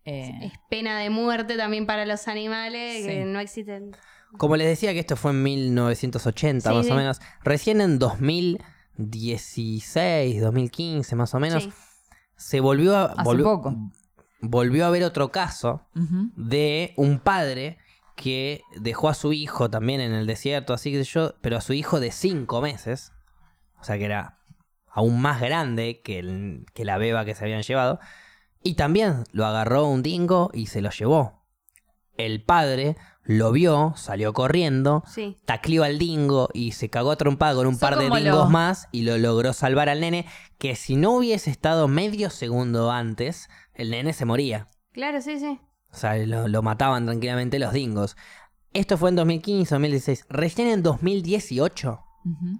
eh, 0.05 0.39
Es 0.41 0.53
pena 0.69 0.99
de 0.99 1.09
muerte 1.09 1.57
también 1.57 1.85
para 1.85 2.05
los 2.05 2.27
animales, 2.27 3.01
Sí. 3.03 3.07
que 3.09 3.25
no 3.25 3.39
existen. 3.39 3.91
Como 4.37 4.55
les 4.57 4.67
decía 4.67 4.91
que 4.93 4.99
esto 4.99 5.15
fue 5.15 5.31
en 5.31 5.41
1980 5.43 6.69
Sí, 6.69 6.75
más 6.75 6.85
sí. 6.85 6.91
o 6.91 6.95
menos, 6.95 7.19
recién 7.43 7.79
en 7.81 7.97
2016, 8.97 10.41
2015 10.41 11.15
más 11.15 11.33
o 11.33 11.39
menos, 11.39 11.63
Sí. 11.63 11.73
se 12.35 12.59
volvió 12.59 12.95
a, 12.95 13.05
Hace 13.05 13.23
volvió, 13.23 13.45
poco. 13.45 13.75
volvió 14.41 14.85
a 14.85 14.87
haber 14.87 15.03
otro 15.03 15.31
caso 15.31 15.87
de 15.93 16.93
un 16.97 17.19
padre 17.19 17.77
que 18.15 18.61
dejó 18.79 19.09
a 19.09 19.13
su 19.13 19.31
hijo 19.33 19.69
también 19.69 20.01
en 20.01 20.13
el 20.13 20.25
desierto, 20.25 20.73
así 20.73 20.91
que 20.91 21.03
yo, 21.03 21.35
pero 21.41 21.57
a 21.57 21.61
su 21.61 21.73
hijo 21.73 21.99
de 21.99 22.11
5 22.11 22.61
meses, 22.61 23.11
o 23.79 23.83
sea 23.83 23.97
que 23.97 24.05
era 24.05 24.39
aún 24.89 25.21
más 25.21 25.39
grande 25.41 26.01
que, 26.03 26.17
el- 26.19 26.65
que 26.73 26.83
la 26.83 26.97
beba 26.97 27.25
que 27.25 27.35
se 27.35 27.43
habían 27.43 27.61
llevado, 27.61 27.99
y 28.63 28.73
también 28.73 29.23
lo 29.31 29.45
agarró 29.45 29.87
un 29.87 30.01
dingo 30.01 30.49
y 30.53 30.65
se 30.67 30.81
lo 30.81 30.89
llevó. 30.89 31.43
El 32.17 32.43
padre 32.43 32.97
lo 33.29 33.51
vio, 33.51 33.93
salió 33.97 34.31
corriendo, 34.33 35.03
Sí. 35.05 35.37
tacleó 35.45 35.83
al 35.83 35.99
dingo 35.99 36.49
y 36.53 36.71
se 36.71 36.89
cagó 36.89 37.11
a 37.11 37.17
trompada 37.17 37.53
con 37.55 37.67
un 37.67 37.73
Son 37.73 37.79
par 37.81 37.97
de 37.99 38.09
dingos 38.09 38.49
más 38.49 38.87
y 38.93 39.01
lo 39.03 39.17
logró 39.17 39.51
salvar 39.53 39.89
al 39.89 39.99
nene, 39.99 40.25
que 40.57 40.75
si 40.77 40.95
no 40.95 41.11
hubiese 41.11 41.51
estado 41.51 41.87
medio 41.89 42.29
segundo 42.29 42.89
antes, 42.89 43.49
el 43.73 43.91
nene 43.91 44.13
se 44.13 44.23
moría. 44.25 44.67
Claro, 44.93 45.21
sí, 45.21 45.39
sí. 45.39 45.59
O 45.91 45.95
sea, 45.95 46.15
lo, 46.25 46.47
lo 46.47 46.61
mataban 46.61 47.05
tranquilamente 47.05 47.59
los 47.59 47.73
dingos. 47.73 48.15
Esto 48.73 48.97
fue 48.97 49.09
en 49.09 49.17
2015, 49.17 49.75
2016. 49.75 50.25
Recién 50.29 50.67
en 50.69 50.81
2018, 50.81 51.99
Ujú. 52.25 52.59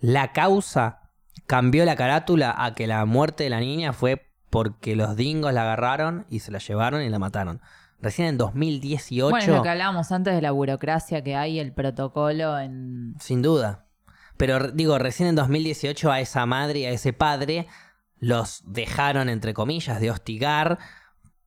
la 0.00 0.32
causa 0.32 1.10
cambió 1.46 1.84
la 1.84 1.96
carátula 1.96 2.54
a 2.56 2.74
que 2.74 2.86
la 2.86 3.04
muerte 3.06 3.44
de 3.44 3.50
la 3.50 3.60
niña 3.60 3.92
fue 3.92 4.26
porque 4.50 4.94
los 4.96 5.16
dingos 5.16 5.52
la 5.52 5.62
agarraron 5.62 6.26
y 6.30 6.40
se 6.40 6.50
la 6.52 6.58
llevaron 6.58 7.02
y 7.02 7.08
la 7.08 7.18
mataron. 7.18 7.60
Recién 8.00 8.28
en 8.28 8.38
2018, 8.38 9.30
Bueno, 9.30 9.52
es 9.52 9.56
lo 9.58 9.62
que 9.62 9.68
hablábamos 9.70 10.12
antes 10.12 10.34
de 10.34 10.42
la 10.42 10.50
burocracia 10.50 11.22
que 11.24 11.34
hay, 11.34 11.58
el 11.58 11.72
protocolo 11.72 12.58
en... 12.58 13.14
sin 13.20 13.42
duda. 13.42 13.86
Pero 14.36 14.70
digo, 14.70 14.98
recién 14.98 15.30
en 15.30 15.34
2018 15.34 16.12
a 16.12 16.20
esa 16.20 16.44
madre 16.44 16.80
y 16.80 16.84
a 16.84 16.90
ese 16.90 17.12
padre 17.14 17.66
los 18.18 18.62
dejaron, 18.66 19.28
entre 19.30 19.54
comillas, 19.54 19.98
de 20.00 20.10
hostigar 20.10 20.78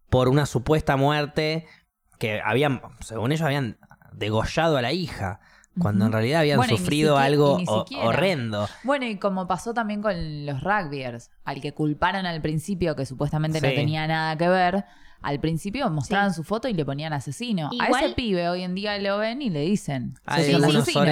por 0.10 0.28
una 0.28 0.46
supuesta 0.48 0.98
muerte 0.98 1.68
que 2.18 2.42
habían, 2.44 2.82
según 3.02 3.32
ellos, 3.32 3.46
habían 3.46 3.78
degollado 4.12 4.78
a 4.78 4.82
la 4.82 4.92
hija, 4.92 5.40
cuando 5.80 6.08
en 6.08 6.12
realidad 6.12 6.42
habían 6.42 6.58
Bueno, 6.58 6.76
sufrido 6.78 7.16
siquiera- 7.16 7.26
algo 7.26 7.60
horrendo. 8.04 8.68
Bueno, 8.84 9.06
y 9.06 9.18
como 9.18 9.48
pasó 9.48 9.74
también 9.74 10.02
con 10.02 10.46
los 10.48 10.62
rugbyers, 10.62 11.30
al 11.46 11.62
que 11.62 11.74
culparon 11.74 12.26
al 12.26 12.42
principio, 12.42 12.96
que 12.96 13.06
supuestamente 13.06 13.62
no 13.62 13.68
tenía 13.70 14.06
nada 14.08 14.36
que 14.36 14.50
ver, 14.50 14.86
al 15.22 15.40
principio 15.40 15.90
mostraban 15.90 16.34
su 16.34 16.44
foto 16.44 16.68
y 16.70 16.74
le 16.74 16.86
ponían 16.86 17.12
asesino. 17.14 17.70
A 17.80 17.86
Igual- 17.88 18.06
ese 18.06 18.14
pibe 18.16 18.48
hoy 18.50 18.64
en 18.64 18.74
día 18.76 18.98
lo 19.00 19.18
ven 19.18 19.42
y 19.42 19.50
le 19.50 19.62
dicen. 19.62 20.16
Que 20.36 20.42
Es 20.42 20.48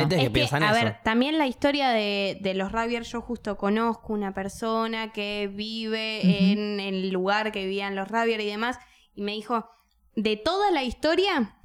que, 0.08 0.30
piensan 0.32 0.64
a 0.64 0.72
eso. 0.72 0.86
ver, 0.86 0.98
también 1.04 1.38
la 1.38 1.48
historia 1.48 1.90
de, 1.90 2.38
de 2.42 2.54
los 2.54 2.72
Ravier, 2.72 3.04
yo 3.04 3.22
justo 3.22 3.58
conozco 3.58 4.14
una 4.14 4.34
persona 4.34 5.12
que 5.12 5.50
vive 5.54 6.52
en 6.52 6.80
el 6.80 7.10
lugar 7.10 7.52
que 7.52 7.64
vivían 7.64 7.96
los 7.96 8.08
Ravier 8.08 8.40
y 8.42 8.46
demás, 8.46 8.78
y 9.14 9.22
me 9.22 9.34
dijo, 9.34 9.70
de 10.16 10.38
toda 10.38 10.72
la 10.72 10.84
historia, 10.84 11.56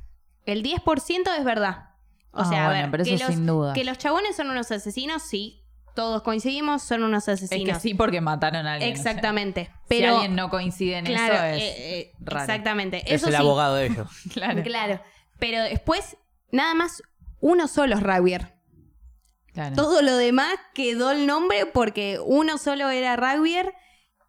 el 0.45 0.63
10% 0.63 1.31
es 1.39 1.45
verdad. 1.45 1.91
O 2.33 2.41
Ah, 2.41 2.45
sea, 2.47 2.65
a 2.65 2.69
bueno, 2.69 2.83
ver, 2.83 2.91
pero 2.91 3.05
que, 3.05 3.15
eso 3.15 3.27
los, 3.27 3.35
sin 3.35 3.47
duda. 3.47 3.73
que 3.75 3.85
los 3.85 3.99
chabones 3.99 4.35
son 4.37 4.51
unos 4.51 4.71
asesinos, 4.73 5.23
sí, 5.23 5.62
todos 5.95 6.23
coincidimos, 6.23 6.83
son 6.83 7.03
unos 7.03 7.29
Es 7.29 7.43
asesinos. 7.45 7.77
que 7.79 7.81
sí 7.83 7.95
porque 7.95 8.21
mataron 8.21 8.67
a 8.67 8.75
alguien. 8.75 8.93
o 8.93 8.97
sea, 8.97 9.11
Exactamente. 9.13 9.65
si 9.67 9.71
pero, 9.89 10.15
alguien 10.15 10.35
no 10.35 10.49
coincide 10.51 10.99
en 10.99 11.05
claro, 11.07 11.35
eso 11.35 11.45
es 11.45 11.63
eh, 11.63 12.01
eh, 12.01 12.13
raro. 12.21 12.41
exactamente. 12.45 12.99
Es 13.07 13.21
Eso 13.23 13.27
el 13.29 13.35
sí, 13.35 13.41
abogado 13.41 13.77
de 13.77 13.87
ellos. 13.87 14.09
Claro, 14.33 14.63
Claro. 14.63 15.01
Pero 15.39 15.63
después, 15.63 16.17
nada 16.51 16.75
más, 16.75 17.03
uno 17.41 17.67
solo 17.69 17.95
es 17.97 18.03
Ravier. 18.03 18.55
claro. 19.53 19.75
Todo 19.77 20.03
lo 20.03 20.17
demás 20.17 20.55
quedó 20.75 21.11
el 21.11 21.27
nombre 21.27 21.67
porque 21.67 22.19
uno 22.25 22.59
solo 22.59 22.89
era 22.91 23.17
Rugbier. 23.17 23.75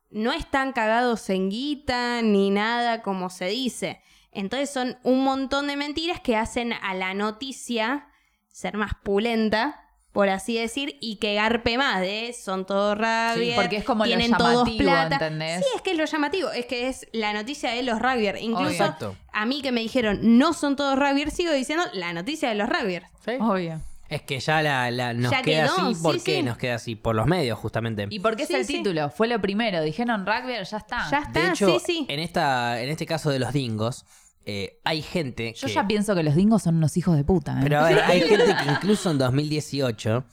No 0.10 0.32
están 0.32 0.74
cagados 0.74 1.30
en 1.30 1.50
guita 1.50 2.22
ni 2.22 2.50
nada 2.50 3.02
como 3.02 3.30
se 3.30 3.46
dice. 3.46 4.02
Entonces 4.32 4.70
son 4.72 4.98
un 5.04 5.24
montón 5.24 5.68
de 5.68 5.76
mentiras 5.78 6.20
que 6.20 6.36
hacen 6.36 6.74
a 6.74 6.94
la 6.96 7.14
noticia 7.14 8.08
ser 8.52 8.78
más 8.78 8.94
pulenta, 9.04 9.83
por 10.14 10.30
así 10.30 10.58
decir, 10.58 10.96
y 11.02 11.18
que 11.18 11.34
garpe 11.36 11.78
más 11.78 12.00
de 12.00 12.34
son 12.40 12.66
todos 12.66 12.96
Rugbier. 12.98 13.56
porque 13.56 13.76
es 13.78 13.84
como 13.84 14.06
lo 14.06 14.08
tienen 14.08 14.32
todos 14.32 14.54
llamativo, 14.70 14.78
plata. 14.84 15.16
¿entendés? 15.16 15.60
Sí, 15.60 15.66
es 15.76 15.82
que 15.82 15.92
es 15.92 15.98
lo 15.98 16.06
llamativo, 16.06 16.52
es 16.52 16.66
que 16.68 16.88
es 16.88 17.08
la 17.12 17.34
noticia 17.34 17.72
de 17.72 17.84
los 17.84 18.00
Rugbier. 18.00 18.38
Incluso 18.40 18.70
Exacto. 18.72 19.16
a 19.34 19.46
mí 19.46 19.62
que 19.62 19.72
me 19.72 19.82
dijeron 19.82 20.20
no 20.38 20.54
son 20.54 20.76
todos 20.78 20.98
Rugbier, 20.98 21.32
sigo 21.32 21.52
diciendo 21.52 21.84
la 21.94 22.14
noticia 22.14 22.48
de 22.48 22.56
los 22.56 22.70
Rugbier. 22.70 23.04
Obvio. 23.42 23.82
Es 24.10 24.22
que 24.22 24.40
ya 24.40 24.62
la, 24.62 24.92
la- 24.92 25.14
nos 25.16 25.32
Ya 25.32 25.42
queda 25.42 25.64
quedó, 25.66 25.88
así. 25.90 26.04
¿Por 26.04 26.20
sí, 26.20 26.22
qué 26.24 26.36
sí. 26.38 26.44
nos 26.44 26.58
queda 26.58 26.76
así? 26.76 26.96
Por 26.96 27.16
los 27.16 27.26
medios, 27.26 27.58
justamente. 27.58 28.06
¿Y 28.12 28.20
por 28.20 28.36
qué 28.36 28.46
Sí, 28.46 28.54
es 28.54 28.60
el 28.60 28.66
sí. 28.68 28.74
título? 28.78 29.10
Fue 29.10 29.28
lo 29.28 29.42
primero. 29.42 29.82
Dijeron 29.82 30.28
rugby, 30.28 30.54
ya 30.54 30.78
está. 30.78 31.10
Ya 31.10 31.20
está, 31.20 31.32
De 31.40 31.48
hecho, 31.50 31.68
sí, 31.68 31.78
sí. 31.84 32.06
En, 32.08 32.20
esta, 32.20 32.80
en 32.84 32.90
este 32.90 33.08
caso 33.08 33.32
de 33.32 33.40
los 33.40 33.52
dingos, 33.54 34.06
eh, 34.46 34.80
hay 34.84 35.02
gente 35.02 35.54
Yo 35.56 35.68
que... 35.68 35.74
ya 35.74 35.88
pienso 35.88 36.16
que 36.16 36.24
los 36.24 36.36
dingos 36.36 36.64
son 36.64 36.76
unos 36.76 36.98
hijos 36.98 37.16
de 37.16 37.24
puta. 37.24 37.54
¿eh? 37.54 37.60
Pero 37.64 37.80
a 37.80 37.84
ver, 37.90 38.00
hay 38.00 38.22
gente 38.28 38.46
que 38.46 38.72
incluso 38.72 39.10
en 39.12 39.18
2018 39.18 40.24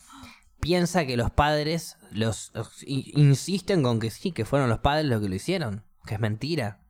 piensa 0.60 1.06
que 1.06 1.16
los 1.16 1.30
padres 1.30 1.96
los, 2.10 2.52
insisten 2.86 3.82
con 3.82 4.00
que 4.00 4.10
sí, 4.10 4.32
que 4.32 4.44
fueron 4.44 4.68
los 4.68 4.78
padres 4.80 5.06
los 5.06 5.20
que 5.22 5.28
lo 5.28 5.34
hicieron. 5.34 5.84
Que 6.06 6.14
es 6.14 6.20
mentira. 6.20 6.80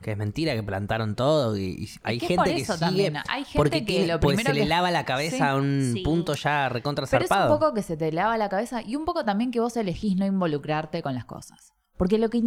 Que 0.00 0.12
es 0.12 0.16
mentira, 0.16 0.54
que 0.54 0.62
plantaron 0.62 1.16
todo. 1.16 1.56
Y, 1.56 1.62
y 1.62 1.88
hay 2.04 2.20
gente 2.20 2.54
que 2.54 2.64
sigue 2.64 2.78
también. 2.78 3.16
Hay 3.28 3.44
gente 3.44 3.56
porque 3.56 3.80
que 3.80 3.86
tiene- 3.86 4.06
lo 4.06 4.20
porque 4.20 4.36
primero 4.36 4.54
se 4.54 4.60
le 4.60 4.66
lava 4.68 4.90
la 4.92 5.04
cabeza 5.04 5.36
Sí. 5.38 5.42
a 5.42 5.56
un 5.56 5.90
Sí. 5.94 6.02
punto 6.02 6.34
ya 6.34 6.68
recontra 6.68 7.06
Pero 7.10 7.24
es 7.24 7.30
un 7.30 7.48
poco 7.48 7.74
que 7.74 7.82
se 7.82 7.96
te 7.96 8.12
lava 8.12 8.36
la 8.38 8.48
cabeza 8.48 8.80
y 8.82 8.94
un 8.94 9.04
poco 9.04 9.24
también 9.24 9.50
que 9.50 9.58
vos 9.60 9.76
elegís 9.76 10.14
no 10.16 10.24
involucrarte 10.24 11.02
con 11.02 11.14
las 11.14 11.24
cosas. 11.24 11.72
Porque 11.96 12.18
lo 12.18 12.30
que 12.30 12.38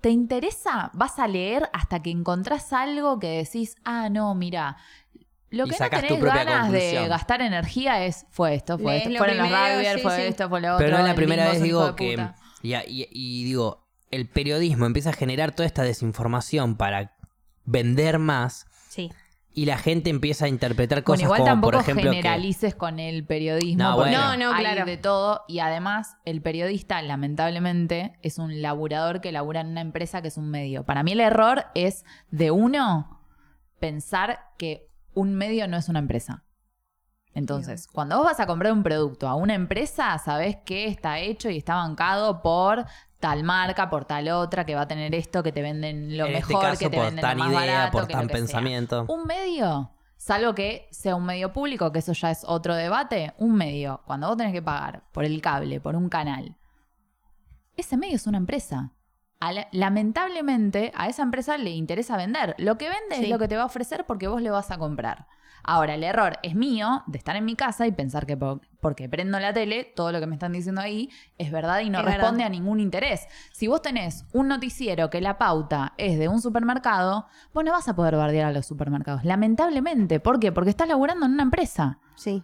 te 0.00 0.10
interesa 0.10 0.90
vas 0.94 1.18
a 1.18 1.26
leer 1.28 1.68
hasta 1.72 2.00
que 2.02 2.10
encontrás 2.10 2.72
algo 2.72 3.18
que 3.18 3.28
decís, 3.44 3.76
ah, 3.84 4.08
no, 4.08 4.34
mira. 4.34 4.76
Lo 5.50 5.64
que 5.66 5.76
no 5.78 5.88
tenés 5.90 6.20
ganas 6.22 6.72
de 6.72 7.06
gastar 7.08 7.40
energía 7.40 8.04
es, 8.04 8.26
fue 8.30 8.54
esto, 8.56 8.78
fue 8.78 8.92
Lees 8.94 9.02
esto. 9.02 9.12
lo 9.12 9.18
Fueron 9.18 9.38
los 9.38 9.46
sí, 9.94 10.00
fue 10.02 10.16
sí. 10.16 10.22
esto, 10.22 10.48
fue 10.48 10.60
lo 10.60 10.74
otro. 10.74 10.84
Pero 10.84 10.98
no 10.98 11.02
es 11.04 11.08
la 11.08 11.14
primera 11.14 11.44
vez, 11.50 11.62
digo, 11.62 11.94
que. 11.94 12.10
puta. 12.12 12.34
Y, 12.62 12.74
y- 12.74 13.08
y 13.12 13.44
digo, 13.44 13.86
el 14.10 14.28
periodismo 14.28 14.86
empieza 14.86 15.10
a 15.10 15.12
generar 15.12 15.52
toda 15.52 15.66
esta 15.66 15.82
desinformación 15.82 16.76
para 16.76 17.16
vender 17.64 18.18
más. 18.18 18.66
Sí. 18.88 19.12
Y 19.58 19.64
la 19.64 19.78
gente 19.78 20.10
empieza 20.10 20.44
a 20.44 20.48
interpretar 20.48 20.98
Bueno, 20.98 21.04
cosas 21.06 21.22
igual 21.22 21.38
como, 21.38 21.50
tampoco 21.50 21.72
por 21.72 21.80
ejemplo, 21.80 22.10
que- 22.10 22.16
generalices 22.18 22.74
con 22.74 22.98
el 22.98 23.24
periodismo. 23.24 23.82
No, 23.84 23.96
porque 23.96 24.10
bueno. 24.10 24.36
No, 24.36 24.36
no, 24.36 24.52
hay 24.52 24.64
claro. 24.64 24.84
de 24.84 24.98
todo. 24.98 25.44
Y 25.48 25.60
además, 25.60 26.18
el 26.26 26.42
periodista, 26.42 27.00
lamentablemente, 27.00 28.18
es 28.20 28.36
un 28.38 28.60
laburador 28.60 29.22
que 29.22 29.32
labura 29.32 29.62
en 29.62 29.68
una 29.68 29.80
empresa 29.80 30.20
que 30.20 30.28
es 30.28 30.36
un 30.36 30.50
medio. 30.50 30.84
Para 30.84 31.02
mí 31.02 31.12
el 31.12 31.20
error 31.20 31.64
es 31.74 32.04
de 32.30 32.50
uno 32.50 33.22
pensar 33.80 34.40
que 34.58 34.90
un 35.14 35.34
medio 35.34 35.66
no 35.68 35.78
es 35.78 35.88
una 35.88 36.00
empresa. 36.00 36.44
Entonces, 37.32 37.86
cuando 37.86 38.16
vos 38.18 38.26
vas 38.26 38.40
a 38.40 38.46
comprar 38.46 38.72
un 38.74 38.82
producto 38.82 39.26
a 39.26 39.36
una 39.36 39.54
empresa, 39.54 40.18
sabés 40.18 40.56
que 40.66 40.86
está 40.86 41.18
hecho 41.18 41.48
y 41.50 41.56
está 41.56 41.76
bancado 41.76 42.42
por 42.42 42.84
tal 43.20 43.42
marca, 43.44 43.88
por 43.88 44.04
tal 44.04 44.28
otra, 44.28 44.64
que 44.66 44.74
va 44.74 44.82
a 44.82 44.88
tener 44.88 45.14
esto, 45.14 45.42
que 45.42 45.52
te 45.52 45.62
venden 45.62 46.16
lo 46.18 46.26
en 46.26 46.36
este 46.36 46.52
mejor, 46.54 46.62
caso, 46.66 46.78
que 46.78 46.90
te 46.90 46.96
por 46.96 47.06
venden 47.06 47.22
tan 47.22 47.38
lo 47.38 47.44
más 47.44 47.52
idea, 47.62 47.76
barato, 47.78 47.92
por 47.98 48.06
que 48.06 48.12
lo 48.14 48.18
tan 48.20 48.28
sea. 48.28 48.36
pensamiento. 48.36 49.04
Un 49.08 49.24
medio, 49.26 49.90
salvo 50.16 50.54
que 50.54 50.88
sea 50.90 51.16
un 51.16 51.24
medio 51.24 51.52
público, 51.52 51.92
que 51.92 51.98
eso 52.00 52.12
ya 52.12 52.30
es 52.30 52.44
otro 52.46 52.74
debate, 52.74 53.34
un 53.38 53.54
medio, 53.54 54.02
cuando 54.06 54.28
vos 54.28 54.36
tenés 54.36 54.52
que 54.52 54.62
pagar 54.62 55.04
por 55.12 55.24
el 55.24 55.40
cable, 55.40 55.80
por 55.80 55.96
un 55.96 56.08
canal, 56.08 56.56
ese 57.76 57.96
medio 57.96 58.16
es 58.16 58.26
una 58.26 58.38
empresa. 58.38 58.92
A 59.38 59.52
la- 59.52 59.68
lamentablemente, 59.72 60.92
a 60.94 61.08
esa 61.08 61.22
empresa 61.22 61.58
le 61.58 61.70
interesa 61.70 62.16
vender. 62.16 62.54
Lo 62.58 62.78
que 62.78 62.88
vende 62.88 63.22
es 63.24 63.28
lo 63.28 63.38
que 63.38 63.48
te 63.48 63.56
va 63.56 63.64
a 63.64 63.66
ofrecer 63.66 64.06
porque 64.06 64.28
vos 64.28 64.40
le 64.40 64.48
vas 64.50 64.70
a 64.70 64.78
comprar. 64.78 65.26
Ahora, 65.68 65.94
el 65.94 66.04
error 66.04 66.38
es 66.44 66.54
mío 66.54 67.02
de 67.08 67.18
estar 67.18 67.34
en 67.34 67.44
mi 67.44 67.56
casa 67.56 67.86
y 67.86 67.92
pensar 67.92 68.24
que 68.24 68.36
po- 68.36 68.60
porque 68.80 69.08
prendo 69.08 69.40
la 69.40 69.52
tele, 69.52 69.84
todo 69.96 70.12
lo 70.12 70.20
que 70.20 70.26
me 70.26 70.34
están 70.36 70.52
diciendo 70.52 70.80
ahí 70.80 71.10
es 71.38 71.50
verdad 71.50 71.80
y 71.80 71.90
no 71.90 71.98
Es 71.98 72.04
responde 72.04 72.44
verdad. 72.44 72.46
a 72.46 72.50
ningún 72.50 72.78
interés. 72.78 73.26
Si 73.52 73.66
vos 73.66 73.82
tenés 73.82 74.24
un 74.32 74.46
noticiero 74.48 75.10
que 75.10 75.20
la 75.20 75.38
pauta 75.38 75.92
es 75.98 76.18
de 76.18 76.28
un 76.28 76.40
supermercado, 76.40 77.26
vos 77.52 77.64
no 77.64 77.72
vas 77.72 77.88
a 77.88 77.96
poder 77.96 78.14
bardear 78.16 78.46
a 78.46 78.52
los 78.52 78.64
supermercados. 78.66 79.24
Lamentablemente. 79.24 80.20
¿Por 80.20 80.38
qué? 80.38 80.52
Porque 80.52 80.70
estás 80.70 80.86
laburando 80.88 81.26
en 81.26 81.32
una 81.32 81.42
empresa. 81.42 81.98
Sí. 82.14 82.42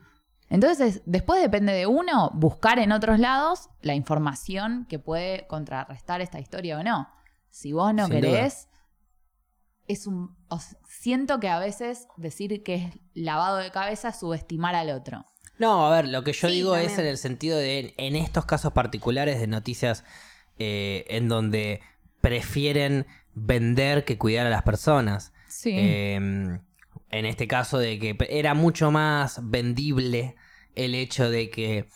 Entonces, 0.48 1.02
después 1.06 1.40
depende 1.40 1.72
de 1.72 1.86
uno 1.86 2.30
buscar 2.34 2.78
en 2.78 2.92
otros 2.92 3.18
lados 3.18 3.70
la 3.80 3.94
información 3.94 4.84
que 4.88 4.98
puede 4.98 5.46
contrarrestar 5.46 6.20
esta 6.20 6.40
historia 6.40 6.78
o 6.78 6.82
no. 6.82 7.08
Si 7.48 7.72
vos 7.72 7.94
no 7.94 8.06
Sin 8.06 8.14
querés, 8.20 8.68
es 9.92 10.06
un. 10.06 10.36
siento 10.86 11.40
que 11.40 11.48
a 11.48 11.58
veces 11.58 12.08
decir 12.16 12.62
que 12.62 12.74
es 12.74 12.98
lavado 13.14 13.58
de 13.58 13.70
cabeza 13.70 14.08
es 14.08 14.18
subestimar 14.18 14.74
al 14.74 14.90
otro. 14.90 15.24
No, 15.58 15.86
a 15.86 15.90
ver, 15.96 16.08
lo 16.08 16.24
que 16.24 16.32
yo 16.32 16.48
Sí, 16.48 16.54
digo 16.54 16.76
es 16.76 16.98
en 16.98 17.06
el 17.06 17.18
sentido 17.18 17.58
de, 17.58 17.94
en 17.96 18.16
estos 18.16 18.46
casos 18.46 18.72
particulares 18.72 19.38
de 19.38 19.46
noticias 19.46 20.04
eh, 20.58 21.04
en 21.08 21.28
donde 21.28 21.80
prefieren 22.20 23.06
vender 23.34 24.04
que 24.04 24.18
cuidar 24.18 24.46
a 24.46 24.50
las 24.50 24.62
personas. 24.62 25.32
Sí. 25.48 25.72
Eh, 25.74 26.14
en 27.12 27.26
este 27.26 27.46
caso 27.46 27.78
de 27.78 27.98
que 27.98 28.16
era 28.30 28.54
mucho 28.54 28.90
más 28.90 29.38
vendible 29.42 30.34
el 30.74 30.94
hecho 30.94 31.30
de 31.30 31.50
que 31.50 31.88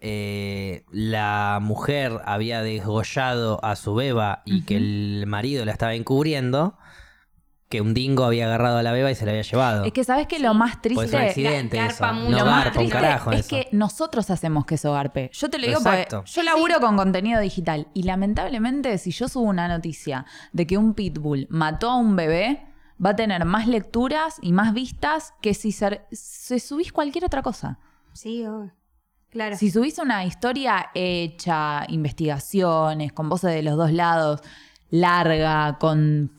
eh, 0.00 0.84
la 0.90 1.58
mujer 1.60 2.20
había 2.24 2.62
desgollado 2.62 3.62
a 3.64 3.76
su 3.76 3.94
beba 3.94 4.42
y 4.46 4.62
que 4.62 4.76
el 4.76 5.24
marido 5.26 5.64
la 5.64 5.72
estaba 5.72 5.94
encubriendo, 5.94 6.78
que 7.70 7.80
un 7.80 7.94
dingo 7.94 8.24
había 8.24 8.46
agarrado 8.46 8.78
a 8.78 8.82
la 8.82 8.90
beba 8.90 9.10
y 9.12 9.14
se 9.14 9.24
la 9.24 9.30
había 9.30 9.42
llevado. 9.42 9.84
es 9.84 9.92
que 9.92 10.02
sabes 10.02 10.26
que 10.26 10.40
lo 10.40 10.52
más 10.54 10.82
triste 10.82 11.04
es 11.04 11.12
un 11.14 11.20
accidente 11.20 11.78
eso. 11.86 12.12
No 12.12 12.30
Lo 12.30 12.44
más 12.44 12.66
un 12.66 12.72
triste 12.72 12.92
carajo 12.92 13.30
es 13.30 13.40
eso. 13.40 13.48
que 13.48 13.68
nosotros 13.70 14.28
hacemos 14.28 14.66
que 14.66 14.74
eso 14.74 14.92
garpe. 14.92 15.30
Yo 15.32 15.48
te 15.48 15.58
lo 15.58 15.66
digo 15.68 15.78
Exacto. 15.78 16.16
porque 16.18 16.30
yo 16.32 16.42
laburo 16.42 16.80
con 16.80 16.96
contenido 16.96 17.40
digital 17.40 17.86
y 17.94 18.02
lamentablemente 18.02 18.98
si 18.98 19.12
yo 19.12 19.28
subo 19.28 19.44
una 19.44 19.68
noticia 19.68 20.26
de 20.52 20.66
que 20.66 20.76
un 20.78 20.94
pitbull 20.94 21.46
mató 21.48 21.90
a 21.90 21.96
un 21.96 22.16
bebé, 22.16 22.66
va 23.02 23.10
a 23.10 23.16
tener 23.16 23.44
más 23.44 23.68
lecturas 23.68 24.38
y 24.42 24.50
más 24.52 24.74
vistas 24.74 25.32
que 25.40 25.54
si 25.54 25.70
se, 25.70 26.02
se 26.10 26.58
subís 26.58 26.92
cualquier 26.92 27.24
otra 27.24 27.40
cosa. 27.40 27.78
Sí, 28.12 28.44
obvio. 28.44 28.72
claro. 29.30 29.56
Si 29.56 29.70
subís 29.70 29.96
una 30.00 30.24
historia 30.24 30.90
hecha, 30.92 31.84
investigaciones, 31.88 33.12
con 33.12 33.28
voces 33.28 33.54
de 33.54 33.62
los 33.62 33.76
dos 33.76 33.92
lados, 33.92 34.40
larga, 34.90 35.78
con... 35.78 36.32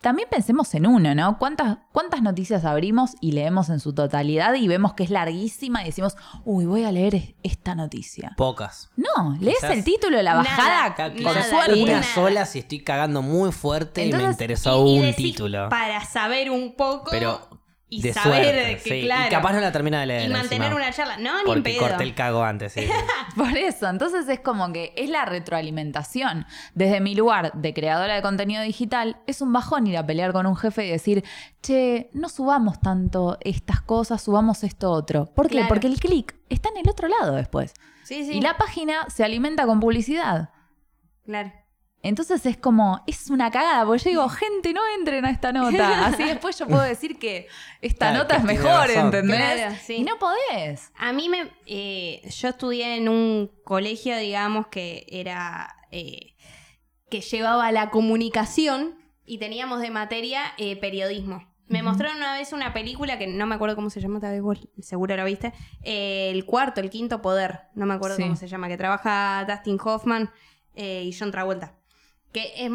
También 0.00 0.28
pensemos 0.30 0.72
en 0.74 0.86
uno, 0.86 1.14
¿no? 1.14 1.36
¿Cuántas, 1.38 1.76
¿Cuántas 1.92 2.22
noticias 2.22 2.64
abrimos 2.64 3.16
y 3.20 3.32
leemos 3.32 3.68
en 3.68 3.80
su 3.80 3.92
totalidad 3.92 4.54
y 4.54 4.66
vemos 4.66 4.94
que 4.94 5.02
es 5.04 5.10
larguísima 5.10 5.82
y 5.82 5.86
decimos, 5.86 6.16
uy, 6.46 6.64
voy 6.64 6.84
a 6.84 6.92
leer 6.92 7.16
es- 7.16 7.34
esta 7.42 7.74
noticia? 7.74 8.32
Pocas. 8.38 8.90
No, 8.96 9.36
lees 9.40 9.62
el 9.62 9.84
título, 9.84 10.22
la 10.22 10.36
bajada, 10.36 10.88
Nada, 10.96 11.12
con 11.12 11.22
nada, 11.22 11.42
suerte. 11.44 11.82
una 11.82 12.02
sola 12.02 12.46
si 12.46 12.60
estoy 12.60 12.80
cagando 12.82 13.20
muy 13.20 13.52
fuerte 13.52 14.06
y 14.06 14.12
me 14.12 14.22
interesó 14.22 14.86
Y- 14.86 14.94
y 14.94 14.98
un 15.00 15.06
decís, 15.06 15.32
título. 15.32 15.68
Para 15.68 16.02
saber 16.06 16.50
un 16.50 16.74
poco 16.76 17.10
Pero 17.10 17.46
y 17.90 18.02
de 18.02 18.12
saber 18.12 18.44
suerte, 18.44 18.76
que, 18.82 19.00
sí. 19.00 19.02
claro. 19.02 19.26
Y 19.26 19.30
capaz 19.30 19.52
no 19.52 19.60
la 19.60 19.72
termina 19.72 20.00
de 20.00 20.06
leer. 20.06 20.30
y 20.30 20.32
mantener 20.32 20.68
encima, 20.68 20.76
una 20.76 20.92
charla. 20.92 21.16
No, 21.18 21.38
ni 21.38 21.44
Porque 21.44 21.62
pedo. 21.62 21.80
corté 21.80 22.04
el 22.04 22.14
cago 22.14 22.44
antes, 22.44 22.72
sí. 22.72 22.88
Por 23.36 23.58
eso, 23.58 23.88
entonces 23.88 24.28
es 24.28 24.40
como 24.40 24.72
que 24.72 24.92
es 24.96 25.10
la 25.10 25.24
retroalimentación. 25.24 26.46
Desde 26.74 27.00
mi 27.00 27.16
lugar 27.16 27.52
de 27.52 27.74
creadora 27.74 28.14
de 28.14 28.22
contenido 28.22 28.62
digital, 28.62 29.18
es 29.26 29.42
un 29.42 29.52
bajón 29.52 29.88
ir 29.88 29.98
a 29.98 30.06
pelear 30.06 30.32
con 30.32 30.46
un 30.46 30.56
jefe 30.56 30.86
y 30.86 30.90
decir, 30.90 31.24
che, 31.62 32.10
no 32.12 32.28
subamos 32.28 32.80
tanto 32.80 33.38
estas 33.40 33.80
cosas, 33.80 34.22
subamos 34.22 34.62
esto 34.62 34.90
otro. 34.92 35.26
¿Por 35.26 35.48
qué? 35.48 35.56
Claro. 35.56 35.68
Porque 35.68 35.88
el 35.88 35.98
clic 35.98 36.36
está 36.48 36.68
en 36.68 36.78
el 36.78 36.88
otro 36.88 37.08
lado 37.08 37.34
después. 37.34 37.74
Sí, 38.04 38.24
sí. 38.24 38.38
Y 38.38 38.40
la 38.40 38.56
página 38.56 39.06
se 39.08 39.24
alimenta 39.24 39.66
con 39.66 39.80
publicidad. 39.80 40.50
Claro. 41.24 41.52
Entonces 42.02 42.46
es 42.46 42.56
como, 42.56 43.02
es 43.06 43.28
una 43.28 43.50
cagada, 43.50 43.84
porque 43.84 44.04
yo 44.04 44.10
digo, 44.10 44.28
gente, 44.30 44.72
no 44.72 44.80
entren 44.98 45.24
a 45.26 45.30
esta 45.30 45.52
nota. 45.52 46.06
Así 46.06 46.24
después 46.24 46.58
yo 46.58 46.66
puedo 46.66 46.80
decir 46.82 47.18
que 47.18 47.46
esta 47.82 48.10
Claro, 48.10 48.18
nota 48.22 48.34
que 48.36 48.40
es 48.40 48.44
mejor, 48.46 48.88
razón. 48.88 49.04
¿entendés? 49.06 49.36
Claro, 49.38 49.74
sí. 49.84 49.94
Y 49.96 50.02
no 50.04 50.18
podés. 50.18 50.90
A 50.96 51.12
mí 51.12 51.28
me. 51.28 51.50
eh, 51.66 52.22
yo 52.30 52.48
estudié 52.48 52.96
en 52.96 53.08
un 53.08 53.50
colegio, 53.64 54.16
digamos, 54.16 54.68
que 54.68 55.04
era. 55.08 55.74
eh, 55.90 56.34
que 57.10 57.20
llevaba 57.22 57.72
la 57.72 57.90
comunicación 57.90 58.94
y 59.26 59.38
teníamos 59.38 59.80
de 59.80 59.90
materia 59.90 60.42
eh, 60.58 60.76
periodismo. 60.76 61.44
Me 61.66 61.82
mostraron 61.82 62.16
una 62.18 62.34
vez 62.34 62.52
una 62.52 62.72
película 62.72 63.18
que 63.18 63.26
no 63.28 63.46
me 63.46 63.54
acuerdo 63.56 63.76
cómo 63.76 63.90
se 63.90 64.00
llama, 64.00 64.18
tal 64.20 64.30
vez 64.32 64.42
vos 64.42 64.58
seguro 64.80 65.16
la 65.16 65.24
viste. 65.24 65.52
eh, 65.82 66.30
el 66.32 66.44
cuarto, 66.44 66.80
el 66.80 66.88
quinto 66.90 67.20
poder. 67.22 67.62
No 67.74 67.84
me 67.86 67.94
acuerdo 67.94 68.16
Sí. 68.16 68.22
cómo 68.22 68.36
se 68.36 68.46
llama. 68.48 68.68
Que 68.68 68.76
trabaja 68.76 69.44
Dustin 69.48 69.78
Hoffman 69.84 70.30
eh, 70.74 71.02
y 71.04 71.12
John 71.16 71.30
Travolta. 71.32 71.74
Que 72.32 72.52
es, 72.56 72.70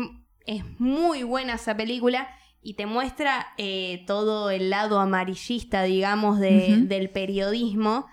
es 0.45 0.63
muy 0.79 1.23
buena 1.23 1.53
esa 1.55 1.75
película 1.77 2.27
y 2.61 2.73
te 2.75 2.85
muestra 2.85 3.47
eh, 3.57 4.03
todo 4.07 4.49
el 4.49 4.69
lado 4.69 4.99
amarillista, 4.99 5.83
digamos, 5.83 6.39
de- 6.39 6.77
del 6.87 7.09
periodismo. 7.09 8.07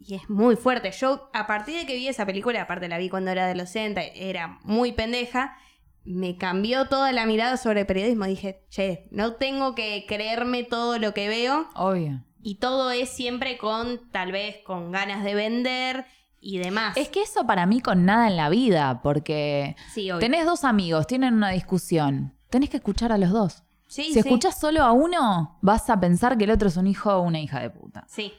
Y 0.00 0.14
es 0.14 0.28
muy 0.30 0.56
fuerte. 0.56 0.90
Yo, 0.92 1.28
a 1.32 1.46
partir 1.46 1.76
de 1.76 1.86
que 1.86 1.94
vi 1.96 2.08
esa 2.08 2.24
película, 2.26 2.62
aparte 2.62 2.88
la 2.88 2.98
vi 2.98 3.08
cuando 3.08 3.30
era 3.30 3.46
adolescente, 3.46 4.12
era 4.30 4.58
muy 4.62 4.92
pendeja, 4.92 5.56
me 6.04 6.36
cambió 6.36 6.86
toda 6.86 7.12
la 7.12 7.26
mirada 7.26 7.56
sobre 7.56 7.80
el 7.80 7.86
periodismo. 7.86 8.24
Dije, 8.24 8.64
che, 8.70 9.08
no 9.10 9.34
tengo 9.34 9.74
que 9.74 10.04
creerme 10.08 10.62
todo 10.64 10.98
lo 10.98 11.12
que 11.14 11.28
veo. 11.28 11.68
Obvio. 11.74 12.24
Y 12.40 12.58
todo 12.58 12.90
es 12.92 13.10
siempre 13.10 13.58
con, 13.58 14.10
tal 14.12 14.32
vez, 14.32 14.58
con 14.64 14.92
ganas 14.92 15.24
de 15.24 15.34
vender 15.34 16.06
y 16.48 16.56
demás. 16.56 16.96
Es 16.96 17.10
que 17.10 17.20
eso 17.20 17.46
para 17.46 17.66
mí 17.66 17.82
con 17.82 18.06
nada 18.06 18.26
en 18.26 18.36
la 18.38 18.48
vida, 18.48 19.02
porque 19.02 19.76
sí, 19.92 20.08
tenés 20.18 20.46
dos 20.46 20.64
amigos, 20.64 21.06
tienen 21.06 21.34
una 21.34 21.50
discusión, 21.50 22.34
tenés 22.48 22.70
que 22.70 22.78
escuchar 22.78 23.12
a 23.12 23.18
los 23.18 23.30
dos. 23.30 23.64
Sí, 23.86 24.04
si 24.04 24.12
sí. 24.14 24.18
escuchás 24.20 24.58
solo 24.58 24.82
a 24.82 24.92
uno, 24.92 25.58
vas 25.60 25.90
a 25.90 26.00
pensar 26.00 26.38
que 26.38 26.44
el 26.44 26.50
otro 26.50 26.68
es 26.68 26.78
un 26.78 26.86
hijo 26.86 27.12
o 27.12 27.20
una 27.20 27.38
hija 27.38 27.60
de 27.60 27.68
puta. 27.68 28.06
Sí, 28.08 28.32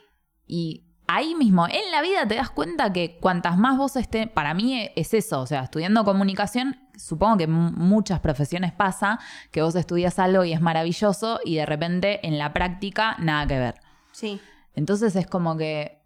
Y 0.48 0.86
ahí 1.06 1.36
mismo, 1.36 1.68
en 1.68 1.92
la 1.92 2.02
vida 2.02 2.28
te 2.28 2.34
das 2.34 2.50
cuenta 2.50 2.92
que 2.92 3.20
cuantas 3.20 3.60
más 3.60 3.78
voces 3.78 4.04
estén, 4.04 4.30
para 4.30 4.56
mí 4.56 4.90
es 4.96 5.14
eso, 5.14 5.42
o 5.42 5.46
sea, 5.46 5.62
estudiando 5.62 6.04
comunicación, 6.04 6.80
supongo 6.98 7.38
que 7.38 7.44
en 7.44 7.52
muchas 7.52 8.22
profesiones 8.22 8.72
pasa 8.74 9.20
que 9.52 9.62
vos 9.62 9.76
estudias 9.76 10.18
algo 10.18 10.44
y 10.44 10.54
es 10.54 10.62
maravilloso 10.62 11.40
y 11.46 11.58
de 11.58 11.66
repente 11.68 12.26
en 12.28 12.40
la 12.40 12.54
práctica 12.54 13.16
nada 13.20 13.46
que 13.46 13.60
ver. 13.60 13.76
sí. 14.14 14.42
Entonces 14.76 15.16
es 15.16 15.28
como 15.28 15.58
que 15.58 15.99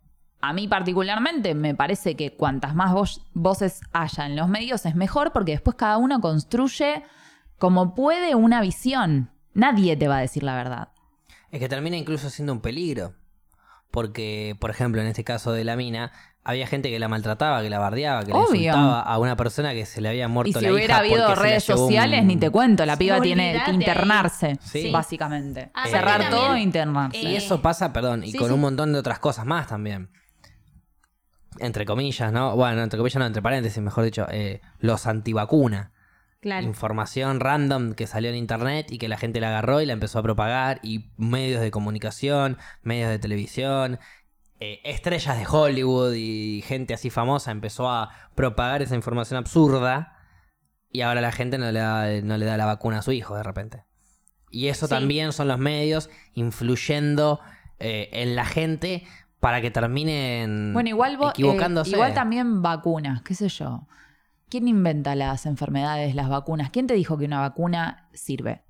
a 0.45 0.53
mí 0.53 0.67
particularmente 0.67 1.55
me 1.55 1.73
parece 1.73 2.15
que 2.15 2.35
cuantas 2.35 2.75
más 2.75 2.91
vo- 2.91 3.21
voces 3.33 3.79
haya 3.93 4.25
en 4.25 4.35
los 4.35 4.49
medios 4.49 4.85
es 4.85 4.93
mejor 4.95 5.31
porque 5.31 5.53
después 5.53 5.75
cada 5.77 5.97
uno 5.97 6.19
construye 6.19 7.03
como 7.57 7.95
puede 7.95 8.35
una 8.35 8.59
visión. 8.61 9.31
Nadie 9.53 9.95
te 9.95 10.07
va 10.07 10.17
a 10.17 10.21
decir 10.21 10.43
la 10.43 10.55
verdad. 10.55 10.89
Es 11.49 11.59
que 11.59 11.69
termina 11.69 11.95
incluso 11.95 12.29
siendo 12.29 12.51
un 12.53 12.59
peligro. 12.61 13.13
Porque, 13.91 14.57
por 14.59 14.69
ejemplo, 14.71 15.01
en 15.01 15.07
este 15.07 15.23
caso 15.23 15.51
de 15.51 15.63
la 15.63 15.75
mina, 15.75 16.11
había 16.43 16.65
gente 16.65 16.89
que 16.89 16.97
la 16.97 17.07
maltrataba, 17.07 17.61
que 17.61 17.69
la 17.69 17.77
bardeaba, 17.77 18.21
que 18.25 18.33
le 18.33 18.39
Obvio. 18.39 18.55
insultaba 18.55 19.01
a 19.01 19.17
una 19.19 19.35
persona 19.35 19.71
que 19.73 19.85
se 19.85 20.01
le 20.01 20.09
había 20.09 20.27
muerto 20.27 20.49
Y 20.49 20.53
si 20.53 20.65
la 20.65 20.73
hubiera 20.73 20.93
hija 20.95 20.99
habido 21.01 21.29
la 21.29 21.35
redes 21.35 21.69
un- 21.69 21.77
sociales, 21.77 22.25
ni 22.25 22.37
te 22.37 22.49
cuento, 22.49 22.85
la 22.87 22.93
Sí, 22.95 22.99
piba 22.99 23.21
tiene 23.21 23.61
que 23.63 23.71
internarse, 23.71 24.57
Sí. 24.61 24.89
básicamente. 24.91 25.69
Aparte 25.75 25.89
Cerrar 25.91 26.21
también, 26.21 26.31
todo 26.41 26.55
e 26.55 26.61
internarse. 26.61 27.17
Y 27.19 27.27
eh, 27.27 27.37
eso 27.37 27.61
pasa, 27.61 27.93
perdón, 27.93 28.23
y 28.23 28.31
sí, 28.31 28.37
con 28.39 28.47
sí. 28.47 28.53
un 28.53 28.61
montón 28.61 28.91
de 28.93 28.99
otras 28.99 29.19
cosas 29.19 29.45
más 29.45 29.67
también. 29.67 30.09
Entre 31.60 31.86
comillas, 31.86 32.32
¿no? 32.32 32.56
Bueno, 32.56 32.82
entre 32.84 32.97
comillas 32.97 33.20
no, 33.20 33.26
entre 33.26 33.41
paréntesis, 33.41 33.82
mejor 33.82 34.04
dicho, 34.04 34.26
eh, 34.30 34.62
los 34.80 35.08
antivacuna. 35.08 35.91
Claro. 36.41 36.66
Información 36.66 37.39
random 37.39 37.93
que 37.93 38.06
salió 38.06 38.30
en 38.30 38.36
internet 38.36 38.88
y 38.91 38.97
que 38.97 39.08
la 39.08 39.18
gente 39.18 39.39
la 39.39 39.47
agarró 39.47 39.80
y 39.82 39.86
la 39.86 39.93
empezó 39.93 40.20
a 40.20 40.24
propagar. 40.24 40.80
Y 40.84 41.06
medios 41.18 41.62
de 41.62 41.72
comunicación, 41.72 42.58
medios 42.82 43.10
de 43.10 43.18
televisión, 43.20 43.99
eh, 44.60 44.82
estrellas 44.84 45.38
de 45.38 45.45
Hollywood 45.47 46.14
y 46.14 46.62
gente 46.66 46.93
así 46.93 47.10
famosa 47.10 47.51
empezó 47.51 47.89
a 47.89 48.10
propagar 48.36 48.82
esa 48.82 48.95
información 48.95 49.38
absurda. 49.38 50.18
Y 50.91 51.01
ahora 51.01 51.22
la 51.22 51.32
gente 51.32 51.58
no 51.58 51.72
le 51.72 51.80
da, 51.80 52.08
no 52.22 52.38
le 52.38 52.45
da 52.45 52.58
la 52.58 52.66
vacuna 52.66 52.99
a 52.99 53.01
su 53.01 53.14
hijo 53.14 53.36
de 53.36 53.43
repente. 53.43 53.84
Y 54.51 54.68
eso 54.68 54.86
Sí. 54.88 54.89
también 54.91 55.32
son 55.32 55.47
los 55.47 55.58
medios 55.58 56.10
influyendo 56.34 57.39
eh, 57.80 58.10
en 58.14 58.36
la 58.36 58.45
gente 58.45 59.06
para 59.43 59.61
que 59.61 59.69
terminen 59.71 60.71
Bueno, 60.73 60.87
igual 60.89 61.17
vos, 61.17 61.27
eh, 61.27 61.31
equivocándose. 61.31 61.91
igual 61.91 62.13
también 62.13 62.61
vacunas, 62.61 63.21
qué 63.23 63.35
sé 63.35 63.49
yo. 63.49 63.87
¿Quién 64.49 64.67
inventa 64.69 65.15
las 65.15 65.45
enfermedades, 65.45 66.15
las 66.15 66.29
vacunas? 66.29 66.69
¿Quién 66.69 66.87
te 66.87 66.93
dijo 66.93 67.17
que 67.17 67.25
una 67.25 67.41
vacuna 67.41 68.07
sirve? 68.13 68.63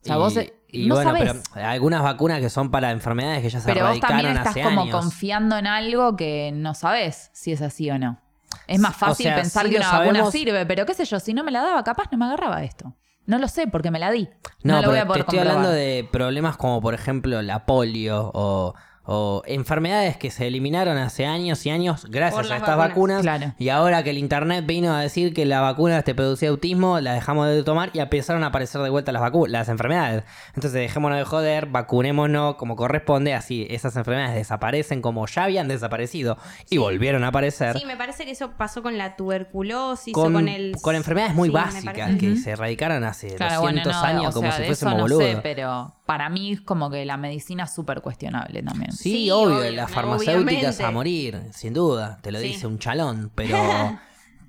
O 0.00 0.04
sea, 0.06 0.16
y, 0.16 0.18
vos 0.18 0.36
eh, 0.38 0.54
y 0.68 0.86
no 0.86 0.94
bueno, 0.94 1.10
sabés. 1.12 1.42
pero 1.52 1.66
algunas 1.66 2.02
vacunas 2.02 2.40
que 2.40 2.48
son 2.48 2.70
para 2.70 2.90
enfermedades 2.90 3.42
que 3.42 3.50
ya 3.50 3.60
se 3.60 3.66
Pero 3.66 3.80
vos 3.80 3.90
erradicaron 3.96 4.16
también 4.16 4.36
estás 4.38 4.50
hace 4.52 4.62
como 4.62 4.82
años. 4.82 4.96
confiando 4.96 5.58
en 5.58 5.66
algo 5.66 6.16
que 6.16 6.52
no 6.54 6.72
sabes 6.74 7.30
si 7.34 7.52
es 7.52 7.60
así 7.62 7.90
o 7.90 7.98
no. 7.98 8.18
Es 8.66 8.80
más 8.80 8.92
O 8.96 8.98
fácil 8.98 9.26
sea, 9.26 9.36
pensar 9.36 9.66
sí 9.66 9.72
que 9.72 9.76
una 9.76 9.92
vacuna 9.92 10.30
sirve, 10.30 10.64
pero 10.66 10.86
qué 10.86 10.94
sé 10.94 11.04
yo, 11.04 11.20
si 11.20 11.34
no 11.34 11.44
me 11.44 11.50
la 11.50 11.60
daba, 11.62 11.84
capaz 11.84 12.04
no 12.10 12.16
me 12.18 12.24
agarraba 12.24 12.62
esto. 12.64 12.94
No 13.26 13.38
lo 13.38 13.46
sé 13.46 13.66
porque 13.66 13.90
me 13.90 13.98
la 13.98 14.10
di. 14.10 14.28
No, 14.64 14.74
No, 14.74 14.82
lo 14.82 14.90
pero 14.90 14.90
voy 14.90 14.98
a 14.98 15.02
te 15.02 15.20
estoy 15.20 15.22
comprobar. 15.38 15.46
hablando 15.48 15.70
de 15.70 16.08
problemas 16.10 16.56
como 16.56 16.80
por 16.80 16.94
ejemplo 16.94 17.42
la 17.42 17.66
polio 17.66 18.30
o, 18.34 18.74
o 19.04 19.42
enfermedades 19.46 20.16
que 20.16 20.30
se 20.30 20.46
eliminaron 20.46 20.96
hace 20.96 21.26
años 21.26 21.66
y 21.66 21.70
años 21.70 22.06
gracias 22.08 22.50
a 22.50 22.56
estas 22.56 22.76
vacunas. 22.76 22.88
vacunas. 22.88 23.22
Claro. 23.22 23.54
Y 23.58 23.68
ahora 23.68 24.02
que 24.04 24.10
el 24.10 24.18
internet 24.18 24.64
vino 24.66 24.94
a 24.94 25.00
decir 25.00 25.34
que 25.34 25.44
la 25.44 25.60
vacuna 25.60 26.02
te 26.02 26.14
producía 26.14 26.50
autismo, 26.50 27.00
la 27.00 27.12
dejamos 27.14 27.48
de 27.48 27.62
tomar 27.64 27.90
y 27.94 27.98
empezaron 28.00 28.44
a 28.44 28.48
aparecer 28.48 28.80
de 28.82 28.90
vuelta 28.90 29.10
las 29.12 29.22
vacu- 29.22 29.48
las 29.48 29.68
enfermedades. 29.68 30.22
Entonces 30.48 30.72
dejémonos 30.72 31.18
de 31.18 31.24
joder, 31.24 31.66
vacunémonos 31.66 32.54
como 32.56 32.76
corresponde, 32.76 33.34
así 33.34 33.66
esas 33.70 33.96
enfermedades 33.96 34.34
desaparecen 34.36 35.02
como 35.02 35.26
ya 35.26 35.44
habían 35.44 35.68
desaparecido 35.68 36.38
y 36.70 36.78
volvieron 36.78 37.24
a 37.24 37.28
aparecer. 37.28 37.78
Sí, 37.78 37.84
me 37.86 37.96
parece 37.96 38.24
que 38.24 38.30
eso 38.30 38.52
pasó 38.52 38.82
con 38.82 38.98
la 38.98 39.16
tuberculosis 39.16 40.14
con, 40.14 40.32
o 40.34 40.38
con 40.38 40.48
el... 40.48 40.76
con 40.80 40.94
enfermedades 40.94 41.34
muy 41.34 41.48
Sí, 41.48 41.54
básicas 41.54 41.94
parece. 41.94 42.18
que 42.18 42.36
se 42.36 42.50
erradicaron 42.52 43.02
hace 43.04 43.34
Claro, 43.34 43.62
200 43.62 43.84
bueno, 43.84 44.00
no, 44.00 44.06
años 44.06 44.30
o 44.36 44.38
como 44.40 44.48
sea, 44.52 44.60
si 44.60 44.66
fuésemos 44.66 44.94
no 44.94 45.00
boludos. 45.02 45.24
sé, 45.24 45.38
pero 45.42 45.96
para 46.06 46.28
mí 46.28 46.52
es 46.52 46.60
como 46.60 46.90
que 46.90 47.04
la 47.04 47.16
medicina 47.16 47.64
es 47.64 47.74
súper 47.74 48.00
cuestionable 48.02 48.62
también. 48.62 48.91
Sí, 48.96 49.12
Sí, 49.12 49.30
obvio, 49.30 49.58
obvio, 49.58 49.70
las 49.72 49.90
farmacéuticas 49.90 50.44
obviamente. 50.56 50.84
a 50.84 50.90
morir, 50.90 51.42
sin 51.52 51.74
duda, 51.74 52.18
te 52.22 52.30
lo 52.32 52.38
Sí. 52.40 52.48
dice 52.48 52.66
un 52.66 52.78
chalón, 52.78 53.30
pero, 53.34 53.56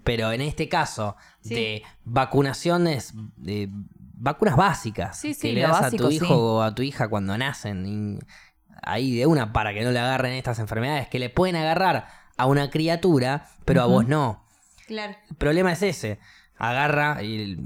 pero 0.04 0.32
en 0.32 0.42
este 0.42 0.68
caso 0.70 1.16
Sí. 1.42 1.56
de 1.56 1.84
vacunaciones, 2.06 3.14
de 3.38 3.70
vacunas 4.16 4.56
básicas 4.56 5.22
que 5.22 5.54
le 5.54 5.62
das 5.62 5.72
básico, 5.82 6.06
a 6.06 6.08
tu 6.08 6.12
hijo 6.14 6.56
o 6.56 6.62
a 6.62 6.74
tu 6.76 6.82
hija 6.82 7.08
cuando 7.08 7.38
nacen, 7.38 7.86
y 7.86 8.20
ahí 8.82 9.16
de 9.18 9.26
una 9.26 9.54
para 9.54 9.74
que 9.74 9.84
no 9.84 9.92
le 9.92 10.00
agarren 10.00 10.34
estas 10.34 10.60
enfermedades 10.60 11.08
que 11.08 11.20
le 11.20 11.30
pueden 11.30 11.56
agarrar 11.56 12.08
a 12.38 12.46
una 12.48 12.70
criatura, 12.70 13.48
pero 13.66 13.82
a 13.82 13.86
vos 13.86 14.08
no. 14.08 14.44
Claro. 14.88 15.16
El 15.30 15.36
problema 15.38 15.72
es 15.72 15.82
ese. 15.84 16.20
Agarra 16.58 17.22
y. 17.24 17.58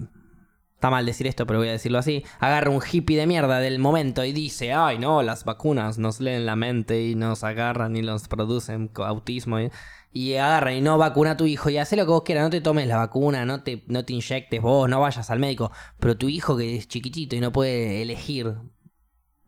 Está 0.78 0.92
mal 0.92 1.08
decir 1.08 1.26
esto, 1.26 1.48
pero 1.48 1.58
voy 1.58 1.70
a 1.70 1.72
decirlo 1.72 1.98
así. 1.98 2.24
Agarra 2.40 2.70
un 2.70 2.84
hippie 2.84 3.18
de 3.18 3.26
mierda 3.26 3.58
del 3.58 3.80
momento 3.80 4.24
y 4.24 4.32
dice: 4.32 4.74
Ay, 4.74 5.00
no, 5.00 5.24
las 5.24 5.44
vacunas 5.44 5.98
nos 5.98 6.20
leen 6.20 6.46
la 6.46 6.56
mente 6.56 7.02
y 7.02 7.16
nos 7.16 7.44
agarran 7.44 7.96
y 7.96 8.04
nos 8.04 8.28
producen 8.28 8.92
autismo. 8.96 9.60
Y, 9.60 9.72
y 10.12 10.36
agarra 10.36 10.74
y 10.74 10.82
no 10.82 11.00
vacuna 11.00 11.32
a 11.32 11.38
tu 11.38 11.48
hijo 11.48 11.72
y 11.72 11.80
hace 11.80 11.96
lo 11.96 12.06
que 12.06 12.12
vos 12.12 12.22
quieras. 12.22 12.44
No 12.44 12.52
te 12.52 12.62
tomes 12.62 12.86
la 12.86 12.98
vacuna, 12.98 13.44
no 13.44 13.64
te, 13.64 13.86
no 13.88 14.06
te 14.06 14.14
inyectes 14.14 14.62
vos, 14.62 14.88
no 14.88 15.00
vayas 15.00 15.32
al 15.32 15.40
médico. 15.40 15.72
Pero 16.00 16.16
tu 16.16 16.30
hijo 16.30 16.56
que 16.56 16.76
es 16.76 16.88
chiquitito 16.88 17.36
y 17.36 17.40
no 17.40 17.52
puede 17.52 18.04
elegir, 18.04 18.56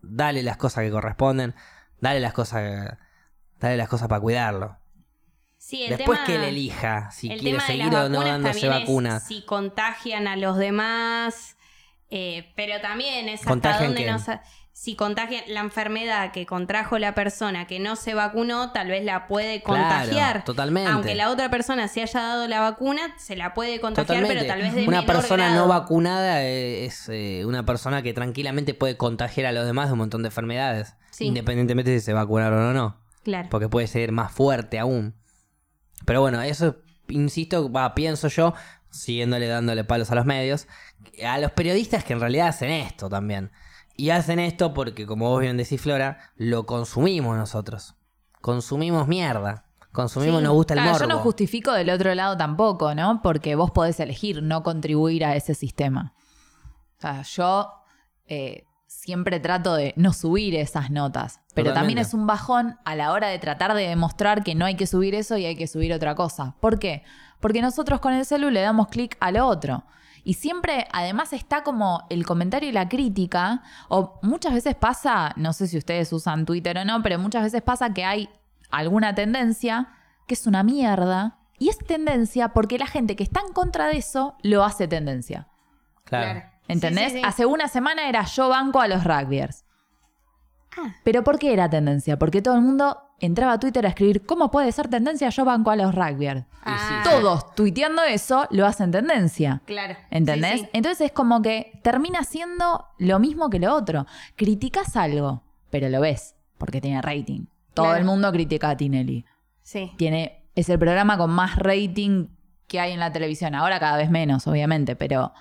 dale 0.01 0.41
las 0.41 0.57
cosas 0.57 0.84
que 0.84 0.89
corresponden, 0.89 1.53
dale 2.01 2.21
las 2.21 2.34
cosas, 2.34 2.97
dale 3.59 3.77
las 3.77 3.88
cosas 3.88 4.07
para 4.07 4.19
cuidarlo. 4.19 4.77
Sí, 5.70 5.84
el 5.84 5.97
Después 5.97 6.17
tema, 6.20 6.26
que 6.26 6.36
él 6.36 6.43
elija 6.45 7.11
si 7.11 7.32
el 7.32 7.39
quiere 7.41 7.59
seguir 7.59 7.93
o 7.93 8.09
no 8.09 8.24
dándose 8.24 8.67
vacunas. 8.67 9.28
si 9.28 9.43
contagian 9.45 10.28
a 10.28 10.36
los 10.36 10.57
demás, 10.57 11.57
eh, 12.09 12.51
pero 12.55 12.82
también 12.82 13.30
es 13.30 13.41
hasta 13.41 13.49
¿Contagian 13.51 13.89
dónde 13.91 14.05
qué? 14.05 14.11
no 14.11 14.17
sa- 14.17 14.41
si 14.72 14.95
contagian 14.95 15.43
la 15.47 15.59
enfermedad 15.59 16.32
que 16.32 16.45
contrajo 16.47 16.97
la 16.97 17.13
persona 17.13 17.67
que 17.67 17.80
no 17.80 17.95
se 17.97 18.13
vacunó, 18.15 18.72
tal 18.72 18.88
vez 18.88 19.03
la 19.03 19.28
puede 19.28 19.61
Claro, 19.61 19.84
contagiar. 19.84 20.43
totalmente. 20.43 20.89
Aunque 20.89 21.13
la 21.15 21.30
otra 21.30 21.49
persona 21.51 21.88
se 21.88 22.01
haya 22.01 22.20
dado 22.20 22.47
la 22.47 22.61
vacuna, 22.61 23.01
se 23.20 23.36
la 23.36 23.53
puede 23.53 23.80
contagiar, 23.80 24.07
Totalmente. 24.24 24.36
pero 24.36 24.47
tal 24.47 24.61
vez 24.63 24.74
de 24.74 24.88
una 24.88 25.01
menor 25.01 25.05
persona 25.17 25.45
grado. 25.49 25.61
no 25.63 25.67
vacunada 25.67 26.43
es 26.45 27.09
eh, 27.09 27.43
una 27.45 27.63
persona 27.65 28.01
que 28.01 28.13
tranquilamente 28.13 28.74
puede 28.74 28.97
contagiar 28.97 29.45
a 29.47 29.51
los 29.51 29.65
demás 29.67 29.88
de 29.89 29.93
un 29.93 29.99
montón 29.99 30.24
de 30.24 30.30
enfermedades, 30.30 30.95
Sí. 31.11 31.26
independientemente 31.26 31.91
de 31.91 31.99
si 31.99 32.05
se 32.05 32.13
vacunaron 32.13 32.63
o 32.70 32.74
no, 32.74 32.97
Claro. 33.24 33.49
porque 33.51 33.67
puede 33.70 33.86
ser 33.88 34.11
más 34.13 34.32
fuerte 34.32 34.80
aún. 34.80 35.13
Pero 36.06 36.22
bueno, 36.22 36.41
eso 36.41 36.78
insisto, 37.08 37.72
va, 37.72 37.93
pienso 37.95 38.28
yo, 38.28 38.54
siguiéndole 38.89 39.47
dándole 39.47 39.84
palos 39.84 40.12
a 40.12 40.16
los 40.16 40.26
medios, 40.26 40.68
a 41.26 41.38
los 41.39 41.52
periodistas 41.52 42.04
que 42.04 42.14
en 42.14 42.20
realidad 42.20 42.47
hacen 42.50 42.70
esto 42.72 43.10
también. 43.10 43.52
Y 43.95 44.12
hacen 44.12 44.39
esto 44.39 44.74
porque, 44.74 45.06
como 45.06 45.30
vos 45.30 45.41
bien 45.41 45.58
decís, 45.58 45.82
Flora, 45.82 46.20
lo 46.36 46.66
consumimos 46.66 47.36
nosotros. 47.38 47.95
Consumimos 48.41 49.08
mierda. 49.08 49.66
Consumimos, 49.91 50.38
Sí. 50.39 50.43
nos 50.45 50.54
gusta 50.54 50.74
el 50.76 50.80
Claro, 50.80 50.91
morbo. 50.93 51.06
yo 51.08 51.16
no 51.16 51.20
justifico 51.20 51.74
del 51.74 51.89
otro 51.89 52.14
lado 52.16 52.38
tampoco, 52.38 52.93
¿no? 52.95 53.22
Porque 53.22 53.56
vos 53.56 53.72
podés 53.72 54.00
elegir 54.00 54.41
no 54.43 54.64
contribuir 54.64 55.26
a 55.26 55.36
ese 55.36 55.56
sistema. 55.56 56.14
O 56.97 57.02
sea, 57.02 57.24
yo 57.24 57.74
eh, 58.28 58.66
siempre 58.90 59.40
trato 59.40 59.76
de 59.76 59.94
no 59.98 60.14
subir 60.14 60.56
esas 60.56 60.90
notas. 60.90 61.42
Pero 61.54 61.74
también 61.74 62.00
es 62.00 62.16
un 62.16 62.26
bajón 62.26 62.80
a 62.86 62.96
la 62.96 63.12
hora 63.12 63.28
de 63.28 63.38
tratar 63.38 63.76
de 63.76 63.88
demostrar 63.88 64.44
que 64.44 64.56
no 64.56 64.66
hay 64.66 64.76
que 64.76 64.88
subir 64.88 65.14
eso 65.14 65.38
y 65.38 65.46
hay 65.46 65.56
que 65.56 65.68
subir 65.68 65.94
otra 65.94 66.16
cosa. 66.16 66.56
¿Por 66.60 66.80
qué? 66.80 67.04
Porque 67.40 67.62
nosotros 67.62 68.00
con 68.00 68.14
el 68.14 68.26
celu 68.26 68.50
le 68.50 68.62
damos 68.62 68.88
clic 68.88 69.16
a 69.20 69.30
lo 69.30 69.46
otro. 69.46 69.84
Y 70.24 70.34
siempre, 70.34 70.88
además, 70.92 71.34
está 71.34 71.64
como 71.64 72.04
el 72.10 72.26
comentario 72.26 72.68
y 72.68 72.72
la 72.72 72.90
crítica. 72.90 73.62
O 73.90 74.20
muchas 74.24 74.56
veces 74.56 74.74
pasa, 74.74 75.34
no 75.36 75.54
sé 75.54 75.68
si 75.68 75.78
ustedes 75.78 76.12
usan 76.12 76.48
Twitter 76.48 76.76
o 76.80 76.84
no, 76.84 77.04
pero 77.04 77.20
muchas 77.20 77.44
veces 77.44 77.62
pasa 77.62 77.94
que 77.94 78.06
hay 78.06 78.28
alguna 78.72 79.14
tendencia 79.14 79.90
que 80.26 80.34
es 80.34 80.48
una 80.48 80.64
mierda. 80.64 81.38
Y 81.60 81.70
es 81.70 81.78
tendencia 81.78 82.50
porque 82.54 82.80
la 82.80 82.88
gente 82.88 83.16
que 83.16 83.24
está 83.24 83.42
en 83.46 83.54
contra 83.54 83.86
de 83.88 83.98
eso 83.98 84.36
lo 84.42 84.64
hace 84.64 84.88
tendencia. 84.88 85.48
Claro. 86.06 86.42
¿Entendés? 86.70 87.05
Sí, 87.07 87.11
sí, 87.11 87.17
sí. 87.17 87.22
Hace 87.26 87.45
una 87.45 87.67
semana 87.67 88.07
era 88.07 88.24
yo 88.24 88.47
banco 88.47 88.80
a 88.80 88.88
los 88.88 89.03
rugbyers. 89.03 89.65
Ah. 90.78 90.95
¿Pero 91.03 91.24
por 91.24 91.38
qué 91.39 91.51
era 91.51 91.70
tendencia? 91.70 92.17
Porque 92.17 92.41
todo 92.41 92.55
el 92.55 92.61
mundo 92.61 92.97
entraba 93.20 93.53
a 93.53 93.59
Twitter 93.59 93.86
a 93.86 93.89
escribir 93.89 94.26
¿Cómo 94.26 94.49
puede 94.49 94.72
ser 94.72 94.88
tendencia 94.88 95.28
yo 95.30 95.43
banco 95.43 95.72
a 95.72 95.76
los 95.76 95.93
rugbyers? 95.93 96.45
Ah, 96.63 97.01
Todos 97.03 97.53
tuiteando 97.55 98.03
eso 98.03 98.47
lo 98.51 98.65
hacen 98.65 98.91
tendencia. 98.91 99.61
Claro. 99.65 99.95
¿Entendés? 100.11 100.70
Entonces 100.72 101.07
es 101.07 101.11
como 101.11 101.41
que 101.41 101.80
termina 101.84 102.24
siendo 102.24 102.86
lo 102.97 103.20
mismo 103.20 103.49
que 103.49 103.59
lo 103.59 103.74
otro. 103.74 104.05
Criticas 104.36 104.95
algo, 104.95 105.43
pero 105.70 105.89
lo 105.89 105.99
ves, 106.01 106.36
porque 106.57 106.80
tiene 106.82 107.01
rating. 107.01 107.47
Todo 107.74 107.88
Claro. 107.88 107.99
el 107.99 108.05
mundo 108.05 108.32
critica 108.32 108.70
a 108.70 108.78
Tinelli. 108.78 109.26
Sí. 109.63 109.91
Tiene, 109.97 110.45
es 110.55 110.70
el 110.70 110.78
programa 110.80 111.17
con 111.17 111.32
más 111.32 111.55
rating 111.57 112.28
que 112.67 112.80
hay 112.80 112.91
en 112.93 112.99
la 112.99 113.11
televisión. 113.11 113.55
Ahora 113.55 113.80
cada 113.80 113.97
vez 113.97 114.09
menos, 114.11 114.45
obviamente, 114.47 114.95
pero 114.95 115.34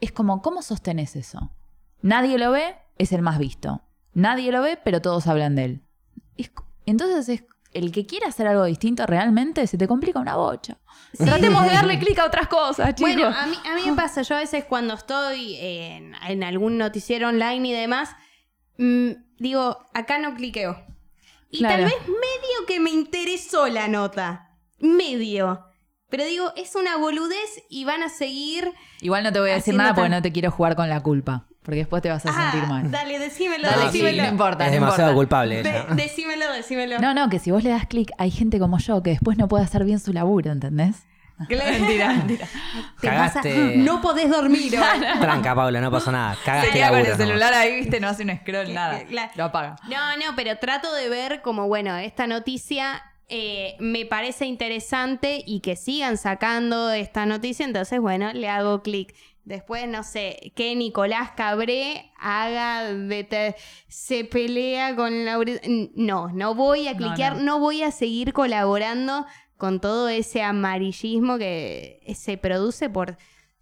es 0.00 0.12
como, 0.12 0.42
¿cómo 0.42 0.62
sostenes 0.62 1.16
eso? 1.16 1.52
Nadie 2.02 2.38
lo 2.38 2.50
ve, 2.52 2.76
es 2.98 3.12
el 3.12 3.22
más 3.22 3.38
visto. 3.38 3.82
Nadie 4.12 4.52
lo 4.52 4.62
ve, 4.62 4.78
pero 4.82 5.00
todos 5.02 5.26
hablan 5.26 5.56
de 5.56 5.64
él. 5.64 5.82
Es 6.36 6.50
entonces 6.86 7.28
es 7.28 7.44
el 7.72 7.92
que 7.92 8.06
quiere 8.06 8.26
hacer 8.26 8.46
algo 8.46 8.64
distinto 8.64 9.04
realmente 9.06 9.66
se 9.66 9.76
te 9.76 9.86
complica 9.88 10.18
una 10.20 10.36
bocha. 10.36 10.78
Tratemos 11.18 11.64
de 11.64 11.70
darle 11.74 11.98
clic 11.98 12.18
a 12.18 12.24
otras 12.24 12.48
cosas, 12.48 12.94
chicos. 12.94 13.12
Bueno, 13.14 13.26
a 13.36 13.46
mí, 13.46 13.56
a 13.70 13.74
mí 13.74 13.82
me 13.90 13.96
pasa, 13.96 14.22
yo 14.22 14.36
a 14.36 14.38
veces 14.38 14.64
cuando 14.64 14.94
estoy 14.94 15.56
en, 15.56 16.14
en 16.28 16.44
algún 16.44 16.78
noticiero 16.78 17.28
online 17.28 17.68
y 17.68 17.72
demás, 17.72 18.14
mm, 18.78 19.10
digo, 19.38 19.78
acá 19.92 20.18
no 20.18 20.34
cliqueo. 20.34 20.80
Y 21.50 21.58
Claro. 21.58 21.74
tal 21.76 21.84
vez 21.84 21.94
medio 22.08 22.66
que 22.66 22.80
me 22.80 22.90
interesó 22.90 23.66
la 23.68 23.88
nota. 23.88 24.50
Medio. 24.78 25.66
Pero 26.08 26.24
digo, 26.24 26.52
es 26.56 26.74
una 26.76 26.96
boludez 26.96 27.62
y 27.68 27.84
van 27.84 28.02
a 28.02 28.08
seguir. 28.08 28.72
Igual 29.00 29.24
no 29.24 29.32
te 29.32 29.40
voy 29.40 29.50
a 29.50 29.54
decir 29.54 29.74
nada 29.74 29.94
porque 29.94 30.08
no 30.10 30.22
te 30.22 30.30
quiero 30.32 30.50
jugar 30.50 30.76
con 30.76 30.88
la 30.88 31.00
culpa. 31.00 31.46
Porque 31.62 31.78
después 31.80 32.00
te 32.00 32.08
vas 32.10 32.24
a 32.24 32.30
Ah, 32.30 32.52
sentir 32.52 32.68
mal. 32.68 32.88
Dale, 32.92 33.18
decímelo, 33.18 33.68
No, 33.68 33.76
sí, 33.76 33.84
decímelo. 33.86 34.22
no 34.22 34.28
importa. 34.28 34.64
es 34.66 34.70
no 34.70 34.74
demasiado 34.74 35.10
importa. 35.10 35.14
culpable 35.16 35.60
ella. 35.60 35.84
De- 35.88 35.94
decímelo, 35.96 36.52
decímelo. 36.52 37.00
No, 37.00 37.12
no, 37.12 37.28
que 37.28 37.40
si 37.40 37.50
vos 37.50 37.64
le 37.64 37.70
das 37.70 37.86
clic, 37.86 38.12
hay 38.18 38.30
gente 38.30 38.60
como 38.60 38.78
yo 38.78 39.02
que 39.02 39.10
después 39.10 39.36
no 39.36 39.48
puede 39.48 39.64
hacer 39.64 39.84
bien 39.84 39.98
su 39.98 40.12
laburo, 40.12 40.52
¿entendés? 40.52 41.08
Claro. 41.48 41.70
mentira, 41.80 42.08
mentira. 42.14 42.46
Te 43.00 43.08
Cagaste. 43.08 43.74
No 43.78 44.00
podés 44.00 44.30
dormir. 44.30 44.72
hoy. 44.78 45.18
Tranca, 45.20 45.56
Paula, 45.56 45.80
no 45.80 45.90
pasa 45.90 46.12
nada. 46.12 46.36
Cagaste 46.44 46.72
Se 46.80 46.88
con 46.88 46.98
el 47.00 47.16
celular 47.16 47.52
ahí, 47.52 47.80
viste, 47.80 47.98
no 47.98 48.06
hace 48.08 48.22
un 48.22 48.30
scroll, 48.38 48.72
nada. 48.72 49.00
Lo 49.34 49.44
apaga. 49.44 49.74
No, 49.88 50.16
no, 50.18 50.36
pero 50.36 50.56
trato 50.58 50.92
de 50.94 51.08
ver 51.08 51.42
como, 51.42 51.66
bueno, 51.66 51.96
esta 51.96 52.28
noticia 52.28 53.02
eh, 53.28 53.76
me 53.80 54.06
parece 54.06 54.46
interesante 54.46 55.42
y 55.46 55.60
que 55.60 55.76
sigan 55.76 56.16
sacando 56.16 56.90
esta 56.90 57.26
noticia, 57.26 57.66
entonces, 57.66 58.00
bueno, 58.00 58.32
le 58.32 58.48
hago 58.48 58.82
clic. 58.82 59.14
Después, 59.44 59.86
no 59.88 60.02
sé, 60.02 60.52
que 60.56 60.74
Nicolás 60.74 61.30
Cabré 61.36 62.10
haga 62.18 62.92
de 62.92 63.54
se 63.88 64.24
pelea 64.24 64.96
con 64.96 65.24
Laura. 65.24 65.52
No, 65.94 66.28
no 66.32 66.54
voy 66.56 66.88
a 66.88 66.94
No, 66.94 66.98
cliquear, 66.98 67.36
no. 67.36 67.42
no, 67.42 67.60
voy 67.60 67.82
a 67.82 67.92
seguir 67.92 68.32
colaborando 68.32 69.24
con 69.56 69.80
todo 69.80 70.08
ese 70.08 70.42
amarillismo 70.42 71.38
que 71.38 72.00
se 72.16 72.38
produce 72.38 72.90
por 72.90 73.16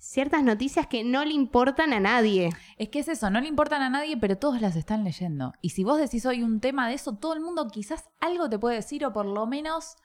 ciertas 0.04 0.42
noticias 0.42 0.86
que 0.86 1.02
no 1.02 1.24
le 1.24 1.32
importan 1.32 1.92
a 1.92 2.00
nadie. 2.00 2.50
Es 2.76 2.90
que 2.90 2.98
es 3.00 3.08
eso, 3.08 3.30
no 3.30 3.40
le 3.40 3.48
importan 3.48 3.82
a 3.82 3.88
nadie, 3.88 4.16
pero 4.16 4.36
todos 4.36 4.60
las 4.60 4.76
están 4.76 5.02
leyendo. 5.02 5.54
Y 5.62 5.70
si 5.70 5.82
vos 5.82 5.98
decís 5.98 6.26
hoy 6.26 6.42
un 6.42 6.60
tema 6.60 6.88
de 6.88 6.94
eso, 6.94 7.16
todo 7.16 7.32
el 7.32 7.40
mundo 7.40 7.68
quizás 7.68 8.10
algo 8.20 8.48
te 8.48 8.58
puede 8.58 8.76
decir 8.76 9.04
o 9.06 9.12
por 9.12 9.24
lo 9.24 9.46
menos 9.46 9.96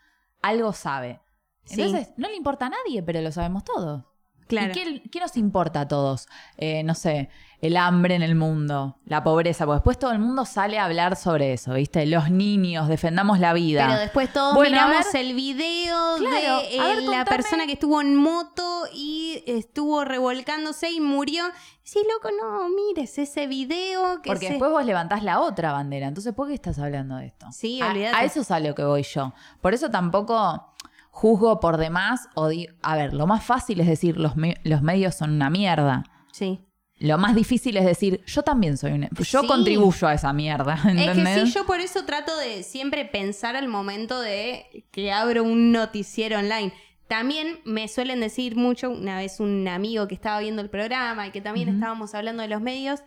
algo 0.41 0.71
sabe. 0.71 1.19
Sí. 1.65 1.81
Entonces, 1.81 2.13
no 2.17 2.29
le 2.29 2.35
importa 2.35 2.67
a 2.67 2.69
nadie, 2.69 3.03
pero 3.03 3.21
lo 3.21 3.31
sabemos 3.31 3.65
todos. 3.65 4.05
Claro. 4.49 4.71
¿Y 4.71 4.73
qué, 4.73 5.01
qué 5.09 5.19
nos 5.21 5.37
importa 5.37 5.81
a 5.81 5.87
todos? 5.87 6.27
Eh, 6.57 6.83
no 6.83 6.95
sé, 6.95 7.29
el 7.61 7.77
hambre 7.77 8.15
en 8.15 8.21
el 8.23 8.35
mundo, 8.35 8.97
la 9.05 9.23
pobreza, 9.23 9.65
porque 9.65 9.75
después 9.77 9.99
todo 9.99 10.11
el 10.11 10.19
mundo 10.19 10.43
sale 10.45 10.79
a 10.79 10.85
hablar 10.85 11.15
sobre 11.15 11.53
eso, 11.53 11.73
¿viste? 11.75 12.05
Los 12.07 12.31
niños, 12.31 12.87
defendamos 12.87 13.39
la 13.39 13.53
vida. 13.53 13.85
Pero 13.87 13.99
después 13.99 14.33
todos 14.33 14.55
Bueno, 14.55 14.71
miramos 14.75 15.05
ver. 15.13 15.25
el 15.25 15.33
video 15.35 16.15
Claro, 16.17 16.57
de 16.61 16.77
ver, 16.79 16.97
eh, 16.99 17.01
la 17.07 17.25
persona 17.25 17.65
que 17.67 17.73
estuvo 17.73 18.01
en 18.01 18.15
moto 18.15 18.85
y 18.93 19.43
estuvo 19.45 20.03
revolcándose 20.03 20.89
y 20.91 20.99
murió. 20.99 21.43
Sí, 21.83 21.99
loco, 22.11 22.29
no, 22.41 22.69
mires 22.69 23.17
ese 23.17 23.45
video 23.47 24.21
que 24.21 24.29
Porque 24.29 24.45
se- 24.47 24.53
después 24.53 24.71
vos 24.71 24.85
levantás 24.85 25.23
la 25.23 25.39
otra 25.41 25.71
bandera. 25.73 26.07
Entonces, 26.07 26.33
¿por 26.33 26.47
qué 26.47 26.53
estás 26.55 26.79
hablando 26.79 27.17
de 27.17 27.27
esto? 27.27 27.47
Sí, 27.51 27.81
A-. 27.81 27.91
A, 28.17 28.23
eso 28.23 28.41
es 28.41 28.51
a 28.51 28.59
lo 28.59 28.73
que 28.75 28.83
voy 28.83 29.03
yo. 29.03 29.33
Por 29.61 29.73
eso 29.73 29.89
tampoco 29.91 30.73
juzgo 31.09 31.59
por 31.59 31.77
demás 31.77 32.27
o 32.35 32.47
di- 32.47 32.67
A 32.81 32.95
ver, 32.95 33.13
lo 33.13 33.27
más 33.27 33.43
fácil 33.43 33.79
es 33.81 33.87
decir 33.87 34.17
los, 34.17 34.35
me- 34.35 34.57
los 34.63 34.81
medios 34.81 35.15
son 35.15 35.31
una 35.31 35.49
mierda. 35.49 36.03
Sí. 36.31 36.59
Lo 36.97 37.17
más 37.17 37.33
difícil 37.33 37.77
es 37.77 37.85
decir, 37.85 38.21
yo 38.25 38.41
también 38.43 38.77
soy 38.77 38.91
una... 38.91 39.07
Yo 39.17 39.41
Sí. 39.41 39.47
contribuyo 39.47 40.07
a 40.07 40.13
esa 40.13 40.33
mierda, 40.33 40.73
Es 40.97 41.15
que 41.17 41.45
sí, 41.45 41.51
yo 41.53 41.65
por 41.65 41.79
eso 41.79 42.03
trato 42.05 42.35
de 42.37 42.63
siempre 42.63 43.05
pensar 43.05 43.55
al 43.55 43.67
momento 43.69 44.19
de 44.19 44.85
que 44.91 45.11
abro 45.11 45.43
un 45.43 45.71
noticiero 45.71 46.37
online. 46.39 46.73
También 47.07 47.59
me 47.65 47.87
suelen 47.87 48.19
decir 48.19 48.55
mucho, 48.57 48.89
una 48.91 49.17
vez 49.17 49.39
un 49.39 49.67
amigo 49.67 50.07
que 50.07 50.13
estaba 50.15 50.39
viendo 50.41 50.61
el 50.61 50.69
programa 50.69 51.25
y 51.25 51.31
que 51.31 51.41
también 51.41 51.69
estábamos 51.69 52.13
hablando 52.13 52.43
de 52.43 52.49
los 52.49 52.61
medios, 52.61 52.99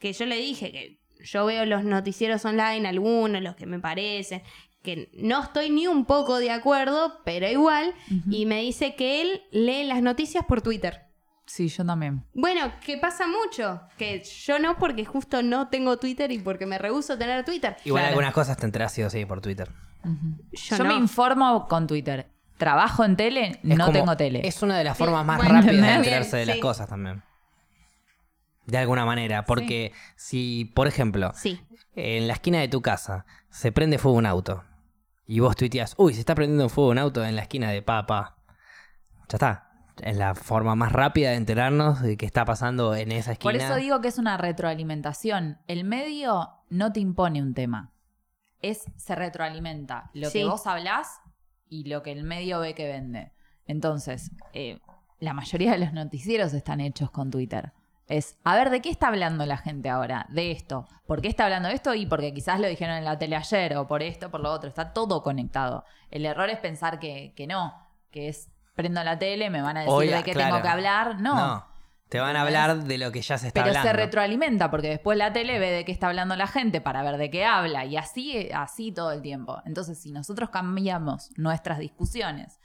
que 0.00 0.12
yo 0.12 0.26
le 0.26 0.36
dije 0.36 0.72
que 0.72 1.00
yo 1.24 1.46
veo 1.46 1.64
los 1.64 1.82
noticieros 1.84 2.44
online, 2.44 2.86
algunos, 2.86 3.40
los 3.42 3.54
que 3.56 3.64
me 3.64 3.78
parecen, 3.78 4.42
que 4.86 5.10
no 5.12 5.42
estoy 5.42 5.68
ni 5.68 5.86
un 5.86 6.06
poco 6.06 6.38
de 6.38 6.50
acuerdo, 6.50 7.20
pero 7.24 7.46
igual, 7.48 7.92
y 8.30 8.46
me 8.46 8.62
dice 8.62 8.94
que 8.94 9.20
él 9.20 9.42
lee 9.50 9.84
las 9.84 10.00
noticias 10.00 10.44
por 10.46 10.62
Twitter. 10.62 11.02
Sí, 11.44 11.68
yo 11.68 11.84
también. 11.84 12.24
Bueno, 12.34 12.72
que 12.84 12.96
pasa 12.98 13.26
mucho, 13.26 13.80
que 13.98 14.22
yo 14.24 14.58
no 14.58 14.78
porque 14.78 15.04
justo 15.04 15.42
no 15.42 15.68
tengo 15.68 15.96
Twitter 15.98 16.32
y 16.32 16.38
porque 16.38 16.66
me 16.66 16.78
rehuso 16.78 17.12
a 17.12 17.18
tener 17.18 17.44
Twitter. 17.44 17.76
Igual 17.84 18.00
Claro. 18.02 18.08
algunas 18.14 18.32
cosas 18.32 18.56
te 18.56 18.64
enterás 18.66 18.92
sí 18.92 19.02
o 19.02 19.10
sí 19.10 19.24
por 19.26 19.40
Twitter. 19.40 19.68
Yo 20.52 20.76
Yo, 20.76 20.84
no. 20.84 20.90
me 20.90 20.94
informo 20.94 21.66
con 21.68 21.86
Twitter. 21.86 22.30
Trabajo 22.56 23.04
en 23.04 23.16
tele, 23.16 23.60
Es 23.62 23.76
no 23.76 23.86
como- 23.86 23.92
tengo 23.98 24.16
tele. 24.16 24.40
Es 24.46 24.62
una 24.62 24.78
de 24.78 24.84
las 24.84 24.96
Sí, 24.96 25.04
formas 25.04 25.26
más 25.26 25.36
bueno, 25.36 25.54
rápidas 25.60 25.82
de 25.82 25.94
enterarse 25.94 26.36
de 26.38 26.46
las 26.46 26.58
cosas 26.58 26.88
también. 26.88 27.22
De 28.66 28.78
alguna 28.78 29.04
manera. 29.04 29.44
Porque 29.44 29.92
si, 30.16 30.72
por 30.74 30.86
ejemplo, 30.88 31.32
Sí. 31.34 31.60
en 31.94 32.26
la 32.26 32.32
esquina 32.34 32.58
de 32.60 32.68
tu 32.68 32.82
casa 32.82 33.24
se 33.50 33.70
prende 33.72 33.98
fuego 33.98 34.16
un 34.18 34.26
auto 34.26 34.64
y 35.26 35.40
vos 35.40 35.56
tuiteas, 35.56 35.94
uy, 35.98 36.14
se 36.14 36.20
está 36.20 36.34
prendiendo 36.34 36.68
fuego 36.68 36.90
un 36.90 36.98
auto 36.98 37.24
en 37.24 37.36
la 37.36 37.42
esquina 37.42 37.70
de 37.70 37.82
papá. 37.82 38.36
Ya 39.28 39.36
está. 39.36 39.62
Es 40.02 40.16
la 40.16 40.34
forma 40.34 40.74
más 40.74 40.92
rápida 40.92 41.30
de 41.30 41.36
enterarnos 41.36 42.02
de 42.02 42.16
qué 42.18 42.26
está 42.26 42.44
pasando 42.44 42.94
en 42.94 43.12
esa 43.12 43.32
esquina. 43.32 43.50
Por 43.50 43.56
eso 43.60 43.76
digo 43.76 44.00
que 44.02 44.08
es 44.08 44.18
una 44.18 44.36
retroalimentación. 44.36 45.58
El 45.68 45.84
medio 45.84 46.50
no 46.68 46.92
te 46.92 47.00
impone 47.00 47.42
un 47.42 47.54
tema. 47.54 47.92
Es, 48.60 48.84
se 48.96 49.14
retroalimenta. 49.14 50.10
Lo 50.12 50.28
Sí. 50.30 50.40
que 50.40 50.44
vos 50.44 50.66
hablás 50.66 51.20
y 51.68 51.84
lo 51.88 52.02
que 52.02 52.12
el 52.12 52.24
medio 52.24 52.60
ve 52.60 52.74
que 52.74 52.86
vende. 52.86 53.32
Entonces, 53.66 54.30
eh, 54.52 54.80
la 55.18 55.32
mayoría 55.32 55.72
de 55.72 55.78
los 55.78 55.92
noticieros 55.94 56.52
están 56.52 56.80
hechos 56.80 57.10
con 57.10 57.30
Twitter. 57.30 57.72
Es, 58.08 58.38
a 58.44 58.54
ver, 58.54 58.70
¿de 58.70 58.80
qué 58.80 58.88
está 58.88 59.08
hablando 59.08 59.44
la 59.46 59.56
gente 59.56 59.88
ahora? 59.88 60.26
De 60.28 60.52
esto. 60.52 60.86
¿Por 61.06 61.20
qué 61.20 61.28
está 61.28 61.44
hablando 61.44 61.68
de 61.68 61.74
esto? 61.74 61.92
Y 61.94 62.06
porque 62.06 62.32
quizás 62.32 62.60
lo 62.60 62.68
dijeron 62.68 62.96
en 62.96 63.04
la 63.04 63.18
tele 63.18 63.34
ayer, 63.34 63.76
o 63.76 63.86
por 63.86 64.02
esto, 64.02 64.30
por 64.30 64.40
lo 64.40 64.50
otro. 64.52 64.68
Está 64.68 64.92
todo 64.92 65.22
conectado. 65.22 65.84
El 66.10 66.24
error 66.24 66.48
es 66.48 66.58
pensar 66.58 67.00
que, 67.00 67.32
que 67.36 67.46
no, 67.48 67.74
que 68.12 68.28
es, 68.28 68.48
prendo 68.74 69.02
la 69.02 69.18
tele, 69.18 69.50
me 69.50 69.60
van 69.60 69.76
a 69.76 69.80
decir 69.80 70.14
de 70.14 70.22
qué 70.22 70.32
claro. 70.32 70.50
tengo 70.50 70.62
que 70.62 70.68
hablar. 70.68 71.20
No. 71.20 71.66
Te 72.08 72.20
van 72.20 72.36
a 72.36 72.42
hablar 72.42 72.84
de 72.84 72.98
lo 72.98 73.10
que 73.10 73.20
ya 73.20 73.36
se 73.36 73.48
está 73.48 73.62
Pero 73.64 73.70
hablando. 73.70 73.90
se 73.90 73.96
retroalimenta 73.96 74.70
porque 74.70 74.88
después 74.88 75.18
la 75.18 75.32
tele 75.32 75.58
ve 75.58 75.72
de 75.72 75.84
qué 75.84 75.90
está 75.90 76.06
hablando 76.06 76.36
la 76.36 76.46
gente 76.46 76.80
para 76.80 77.02
ver 77.02 77.16
de 77.16 77.30
qué 77.30 77.44
habla 77.44 77.84
y 77.84 77.96
así, 77.96 78.48
así 78.54 78.92
todo 78.92 79.10
el 79.10 79.22
tiempo. 79.22 79.60
Entonces, 79.64 80.00
si 80.00 80.12
nosotros 80.12 80.50
cambiamos 80.50 81.30
nuestras 81.36 81.80
discusiones 81.80 82.60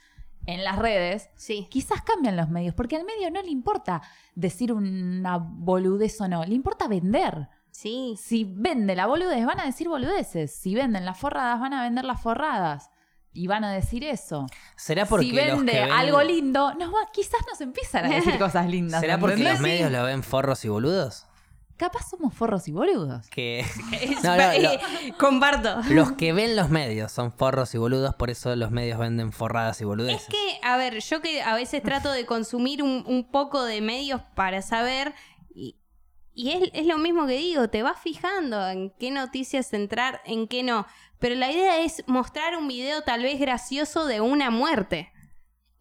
en 0.46 0.64
las 0.64 0.78
redes, 0.78 1.28
Sí. 1.36 1.68
quizás 1.70 2.02
cambian 2.02 2.36
los 2.36 2.48
medios, 2.48 2.74
porque 2.74 2.96
al 2.96 3.04
medio 3.04 3.30
no 3.30 3.40
le 3.42 3.50
importa 3.50 4.02
decir 4.34 4.72
una 4.72 5.38
boludez 5.38 6.20
o 6.20 6.28
no, 6.28 6.44
le 6.44 6.54
importa 6.54 6.88
vender. 6.88 7.48
Sí. 7.70 8.16
Si 8.20 8.44
vende 8.44 8.94
la 8.96 9.06
boludez, 9.06 9.46
van 9.46 9.60
a 9.60 9.64
decir 9.64 9.88
boludeces. 9.88 10.54
Si 10.54 10.74
venden 10.74 11.04
las 11.04 11.18
forradas, 11.18 11.58
van 11.60 11.72
a 11.72 11.82
vender 11.82 12.04
las 12.04 12.20
forradas. 12.20 12.90
Y 13.34 13.46
van 13.46 13.64
a 13.64 13.72
decir 13.72 14.04
eso. 14.04 14.44
¿Será 14.76 15.06
porque 15.06 15.24
si 15.24 15.32
los 15.32 15.46
vende 15.56 15.72
que 15.72 15.80
ven- 15.80 15.90
algo 15.92 16.22
lindo, 16.22 16.74
nos 16.74 16.92
va- 16.92 17.08
quizás 17.14 17.40
nos 17.50 17.60
empiezan 17.62 18.04
a 18.04 18.14
decir 18.16 18.36
cosas 18.38 18.66
lindas. 18.68 19.00
¿Será 19.00 19.16
porque 19.18 19.36
¿entendés? 19.36 19.54
los 19.54 19.62
medios 19.62 19.90
lo 19.90 20.04
ven 20.04 20.22
forros 20.22 20.62
y 20.66 20.68
boludos? 20.68 21.26
Capaz 21.82 22.10
somos 22.10 22.32
forros 22.32 22.68
y 22.68 22.72
boludos. 22.72 23.26
Que... 23.28 23.60
Es- 24.00 24.22
No, 24.22 24.36
no, 24.36 24.52
lo- 24.58 24.70
eh, 24.72 24.80
Comparto. 25.18 25.80
Los 25.90 26.12
que 26.12 26.32
ven 26.32 26.54
los 26.54 26.68
medios 26.70 27.10
son 27.10 27.32
forros 27.32 27.74
y 27.74 27.78
boludos, 27.78 28.14
por 28.14 28.30
eso 28.30 28.54
los 28.54 28.70
medios 28.70 28.98
venden 29.00 29.32
forradas 29.32 29.80
y 29.80 29.84
boludeces. 29.84 30.22
Es 30.22 30.28
que, 30.28 30.60
a 30.62 30.76
ver, 30.76 31.00
yo 31.00 31.20
que 31.20 31.42
a 31.42 31.54
veces 31.56 31.82
trato 31.82 32.12
de 32.12 32.24
consumir 32.24 32.84
un, 32.84 33.02
un 33.06 33.28
poco 33.32 33.64
de 33.64 33.80
medios 33.80 34.20
para 34.36 34.62
saber, 34.62 35.12
y, 35.52 35.76
y 36.32 36.52
es, 36.52 36.70
es 36.72 36.86
lo 36.86 36.98
mismo 36.98 37.26
que 37.26 37.36
digo, 37.38 37.68
te 37.68 37.82
vas 37.82 37.98
fijando 37.98 38.68
en 38.68 38.90
qué 39.00 39.10
noticias 39.10 39.72
entrar, 39.72 40.20
en 40.24 40.46
qué 40.46 40.62
no. 40.62 40.86
Pero 41.18 41.34
la 41.34 41.50
idea 41.50 41.80
es 41.80 42.04
mostrar 42.06 42.56
un 42.56 42.68
video 42.68 43.02
tal 43.02 43.22
vez 43.24 43.40
gracioso 43.40 44.06
de 44.06 44.20
una 44.20 44.50
muerte. 44.50 45.12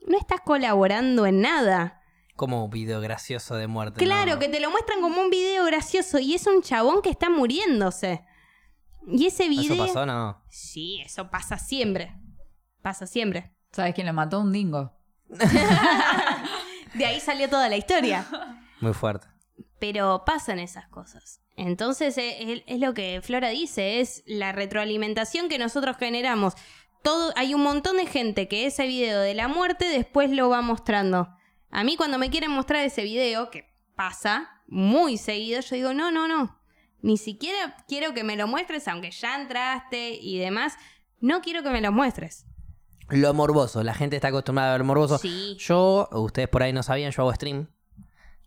No 0.07 0.17
estás 0.17 0.41
colaborando 0.41 1.27
en 1.27 1.41
nada. 1.41 2.00
Como 2.41 2.65
un 2.65 2.71
video 2.71 2.99
gracioso 3.01 3.53
de 3.53 3.67
muerte. 3.67 4.03
Claro, 4.03 4.31
¿no? 4.33 4.39
que 4.39 4.49
te 4.49 4.59
lo 4.59 4.71
muestran 4.71 4.99
como 4.99 5.21
un 5.21 5.29
video 5.29 5.63
gracioso 5.65 6.17
y 6.17 6.33
es 6.33 6.47
un 6.47 6.63
chabón 6.63 7.03
que 7.03 7.11
está 7.11 7.29
muriéndose. 7.29 8.25
Y 9.07 9.27
ese 9.27 9.47
video... 9.47 9.75
¿Eso 9.75 9.85
pasó 9.85 10.05
no? 10.07 10.43
Sí, 10.49 11.03
eso 11.05 11.29
pasa 11.29 11.59
siempre. 11.59 12.15
Pasa 12.81 13.05
siempre. 13.05 13.55
¿Sabes 13.71 13.93
quién 13.93 14.07
lo 14.07 14.13
mató? 14.13 14.39
Un 14.39 14.51
dingo. 14.51 14.91
De 16.95 17.05
ahí 17.05 17.19
salió 17.19 17.47
toda 17.47 17.69
la 17.69 17.77
historia. 17.77 18.25
Muy 18.79 18.93
fuerte. 18.93 19.27
Pero 19.79 20.23
pasan 20.25 20.57
esas 20.57 20.87
cosas. 20.87 21.43
Entonces 21.57 22.17
es, 22.17 22.63
es 22.65 22.79
lo 22.79 22.95
que 22.95 23.21
Flora 23.21 23.49
dice, 23.49 23.99
es 23.99 24.23
la 24.25 24.51
retroalimentación 24.51 25.47
que 25.47 25.59
nosotros 25.59 25.95
generamos. 25.97 26.55
Todo, 27.03 27.33
hay 27.35 27.53
un 27.53 27.61
montón 27.61 27.97
de 27.97 28.07
gente 28.07 28.47
que 28.47 28.65
ese 28.65 28.87
video 28.87 29.19
de 29.19 29.35
la 29.35 29.47
muerte 29.47 29.85
después 29.85 30.31
lo 30.31 30.49
va 30.49 30.63
mostrando. 30.63 31.37
A 31.71 31.83
mí 31.83 31.95
cuando 31.95 32.17
me 32.17 32.29
quieren 32.29 32.51
mostrar 32.51 32.83
ese 32.85 33.03
video, 33.03 33.49
que 33.49 33.65
pasa 33.95 34.61
muy 34.67 35.17
seguido, 35.17 35.61
yo 35.61 35.75
digo, 35.75 35.93
no, 35.93 36.11
no, 36.11 36.27
no. 36.27 36.59
Ni 37.01 37.17
siquiera 37.17 37.77
quiero 37.87 38.13
que 38.13 38.23
me 38.23 38.35
lo 38.35 38.47
muestres, 38.47 38.87
aunque 38.87 39.11
ya 39.11 39.39
entraste 39.39 40.11
y 40.21 40.37
demás. 40.37 40.75
No 41.19 41.41
quiero 41.41 41.63
que 41.63 41.69
me 41.69 41.81
lo 41.81 41.91
muestres. 41.91 42.45
Lo 43.09 43.33
morboso, 43.33 43.83
la 43.83 43.93
gente 43.93 44.15
está 44.15 44.29
acostumbrada 44.29 44.73
a 44.73 44.77
ver 44.77 44.85
morboso. 44.85 45.17
Sí. 45.17 45.55
Yo, 45.59 46.07
ustedes 46.11 46.47
por 46.47 46.63
ahí 46.63 46.73
no 46.73 46.83
sabían, 46.83 47.11
yo 47.11 47.21
hago 47.23 47.33
stream. 47.33 47.67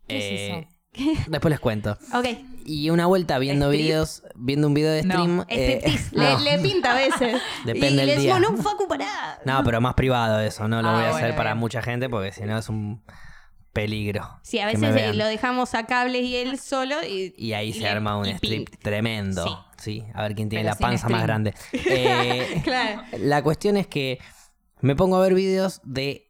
¿Qué 0.07 0.18
es 0.18 0.25
Eh, 0.25 0.68
Después 1.28 1.51
les 1.51 1.61
cuento. 1.61 1.99
Ok. 2.12 2.26
Y 2.66 2.88
una 2.90 3.07
vuelta 3.07 3.38
viendo 3.38 3.66
¿Strip? 3.70 3.82
videos, 3.86 4.22
viendo 4.36 4.66
un 4.68 4.74
video 4.74 4.90
de 4.92 5.03
No, 5.03 5.14
stream. 5.14 5.45
eh, 5.49 5.80
Striptease. 5.82 6.16
no. 6.16 6.38
le, 6.38 6.57
le 6.57 6.62
pinta 6.62 6.92
a 6.92 6.95
veces. 6.95 7.42
Depende 7.64 7.88
y 7.88 7.97
del 7.97 8.07
le 8.07 8.16
día. 8.16 8.34
decimos, 8.36 8.57
no, 8.57 8.62
Facu, 8.62 8.88
pará. 8.88 9.40
No, 9.45 9.62
pero 9.64 9.80
más 9.80 9.95
privado 9.95 10.40
eso, 10.40 10.66
no 10.68 10.80
lo 10.80 10.88
Ah, 10.88 10.92
voy 10.92 11.03
a 11.05 11.11
bueno, 11.11 11.26
hacer 11.26 11.36
para 11.36 11.55
mucha 11.55 11.82
gente 11.82 12.09
porque 12.09 12.32
si 12.32 12.42
no 12.45 12.57
es 12.59 12.68
un 12.70 13.03
peligro. 13.72 14.38
Sí, 14.42 14.61
a 14.61 14.66
veces 14.66 14.95
eh, 14.97 15.14
lo 15.14 15.26
dejamos 15.26 15.74
a 15.74 15.84
cables 15.86 16.22
y 16.22 16.36
él 16.36 16.59
solo. 16.61 16.97
Y, 17.05 17.34
Y 17.36 17.53
ahí 17.55 17.70
y 17.70 17.72
se 17.72 17.80
le- 17.80 17.88
arma 17.88 18.16
un 18.16 18.26
strip 18.26 18.68
tremendo. 18.80 19.45
Sí. 19.45 19.51
Sí. 19.76 20.05
a 20.14 20.22
ver 20.22 20.34
quién 20.34 20.49
tiene 20.49 20.62
Pero 20.64 20.74
la 20.74 20.78
panza 20.78 21.09
más 21.09 21.22
grande. 21.24 21.53
Eh, 21.72 22.61
Claro. 22.64 23.03
la 23.18 23.42
cuestión 23.42 23.76
es 23.76 23.86
que 23.86 24.18
me 24.80 24.95
pongo 24.97 25.16
a 25.16 25.20
ver 25.20 25.34
videos 25.34 25.80
de 25.84 26.24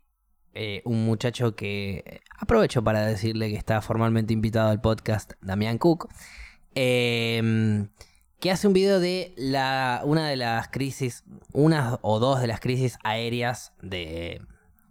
eh, 0.54 0.82
un 0.84 1.04
muchacho 1.04 1.54
que 1.54 2.22
aprovecho 2.38 2.82
para 2.82 3.06
decirle 3.06 3.50
que 3.50 3.56
está 3.56 3.80
formalmente 3.82 4.32
invitado 4.32 4.70
al 4.70 4.80
podcast, 4.80 5.32
Damián 5.40 5.78
Cook, 5.78 6.08
eh, 6.74 7.86
que 8.40 8.50
hace 8.50 8.66
un 8.66 8.74
video 8.74 9.00
de 9.00 9.32
la, 9.36 10.02
una 10.04 10.28
de 10.28 10.36
las 10.36 10.68
crisis, 10.68 11.24
una 11.52 11.98
o 12.02 12.18
dos 12.18 12.40
de 12.40 12.46
las 12.46 12.60
crisis 12.60 12.98
aéreas 13.02 13.72
de, 13.80 14.42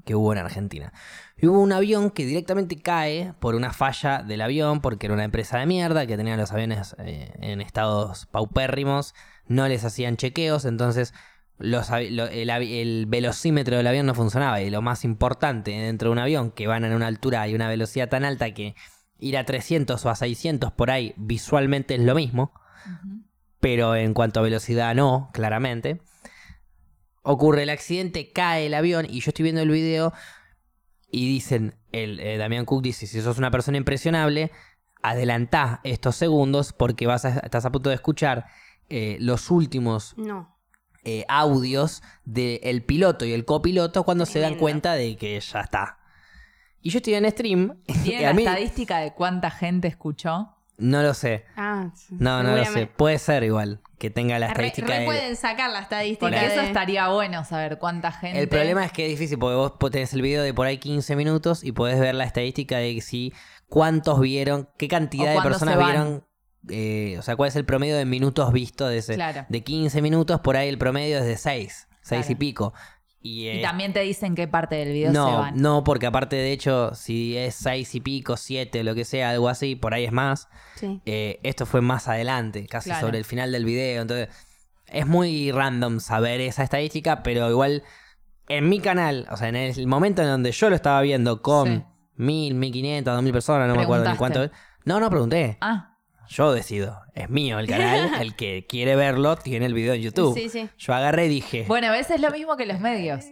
que 0.05 0.16
hubo 0.16 0.34
en 0.34 0.39
Argentina. 0.39 0.91
Y 1.38 1.47
hubo 1.47 1.59
un 1.59 1.72
avión 1.72 2.09
que 2.11 2.26
directamente 2.26 2.82
cae 2.82 3.34
por 3.39 3.55
una 3.55 3.72
falla 3.72 4.24
del 4.24 4.41
avión, 4.41 4.82
porque 4.82 5.07
era 5.07 5.14
una 5.14 5.24
empresa 5.24 5.59
de 5.59 5.66
mierda 5.66 6.05
que 6.05 6.18
tenía 6.18 6.38
los 6.38 6.51
aviones 6.51 6.95
eh, 6.99 7.32
en 7.41 7.61
estados 7.61 8.26
paupérrimos, 8.28 9.14
no 9.47 9.68
les 9.68 9.84
hacían 9.84 10.18
chequeos, 10.18 10.66
entonces 10.66 11.14
los 11.60 11.89
lo- 11.89 12.28
el 12.28 13.06
velocímetro 13.08 13.78
del 13.78 13.88
avión 13.88 14.06
no 14.06 14.16
funcionaba. 14.16 14.62
Y 14.62 14.70
lo 14.70 14.82
más 14.82 15.04
importante 15.06 15.72
dentro 15.72 16.10
de 16.10 16.14
un 16.14 16.20
avión, 16.20 16.51
que 16.51 16.68
van 16.68 16.84
a 16.86 16.95
una 16.95 17.07
altura 17.07 17.48
y 17.48 17.56
una 17.56 17.68
velocidad 17.69 18.10
tan 18.10 18.26
alta 18.26 18.53
que 18.53 18.76
ir 19.19 19.38
a 19.38 19.45
300 19.45 20.06
o 20.06 20.10
a 20.10 20.15
600 20.15 20.72
por 20.73 20.91
ahí 20.91 21.14
visualmente 21.15 21.95
es 21.95 22.02
lo 22.02 22.15
mismo, 22.15 22.53
pero 23.60 23.95
en 23.95 24.14
cuanto 24.14 24.40
a 24.40 24.44
velocidad 24.44 24.94
no, 24.95 25.30
claramente. 25.34 26.02
Ocurre 27.22 27.64
el 27.64 27.69
accidente, 27.69 28.32
cae 28.34 28.65
el 28.65 28.73
avión 28.73 29.06
y 29.10 29.22
yo 29.22 29.30
estoy 29.30 29.44
viendo 29.44 29.61
el 29.61 29.69
video 29.69 30.11
y 31.10 31.26
dicen, 31.27 31.76
el 31.94 32.19
eh, 32.19 32.38
Damián 32.38 32.65
Cook 32.65 32.82
dice, 32.84 33.07
si 33.07 33.22
sos 33.22 33.38
una 33.38 33.49
persona 33.52 33.77
impresionable, 33.77 34.52
adelantá 35.02 35.80
estos 35.86 36.18
segundos 36.18 36.73
porque 36.73 37.07
vas 37.07 37.23
a- 37.23 37.40
estás 37.40 37.64
a 37.65 37.72
punto 37.72 37.90
de 37.90 37.95
escuchar 37.95 38.48
eh, 38.90 39.15
los 39.22 39.49
últimos 39.52 40.18
No. 40.18 40.52
Eh, 41.05 41.25
audios 41.27 42.01
del 42.25 42.84
piloto 42.84 43.25
y 43.25 43.34
el 43.34 43.45
copiloto 43.45 44.03
cuando 44.03 44.25
se 44.25 44.39
dan 44.39 44.55
cuenta 44.55 44.93
de 44.93 45.15
que 45.17 45.39
ya 45.39 45.61
está. 45.61 45.99
Y 46.81 46.89
yo 46.89 46.97
estoy 46.97 47.13
en 47.15 47.30
stream. 47.31 47.77
¿Tiene 48.03 48.21
la 48.25 48.34
mí- 48.34 48.43
estadística 48.43 48.99
de 48.99 49.13
cuánta 49.13 49.49
gente 49.51 49.88
escuchó? 49.88 50.49
No 50.77 51.01
lo 51.03 51.13
sé. 51.13 51.45
Ah, 51.55 51.91
sí, 51.95 52.15
No, 52.19 52.41
no 52.43 52.55
lo 52.57 52.65
sé. 52.65 52.88
Puede 52.88 53.19
ser 53.19 53.43
igual 53.43 53.80
que 53.99 54.09
tenga 54.09 54.38
la 54.39 54.47
Re, 54.47 54.67
estadística. 54.67 54.88
re 54.88 54.99
de- 55.01 55.05
pueden 55.05 55.35
sacar 55.38 55.69
la 55.71 55.80
estadística. 55.80 56.25
Porque 56.25 56.45
eso 56.45 56.61
estaría 56.61 57.07
bueno 57.09 57.45
saber 57.45 57.77
cuánta 57.77 58.11
gente. 58.11 58.39
El 58.41 58.49
problema 58.49 58.84
es 58.84 58.91
que 58.91 59.05
es 59.05 59.11
difícil 59.11 59.38
porque 59.38 59.55
vos 59.55 59.77
tenés 59.91 60.13
el 60.13 60.21
video 60.23 60.41
de 60.43 60.53
por 60.53 60.65
ahí 60.67 60.80
15 60.80 61.15
minutos 61.15 61.63
y 61.63 61.71
podés 61.73 61.99
ver 61.99 62.15
la 62.15 62.25
estadística 62.25 62.80
de 62.80 62.99
si 63.01 63.31
cuántos 63.69 64.19
vieron, 64.19 64.67
qué 64.77 64.88
cantidad 64.88 65.34
de 65.34 65.41
personas 65.41 65.77
vieron, 65.77 66.25
eh, 66.69 67.15
o 67.19 67.22
sea, 67.22 67.35
cuál 67.35 67.49
es 67.49 67.56
el 67.56 67.65
promedio 67.65 67.95
de 67.98 68.06
minutos 68.06 68.52
vistos 68.53 68.90
de 68.90 68.98
ese. 68.99 69.15
Claro. 69.15 69.45
De 69.49 69.64
15 69.64 70.02
minutos, 70.02 70.40
por 70.41 70.56
ahí 70.57 70.69
el 70.69 70.77
promedio 70.77 71.18
es 71.19 71.26
de 71.26 71.38
6, 71.38 71.88
6 72.02 72.30
y 72.30 72.35
pico. 72.35 72.73
Y, 73.22 73.44
Y 73.45 73.48
eh, 73.60 73.61
también 73.61 73.94
te 73.94 74.02
dicen 74.02 74.35
qué 74.35 74.48
parte 74.48 74.76
del 74.76 74.91
video 74.91 75.11
se 75.11 75.18
no, 75.18 75.38
van. 75.40 75.56
no, 75.61 75.84
porque 75.84 76.06
aparte 76.07 76.35
de 76.35 76.52
hecho, 76.52 76.94
si 76.94 77.38
es 77.38 77.56
6 77.56 77.95
y 77.95 77.99
pico, 78.02 78.35
7, 78.38 78.84
lo 78.84 78.95
que 78.95 79.06
sea, 79.06 79.30
algo 79.30 79.48
así, 79.49 79.76
por 79.76 79.94
ahí 79.94 80.06
es 80.06 80.11
más. 80.11 80.49
Sí. 80.76 81.02
Eh, 81.06 81.40
esto 81.44 81.65
fue 81.65 81.81
más 81.81 82.07
adelante, 82.07 82.65
casi 82.68 82.90
Claro. 82.90 83.06
sobre 83.07 83.18
el 83.19 83.26
final 83.26 83.52
del 83.52 83.64
video. 83.65 84.02
Entonces, 84.02 84.30
es 84.88 85.07
muy 85.07 85.52
random 85.52 85.99
saber 85.99 86.41
esa 86.41 86.64
estadística, 86.64 87.23
pero 87.23 87.49
igual 87.49 87.84
en 88.49 88.68
mi 88.68 88.80
canal, 88.80 89.26
o 89.31 89.38
sea, 89.38 89.48
en 89.48 89.56
el 89.56 89.88
momento 89.88 90.22
en 90.22 90.27
donde 90.27 90.52
yo 90.52 90.69
lo 90.69 90.76
estaba 90.76 91.02
viendo 91.02 91.41
con 91.41 91.85
mil, 92.15 92.53
mil 92.56 92.72
quinientas, 92.73 93.14
dos 93.15 93.23
mil 93.23 93.31
personas, 93.34 93.68
no 93.69 93.76
me 93.76 93.84
acuerdo 93.84 94.10
ni 94.10 94.18
cuánto. 94.18 94.49
No, 94.85 94.99
no 94.99 95.10
pregunté. 95.10 95.57
Ah, 95.61 95.93
Yo 96.30 96.52
decido. 96.54 97.02
Es 97.14 97.30
mío 97.30 97.60
el 97.60 97.68
canal. 97.68 98.14
el 98.22 98.36
que 98.36 98.66
quiere 98.68 98.95
verlo 98.95 99.36
tiene 99.36 99.66
el 99.66 99.74
video 99.74 99.94
en 99.94 100.02
YouTube. 100.02 100.34
Sí, 100.34 100.50
sí. 100.50 100.70
Yo 100.78 100.94
agarré 100.94 101.26
y 101.26 101.30
dije. 101.30 101.66
bueno, 101.68 101.88
a 101.88 101.91
veces 101.91 102.16
es 102.16 102.22
lo 102.22 102.32
mismo 102.32 102.58
que 102.58 102.66
los 102.66 102.80
medios. 102.80 103.26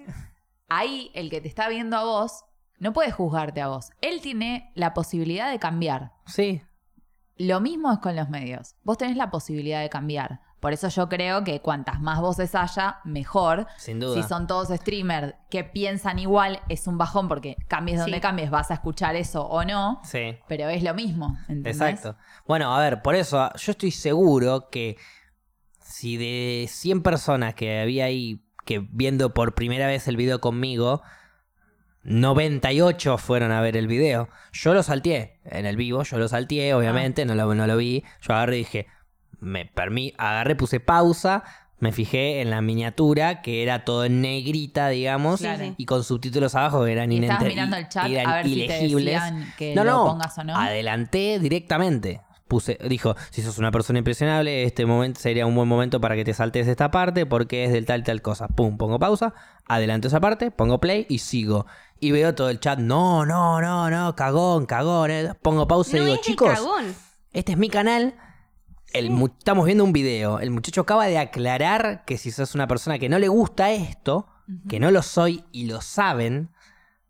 Ahí 0.69 1.11
el 1.13 1.29
que 1.29 1.41
te 1.41 1.47
está 1.47 1.67
viendo 1.69 1.97
a 1.97 2.03
vos 2.03 2.45
no 2.79 2.93
puede 2.93 3.11
juzgarte 3.11 3.61
a 3.61 3.67
vos. 3.67 3.91
Él 4.01 4.21
tiene 4.21 4.71
la 4.73 4.93
posibilidad 4.93 5.51
de 5.51 5.59
cambiar. 5.59 6.13
Sí. 6.25 6.61
Lo 7.37 7.59
mismo 7.61 7.91
es 7.91 7.99
con 7.99 8.15
los 8.15 8.29
medios. 8.29 8.75
Vos 8.83 8.97
tenés 8.97 9.17
la 9.17 9.29
posibilidad 9.29 9.81
de 9.81 9.89
cambiar. 9.89 10.41
Por 10.61 10.71
eso 10.73 10.87
yo 10.89 11.09
creo 11.09 11.43
que 11.43 11.59
cuantas 11.59 11.99
más 11.99 12.21
voces 12.21 12.55
haya, 12.55 12.99
mejor. 13.03 13.67
Sin 13.77 13.99
duda. 13.99 14.15
Si 14.21 14.27
son 14.27 14.45
todos 14.47 14.69
streamers 14.69 15.33
que 15.49 15.63
piensan 15.63 16.19
igual, 16.19 16.61
es 16.69 16.85
un 16.87 16.97
bajón 16.97 17.27
porque 17.27 17.57
cambies 17.67 17.97
donde 17.99 18.17
Sí. 18.17 18.21
cambies, 18.21 18.49
vas 18.51 18.71
a 18.71 18.75
escuchar 18.75 19.15
eso 19.15 19.43
o 19.43 19.65
no. 19.65 19.99
Sí. 20.03 20.37
Pero 20.47 20.69
es 20.69 20.83
lo 20.83 20.93
mismo, 20.93 21.35
¿entendés? 21.49 21.81
Exacto. 21.81 22.15
Bueno, 22.47 22.73
a 22.75 22.79
ver, 22.79 23.01
por 23.01 23.15
eso 23.15 23.49
yo 23.55 23.71
estoy 23.71 23.91
seguro 23.91 24.69
que 24.69 24.97
si 25.81 26.15
de 26.15 26.67
100 26.69 27.01
personas 27.01 27.55
que 27.55 27.81
había 27.81 28.05
ahí 28.05 28.45
que 28.63 28.79
viendo 28.91 29.33
por 29.33 29.55
primera 29.55 29.87
vez 29.87 30.07
el 30.07 30.15
video 30.15 30.39
conmigo, 30.39 31.01
98 32.03 33.17
fueron 33.17 33.51
a 33.51 33.61
ver 33.61 33.77
el 33.77 33.87
video. 33.87 34.29
Yo 34.51 34.73
lo 34.73 34.83
salteé 34.83 35.39
en 35.45 35.65
el 35.65 35.75
vivo, 35.75 36.03
yo 36.03 36.17
lo 36.17 36.27
salteé, 36.27 36.73
obviamente, 36.73 37.25
no, 37.25 37.35
lo, 37.35 37.53
no 37.55 37.67
lo 37.67 37.77
vi. 37.77 38.03
Yo 38.21 38.33
agarré 38.33 38.55
y 38.57 38.59
dije, 38.59 38.87
me 39.41 39.65
permi 39.65 40.13
agarré, 40.17 40.55
puse 40.55 40.79
pausa, 40.79 41.43
me 41.79 41.91
fijé 41.91 42.41
en 42.41 42.49
la 42.51 42.61
miniatura, 42.61 43.41
que 43.41 43.63
era 43.63 43.83
todo 43.83 44.05
en 44.05 44.21
negrita, 44.21 44.87
digamos, 44.89 45.39
Claro. 45.41 45.73
y 45.77 45.85
con 45.85 46.03
subtítulos 46.03 46.53
abajo 46.55 46.85
que 46.85 46.91
eran 46.91 47.11
Y 47.11 47.17
estabas 47.19 47.41
inenter- 47.41 47.47
mirando 47.49 47.75
el 47.77 47.89
chat 47.89 48.07
eran 48.09 48.27
a 48.27 48.35
ver 48.35 48.45
si 48.45 48.55
te 48.67 48.85
ilegibles. 48.85 49.21
que 49.57 49.75
no, 49.75 49.83
lo 49.83 49.91
no, 49.91 50.05
pongas 50.05 50.37
o 50.37 50.43
no. 50.43 50.55
adelanté 50.55 51.39
directamente. 51.39 52.21
Puse, 52.47 52.77
dijo, 52.89 53.15
si 53.29 53.41
sos 53.41 53.57
una 53.59 53.71
persona 53.71 53.99
impresionable, 53.99 54.63
este 54.65 54.85
momento 54.85 55.21
sería 55.21 55.45
un 55.45 55.55
buen 55.55 55.69
momento 55.69 56.01
para 56.01 56.15
que 56.15 56.25
te 56.25 56.33
saltes 56.33 56.67
esta 56.67 56.91
parte 56.91 57.25
porque 57.25 57.63
es 57.63 57.71
del 57.71 57.85
tal 57.85 58.03
tal 58.03 58.21
cosa. 58.21 58.49
Pum, 58.49 58.77
pongo 58.77 58.99
pausa, 58.99 59.33
adelanto 59.65 60.09
esa 60.09 60.19
parte, 60.19 60.51
pongo 60.51 60.79
play 60.81 61.05
y 61.09 61.19
sigo. 61.19 61.65
Y 62.01 62.11
veo 62.11 62.35
todo 62.35 62.49
el 62.49 62.59
chat, 62.59 62.77
no, 62.77 63.25
no, 63.25 63.61
no, 63.61 63.89
no, 63.89 64.15
cagón, 64.17 64.65
cagón. 64.65 65.11
eh". 65.11 65.33
Pongo 65.41 65.65
pausa 65.65 65.95
No 65.95 66.03
y 66.03 66.05
digo, 66.07 66.21
chicos, 66.21 66.49
cagón. 66.51 66.93
este 67.31 67.53
es 67.53 67.57
mi 67.57 67.69
canal. 67.69 68.15
El 68.93 69.11
estamos 69.37 69.65
viendo 69.65 69.83
un 69.83 69.93
video. 69.93 70.39
El 70.39 70.51
muchacho 70.51 70.81
acaba 70.81 71.05
de 71.05 71.17
aclarar 71.17 72.03
que 72.05 72.17
si 72.17 72.31
sos 72.31 72.55
una 72.55 72.67
persona 72.67 72.99
que 72.99 73.09
no 73.09 73.19
le 73.19 73.27
gusta 73.27 73.71
esto, 73.71 74.27
que 74.67 74.79
no 74.79 74.91
lo 74.91 75.01
soy 75.01 75.45
y 75.51 75.65
lo 75.65 75.81
saben, 75.81 76.49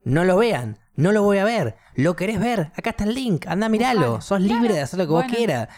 no 0.03 0.24
lo 0.24 0.38
vean. 0.38 0.80
No 0.95 1.12
lo 1.12 1.24
voy 1.24 1.40
a 1.40 1.44
ver. 1.44 1.78
Lo 1.95 2.16
querés 2.16 2.40
ver. 2.40 2.72
Acá 2.76 2.91
está 2.91 3.06
el 3.06 3.16
link. 3.16 3.48
Anda, 3.48 3.70
miralo. 3.70 3.99
Buscalo. 3.99 4.22
Sos 4.22 4.41
libre 4.41 4.74
de 4.74 4.82
hacer 4.82 4.99
lo 4.99 5.06
que 5.06 5.14
vos 5.14 5.26
quieras. 5.26 5.70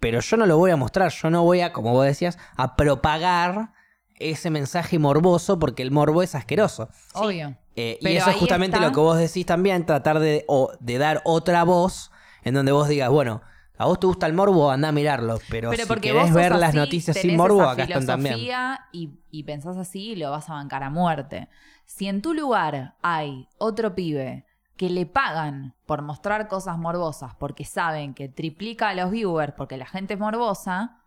Pero 0.00 0.20
yo 0.20 0.36
no 0.36 0.46
lo 0.46 0.58
voy 0.58 0.70
a 0.70 0.76
mostrar. 0.76 1.10
Yo 1.10 1.30
no 1.30 1.44
voy 1.44 1.60
a, 1.60 1.72
como 1.72 1.92
vos 1.92 2.04
decías, 2.04 2.38
a 2.56 2.76
propagar 2.76 3.72
ese 4.16 4.50
mensaje 4.50 4.98
morboso 4.98 5.58
porque 5.58 5.82
el 5.82 5.90
morbo 5.90 6.22
es 6.22 6.34
asqueroso. 6.34 6.88
Obvio. 7.14 7.56
Eh, 7.76 7.98
y 8.00 8.16
eso 8.16 8.30
es 8.30 8.36
justamente 8.36 8.76
está. 8.76 8.86
lo 8.86 8.92
que 8.92 9.00
vos 9.00 9.16
decís 9.16 9.46
también, 9.46 9.86
tratar 9.86 10.18
de, 10.18 10.44
o 10.48 10.72
de 10.80 10.98
dar 10.98 11.22
otra 11.24 11.62
voz 11.62 12.10
en 12.42 12.54
donde 12.54 12.72
vos 12.72 12.88
digas, 12.88 13.08
bueno, 13.08 13.42
a 13.78 13.86
vos 13.86 14.00
te 14.00 14.06
gusta 14.08 14.26
el 14.26 14.32
morbo, 14.32 14.70
anda 14.70 14.88
a 14.88 14.92
mirarlo, 14.92 15.38
pero, 15.48 15.70
Pero 15.70 15.86
si 15.86 16.00
querés 16.00 16.24
vos 16.24 16.32
ver 16.32 16.56
las 16.56 16.74
noticias 16.74 17.16
sin 17.16 17.36
morbo, 17.36 17.62
acá 17.62 17.84
están 17.84 18.06
también. 18.06 18.36
Y, 18.92 19.10
y 19.30 19.42
pensás 19.44 19.76
así 19.76 20.10
y 20.10 20.16
lo 20.16 20.32
vas 20.32 20.50
a 20.50 20.54
bancar 20.54 20.82
a 20.82 20.90
muerte. 20.90 21.48
Si 21.84 22.08
en 22.08 22.20
tu 22.20 22.34
lugar 22.34 22.96
hay 23.02 23.48
otro 23.56 23.94
pibe 23.94 24.44
que 24.76 24.90
le 24.90 25.06
pagan 25.06 25.74
por 25.86 26.02
mostrar 26.02 26.48
cosas 26.48 26.76
morbosas 26.76 27.34
porque 27.36 27.64
saben 27.64 28.14
que 28.14 28.28
triplica 28.28 28.88
a 28.88 28.94
los 28.94 29.10
viewers 29.10 29.54
porque 29.56 29.76
la 29.76 29.86
gente 29.86 30.14
es 30.14 30.20
morbosa, 30.20 30.98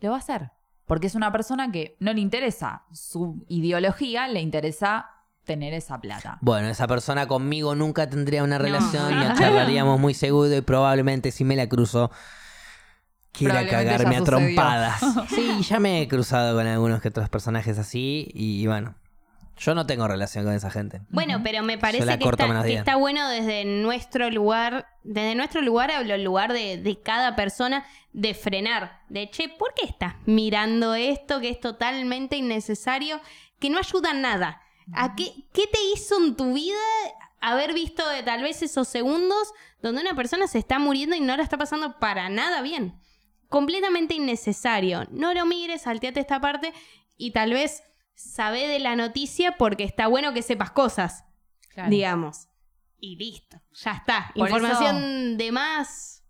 lo 0.00 0.10
va 0.10 0.16
a 0.16 0.20
hacer. 0.20 0.52
Porque 0.86 1.06
es 1.06 1.14
una 1.14 1.32
persona 1.32 1.72
que 1.72 1.96
no 1.98 2.12
le 2.12 2.20
interesa 2.20 2.84
su 2.92 3.44
ideología, 3.48 4.28
le 4.28 4.40
interesa 4.40 5.10
tener 5.48 5.74
esa 5.74 6.00
plata. 6.00 6.38
Bueno, 6.40 6.68
esa 6.68 6.86
persona 6.86 7.26
conmigo 7.26 7.74
nunca 7.74 8.08
tendría 8.08 8.44
una 8.44 8.58
No. 8.58 8.64
relación, 8.64 9.10
nos 9.18 9.36
charlaríamos 9.36 9.98
muy 9.98 10.14
seguido 10.14 10.56
y 10.56 10.60
probablemente 10.60 11.32
si 11.32 11.42
me 11.44 11.56
la 11.56 11.68
cruzo 11.68 12.12
quiera 13.32 13.66
cagarme 13.66 14.16
a 14.16 14.22
trompadas. 14.22 15.00
Sí, 15.28 15.62
ya 15.62 15.80
me 15.80 16.02
he 16.02 16.08
cruzado 16.08 16.56
con 16.56 16.66
algunos 16.66 17.00
que 17.02 17.08
otros 17.08 17.28
personajes 17.28 17.78
así 17.78 18.28
y 18.34 18.66
bueno, 18.66 18.94
yo 19.56 19.74
no 19.74 19.86
tengo 19.86 20.06
relación 20.06 20.44
con 20.44 20.54
esa 20.54 20.70
gente. 20.70 21.00
Bueno, 21.10 21.40
pero 21.42 21.62
me 21.62 21.78
parece 21.78 22.18
que, 22.18 22.24
corto 22.24 22.44
está, 22.44 22.84
que 22.92 22.94
bueno 22.96 23.28
desde 23.28 23.64
nuestro 23.64 24.30
lugar, 24.30 24.86
desde 25.02 25.34
nuestro 25.34 25.62
lugar 25.62 25.90
hablo 25.90 26.14
el 26.14 26.22
lugar 26.22 26.52
de, 26.52 26.76
de 26.78 27.00
cada 27.00 27.34
persona, 27.34 27.84
de 28.12 28.34
frenar, 28.34 29.00
de 29.08 29.28
che, 29.30 29.48
¿por 29.48 29.74
qué 29.74 29.86
estás 29.86 30.14
mirando 30.26 30.94
esto 30.94 31.40
que 31.40 31.50
es 31.50 31.58
totalmente 31.60 32.36
innecesario, 32.36 33.20
que 33.58 33.70
no 33.70 33.78
ayuda 33.78 34.12
en 34.12 34.22
nada? 34.22 34.62
¿A 34.94 35.14
qué, 35.14 35.32
qué 35.52 35.66
te 35.66 35.78
hizo 35.94 36.16
en 36.22 36.36
tu 36.36 36.54
vida 36.54 36.78
haber 37.40 37.72
visto 37.74 38.08
de 38.08 38.22
tal 38.22 38.42
vez 38.42 38.62
esos 38.62 38.88
segundos 38.88 39.52
donde 39.82 40.00
una 40.00 40.14
persona 40.14 40.46
se 40.46 40.58
está 40.58 40.78
muriendo 40.78 41.14
y 41.14 41.20
no 41.20 41.36
la 41.36 41.42
está 41.42 41.56
pasando 41.58 41.98
para 41.98 42.28
nada 42.28 42.62
bien? 42.62 42.98
Completamente 43.48 44.14
innecesario. 44.14 45.06
No 45.10 45.32
lo 45.34 45.46
mires, 45.46 45.82
salteate 45.82 46.20
esta 46.20 46.40
parte 46.40 46.72
y 47.16 47.30
tal 47.32 47.52
vez 47.52 47.82
sabé 48.14 48.66
de 48.66 48.78
la 48.78 48.96
noticia 48.96 49.56
porque 49.56 49.84
está 49.84 50.06
bueno 50.06 50.32
que 50.32 50.42
sepas 50.42 50.70
cosas 50.72 51.24
Claro. 51.70 51.90
digamos. 51.90 52.48
Y 53.00 53.14
listo, 53.16 53.60
ya 53.72 53.92
está. 53.92 54.32
Por 54.34 54.48
Información 54.48 55.36
de 55.38 55.52
más 55.52 56.24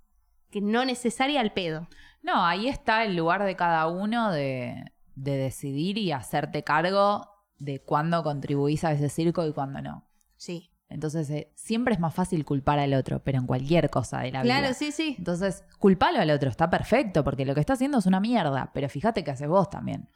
que 0.51 0.61
no 0.61 0.85
necesaria 0.85 1.41
al 1.41 1.53
pedo. 1.53 1.89
No, 2.23 2.45
ahí 2.45 2.69
está 2.69 3.05
el 3.05 3.17
lugar 3.17 3.45
de 3.45 3.57
cada 3.57 3.87
uno 3.87 4.31
de, 4.31 4.85
de 5.15 5.37
decidir 5.39 5.97
y 5.97 6.13
hacerte 6.13 6.63
cargo 6.65 7.27
de 7.59 7.81
cuándo 7.81 8.23
contribuís 8.23 8.85
a 8.85 8.93
ese 8.93 9.09
circo 9.09 9.45
y 9.47 9.53
cuándo 9.53 9.81
no. 9.83 10.05
Sí. 10.37 10.71
Entonces, 10.91 11.29
eh, 11.31 11.53
siempre 11.55 11.93
es 11.95 12.01
más 12.01 12.15
fácil 12.15 12.45
culpar 12.47 12.79
al 12.79 12.95
otro, 12.95 13.23
pero 13.23 13.39
en 13.39 13.47
cualquier 13.47 13.91
cosa 13.91 14.21
de 14.21 14.33
la 14.33 14.43
vida. 14.43 14.59
Claro, 14.59 14.75
sí, 14.75 14.91
sí. 14.91 15.17
Entonces, 15.19 15.63
culpalo 15.79 16.19
al 16.21 16.31
otro, 16.31 16.49
está 16.49 16.71
perfecto, 16.71 17.23
porque 17.25 17.45
lo 17.45 17.55
que 17.55 17.61
está 17.61 17.75
haciendo 17.75 17.99
es 17.99 18.07
una 18.07 18.21
mierda, 18.21 18.71
pero 18.73 18.89
fíjate 18.89 19.23
que 19.23 19.31
haces 19.31 19.49
vos 19.49 19.69
también. 19.69 20.09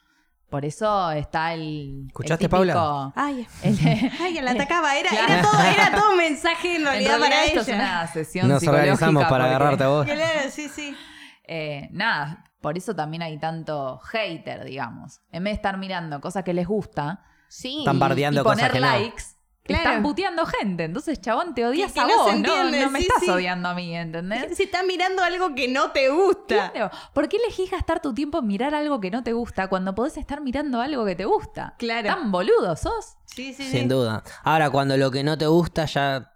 Por 0.48 0.64
eso 0.64 1.10
está 1.10 1.52
el. 1.54 2.04
¿Escuchaste, 2.08 2.44
el 2.44 2.50
típico- 2.50 2.72
Paula? 2.72 3.12
Ay, 3.16 3.46
el- 3.62 3.78
ay, 4.20 4.40
la 4.40 4.50
atacaba. 4.52 4.96
Era, 4.96 5.10
Claro. 5.10 5.32
era, 5.32 5.42
todo, 5.42 5.60
era 5.62 5.90
todo 6.00 6.10
un 6.12 6.16
mensaje 6.18 6.70
en 6.76 6.76
en 6.76 6.84
realidad, 6.86 7.18
realidad 7.18 7.28
para 7.30 7.44
esto 7.44 7.60
es 7.60 7.68
ella. 7.68 7.76
una 7.76 8.06
sesión 8.06 8.48
Nos 8.48 8.66
organizamos 8.66 9.24
para 9.24 9.28
porque- 9.44 9.44
agarrarte 9.54 9.84
a 9.84 9.88
vos. 9.88 10.06
Claro, 10.06 10.50
sí, 10.50 10.68
sí. 10.68 10.94
Eh, 11.44 11.88
nada, 11.92 12.44
por 12.62 12.78
eso 12.78 12.94
también 12.94 13.22
hay 13.22 13.38
tanto 13.38 13.98
hater, 13.98 14.64
digamos. 14.64 15.20
En 15.32 15.44
vez 15.44 15.52
de 15.52 15.56
estar 15.56 15.76
mirando 15.76 16.20
cosas 16.20 16.44
que 16.44 16.54
les 16.54 16.66
gusta 16.66 17.24
Sí. 17.54 17.80
Están 17.80 17.98
bardeando 17.98 18.40
y 18.40 18.44
cosas 18.44 18.56
poner 18.58 18.72
que 18.72 18.80
no. 18.80 18.86
likes, 18.86 19.22
Claro. 19.62 19.82
están 19.90 20.02
puteando 20.02 20.46
gente. 20.46 20.84
Entonces, 20.84 21.20
chabón, 21.20 21.54
te 21.54 21.66
odias 21.66 21.88
Que- 21.92 21.94
que 21.94 22.00
a 22.00 22.06
no 22.06 22.16
vos, 22.16 22.30
se 22.32 22.38
no, 22.38 22.64
no 22.64 22.90
me 22.90 22.98
sí, 23.00 23.06
estás 23.06 23.22
sí. 23.22 23.28
odiando 23.30 23.68
a 23.68 23.74
mí, 23.74 23.94
¿entendés? 23.94 24.56
Si 24.56 24.62
estás 24.64 24.84
mirando 24.86 25.22
algo 25.22 25.54
que 25.54 25.68
no 25.68 25.90
te 25.92 26.08
gusta. 26.08 26.72
Claro. 26.72 26.90
¿Por 27.12 27.28
qué 27.28 27.36
elegís 27.36 27.70
gastar 27.70 28.00
tu 28.00 28.14
tiempo 28.14 28.38
en 28.38 28.46
mirar 28.46 28.74
algo 28.74 29.00
que 29.00 29.10
no 29.10 29.22
te 29.22 29.34
gusta 29.34 29.68
cuando 29.68 29.94
podés 29.94 30.16
estar 30.16 30.40
mirando 30.40 30.80
algo 30.80 31.04
que 31.04 31.14
te 31.14 31.26
gusta? 31.26 31.74
Claro. 31.78 32.08
Tan 32.08 32.32
boludo 32.32 32.74
sos. 32.74 33.16
Sí, 33.26 33.52
sí, 33.52 33.64
Sin 33.64 33.82
sí. 33.82 33.86
duda. 33.88 34.24
Ahora, 34.44 34.70
cuando 34.70 34.96
lo 34.96 35.10
que 35.10 35.22
no 35.22 35.36
te 35.36 35.46
gusta 35.46 35.84
ya 35.84 36.32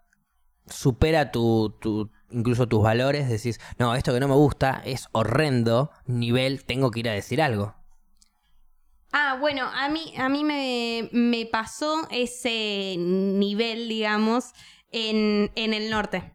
supera 0.67 1.31
tu, 1.33 1.71
tu- 1.81 2.11
incluso 2.31 2.67
tus 2.69 2.83
valores, 2.83 3.29
decís, 3.29 3.59
no, 3.79 3.95
esto 3.95 4.13
que 4.13 4.21
no 4.21 4.29
me 4.29 4.35
gusta 4.35 4.83
es 4.85 5.09
horrendo, 5.13 5.91
nivel, 6.07 6.65
tengo 6.65 6.91
que 6.91 7.01
ir 7.01 7.09
a 7.09 7.13
decir 7.13 7.41
algo. 7.41 7.75
Ah, 9.19 9.39
bueno, 9.41 9.71
a 9.73 9.89
mí, 9.89 10.13
a 10.19 10.29
mí 10.29 10.45
me, 10.45 11.09
me 11.11 11.47
pasó 11.47 12.07
ese 12.11 12.97
nivel, 12.99 13.89
digamos, 13.89 14.53
En, 14.93 15.51
en 15.55 15.73
el 15.73 15.89
norte. 15.89 16.35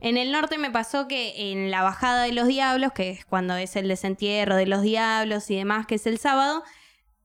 En 0.00 0.18
el 0.18 0.30
norte 0.30 0.58
me 0.58 0.70
pasó 0.70 1.08
que 1.08 1.52
en 1.52 1.70
la 1.70 1.82
bajada 1.82 2.24
de 2.24 2.32
los 2.32 2.46
diablos, 2.46 2.92
que 2.92 3.08
es 3.08 3.24
cuando 3.24 3.56
es 3.56 3.76
el 3.76 3.88
desentierro 3.88 4.56
de 4.56 4.66
los 4.66 4.82
diablos 4.82 5.50
y 5.50 5.56
demás, 5.56 5.86
que 5.86 5.94
es 5.94 6.06
el 6.06 6.18
sábado, 6.18 6.62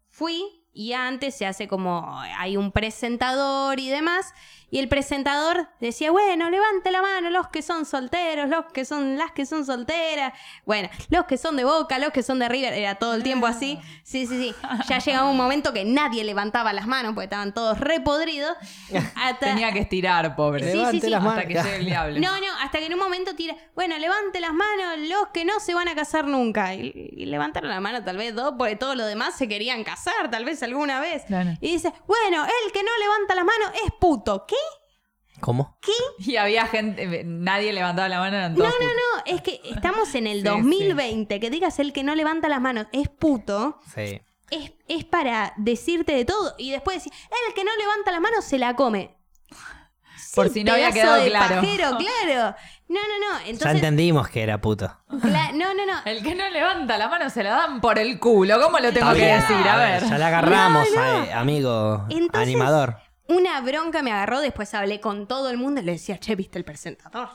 fui 0.10 0.42
y 0.72 0.94
antes 0.94 1.36
se 1.36 1.46
hace 1.46 1.68
como 1.68 2.22
hay 2.38 2.56
un 2.56 2.72
presentador 2.72 3.82
y 3.82 3.90
demás. 3.90 4.34
Y 4.74 4.80
el 4.80 4.90
presentador 4.90 5.70
decía, 5.80 6.10
bueno, 6.10 6.50
levante 6.50 6.90
la 6.90 7.04
mano 7.04 7.30
los 7.30 7.48
que 7.50 7.62
son 7.62 7.86
solteros, 7.86 8.50
los 8.50 8.66
que 8.74 8.86
son 8.86 9.20
las 9.20 9.32
que 9.32 9.46
son 9.46 9.68
solteras, 9.68 10.34
bueno, 10.66 10.90
los 11.10 11.26
que 11.26 11.38
son 11.38 11.56
de 11.58 11.64
Boca, 11.64 12.00
los 12.00 12.10
que 12.12 12.24
son 12.24 12.40
de 12.40 12.50
River, 12.50 12.74
era 12.74 12.96
todo 12.96 13.14
el 13.14 13.22
tiempo 13.22 13.46
así. 13.46 13.80
Sí, 14.02 14.26
sí, 14.26 14.36
sí. 14.36 14.56
Ya 14.90 14.98
llegaba 14.98 15.30
un 15.30 15.38
momento 15.38 15.74
que 15.74 15.86
nadie 15.86 16.24
levantaba 16.24 16.74
las 16.74 16.88
manos 16.88 17.14
porque 17.14 17.26
estaban 17.26 17.54
todos 17.54 17.80
repodridos. 17.80 18.52
Hasta- 19.16 19.46
Tenía 19.46 19.72
que 19.72 19.78
estirar, 19.82 20.36
pobre. 20.36 20.64
Sí, 20.66 20.72
sí, 20.72 20.78
Levante 20.78 21.02
sí. 21.02 21.10
las 21.12 21.24
Hasta 21.24 21.46
que 21.46 21.54
llegue 21.54 21.76
el 21.76 21.86
diablo. 21.86 22.20
No, 22.20 22.40
no, 22.40 22.48
hasta 22.64 22.80
que 22.80 22.88
en 22.88 22.94
un 22.96 23.00
momento 23.00 23.36
tira, 23.36 23.56
bueno, 23.76 23.96
levante 24.00 24.40
las 24.40 24.54
manos 24.56 25.08
los 25.08 25.28
que 25.28 25.46
no 25.46 25.60
se 25.60 25.76
van 25.76 25.88
a 25.88 25.94
casar 25.94 26.26
nunca. 26.26 26.74
Y, 26.74 27.12
y 27.16 27.26
levantaron 27.28 27.70
la 27.70 27.80
mano 27.80 28.04
tal 28.04 28.18
vez 28.18 28.34
dos, 28.34 28.56
porque 28.58 28.76
todos 28.76 28.96
los 28.96 29.06
demás 29.06 29.36
se 29.38 29.48
querían 29.48 29.84
casar, 29.84 30.32
tal 30.32 30.46
vez 30.46 30.64
alguna 30.64 31.00
vez. 31.00 31.26
Claro. 31.26 31.52
Y 31.62 31.74
dice, 31.74 31.94
bueno, 32.08 32.44
el 32.44 32.72
que 32.72 32.82
no 32.82 32.90
levanta 33.00 33.36
las 33.36 33.46
manos 33.46 33.70
es 33.86 33.92
puto. 34.00 34.48
¿Qué? 34.48 34.56
¿Cómo? 35.40 35.78
Y 36.20 36.38
había 36.38 36.68
gente, 36.68 37.24
nadie 37.26 37.74
levantaba 37.74 38.08
la 38.08 38.20
mano, 38.20 38.38
eran 38.38 38.54
No, 38.54 38.60
todos 38.60 38.70
no, 38.72 38.78
putos. 38.88 38.96
no, 39.28 39.36
es 39.36 39.42
que 39.42 39.60
estamos 39.66 40.16
en 40.16 40.28
el 40.28 40.38
Sí, 40.42 40.44
2020. 40.44 41.40
Que 41.40 41.50
digas 41.50 41.80
el 41.80 41.92
que 41.92 42.04
no 42.04 42.16
levanta 42.16 42.48
las 42.50 42.62
manos 42.62 42.88
es 42.94 43.10
puto. 43.10 43.80
Sí. 43.94 44.22
Es, 44.52 44.72
es 44.88 45.04
para 45.06 45.54
decirte 45.58 46.14
de 46.14 46.26
todo. 46.26 46.56
Y 46.58 46.72
después 46.72 46.98
decir, 46.98 47.12
el 47.48 47.54
que 47.54 47.64
no 47.64 47.72
levanta 47.78 48.12
las 48.12 48.22
manos 48.22 48.46
se 48.46 48.58
la 48.60 48.76
come. 48.76 49.18
Por 50.36 50.48
Sí, 50.48 50.54
si 50.56 50.64
no 50.64 50.74
había 50.74 50.92
quedado 50.92 51.16
de 51.22 51.30
claro. 51.30 51.56
pajero, 51.62 51.98
claro. 51.98 52.56
No, 52.88 53.00
no, 53.02 53.44
no. 53.44 53.52
Ya 53.58 53.72
entendimos 53.72 54.30
que 54.30 54.44
era 54.44 54.60
puto. 54.62 54.96
no, 55.10 55.20
no, 55.74 55.86
no. 55.86 56.02
El 56.06 56.22
que 56.24 56.36
no 56.36 56.48
levanta 56.50 56.98
la 56.98 57.08
mano 57.08 57.30
se 57.30 57.44
la 57.44 57.52
dan 57.52 57.82
por 57.82 57.98
el 57.98 58.20
culo. 58.20 58.60
¿Cómo 58.62 58.78
lo 58.80 58.92
tengo 58.94 59.12
Está 59.12 59.14
que 59.14 59.26
bien, 59.26 59.40
decir? 59.42 59.68
A 59.68 59.78
ver. 59.78 60.04
Ya 60.08 60.18
la 60.18 60.28
agarramos, 60.28 60.88
No, 60.94 61.02
no. 61.02 61.24
eh, 61.24 61.34
amigo 61.34 62.06
Entonces- 62.10 62.42
animador. 62.42 62.98
Una 63.36 63.62
bronca 63.62 64.02
me 64.04 64.12
agarró, 64.12 64.42
después 64.42 64.74
hablé 64.74 65.00
con 65.00 65.28
todo 65.28 65.50
el 65.50 65.58
mundo 65.58 65.82
y 65.82 65.84
le 65.84 65.94
decía, 65.94 66.18
che, 66.20 66.36
¿viste 66.36 66.58
el 66.58 66.66
presentador? 66.66 67.30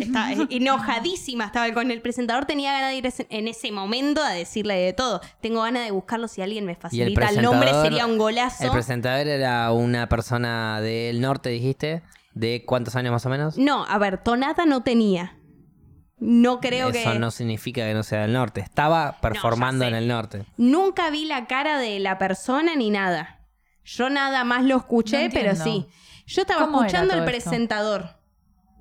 Está 0.00 0.32
enojadísima 0.50 1.46
estaba 1.46 1.72
con 1.72 1.90
el 1.90 2.02
presentador, 2.02 2.44
tenía 2.44 2.72
ganas 2.72 2.90
de 2.90 2.96
ir 2.96 3.26
en 3.30 3.48
ese 3.48 3.72
momento 3.72 4.22
a 4.22 4.30
decirle 4.30 4.74
de 4.74 4.92
todo. 4.92 5.20
Tengo 5.40 5.62
ganas 5.62 5.84
de 5.84 5.90
buscarlo, 5.90 6.28
si 6.28 6.42
alguien 6.42 6.66
me 6.66 6.72
Y 6.72 6.74
el 6.74 6.80
facilita 6.80 7.30
el, 7.30 7.42
nombre 7.42 7.72
sería 7.82 8.06
un 8.06 8.18
golazo. 8.18 8.64
El 8.64 8.70
presentador 8.70 9.26
era 9.26 9.72
una 9.72 10.08
persona 10.08 10.80
del 10.80 11.20
norte, 11.20 11.48
dijiste. 11.50 12.02
¿De 12.32 12.64
cuántos 12.64 12.94
años 12.94 13.10
más 13.10 13.26
o 13.26 13.28
menos? 13.28 13.58
No, 13.58 13.84
a 13.86 13.98
ver, 13.98 14.18
tonada 14.18 14.64
no 14.64 14.82
tenía. 14.82 15.36
No 16.18 16.60
creo 16.60 16.90
Eso 16.90 17.12
que... 17.12 17.18
no 17.18 17.30
significa 17.30 17.86
que 17.86 17.94
no 17.94 18.02
sea 18.02 18.22
del 18.22 18.34
norte. 18.34 18.60
Estaba 18.60 19.16
performando 19.20 19.84
en 19.86 19.94
el 19.94 20.06
norte. 20.06 20.44
Nunca 20.58 21.10
vi 21.10 21.24
la 21.24 21.46
cara 21.46 21.78
de 21.78 21.98
la 21.98 22.18
persona 22.18 22.76
ni 22.76 22.90
nada. 22.90 23.39
Yo 23.84 24.10
nada 24.10 24.44
más 24.44 24.64
lo 24.64 24.76
escuché, 24.76 25.28
No 25.28 25.34
pero 25.34 25.56
sí. 25.56 25.86
Yo 26.26 26.42
estaba 26.42 26.64
¿Cómo 26.66 26.78
era 26.78 26.86
escuchando 26.86 27.14
el 27.14 27.24
presentador. 27.24 28.20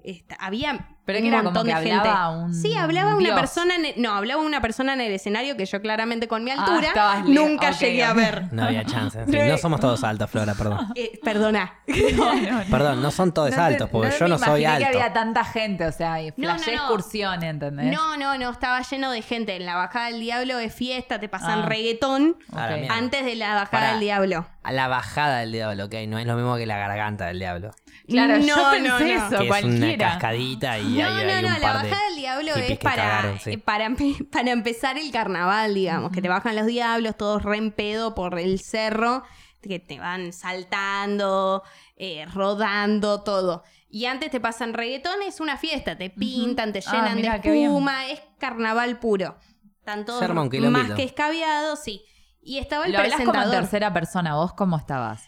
Esta- 0.04 0.36
había 0.36 0.98
Pero 1.10 1.20
un 1.20 1.24
que 1.24 1.28
era 1.30 1.38
como 1.40 1.44
montón 1.52 1.64
que 1.66 1.70
de 1.70 1.78
hablaba 1.94 2.30
gente. 2.34 2.44
un 2.46 2.54
Sí, 2.54 2.76
hablaba 2.78 3.10
una 3.16 3.20
dios. 3.30 3.40
persona 3.40 3.76
en 3.76 3.86
el- 3.86 3.94
no, 4.02 4.14
hablaba 4.14 4.42
una 4.44 4.62
persona 4.62 4.94
en 4.94 5.02
el 5.02 5.12
escenario 5.12 5.58
que 5.58 5.66
yo 5.66 5.82
claramente 5.82 6.28
con 6.28 6.44
mi 6.44 6.52
Ah, 6.52 6.56
altura 6.60 7.24
nunca 7.26 7.72
llegué 7.72 8.04
a 8.04 8.14
ver. 8.14 8.44
No 8.52 8.64
había 8.66 8.84
chance. 8.86 9.26
sí. 9.26 9.32
No, 9.32 9.46
No 9.46 9.58
somos 9.58 9.80
todos 9.80 10.04
altos, 10.04 10.30
Flora, 10.30 10.54
perdón. 10.54 10.88
Eh, 10.96 11.20
perdona. 11.24 11.74
No, 12.16 12.34
no, 12.36 12.52
no. 12.52 12.64
Perdón, 12.70 13.02
no 13.02 13.10
son 13.12 13.34
todos 13.34 13.54
altos, 13.58 13.90
porque 13.90 14.14
yo 14.20 14.28
no 14.28 14.38
soy 14.38 14.66
alto. 14.66 14.80
que 14.80 14.98
había 14.98 15.14
tanta 15.14 15.44
gente, 15.44 15.86
o 15.86 15.92
sea, 15.92 16.22
y 16.22 16.28
No, 16.38 16.50
no, 16.50 16.56
flashé 16.56 16.76
no. 16.76 16.82
excursión, 16.84 17.44
¿entendés? 17.44 17.92
No, 17.92 18.16
no, 18.18 18.38
no, 18.38 18.50
estaba 18.52 18.82
lleno 18.82 19.12
de 19.12 19.22
gente. 19.22 19.56
En 19.56 19.66
la 19.66 19.76
bajada 19.76 20.08
del 20.08 20.20
diablo 20.20 20.58
de 20.58 20.70
fiesta 20.70 21.20
te 21.20 21.28
pasan 21.30 21.64
Ah. 21.64 21.66
reggaetón 21.66 22.38
A 22.54 22.68
la 22.68 22.74
Ok. 22.76 22.80
mierda. 22.82 22.96
antes 22.98 23.26
de 23.26 23.36
la 23.36 23.56
bajada 23.56 23.92
del 23.92 24.00
diablo. 24.02 24.46
A 24.64 24.72
la 24.72 24.88
bajada 24.88 25.40
del 25.40 25.52
diablo, 25.52 25.86
ok. 25.86 25.96
No 26.08 26.20
es 26.20 26.28
lo 26.28 26.36
mismo 26.36 26.56
que 26.58 26.66
la 26.66 26.78
garganta 26.78 27.26
del 27.26 27.40
diablo. 27.40 27.72
Claro, 28.08 28.38
yo 28.38 28.56
No, 28.58 28.72
pensé 28.72 28.88
no, 28.88 29.00
no. 29.00 29.06
eso, 29.06 29.38
que 29.44 29.60
es 29.60 29.64
una 29.66 29.98
cascadita 29.98 30.80
y 30.80 30.99
No, 31.04 31.10
no, 31.24 31.32
hay 31.32 31.42
no, 31.42 31.48
un 31.48 31.54
la 31.54 31.60
par 31.60 31.74
bajada 31.84 32.06
del 32.10 32.16
diablo 32.16 32.56
es 32.56 32.80
para, 32.80 32.96
cagaron, 32.96 33.40
sí. 33.40 33.52
eh, 33.52 33.58
para, 33.58 33.90
para 34.32 34.52
empezar 34.52 34.98
el 34.98 35.12
carnaval, 35.12 35.74
digamos, 35.74 36.12
que 36.12 36.22
te 36.22 36.30
bajan 36.30 36.56
los 36.56 36.66
diablos, 36.66 37.16
todos 37.18 37.44
re 37.44 37.58
en 37.58 37.72
pedo 37.72 38.16
por 38.16 38.40
el 38.40 38.60
cerro, 38.60 39.24
que 39.62 39.80
te 39.80 40.00
van 40.00 40.32
saltando, 40.34 41.64
eh, 41.98 42.26
rodando, 42.34 43.22
todo. 43.24 43.64
Y 43.90 44.06
antes 44.06 44.30
te 44.32 44.40
pasan 44.40 44.74
reggaetón, 44.74 45.22
es 45.28 45.40
una 45.40 45.58
fiesta, 45.58 45.98
te 45.98 46.10
pintan, 46.10 46.72
te 46.74 46.80
Ah, 46.86 46.92
llenan 46.92 47.16
mirá, 47.16 47.40
de 47.40 47.64
espuma, 47.66 48.08
es 48.08 48.22
carnaval 48.38 49.00
puro. 49.00 49.36
Están 49.80 50.06
todos 50.06 50.20
Se 50.20 50.26
arma 50.26 50.44
un 50.44 50.72
más 50.72 50.92
que 50.92 51.04
escabiados, 51.04 51.80
sí. 51.80 52.04
Y 52.42 52.60
estaba 52.60 52.86
el 52.86 52.92
Lo 52.94 53.00
hablas 53.00 53.14
como 53.16 53.26
en 53.30 53.32
presentador. 53.32 53.62
tercera 53.64 53.94
persona, 53.94 54.36
¿vos 54.36 54.54
cómo 54.54 54.78
estabas? 54.78 55.24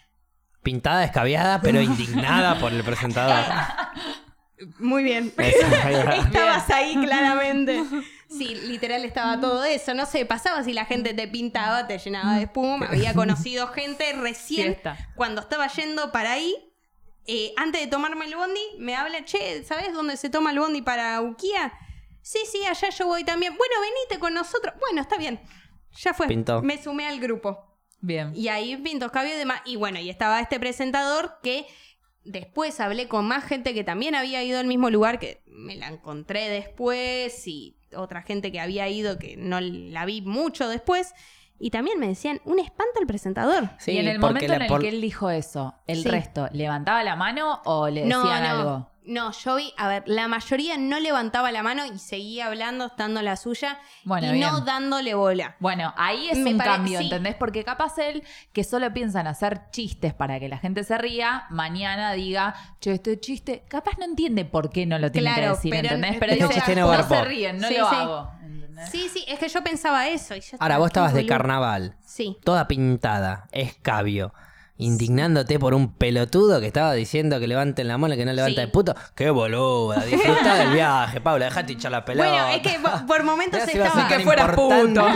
Pintada, 0.61 1.03
escabiada, 1.03 1.60
pero 1.61 1.81
indignada 1.81 2.60
por 2.60 2.72
el 2.72 2.84
presentador. 2.84 3.43
Muy 4.80 5.04
bien. 5.04 5.34
Estabas 5.38 6.70
ahí 6.70 6.96
claramente. 6.96 7.84
Sí, 8.32 8.56
literal 8.56 9.04
estaba 9.04 9.42
todo 9.42 9.66
eso. 9.66 9.94
No 9.94 10.06
sé, 10.06 10.26
pasaba 10.26 10.64
si 10.64 10.72
la 10.72 10.86
gente 10.86 11.14
te 11.14 11.28
pintaba, 11.28 11.86
te 11.86 11.98
llenaba 11.98 12.36
de 12.38 12.44
espuma. 12.44 12.86
Había 12.86 13.14
conocido 13.14 13.68
gente 13.68 14.14
recién 14.14 14.68
Fiesta. 14.68 14.98
cuando 15.16 15.42
estaba 15.42 15.68
yendo 15.68 16.14
para 16.14 16.32
ahí. 16.32 16.56
eh, 17.28 17.52
antes 17.58 17.82
de 17.82 17.88
tomarme 17.88 18.24
el 18.24 18.36
bondi, 18.38 18.62
me 18.80 18.96
habla, 18.96 19.26
che, 19.26 19.66
¿sabes 19.66 19.92
dónde 19.92 20.16
se 20.16 20.30
toma 20.30 20.52
el 20.52 20.60
bondi 20.60 20.82
para 20.82 21.20
Uquía? 21.20 21.74
Sí, 22.22 22.40
sí, 22.50 22.64
allá 22.66 22.90
yo 22.90 23.06
voy 23.08 23.26
también. 23.26 23.54
Bueno, 23.58 23.74
venite 23.82 24.18
con 24.18 24.34
nosotros. 24.34 24.76
Bueno, 24.80 25.02
está 25.02 25.18
bien. 25.18 25.42
Ya 25.98 26.14
fue. 26.14 26.28
Pintó. 26.30 26.62
Me 26.62 26.82
sumé 26.82 27.08
al 27.08 27.20
grupo. 27.20 27.60
Bien. 28.00 28.32
Y 28.34 28.48
ahí 28.48 28.78
Pintos 28.78 29.12
Cabio 29.12 29.34
y 29.34 29.38
demás. 29.38 29.60
Y 29.66 29.76
bueno, 29.76 30.00
y 30.00 30.10
estaba 30.10 30.40
este 30.40 30.58
presentador 30.58 31.40
que 31.44 31.68
después 32.23 32.80
hablé 32.80 33.07
con 33.07 33.27
más 33.27 33.43
gente 33.43 33.73
que 33.73 33.84
también 33.84 34.15
había 34.15 34.43
ido 34.43 34.60
al 34.60 34.68
mismo 34.68 34.89
lugar, 34.89 35.19
que 35.19 35.41
me 35.48 35.76
la 35.76 35.88
encontré 35.88 36.49
después, 36.49 37.48
y 37.48 37.76
otra 37.95 38.22
gente 38.22 38.52
que 38.52 38.60
había 38.60 38.88
ido 38.89 39.18
que 39.19 39.35
no 39.38 39.60
la 39.61 40.06
vi 40.06 40.22
mucho 40.22 40.68
después. 40.69 41.14
Y 41.60 41.69
también 41.69 41.99
me 41.99 42.07
decían, 42.07 42.41
un 42.45 42.57
espanto 42.60 42.99
el 42.99 43.06
presentador. 43.06 43.69
Sí, 43.77 43.91
y 43.91 43.98
en 43.99 44.07
el 44.07 44.18
momento 44.18 44.48
la 44.48 44.56
en 44.56 44.61
el 44.64 44.68
por- 44.68 44.81
que 44.81 44.89
él 44.89 44.99
dijo 45.02 45.30
eso, 45.30 45.76
el 45.85 46.02
Sí. 46.02 46.10
resto, 46.10 46.48
¿levantaba 46.53 47.03
la 47.03 47.15
mano 47.15 47.61
o 47.65 47.88
le 47.88 48.06
No, 48.06 48.23
decían 48.23 48.43
no. 48.43 48.49
algo? 48.49 48.91
No, 49.03 49.32
yo 49.32 49.56
vi, 49.56 49.73
a 49.78 49.88
ver, 49.88 50.03
la 50.06 50.28
mayoría 50.28 50.78
no 50.78 50.99
levantaba 50.99 51.52
la 51.52 51.64
mano 51.64 51.84
y 51.88 51.98
seguía 51.98 52.45
hablando, 52.45 52.86
estando 52.86 53.22
la 53.23 53.36
suya, 53.36 53.80
Bueno, 54.03 54.28
y 54.28 54.34
bien. 54.34 54.41
no 54.48 54.61
dándole 54.61 55.15
bola. 55.15 55.56
Bueno, 55.60 55.91
ahí 55.98 56.30
es 56.30 56.38
Me 56.38 56.52
un 56.52 56.57
pare- 56.60 56.69
cambio, 56.69 56.99
sí. 56.99 57.06
¿entendés? 57.06 57.34
Porque 57.36 57.64
capaz 57.64 57.98
él, 57.98 58.23
que 58.53 58.64
solo 58.64 58.94
piensa 58.94 59.22
en 59.22 59.28
hacer 59.28 59.61
chistes 59.72 60.14
para 60.14 60.40
que 60.40 60.48
la 60.49 60.60
gente 60.60 60.84
se 60.84 60.98
ría, 60.99 61.45
mañana 61.49 62.11
diga, 62.14 62.53
che, 62.80 62.91
este 62.94 63.19
chiste, 63.19 63.64
capaz 63.68 63.98
no 63.98 64.06
entiende 64.06 64.45
por 64.45 64.69
qué 64.69 64.86
no 64.86 64.99
lo 64.99 65.11
tiene 65.11 65.34
Claro, 65.34 65.41
que 65.41 65.56
decir, 65.57 65.72
pero- 65.72 65.86
¿entendés? 65.95 66.18
Pero 66.19 66.32
Este 66.34 66.44
dice, 66.45 66.56
chiste 66.56 66.76
no 66.76 66.82
no 66.82 66.88
garpó". 66.90 67.15
se 67.15 67.23
ríen, 67.26 67.57
no 67.57 67.68
Sí, 67.69 67.78
lo 67.80 67.90
sí. 67.90 67.95
hago. 67.95 68.32
¿entendés? 68.44 68.90
Sí, 68.91 69.10
sí, 69.11 69.26
es 69.28 69.40
que 69.40 69.49
yo 69.49 69.64
pensaba 69.64 70.07
eso. 70.10 70.36
Y 70.36 70.41
yo 70.41 70.57
Ahora, 70.60 70.78
vos 70.78 70.88
estabas 70.88 71.14
de 71.15 71.26
carnaval, 71.26 71.95
Sí. 72.06 72.38
toda 72.44 72.68
pintada, 72.68 73.48
escabio, 73.52 74.32
indignándote 74.77 75.60
por 75.60 75.73
un 75.73 75.93
pelotudo 75.93 76.60
que 76.60 76.68
estaba 76.68 76.93
diciendo 76.93 77.39
que 77.39 77.48
levanten 77.48 77.88
la 77.88 77.98
mano 77.98 78.14
y 78.14 78.18
que 78.18 78.26
no 78.26 78.34
levanta 78.34 78.61
Sí. 78.61 78.65
el 78.65 78.72
puto. 78.72 78.95
¡Qué 79.15 79.30
boluda! 79.30 80.03
Disfruta 80.06 80.56
del 80.56 80.72
viaje, 80.72 81.22
Paula, 81.22 81.45
dejate 81.45 81.73
hinchar 81.73 81.91
la 81.91 82.03
pelota. 82.06 82.27
Bueno, 82.30 82.48
es 82.49 82.61
que 82.61 82.80
por- 82.80 83.06
por 83.06 83.23
momentos 83.23 83.60
Mirá 83.61 83.72
si 83.72 83.77
vas 83.77 83.88
a 83.88 83.89
estaba... 83.91 84.10
ser 84.10 84.18
Que 84.18 84.23
fuera 84.23 84.43
importante. 84.45 84.99
puto. 84.99 85.07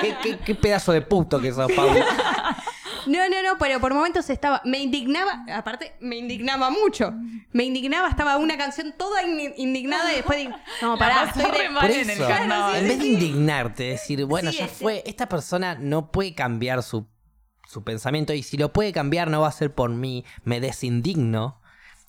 ¿Qué, 0.00 0.16
qué, 0.22 0.38
qué 0.38 0.54
pedazo 0.54 0.92
de 0.92 1.02
puto 1.02 1.40
que 1.40 1.52
sos, 1.52 1.70
Paula. 1.72 2.04
No, 3.04 3.18
no, 3.28 3.42
no, 3.42 3.58
pero 3.58 3.80
por 3.80 3.92
momentos 3.92 4.30
estaba. 4.30 4.62
Me 4.64 4.78
indignaba, 4.78 5.44
aparte, 5.52 5.96
me 5.98 6.14
indignaba 6.18 6.70
mucho. 6.70 7.12
Me 7.50 7.64
indignaba, 7.64 8.08
estaba 8.08 8.36
una 8.36 8.56
canción 8.56 8.94
toda 8.96 9.24
in- 9.24 9.52
indignada 9.56 10.12
y 10.12 10.16
después 10.16 10.38
digo, 10.38 10.52
no, 10.80 10.96
pará, 10.96 11.24
estoy 11.24 11.50
de- 11.50 11.68
Por 11.74 11.90
en 11.90 12.00
el 12.08 12.10
eso, 12.10 12.28
carnaval. 12.28 12.76
en 12.76 12.86
vez 12.86 12.98
de 13.00 13.06
indignarte, 13.08 13.82
decir, 13.82 14.24
bueno, 14.24 14.52
Sí, 14.52 14.58
ya 14.58 14.68
sí. 14.68 14.74
fue, 14.84 15.02
esta 15.04 15.28
persona 15.28 15.74
no 15.80 16.12
puede 16.12 16.32
cambiar 16.36 16.80
su, 16.84 17.08
su 17.72 17.82
pensamiento 17.84 18.32
y 18.34 18.42
si 18.42 18.56
lo 18.58 18.72
puede 18.72 18.92
cambiar 18.92 19.30
no 19.30 19.40
va 19.40 19.48
a 19.48 19.52
ser 19.52 19.74
por 19.74 19.88
mí, 19.90 20.24
me 20.44 20.60
desindigno. 20.60 21.60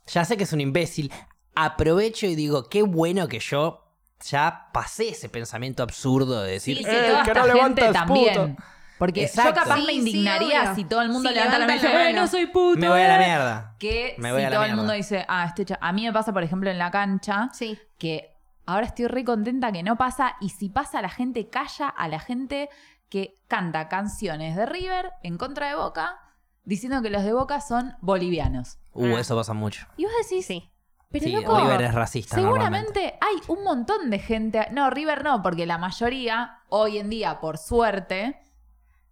Ya 0.08 0.26
sé 0.26 0.36
que 0.36 0.44
es 0.44 0.52
un 0.54 0.60
imbécil, 0.62 1.12
aprovecho 1.56 2.26
y 2.26 2.36
digo, 2.36 2.68
qué 2.70 2.82
bueno 2.84 3.28
que 3.30 3.40
yo 3.40 3.80
ya 4.26 4.68
pasé 4.74 5.10
ese 5.10 5.30
pensamiento 5.30 5.82
absurdo 5.84 6.42
de 6.44 6.52
decir, 6.54 6.78
Sí, 6.78 6.84
Sí, 6.84 6.90
sí, 6.90 6.96
"Eh, 6.96 7.00
que 7.24 7.32
esta 7.32 7.34
no 7.34 7.44
gente 7.44 7.54
levantas, 7.56 7.94
también. 7.94 8.34
puto". 8.56 8.64
Porque 9.00 9.24
Exacto. 9.24 9.52
yo 9.52 9.56
capaz 9.64 9.76
Sí, 9.78 9.82
me 9.86 9.92
sí, 9.94 9.98
indignaría 10.00 10.76
si 10.76 10.86
todo 10.86 11.02
el 11.02 11.10
mundo 11.10 11.30
Si 11.30 11.36
levanta 11.36 11.60
la 11.60 11.66
mano 11.66 11.74
y 11.74 11.82
levantan 11.82 11.92
dice, 11.92 12.04
la 12.04 12.10
"Eh, 12.10 12.14
no 12.14 12.20
mano". 12.22 12.32
soy 12.32 12.46
puto. 12.48 12.80
me 12.80 12.90
voy 12.90 13.02
a 13.02 13.08
la 13.08 13.16
eh". 13.16 13.26
mierda. 13.28 13.76
Que 13.80 14.16
Me 14.18 14.32
voy 14.32 14.42
si 14.42 14.46
a 14.46 14.50
la 14.50 14.56
todo 14.56 14.64
el 14.66 14.70
mierda. 14.72 14.82
mundo 14.82 14.94
dice, 14.94 15.26
ah, 15.28 15.46
este 15.48 15.66
cha-". 15.66 15.80
A 15.82 15.92
mí 15.94 16.04
me 16.06 16.14
pasa, 16.14 16.32
por 16.34 16.44
ejemplo, 16.44 16.70
en 16.70 16.78
la 16.78 16.92
cancha, 16.92 17.50
Sí. 17.54 17.78
que 17.98 18.30
ahora 18.66 18.86
estoy 18.86 19.08
re 19.08 19.26
contenta 19.26 19.72
que 19.74 19.84
no 19.84 19.98
pasa, 19.98 20.36
y 20.40 20.50
si 20.50 20.70
pasa, 20.70 21.02
la 21.02 21.10
gente 21.10 21.50
calla 21.50 21.88
a 21.90 22.08
la 22.08 22.20
gente 22.20 22.70
que 23.14 23.38
canta 23.48 23.90
canciones 23.90 24.56
de 24.56 24.66
River 24.66 25.12
en 25.22 25.38
contra 25.38 25.68
de 25.70 25.76
Boca, 25.76 26.18
diciendo 26.64 27.04
que 27.04 27.12
los 27.12 27.24
de 27.24 27.32
Boca 27.32 27.62
son 27.62 27.96
bolivianos. 28.02 28.80
Uh, 28.92 29.06
Ah. 29.16 29.20
eso 29.20 29.36
pasa 29.36 29.54
mucho. 29.54 29.86
Y 29.98 30.06
vos 30.06 30.14
decís, 30.28 30.48
Sí. 30.48 30.72
Pero 31.12 31.26
Sí, 31.26 31.32
loco, 31.32 31.60
River 31.60 31.82
es 31.84 31.94
racista 31.94 32.36
Seguramente 32.36 33.20
hay 33.22 33.36
un 33.48 33.64
montón 33.64 34.10
de 34.10 34.18
gente. 34.18 34.68
No, 34.72 34.90
River 34.90 35.24
no, 35.24 35.44
porque 35.44 35.68
la 35.68 35.78
mayoría, 35.78 36.58
hoy 36.70 36.98
en 36.98 37.12
día, 37.12 37.40
por 37.40 37.60
suerte, 37.60 38.42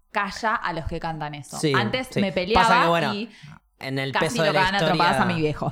calla 0.10 0.56
a 0.56 0.74
los 0.74 0.86
que 0.86 1.00
cantan 1.00 1.36
eso. 1.36 1.60
Sí, 1.60 1.72
Antes 1.76 2.08
sí. 2.10 2.20
me 2.22 2.32
peleaba 2.32 2.68
Pasa 2.68 2.82
que, 2.82 2.88
bueno, 2.90 3.14
y 3.14 3.30
En 3.78 4.00
el 4.00 4.14
casi 4.14 4.26
peso 4.26 4.38
lo 4.38 4.44
de 4.46 4.54
la 4.54 4.62
a 4.62 4.64
historia... 4.66 4.86
trompadas 4.88 5.22
a 5.22 5.26
mi 5.26 5.36
viejo. 5.36 5.72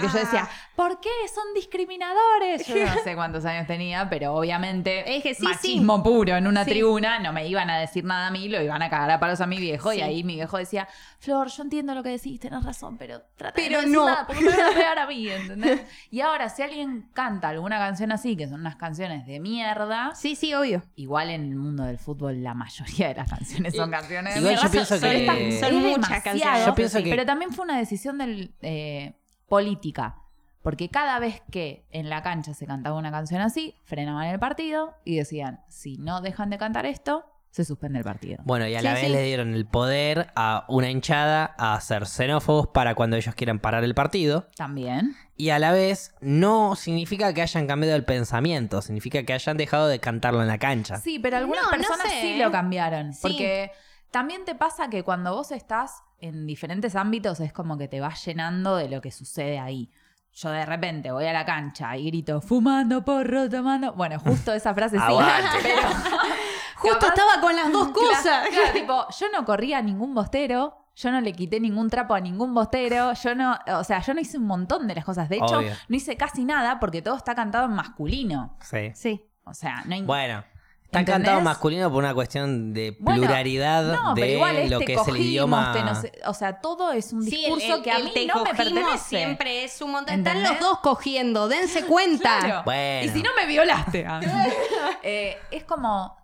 Porque 0.00 0.08
yo 0.12 0.24
decía. 0.24 0.48
¿por 0.76 1.00
qué 1.00 1.10
son 1.32 1.44
discriminadores? 1.54 2.66
Yo 2.66 2.74
no 2.76 2.94
sé 3.04 3.14
cuántos 3.14 3.44
años 3.44 3.66
tenía, 3.66 4.08
pero 4.08 4.34
obviamente 4.34 5.16
Es 5.16 5.22
que 5.22 5.34
sí, 5.34 5.42
machismo 5.44 6.02
puro 6.02 6.36
en 6.36 6.46
una 6.46 6.64
Sí. 6.64 6.70
tribuna, 6.70 7.18
no 7.18 7.32
me 7.32 7.46
iban 7.46 7.68
a 7.70 7.78
decir 7.78 8.04
nada 8.04 8.28
a 8.28 8.30
mí, 8.30 8.48
lo 8.48 8.60
iban 8.62 8.82
a 8.82 8.90
cagar 8.90 9.10
a 9.10 9.20
palos 9.20 9.40
a 9.40 9.46
mi 9.46 9.58
viejo. 9.58 9.92
Y 9.92 9.96
Sí. 9.96 10.02
ahí 10.02 10.24
mi 10.24 10.34
viejo 10.36 10.56
decía, 10.58 10.88
Flor, 11.18 11.48
yo 11.48 11.62
entiendo 11.62 11.94
lo 11.94 12.02
que 12.02 12.08
decís, 12.10 12.40
tenés 12.40 12.64
razón, 12.64 12.96
pero 12.98 13.22
trata 13.36 13.54
Pero 13.54 13.80
de 13.80 13.86
no, 13.86 13.88
decir 13.88 13.96
no. 13.96 14.06
nada, 14.06 14.26
porque 14.26 14.42
me 14.42 14.50
van 14.50 14.60
a 14.72 14.74
pegar 14.74 14.98
a 14.98 15.06
mí, 15.06 15.28
¿entendés? 15.30 15.82
Y 16.10 16.20
ahora, 16.20 16.48
si 16.48 16.62
alguien 16.62 17.10
canta 17.12 17.48
alguna 17.50 17.78
canción 17.78 18.10
así, 18.12 18.36
que 18.36 18.48
son 18.48 18.60
unas 18.60 18.76
canciones 18.76 19.26
de 19.26 19.38
mierda, 19.40 20.14
Sí, 20.14 20.34
sí, 20.36 20.52
obvio. 20.54 20.82
igual 20.96 21.30
en 21.30 21.44
el 21.50 21.56
mundo 21.56 21.84
del 21.84 21.98
fútbol 21.98 22.42
la 22.42 22.54
mayoría 22.54 23.08
de 23.08 23.14
las 23.14 23.30
canciones 23.30 23.74
son 23.76 23.90
canciones 23.90 24.34
de 24.34 24.40
Igual 24.40 24.54
mierda. 24.54 24.66
yo 24.66 24.72
pienso 24.72 24.98
Son- 24.98 25.10
que- 25.10 25.60
son- 25.60 25.82
muchas 25.82 26.22
canciones. 26.22 26.66
Yo 26.66 26.74
pienso 26.74 27.02
que- 27.02 27.10
Pero 27.10 27.26
también 27.26 27.52
fue 27.52 27.64
una 27.64 27.78
decisión 27.78 28.18
del, 28.18 28.54
eh, 28.62 29.14
política. 29.52 30.16
Porque 30.62 30.88
cada 30.88 31.18
vez 31.18 31.42
que 31.50 31.84
en 31.90 32.08
la 32.08 32.22
cancha 32.22 32.54
se 32.54 32.66
cantaba 32.66 32.96
una 32.96 33.10
canción 33.10 33.42
así, 33.42 33.74
frenaban 33.84 34.26
el 34.28 34.38
partido 34.38 34.94
y 35.04 35.16
decían, 35.16 35.60
si 35.68 35.98
no 35.98 36.22
dejan 36.22 36.48
de 36.48 36.56
cantar 36.56 36.86
esto, 36.86 37.26
se 37.50 37.66
suspende 37.66 37.98
el 37.98 38.04
partido. 38.06 38.38
Bueno, 38.46 38.66
y 38.66 38.74
a 38.74 38.78
Sí, 38.78 38.84
la 38.84 38.94
vez 38.94 39.02
sí. 39.04 39.12
le 39.12 39.22
dieron 39.24 39.52
el 39.52 39.66
poder 39.66 40.32
a 40.36 40.64
una 40.68 40.88
hinchada 40.88 41.54
a 41.58 41.78
ser 41.82 42.06
xenófobos 42.06 42.68
para 42.68 42.94
cuando 42.94 43.16
ellos 43.16 43.34
quieran 43.34 43.58
parar 43.58 43.84
el 43.84 43.94
partido. 43.94 44.48
También. 44.56 45.14
Y 45.36 45.50
a 45.50 45.58
la 45.58 45.70
vez 45.72 46.14
no 46.22 46.74
significa 46.76 47.34
que 47.34 47.42
hayan 47.42 47.66
cambiado 47.66 47.94
el 47.94 48.06
pensamiento, 48.06 48.80
significa 48.80 49.22
que 49.24 49.34
hayan 49.34 49.58
dejado 49.58 49.86
de 49.86 49.98
cantarlo 50.00 50.40
en 50.40 50.48
la 50.48 50.56
cancha. 50.56 50.96
Sí, 50.96 51.18
pero 51.18 51.36
algunas 51.36 51.64
No, 51.64 51.70
no 51.72 51.76
personas 51.76 52.06
sé, 52.10 52.20
sí 52.22 52.32
¿eh? 52.34 52.38
lo 52.42 52.50
cambiaron. 52.50 53.12
Sí. 53.12 53.20
Porque 53.20 53.70
también 54.10 54.46
te 54.46 54.54
pasa 54.54 54.88
que 54.88 55.02
cuando 55.02 55.34
vos 55.34 55.52
estás 55.52 56.02
en 56.22 56.46
diferentes 56.46 56.96
ámbitos 56.96 57.40
es 57.40 57.52
como 57.52 57.76
que 57.76 57.88
te 57.88 58.00
vas 58.00 58.24
llenando 58.24 58.76
de 58.76 58.88
lo 58.88 59.00
que 59.00 59.10
sucede 59.10 59.58
ahí. 59.58 59.90
Yo 60.34 60.48
de 60.48 60.64
repente 60.64 61.10
voy 61.12 61.26
a 61.26 61.32
la 61.34 61.44
cancha 61.44 61.94
y 61.98 62.06
grito, 62.06 62.40
fumando 62.40 63.04
porro, 63.04 63.50
tomando. 63.50 63.92
Bueno, 63.92 64.18
justo 64.18 64.54
esa 64.54 64.72
frase 64.72 64.96
sí. 64.98 65.04
Pero 65.62 65.82
Justo 66.76 66.98
capaz- 66.98 67.08
estaba 67.08 67.40
con 67.40 67.54
las 67.54 67.70
dos 67.70 67.88
cosas. 67.88 68.48
Claro, 68.48 68.72
tipo, 68.72 69.06
yo 69.18 69.26
no 69.32 69.44
corría 69.44 69.78
a 69.78 69.82
ningún 69.82 70.14
bostero. 70.14 70.78
Yo 70.94 71.10
no 71.10 71.20
le 71.20 71.32
quité 71.32 71.58
ningún 71.60 71.88
trapo 71.90 72.14
a 72.14 72.20
ningún 72.20 72.54
bostero. 72.54 73.12
Yo 73.14 73.34
no, 73.34 73.58
o 73.78 73.84
sea, 73.84 74.00
yo 74.00 74.14
no 74.14 74.20
hice 74.20 74.38
un 74.38 74.46
montón 74.46 74.86
de 74.88 74.94
las 74.94 75.04
cosas. 75.04 75.28
De 75.28 75.36
hecho, 75.36 75.58
Obvio. 75.58 75.72
no 75.88 75.96
hice 75.96 76.16
casi 76.16 76.44
nada 76.44 76.80
porque 76.80 77.02
todo 77.02 77.16
está 77.16 77.34
cantado 77.34 77.66
en 77.66 77.72
masculino. 77.72 78.56
Sí. 78.60 78.90
Sí. 78.94 79.24
O 79.44 79.54
sea, 79.54 79.82
no 79.86 79.94
hay 79.94 80.02
Bueno, 80.02 80.44
está 80.92 81.00
¿Entendés? 81.00 81.24
cantado 81.26 81.40
masculino 81.40 81.90
por 81.90 82.04
una 82.04 82.12
cuestión 82.14 82.74
de 82.74 82.94
Bueno, 83.00 83.22
pluralidad 83.22 83.92
No, 83.94 84.14
de 84.14 84.20
pero 84.20 84.32
igual 84.34 84.56
lo 84.70 84.78
este 84.78 84.84
que 84.84 84.92
es 84.92 84.98
el 84.98 85.04
cogimos, 85.06 85.26
idioma. 85.26 85.72
te 85.72 85.82
no 85.82 85.94
sé- 85.94 86.12
o 86.26 86.34
sea, 86.34 86.60
todo 86.60 86.92
es 86.92 87.12
un 87.14 87.22
Sí, 87.22 87.36
el- 87.36 87.40
discurso 87.54 87.76
el- 87.76 87.82
que 87.82 87.90
a 87.90 87.98
mí 87.98 88.10
te 88.12 88.26
no 88.26 88.44
me 88.44 88.50
pertenece. 88.54 88.98
siempre 89.08 89.64
es 89.64 89.80
un 89.80 89.90
montón. 89.92 90.14
¿Entendés? 90.16 90.42
Están 90.44 90.60
los 90.60 90.68
dos 90.70 90.78
cogiendo, 90.80 91.48
dense 91.48 91.84
cuenta. 91.86 92.38
Claro. 92.40 92.62
Bueno. 92.66 93.06
Y 93.06 93.08
si 93.08 93.22
no 93.22 93.30
me 93.34 93.46
violaste. 93.46 94.04
ah. 94.06 94.20
Eh, 95.02 95.36
es 95.50 95.64
como. 95.64 96.16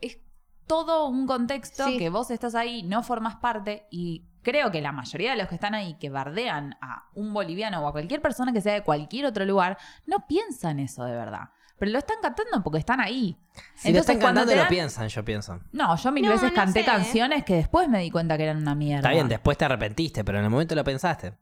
Es 0.00 0.18
todo 0.66 1.06
un 1.06 1.26
contexto 1.26 1.86
Sí. 1.86 1.96
que 1.96 2.08
vos 2.10 2.30
estás 2.30 2.54
ahí, 2.54 2.82
no 2.82 3.02
formas 3.02 3.36
parte 3.36 3.86
y. 3.90 4.24
Creo 4.42 4.70
que 4.70 4.80
la 4.80 4.92
mayoría 4.92 5.32
de 5.32 5.36
los 5.38 5.48
que 5.48 5.56
están 5.56 5.74
ahí 5.74 5.94
que 5.98 6.08
bardean 6.08 6.76
a 6.80 7.08
un 7.14 7.32
boliviano 7.34 7.80
o 7.80 7.88
a 7.88 7.90
cualquier 7.92 8.22
persona 8.22 8.52
que 8.52 8.60
sea 8.60 8.74
de 8.74 8.82
cualquier 8.84 9.26
otro 9.26 9.44
lugar, 9.44 9.76
no 10.06 10.24
piensan 10.28 10.78
eso 10.78 11.02
de 11.04 11.16
verdad. 11.16 11.48
Pero 11.78 11.92
lo 11.92 11.98
están 11.98 12.16
cantando 12.22 12.62
porque 12.62 12.78
están 12.78 13.00
ahí. 13.00 13.36
Si 13.74 13.92
lo 13.92 14.00
están 14.00 14.18
cuando 14.18 14.40
cantando 14.40 14.52
te 14.52 14.64
lo 14.64 14.68
piensan, 14.68 15.08
yo 15.08 15.24
pienso. 15.24 15.60
No, 15.72 15.94
yo 15.96 16.10
mil 16.12 16.24
No, 16.24 16.30
veces 16.30 16.50
no 16.50 16.54
canté 16.54 16.80
sé, 16.80 16.86
canciones 16.86 17.44
que 17.44 17.54
después 17.56 17.88
me 17.88 18.00
di 18.00 18.10
cuenta 18.10 18.36
que 18.36 18.44
eran 18.44 18.58
una 18.58 18.74
mierda. 18.74 19.00
Está 19.00 19.10
bien, 19.10 19.28
después 19.28 19.58
te 19.58 19.66
arrepentiste, 19.66 20.24
pero 20.24 20.38
en 20.38 20.44
el 20.44 20.50
momento 20.50 20.74
lo 20.74 20.84
pensaste. 20.84 21.34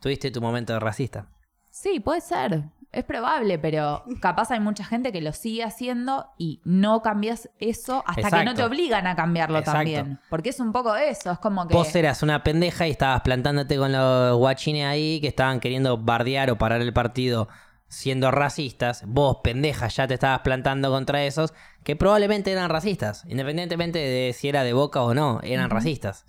Tuviste 0.00 0.30
tu 0.30 0.40
momento 0.40 0.72
de 0.72 0.80
racista. 0.80 1.28
Sí, 1.70 2.00
puede 2.00 2.22
ser. 2.22 2.64
Es 2.92 3.04
probable, 3.04 3.58
pero 3.58 4.04
capaz 4.22 4.50
hay 4.50 4.60
mucha 4.60 4.82
gente 4.82 5.12
que 5.12 5.20
lo 5.20 5.32
sigue 5.32 5.62
haciendo 5.64 6.30
y 6.38 6.62
no 6.64 7.02
cambias 7.02 7.50
eso 7.58 8.02
hasta 8.06 8.30
que 8.30 8.36
no 8.36 8.52
Exacto. 8.52 8.54
te 8.54 8.64
obligan 8.64 9.06
a 9.06 9.14
cambiarlo 9.14 9.58
Exacto. 9.58 9.78
también. 9.80 10.18
Porque 10.30 10.48
es 10.50 10.60
un 10.60 10.72
poco 10.72 10.96
eso, 10.96 11.32
es 11.32 11.38
como 11.38 11.68
que... 11.68 11.74
Vos 11.74 11.94
eras 11.94 12.22
una 12.22 12.42
pendeja 12.42 12.86
y 12.86 12.92
estabas 12.92 13.20
plantándote 13.20 13.76
con 13.76 13.92
los 13.92 14.38
guachines 14.38 14.86
ahí 14.86 15.20
que 15.20 15.28
estaban 15.28 15.60
queriendo 15.60 15.98
bardear 15.98 16.50
o 16.50 16.56
parar 16.56 16.80
el 16.80 16.94
partido 16.94 17.48
siendo 17.88 18.30
racistas. 18.30 19.02
Vos, 19.06 19.38
pendeja, 19.42 19.88
ya 19.88 20.06
te 20.06 20.14
estabas 20.14 20.40
plantando 20.40 20.90
contra 20.90 21.24
esos 21.24 21.54
que 21.84 21.96
probablemente 21.96 22.52
eran 22.52 22.70
racistas. 22.70 23.24
Independientemente 23.28 23.98
de 23.98 24.32
si 24.32 24.48
era 24.48 24.64
de 24.64 24.72
boca 24.72 25.02
o 25.02 25.14
no, 25.14 25.40
eran 25.42 25.70
racistas. 25.70 26.24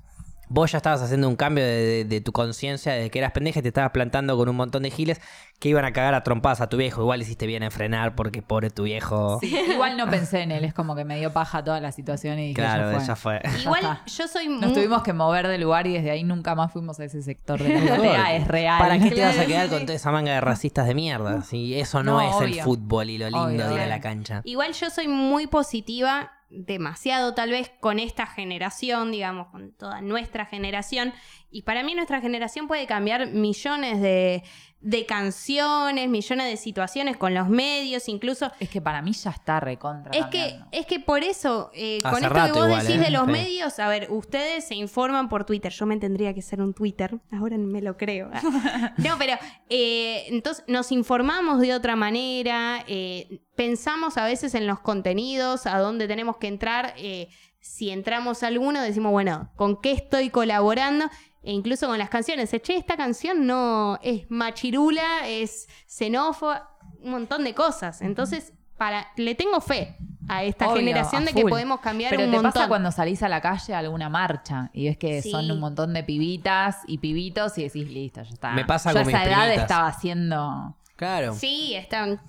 Vos 0.50 0.72
ya 0.72 0.78
estabas 0.78 1.02
haciendo 1.02 1.28
un 1.28 1.36
cambio 1.36 1.64
de, 1.64 1.76
de- 1.86 2.06
de 2.06 2.22
tu 2.22 2.32
conciencia 2.32 2.94
de 2.94 3.10
que 3.10 3.20
eras 3.20 3.32
pendeja 3.34 3.60
y 3.60 3.62
te 3.62 3.68
estabas 3.68 3.92
plantando 3.92 4.38
con 4.38 4.48
un 4.48 4.56
montón 4.56 4.84
de 4.84 4.92
giles 4.92 5.20
que 5.60 5.70
iban 5.70 5.84
a 5.86 5.92
cagar 5.92 6.14
a 6.14 6.24
trompadas 6.24 6.62
a 6.62 6.68
tu 6.70 6.78
viejo. 6.78 7.02
Igual 7.02 7.22
hiciste 7.22 7.48
bien 7.48 7.64
en 7.64 7.72
frenar 7.72 8.16
porque 8.16 8.42
pobre 8.42 8.70
tu 8.70 8.84
viejo. 8.84 9.40
Sí, 9.42 9.54
igual 9.72 9.98
no 9.98 10.10
pensé 10.10 10.42
en 10.42 10.52
él, 10.52 10.64
es 10.64 10.74
como 10.74 10.96
que 10.96 11.04
me 11.04 11.18
dio 11.20 11.34
paja 11.34 11.64
toda 11.64 11.82
la 11.82 11.92
situación 11.92 12.40
y 12.40 12.42
dije, 12.50 12.54
claro, 12.54 12.92
ya 12.92 13.16
fue. 13.16 13.40
ya 13.42 13.52
fue. 13.52 13.62
Igual 13.62 14.00
yo 14.06 14.28
soy 14.28 14.48
Nos 14.48 14.62
muy... 14.62 14.74
tuvimos 14.74 15.04
que 15.04 15.14
mover 15.14 15.48
de 15.48 15.58
lugar 15.58 15.86
y 15.88 15.94
desde 15.94 16.12
ahí 16.12 16.24
nunca 16.24 16.56
más 16.56 16.72
fuimos 16.72 17.00
a 17.00 17.06
ese 17.06 17.22
sector 17.24 17.62
de 17.62 17.70
la 17.70 17.82
platea, 17.96 18.36
es 18.38 18.48
real. 18.48 18.80
¿Para 18.80 19.00
qué 19.00 19.12
te 19.12 19.22
vas 19.26 19.38
a 19.38 19.46
quedar 19.46 19.68
con 19.68 19.82
toda 19.82 19.96
esa 19.96 20.12
manga 20.12 20.32
de 20.34 20.42
racistas 20.42 20.88
de 20.88 20.94
mierda? 20.96 21.42
Si 21.42 21.78
eso 21.80 22.04
no, 22.04 22.22
No, 22.22 22.22
es 22.22 22.42
el 22.56 22.62
fútbol 22.62 23.10
y 23.10 23.18
lo 23.18 23.26
lindo 23.26 23.44
Obvio, 23.46 23.58
de 23.58 23.64
ir 23.74 23.80
a 23.80 23.84
obvio. 23.84 23.88
la 23.88 24.00
cancha. 24.02 24.42
Igual 24.46 24.74
yo 24.74 24.90
soy 24.90 25.08
muy 25.08 25.48
positiva, 25.48 26.32
demasiado 26.50 27.34
tal 27.34 27.52
vez, 27.52 27.72
con 27.80 28.00
esta 28.00 28.26
generación, 28.26 29.12
digamos, 29.12 29.48
con 29.48 29.72
toda 29.74 30.02
nuestra 30.02 30.46
generación. 30.46 31.14
Y 31.50 31.64
para 31.64 31.84
mí 31.84 31.96
nuestra 31.96 32.22
generación 32.22 32.68
puede 32.68 32.88
cambiar 32.88 33.28
millones 33.28 34.02
de, 34.02 34.44
de 34.80 35.06
canciones, 35.08 36.08
millones 36.08 36.48
de 36.48 36.56
situaciones 36.58 37.18
con 37.18 37.34
los 37.34 37.50
medios, 37.50 38.08
incluso... 38.08 38.52
Es 38.60 38.70
que 38.70 38.80
para 38.80 39.02
mí 39.02 39.12
ya 39.14 39.32
está 39.32 39.60
recontra. 39.60 40.12
Es 40.14 40.28
que, 40.28 40.60
es 40.72 40.86
que 40.86 41.00
por 41.00 41.24
eso, 41.24 41.72
eh, 41.74 42.00
con 42.04 42.24
esto 42.24 42.34
que 42.34 42.52
vos 42.52 42.66
igual, 42.68 42.86
decís 42.86 43.02
¿eh? 43.02 43.06
de 43.06 43.10
los 43.10 43.26
Sí. 43.26 43.32
medios, 43.32 43.80
a 43.80 43.88
ver, 43.90 44.08
ustedes 44.12 44.68
se 44.68 44.76
informan 44.76 45.30
por 45.30 45.46
Twitter. 45.46 45.72
Yo 45.72 45.86
me 45.88 45.98
tendría 45.98 46.34
que 46.34 46.42
ser 46.42 46.62
un 46.62 46.74
Twitter, 46.74 47.20
ahora 47.32 47.58
me 47.58 47.82
lo 47.82 47.98
creo. 47.98 48.30
Ah. 48.34 48.94
No, 48.98 49.16
pero 49.18 49.34
eh, 49.70 50.26
entonces 50.28 50.64
nos 50.68 50.92
informamos 50.92 51.60
de 51.60 51.74
otra 51.74 51.96
manera, 51.96 52.84
eh, 52.88 53.42
pensamos 53.56 54.18
a 54.18 54.26
veces 54.26 54.54
en 54.54 54.68
los 54.68 54.80
contenidos, 54.80 55.66
a 55.66 55.80
dónde 55.80 56.08
tenemos 56.08 56.38
que 56.38 56.48
entrar. 56.48 56.94
eh, 56.98 57.30
si 57.60 57.90
entramos 57.90 58.44
a 58.44 58.48
alguno, 58.48 58.82
decimos, 58.82 59.12
bueno, 59.12 59.52
¿con 59.58 59.82
qué 59.82 59.92
estoy 59.92 60.30
colaborando? 60.30 61.10
E 61.48 61.52
incluso 61.54 61.88
con 61.88 61.98
las 61.98 62.10
canciones. 62.10 62.52
Che, 62.62 62.76
esta 62.76 62.98
canción 62.98 63.46
no 63.48 63.98
es 64.02 64.30
machirula, 64.30 65.28
es 65.28 65.68
xenófoba, 65.88 66.78
un 67.02 67.12
montón 67.12 67.44
de 67.46 67.54
cosas. 67.54 68.02
Entonces, 68.02 68.52
para, 68.78 69.08
le 69.16 69.34
tengo 69.34 69.62
fe 69.62 69.96
a 70.28 70.44
esta 70.44 70.68
Obvio, 70.68 70.78
generación 70.80 71.24
a 71.24 71.26
de 71.28 71.34
que 71.34 71.46
podemos 71.46 71.80
cambiar 71.80 72.10
Pero 72.10 72.24
un 72.24 72.32
te 72.32 72.36
montón. 72.36 72.52
pasa 72.52 72.68
cuando 72.68 72.92
salís 72.92 73.24
a 73.24 73.30
la 73.30 73.40
calle 73.40 73.74
a 73.74 73.80
alguna 73.80 74.10
marcha 74.10 74.70
y 74.74 74.88
ves 74.88 74.98
que 74.98 75.22
Sí. 75.22 75.32
son 75.32 75.50
un 75.50 75.60
montón 75.62 75.94
de 75.94 76.04
pibitas 76.04 76.80
y 76.86 76.98
pibitos 76.98 77.58
y 77.58 77.64
decís, 77.64 77.88
listo, 77.90 78.22
ya 78.24 78.30
está. 78.30 78.52
Me 78.52 78.66
pasa 78.66 78.92
Yo 78.92 79.00
con 79.04 79.08
a 79.08 79.10
esa 79.10 79.20
mis 79.20 79.28
edad 79.28 79.42
primitas. 79.44 79.62
estaba 79.64 79.88
haciendo 79.88 80.78
Claro. 80.98 81.34
Sí, 81.34 81.76
están... 81.76 82.20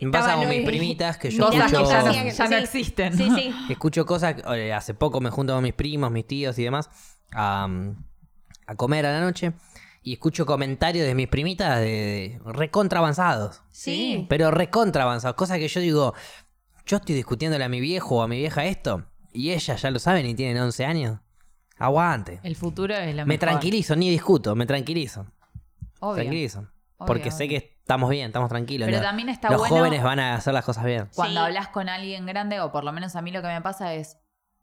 Me 0.00 0.10
pasa 0.12 0.36
con 0.36 0.48
mis 0.48 0.64
primitas 0.64 1.18
que 1.18 1.30
yo 1.32 1.46
Cosas 1.50 1.72
escucho, 1.72 1.82
que 1.88 2.30
ya 2.30 2.44
no, 2.44 2.48
Sí, 2.48 2.54
existen. 2.62 3.16
Sí, 3.16 3.28
sí. 3.34 3.52
escucho 3.70 4.06
cosas. 4.06 4.36
eh, 4.54 4.72
hace 4.72 4.94
poco 4.94 5.20
me 5.20 5.30
junto 5.30 5.52
con 5.54 5.64
mis 5.64 5.74
primos, 5.74 6.12
mis 6.12 6.26
tíos 6.28 6.56
y 6.60 6.62
demás 6.62 6.88
a, 7.32 7.66
a 8.68 8.74
comer 8.76 9.04
a 9.06 9.12
la 9.12 9.20
noche. 9.20 9.52
Y 10.02 10.12
escucho 10.14 10.46
comentarios 10.46 11.06
de 11.06 11.14
mis 11.14 11.26
primitas 11.28 11.80
de, 11.80 12.40
de 12.44 12.52
recontra 12.52 13.00
avanzados. 13.00 13.62
Sí. 13.70 14.26
Pero 14.28 14.50
recontra 14.50 15.02
avanzados. 15.02 15.36
Cosas 15.36 15.58
que 15.58 15.66
yo 15.68 15.80
digo, 15.80 16.14
yo 16.86 16.96
estoy 16.98 17.14
discutiéndole 17.16 17.64
a 17.64 17.68
mi 17.68 17.80
viejo 17.80 18.16
o 18.16 18.22
a 18.22 18.28
mi 18.28 18.38
vieja 18.38 18.64
esto. 18.64 19.04
Y 19.32 19.50
ellas 19.50 19.82
ya 19.82 19.90
lo 19.90 19.98
saben 19.98 20.24
y 20.26 20.34
tienen 20.34 20.62
11 20.62 20.84
años. 20.86 21.18
Aguante. 21.76 22.40
El 22.42 22.56
futuro 22.56 22.94
es 22.94 23.14
lo 23.14 23.22
Me 23.22 23.34
mejor. 23.34 23.40
tranquilizo, 23.40 23.96
ni 23.96 24.10
discuto, 24.10 24.54
me 24.54 24.66
tranquilizo. 24.66 25.26
Obvio. 26.00 26.14
Tranquilizo. 26.22 26.58
Obvio, 26.60 27.06
Porque 27.06 27.30
sé 27.30 27.44
obvio. 27.44 27.60
que 27.60 27.76
estamos 27.80 28.10
bien, 28.10 28.26
estamos 28.28 28.48
tranquilos. 28.48 28.86
Pero 28.86 28.98
Los- 28.98 29.06
también 29.06 29.28
está 29.28 29.50
los 29.50 29.58
bueno- 29.60 29.76
jóvenes 29.76 30.02
van 30.02 30.18
a 30.20 30.34
hacer 30.36 30.54
las 30.54 30.64
cosas 30.64 30.84
bien. 30.84 31.08
Cuando 31.14 31.40
Sí. 31.40 31.46
hablas 31.46 31.68
con 31.68 31.88
alguien 31.88 32.26
grande, 32.26 32.60
o 32.60 32.72
por 32.72 32.84
lo 32.84 32.92
menos 32.92 33.14
a 33.16 33.22
mí 33.22 33.30
lo 33.30 33.42
que 33.42 33.48
me 33.48 33.60
pasa 33.62 33.94
es, 33.94 34.18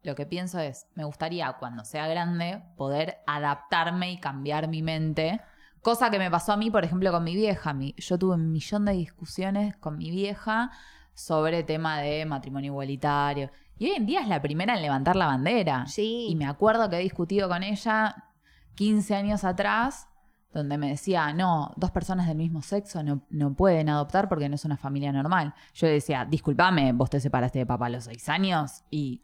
lo 0.06 0.14
que 0.14 0.24
pienso 0.24 0.58
es, 0.60 0.86
me 0.94 1.04
gustaría 1.04 1.52
cuando 1.58 1.84
sea 1.84 2.06
grande 2.08 2.62
poder 2.76 3.18
adaptarme 3.26 4.12
y 4.12 4.18
cambiar 4.18 4.68
mi 4.68 4.82
mente. 4.82 5.40
Cosa 5.82 6.10
que 6.10 6.18
me 6.18 6.30
pasó 6.30 6.52
a 6.52 6.56
mí, 6.56 6.70
por 6.70 6.84
ejemplo, 6.84 7.10
con 7.12 7.24
mi 7.24 7.34
vieja. 7.34 7.74
Mi- 7.74 7.94
yo 7.98 8.18
tuve 8.18 8.34
un 8.36 8.50
millón 8.52 8.84
de 8.84 8.92
discusiones 8.92 9.76
con 9.76 9.98
mi 9.98 10.10
vieja 10.10 10.70
sobre 11.12 11.62
tema 11.62 12.00
de 12.00 12.24
matrimonio 12.24 12.72
igualitario. 12.72 13.50
Y 13.78 13.86
hoy 13.90 13.96
en 13.96 14.06
día 14.06 14.20
es 14.22 14.28
la 14.28 14.40
primera 14.40 14.74
en 14.74 14.82
levantar 14.82 15.16
la 15.16 15.26
bandera. 15.26 15.86
Sí. 15.86 16.28
Y 16.30 16.36
me 16.36 16.46
acuerdo 16.46 16.88
que 16.88 16.96
he 16.96 17.00
discutido 17.02 17.48
con 17.48 17.62
ella 17.62 18.14
15 18.74 19.14
años 19.14 19.44
atrás, 19.44 20.08
donde 20.52 20.78
me 20.78 20.88
decía, 20.88 21.32
no, 21.34 21.72
dos 21.76 21.90
personas 21.90 22.26
del 22.26 22.36
mismo 22.38 22.62
sexo 22.62 23.02
no, 23.02 23.22
no 23.30 23.54
pueden 23.54 23.88
adoptar 23.88 24.28
porque 24.28 24.48
no 24.48 24.54
es 24.54 24.64
una 24.64 24.76
familia 24.76 25.12
normal. 25.12 25.54
Yo 25.74 25.86
decía, 25.86 26.24
discúlpame, 26.24 26.92
vos 26.92 27.10
te 27.10 27.20
separaste 27.20 27.58
de 27.60 27.66
papá 27.66 27.86
a 27.86 27.90
los 27.90 28.04
seis 28.04 28.28
años 28.28 28.82
y 28.90 29.20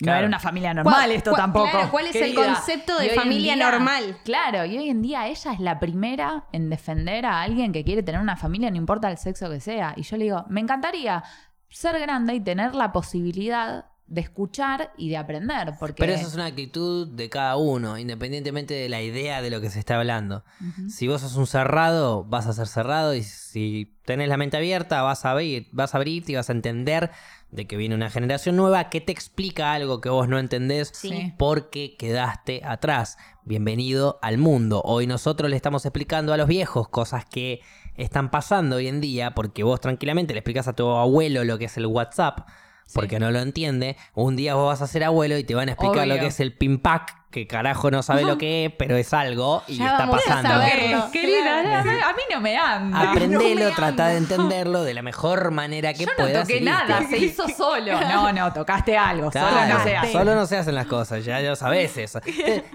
no 0.00 0.14
era 0.14 0.26
una 0.26 0.38
familia 0.38 0.72
normal 0.74 0.94
¿Cuál- 0.94 1.10
esto 1.12 1.32
tampoco. 1.32 1.70
claro, 1.70 1.90
cuál 1.90 2.06
es 2.06 2.16
el 2.16 2.34
concepto 2.34 2.98
de 2.98 3.06
Y 3.06 3.08
hoy 3.10 3.14
en 3.16 3.20
familia 3.22 3.54
día- 3.54 3.70
normal? 3.70 4.18
Claro, 4.24 4.64
y 4.64 4.78
hoy 4.78 4.88
en 4.88 5.02
día 5.02 5.26
ella 5.28 5.52
es 5.52 5.60
la 5.60 5.78
primera 5.80 6.44
en 6.52 6.70
defender 6.70 7.26
a 7.26 7.42
alguien 7.42 7.72
que 7.72 7.84
quiere 7.84 8.02
tener 8.02 8.20
una 8.20 8.36
familia, 8.36 8.70
no 8.70 8.76
importa 8.76 9.10
el 9.10 9.18
sexo 9.18 9.50
que 9.50 9.60
sea. 9.60 9.94
Y 9.96 10.02
yo 10.02 10.16
le 10.16 10.24
digo, 10.24 10.44
me 10.48 10.60
encantaría 10.60 11.22
ser 11.68 11.98
grande 12.00 12.34
y 12.34 12.40
tener 12.40 12.74
la 12.74 12.92
posibilidad 12.92 13.86
de 14.06 14.22
escuchar 14.22 14.92
y 14.98 15.08
de 15.08 15.16
aprender. 15.16 15.74
Porque 15.78 16.00
Pero 16.00 16.12
eso 16.14 16.26
es 16.26 16.34
una 16.34 16.46
actitud 16.46 17.06
de 17.06 17.28
cada 17.28 17.56
uno, 17.56 17.96
independientemente 17.96 18.74
de 18.74 18.88
la 18.88 19.00
idea 19.02 19.40
de 19.40 19.50
lo 19.50 19.60
que 19.60 19.70
se 19.70 19.78
está 19.78 19.98
hablando. 19.98 20.42
Si 20.88 21.06
vos 21.06 21.20
sos 21.20 21.36
un 21.36 21.46
cerrado, 21.46 22.24
vas 22.24 22.48
a 22.48 22.52
ser 22.52 22.66
cerrado 22.66 23.14
y 23.14 23.22
si 23.22 23.96
tenés 24.04 24.28
la 24.28 24.36
mente 24.36 24.56
abierta, 24.56 25.02
vas 25.02 25.24
a 25.24 25.30
abrir, 25.30 25.68
vas 25.70 25.94
a 25.94 25.98
abrirte 25.98 26.32
y 26.32 26.34
vas 26.34 26.48
a 26.50 26.52
entender 26.54 27.12
de 27.50 27.66
que 27.66 27.76
viene 27.76 27.94
una 27.94 28.10
generación 28.10 28.56
nueva 28.56 28.90
que 28.90 29.00
te 29.00 29.12
explica 29.12 29.72
algo 29.72 30.00
que 30.00 30.08
vos 30.08 30.28
no 30.28 30.38
entendés 30.38 30.90
Sí. 30.94 31.32
porque 31.36 31.96
quedaste 31.96 32.62
atrás. 32.64 33.18
Bienvenido 33.44 34.18
al 34.22 34.38
mundo. 34.38 34.82
Hoy 34.84 35.06
nosotros 35.06 35.50
le 35.50 35.56
estamos 35.56 35.84
explicando 35.84 36.32
a 36.32 36.36
los 36.36 36.46
viejos 36.46 36.88
cosas 36.88 37.24
que 37.24 37.60
están 37.96 38.30
pasando 38.30 38.76
hoy 38.76 38.86
en 38.86 39.00
día 39.00 39.34
porque 39.34 39.64
vos 39.64 39.80
tranquilamente 39.80 40.32
le 40.32 40.38
explicas 40.40 40.68
a 40.68 40.74
tu 40.74 40.86
abuelo 40.88 41.42
lo 41.44 41.58
que 41.58 41.64
es 41.64 41.76
el 41.76 41.86
WhatsApp 41.86 42.48
porque 42.94 43.18
no 43.18 43.30
lo 43.30 43.40
entiende. 43.40 43.96
Un 44.14 44.36
día 44.36 44.54
vos 44.54 44.66
vas 44.68 44.82
a 44.82 44.86
ser 44.86 45.04
abuelo 45.04 45.36
y 45.38 45.44
te 45.44 45.54
van 45.54 45.68
a 45.68 45.72
explicar 45.72 46.06
lo 46.06 46.16
que 46.18 46.26
es 46.26 46.40
el 46.40 46.52
pimpack, 46.56 47.30
que 47.30 47.46
carajo 47.46 47.90
no 47.92 48.02
sabe 48.02 48.24
lo 48.24 48.36
que 48.38 48.66
es, 48.66 48.72
pero 48.76 48.96
es 48.96 49.12
algo 49.14 49.62
y 49.68 49.76
Ya 49.76 49.84
está 49.92 49.98
vamos 50.06 50.20
a 50.26 50.28
pasando. 50.28 50.48
saberlo. 50.50 51.10
Querida, 51.12 51.60
a 51.80 51.84
mí- 51.84 51.90
a 51.90 52.12
mí 52.12 52.22
no 52.32 52.40
me 52.40 52.56
anda. 52.56 53.10
Aprendelo, 53.12 53.68
No 53.70 53.74
trata 53.76 54.08
de 54.08 54.16
entenderlo 54.16 54.82
de 54.82 54.94
la 54.94 55.02
mejor 55.02 55.50
manera 55.52 55.92
que 55.92 56.00
Yo 56.00 56.06
no 56.06 56.12
puedas. 56.16 56.42
toqué 56.42 56.56
y 56.56 56.60
listo. 56.60 56.78
nada, 56.88 57.06
se 57.08 57.18
hizo 57.18 57.48
solo. 57.56 58.00
No, 58.00 58.32
no, 58.32 58.52
tocaste 58.52 58.96
algo, 58.96 59.30
Claro, 59.30 59.48
solo 59.56 59.66
no 59.78 59.84
se 59.84 59.96
hace. 59.96 60.12
solo 60.12 60.34
no 60.34 60.46
se 60.46 60.56
hacen 60.56 60.74
las 60.74 60.86
cosas, 60.86 61.24
ya, 61.24 61.40
lo 61.40 61.54
sabes 61.56 61.96
eso. 61.96 62.20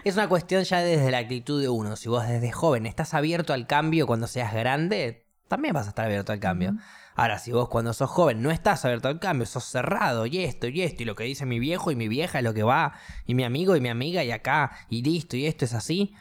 Es 0.03 0.13
una 0.15 0.29
cuestión 0.29 0.63
ya 0.63 0.79
desde 0.79 1.11
la 1.11 1.17
actitud 1.17 1.61
de 1.61 1.67
uno. 1.69 1.95
Si 1.97 2.07
vos 2.07 2.25
desde 2.27 2.51
joven 2.51 2.85
estás 2.85 3.13
abierto 3.13 3.51
al 3.53 3.67
cambio 3.67 4.07
cuando 4.07 4.27
seas 4.27 4.53
grande, 4.53 5.25
también 5.49 5.73
vas 5.73 5.85
a 5.87 5.89
estar 5.89 6.05
abierto 6.05 6.31
al 6.31 6.39
cambio. 6.39 6.73
Ahora, 7.15 7.39
si 7.39 7.53
vos 7.53 7.69
cuando 7.69 7.93
sos 7.93 8.09
joven 8.09 8.41
no 8.41 8.51
estás 8.51 8.83
abierto 8.83 9.07
al 9.07 9.19
cambio, 9.19 9.45
sos 9.45 9.63
cerrado 9.63 10.25
y 10.25 10.43
esto 10.43 10.67
y 10.67 10.81
esto 10.81 11.03
y 11.03 11.05
lo 11.05 11.15
que 11.15 11.23
dice 11.23 11.45
mi 11.45 11.59
viejo 11.59 11.89
y 11.89 11.95
mi 11.95 12.09
vieja 12.09 12.39
es 12.39 12.43
lo 12.43 12.53
que 12.53 12.63
va 12.63 12.93
y 13.25 13.35
mi 13.35 13.45
amigo 13.45 13.75
y 13.77 13.81
mi 13.81 13.87
amiga 13.87 14.23
y 14.23 14.31
acá 14.31 14.71
y 14.89 15.01
listo 15.01 15.37
y 15.37 15.45
esto 15.45 15.63
es 15.63 15.73
así. 15.73 16.13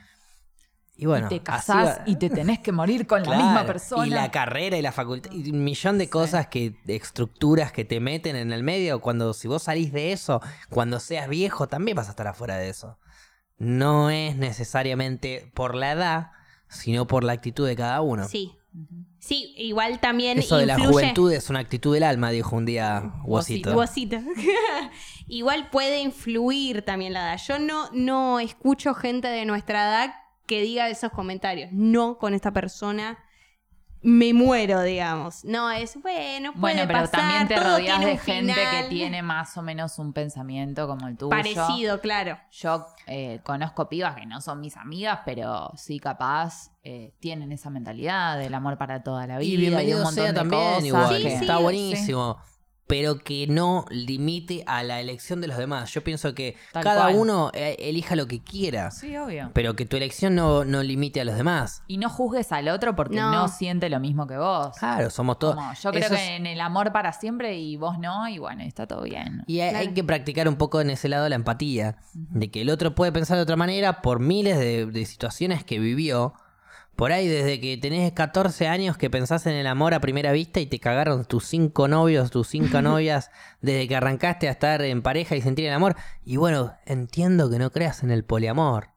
Y 0.96 1.06
bueno, 1.06 1.26
y 1.26 1.28
te 1.30 1.40
casás 1.40 2.00
y 2.06 2.16
te 2.16 2.30
tenés 2.30 2.60
que 2.60 2.70
morir 2.70 3.08
con 3.08 3.24
la 3.24 3.36
misma 3.36 3.66
persona. 3.66 4.06
Y 4.06 4.10
la 4.10 4.30
carrera 4.30 4.76
y 4.76 4.82
la 4.82 4.92
facultad. 4.92 5.32
Y 5.32 5.50
un 5.50 5.64
millón 5.64 5.98
de 5.98 6.08
cosas 6.08 6.46
que, 6.46 6.76
de 6.84 6.94
estructuras 6.94 7.72
que 7.72 7.84
te 7.84 7.98
meten 7.98 8.36
en 8.36 8.52
el 8.52 8.62
medio. 8.62 9.00
Cuando 9.00 9.34
si 9.34 9.48
vos 9.48 9.64
salís 9.64 9.92
de 9.92 10.12
eso, 10.12 10.40
cuando 10.70 11.00
seas 11.00 11.28
viejo, 11.28 11.66
también 11.66 11.96
vas 11.96 12.06
a 12.06 12.10
estar 12.10 12.28
afuera 12.28 12.58
de 12.58 12.68
eso. 12.68 13.00
No 13.58 14.10
es 14.10 14.36
necesariamente 14.36 15.50
por 15.54 15.74
la 15.74 15.90
edad, 15.90 16.30
sino 16.68 17.08
por 17.08 17.24
la 17.24 17.32
actitud 17.32 17.66
de 17.66 17.74
cada 17.74 18.00
uno. 18.00 18.28
Sí. 18.28 18.56
Sí, 19.24 19.54
igual 19.56 20.00
también 20.00 20.38
Eso 20.38 20.58
de 20.58 20.66
la 20.66 20.78
juventud 20.78 21.32
es 21.32 21.48
una 21.48 21.60
actitud 21.60 21.94
del 21.94 22.02
alma, 22.02 22.30
dijo 22.30 22.56
un 22.56 22.66
día 22.66 23.14
Wosito. 23.24 23.72
Guasito. 23.72 24.18
Igual 25.28 25.70
puede 25.70 26.00
influir 26.00 26.82
también 26.82 27.14
la 27.14 27.30
edad. 27.30 27.40
Yo 27.48 27.58
no, 27.58 27.88
no 27.94 28.38
escucho 28.38 28.92
gente 28.92 29.28
de 29.28 29.46
nuestra 29.46 29.88
edad 29.88 30.14
que 30.44 30.60
diga 30.60 30.90
esos 30.90 31.10
comentarios. 31.10 31.72
No 31.72 32.18
con 32.18 32.34
esta 32.34 32.52
persona. 32.52 33.18
Me 34.06 34.34
muero, 34.34 34.82
digamos. 34.82 35.44
No, 35.46 35.70
es 35.70 36.00
bueno, 36.02 36.52
puede 36.52 36.60
Bueno, 36.74 36.82
pero 36.86 37.00
pasar, 37.00 37.20
también 37.20 37.48
te 37.48 37.54
todo 37.54 37.64
rodeas 37.64 37.98
tiene 37.98 38.06
de 38.06 38.12
un 38.12 38.18
gente 38.18 38.52
final 38.54 38.82
que 38.82 38.88
tiene 38.90 39.22
más 39.22 39.56
o 39.56 39.62
menos 39.62 39.98
un 39.98 40.12
pensamiento 40.12 40.86
como 40.86 41.08
el 41.08 41.16
tuyo. 41.16 41.30
parecido, 41.30 42.00
claro. 42.02 42.38
Yo 42.52 42.86
eh, 43.06 43.40
conozco 43.42 43.88
pibas 43.88 44.14
que 44.14 44.26
no 44.26 44.42
son 44.42 44.60
mis 44.60 44.76
amigas, 44.76 45.20
pero 45.24 45.72
sí 45.76 45.98
capaz 45.98 46.70
eh, 46.82 47.14
tienen 47.18 47.50
esa 47.50 47.70
mentalidad 47.70 48.38
del 48.38 48.52
amor 48.52 48.76
para 48.76 49.02
toda 49.02 49.26
la 49.26 49.38
vida. 49.38 49.48
Y 49.48 49.50
de 49.56 49.56
un 49.56 49.60
bienvenido 49.70 49.98
montón 50.04 50.14
sea 50.14 50.32
de 50.32 50.38
también, 50.38 50.62
cosas 50.62 50.84
igual. 50.84 51.16
Sí, 51.16 51.22
que- 51.22 51.34
Está 51.36 51.56
sí, 51.56 51.62
buenísimo. 51.62 52.38
Pero 52.96 53.18
que 53.18 53.48
no 53.48 53.86
limite 53.90 54.62
a 54.68 54.84
la 54.84 55.00
elección 55.00 55.40
de 55.40 55.48
los 55.48 55.56
demás. 55.56 55.92
Yo 55.92 56.04
pienso 56.04 56.32
que 56.32 56.54
Tal 56.72 56.84
cada 56.84 57.02
cual. 57.06 57.16
uno 57.16 57.50
eh, 57.52 57.74
elija 57.80 58.14
lo 58.14 58.28
que 58.28 58.40
quiera. 58.40 58.92
Sí, 58.92 59.16
obvio. 59.16 59.50
Pero 59.52 59.74
que 59.74 59.84
tu 59.84 59.96
elección 59.96 60.36
no, 60.36 60.64
no 60.64 60.80
limite 60.84 61.20
a 61.20 61.24
los 61.24 61.34
demás. 61.36 61.82
Y 61.88 61.98
no 61.98 62.08
juzgues 62.08 62.52
al 62.52 62.68
otro 62.68 62.94
porque 62.94 63.16
No. 63.16 63.32
no, 63.32 63.48
siente 63.48 63.88
lo 63.90 63.98
mismo 63.98 64.28
que 64.28 64.36
vos. 64.36 64.76
Claro, 64.78 65.10
somos 65.10 65.40
todos. 65.40 65.56
Como, 65.56 65.72
yo 65.74 65.90
creo 65.90 66.04
Eso 66.04 66.14
que 66.14 66.22
es- 66.22 66.30
en 66.38 66.46
el 66.46 66.60
amor 66.60 66.92
para 66.92 67.12
siempre 67.12 67.58
y 67.58 67.76
vos 67.76 67.98
no, 67.98 68.28
y 68.28 68.38
bueno, 68.38 68.62
está 68.62 68.86
todo 68.86 69.02
bien. 69.02 69.42
Y 69.48 69.58
hay, 69.58 69.88
que 69.88 70.04
practicar 70.04 70.46
un 70.46 70.54
poco 70.54 70.80
en 70.80 70.90
ese 70.90 71.08
lado 71.08 71.28
la 71.28 71.34
empatía. 71.34 71.96
De 72.12 72.48
que 72.52 72.60
el 72.60 72.70
otro 72.70 72.94
puede 72.94 73.10
pensar 73.10 73.36
de 73.38 73.42
otra 73.42 73.56
manera 73.56 74.02
por 74.02 74.20
miles 74.20 74.56
de, 74.56 74.86
de 74.86 75.04
situaciones 75.04 75.64
que 75.64 75.80
vivió. 75.80 76.34
Por 76.96 77.10
ahí, 77.10 77.26
desde 77.26 77.60
que 77.60 77.76
tenés 77.76 78.12
14 78.12 78.68
años 78.68 78.96
que 78.96 79.10
pensás 79.10 79.46
en 79.46 79.54
el 79.54 79.66
amor 79.66 79.94
a 79.94 80.00
primera 80.00 80.30
vista 80.32 80.60
y 80.60 80.66
te 80.66 80.78
cagaron 80.78 81.24
tus 81.24 81.44
cinco 81.46 81.88
novios, 81.88 82.30
tus 82.30 82.48
cinco 82.48 82.82
novias, 82.82 83.30
desde 83.60 83.88
que 83.88 83.96
arrancaste 83.96 84.48
a 84.48 84.52
estar 84.52 84.80
en 84.82 85.02
pareja 85.02 85.34
y 85.34 85.42
sentir 85.42 85.66
el 85.66 85.72
amor. 85.72 85.96
Y 86.24 86.36
bueno, 86.36 86.74
entiendo 86.86 87.50
que 87.50 87.58
no 87.58 87.70
creas 87.70 88.02
en 88.02 88.10
el 88.10 88.24
poliamor. 88.24 88.90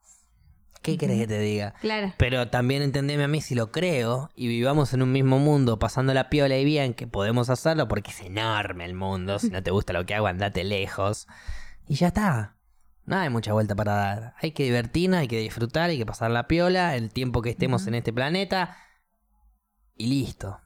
¿Qué 0.83 0.97
querés 0.97 1.19
que 1.19 1.27
te 1.27 1.39
diga? 1.39 1.73
Claro. 1.81 2.13
Pero 2.17 2.49
también 2.49 2.81
entendeme 2.81 3.23
a 3.23 3.27
mí 3.27 3.41
si 3.41 3.55
lo 3.55 3.71
creo 3.71 4.29
y 4.35 4.47
vivamos 4.47 4.93
en 4.93 5.01
un 5.01 5.11
mismo 5.11 5.39
mundo 5.39 5.79
pasando 5.79 6.13
la 6.13 6.29
piola 6.29 6.57
y 6.57 6.65
bien, 6.65 6.93
que 6.93 7.07
podemos 7.07 7.49
hacerlo 7.49 7.87
porque 7.87 8.11
es 8.11 8.21
enorme 8.21 8.85
el 8.85 8.93
mundo. 8.93 9.39
Si 9.39 9.49
no 9.49 9.63
te 9.63 9.71
gusta 9.71 9.91
lo 9.91 10.05
que 10.05 10.13
hago, 10.13 10.27
andate 10.27 10.63
lejos. 10.63 11.27
Y 11.87 11.95
ya 11.95 12.07
está. 12.07 12.56
No 13.07 13.15
hay 13.17 13.29
mucha 13.29 13.53
vuelta 13.53 13.73
para 13.73 13.93
dar. 13.95 14.33
Hay 14.41 14.51
que 14.51 14.63
divertirnos, 14.63 15.19
hay 15.21 15.27
que 15.27 15.39
disfrutar, 15.39 15.89
hay 15.89 15.97
que 15.97 16.05
pasar 16.05 16.29
la 16.29 16.45
piola, 16.47 16.95
el 16.95 17.09
tiempo 17.09 17.41
que 17.41 17.49
estemos 17.49 17.87
en 17.87 17.95
este 17.95 18.13
planeta. 18.13 18.77
Y 19.95 20.07
listo. 20.07 20.59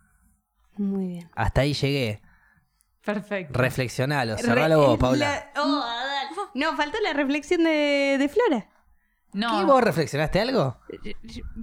Muy 0.76 1.08
bien. 1.08 1.30
Hasta 1.36 1.62
ahí 1.62 1.74
llegué. 1.74 2.22
Perfecto. 3.06 3.58
Reflexionalo, 3.58 4.38
cerralo 4.38 4.80
vos, 4.80 4.98
Paula. 4.98 5.30
la- 5.56 5.62
oh, 5.62 5.86
no, 6.56 6.76
faltó 6.76 6.98
la 7.04 7.14
reflexión 7.14 7.64
de, 7.64 8.18
de 8.20 8.28
Flora. 8.30 8.68
No, 9.34 9.60
¿Qué 9.60 9.66
vos 9.66 9.82
reflexionaste 9.82 10.42
algo? 10.42 10.78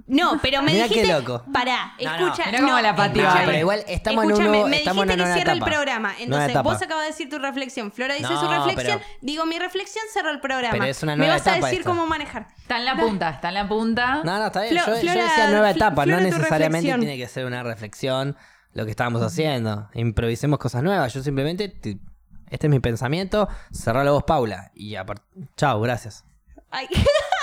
No, 0.07 0.39
pero 0.41 0.61
me 0.63 0.71
Mirá 0.73 0.87
qué 0.87 0.95
dijiste. 1.01 1.13
loco. 1.13 1.43
Pará, 1.53 1.93
No, 2.03 2.17
no. 2.17 2.25
escucha. 2.27 2.45
Mirá 2.49 2.59
cómo 2.61 2.79
la 2.79 2.95
pateó 2.95 3.29
ahí. 3.29 3.45
pero 3.45 3.57
igual 3.59 3.83
estamos 3.87 4.23
en, 4.23 4.31
Escúchame, 4.31 4.57
uno, 4.59 4.67
me 4.69 4.77
estamos 4.77 5.03
dijiste 5.05 5.21
en 5.23 5.27
que 5.29 5.33
cierre 5.35 5.51
el 5.53 5.59
programa. 5.59 6.09
Nueva 6.09 6.23
Entonces, 6.23 6.49
etapa. 6.49 6.61
vos 6.73 6.81
acabas 6.81 7.03
de 7.03 7.09
decir 7.11 7.29
tu 7.29 7.37
reflexión. 7.37 7.91
Flora 7.91 8.15
dice 8.15 8.27
No, 8.33 8.39
su 8.41 8.47
reflexión. 8.47 8.99
pero- 8.99 9.17
Digo, 9.21 9.45
mi 9.45 9.59
reflexión 9.59 10.03
cerró 10.11 10.31
el 10.31 10.39
programa. 10.39 10.71
Pero 10.71 10.85
es 10.85 11.03
una 11.03 11.11
Me 11.15 11.17
nueva 11.27 11.33
vas 11.35 11.47
a 11.47 11.55
decir 11.55 11.79
esto. 11.79 11.89
cómo 11.89 12.05
manejar. 12.07 12.47
está 12.59 12.77
en 12.77 12.85
la 12.85 12.95
punta, 12.95 13.29
está 13.29 13.47
en 13.49 13.53
la 13.53 13.67
punta. 13.67 14.21
No, 14.23 14.39
no, 14.39 14.45
está 14.47 14.61
bien. 14.63 14.73
Flo- 14.75 14.85
yo, 14.87 14.93
yo 14.95 15.01
Flora, 15.01 15.23
decía 15.23 15.49
nueva 15.51 15.69
Fl- 15.71 15.75
etapa, 15.75 16.03
Flora, 16.03 16.21
no 16.21 16.29
tu 16.29 16.35
necesariamente 16.37 16.87
reflexión. 16.87 16.99
tiene 17.01 17.17
que 17.17 17.27
ser 17.27 17.45
una 17.45 17.61
reflexión 17.63 18.35
lo 18.73 18.85
que 18.85 18.91
estábamos 18.91 19.21
haciendo. 19.21 19.89
Improvisemos 19.93 20.57
cosas 20.57 20.81
nuevas. 20.81 21.13
Yo 21.13 21.21
simplemente, 21.21 21.69
te- 21.69 21.97
este 22.49 22.65
es 22.67 22.71
mi 22.71 22.79
pensamiento, 22.79 23.47
cerralo 23.71 24.13
vos, 24.13 24.23
Paula. 24.23 24.71
Y 24.73 24.95
aparte, 24.95 25.23
chao, 25.55 25.79
gracias. 25.81 26.25
Ay, 26.71 26.87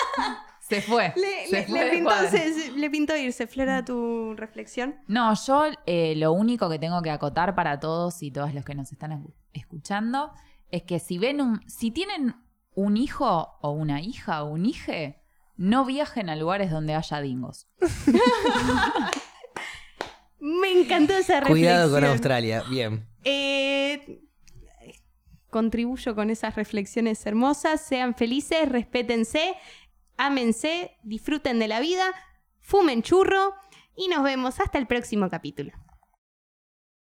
Se 0.60 0.80
fue. 0.82 1.12
le, 1.16 1.46
se 1.46 1.52
le- 1.60 1.66
fue 1.66 1.78
le 1.78 1.84
de 1.84 1.90
pintó, 1.92 2.10
se- 2.30 2.52
se- 2.54 2.72
le 2.72 2.90
pintó 2.90 3.16
irse. 3.16 3.46
Flora, 3.46 3.84
tu 3.84 4.34
reflexión. 4.36 4.96
No, 5.06 5.32
yo 5.46 5.66
eh, 5.86 6.14
lo 6.16 6.32
único 6.32 6.68
que 6.68 6.78
tengo 6.80 7.02
que 7.02 7.10
acotar 7.10 7.54
para 7.54 7.78
todos 7.78 8.22
y 8.22 8.30
todas 8.32 8.52
los 8.52 8.64
que 8.64 8.74
nos 8.74 8.90
están 8.90 9.12
escu- 9.12 9.32
escuchando 9.52 10.32
es 10.72 10.82
que 10.82 10.98
si 10.98 11.18
ven 11.18 11.40
un, 11.40 11.60
si 11.68 11.92
tienen 11.92 12.34
un 12.74 12.96
hijo 12.96 13.56
o 13.60 13.70
una 13.70 14.00
hija 14.00 14.42
o 14.42 14.50
un 14.50 14.66
hije, 14.66 15.22
no 15.56 15.84
viajen 15.84 16.28
a 16.30 16.36
lugares 16.36 16.70
donde 16.70 16.94
haya 16.94 17.20
dingos. 17.20 17.68
Me 20.38 20.70
encantó 20.80 21.14
esa 21.14 21.40
reflexión. 21.40 21.46
Cuidado 21.58 21.90
con 21.92 22.04
Australia. 22.04 22.62
Bien. 22.68 23.06
Eh, 23.24 24.20
contribuyo 25.50 26.14
con 26.14 26.30
esas 26.30 26.54
reflexiones 26.56 27.24
hermosas. 27.24 27.80
Sean 27.80 28.14
felices, 28.14 28.68
respétense, 28.68 29.54
ámense, 30.16 30.96
disfruten 31.02 31.58
de 31.58 31.68
la 31.68 31.80
vida, 31.80 32.12
fumen 32.60 33.02
churro 33.02 33.54
y 33.96 34.08
nos 34.08 34.22
vemos 34.22 34.60
hasta 34.60 34.78
el 34.78 34.86
próximo 34.86 35.28
capítulo. 35.30 35.72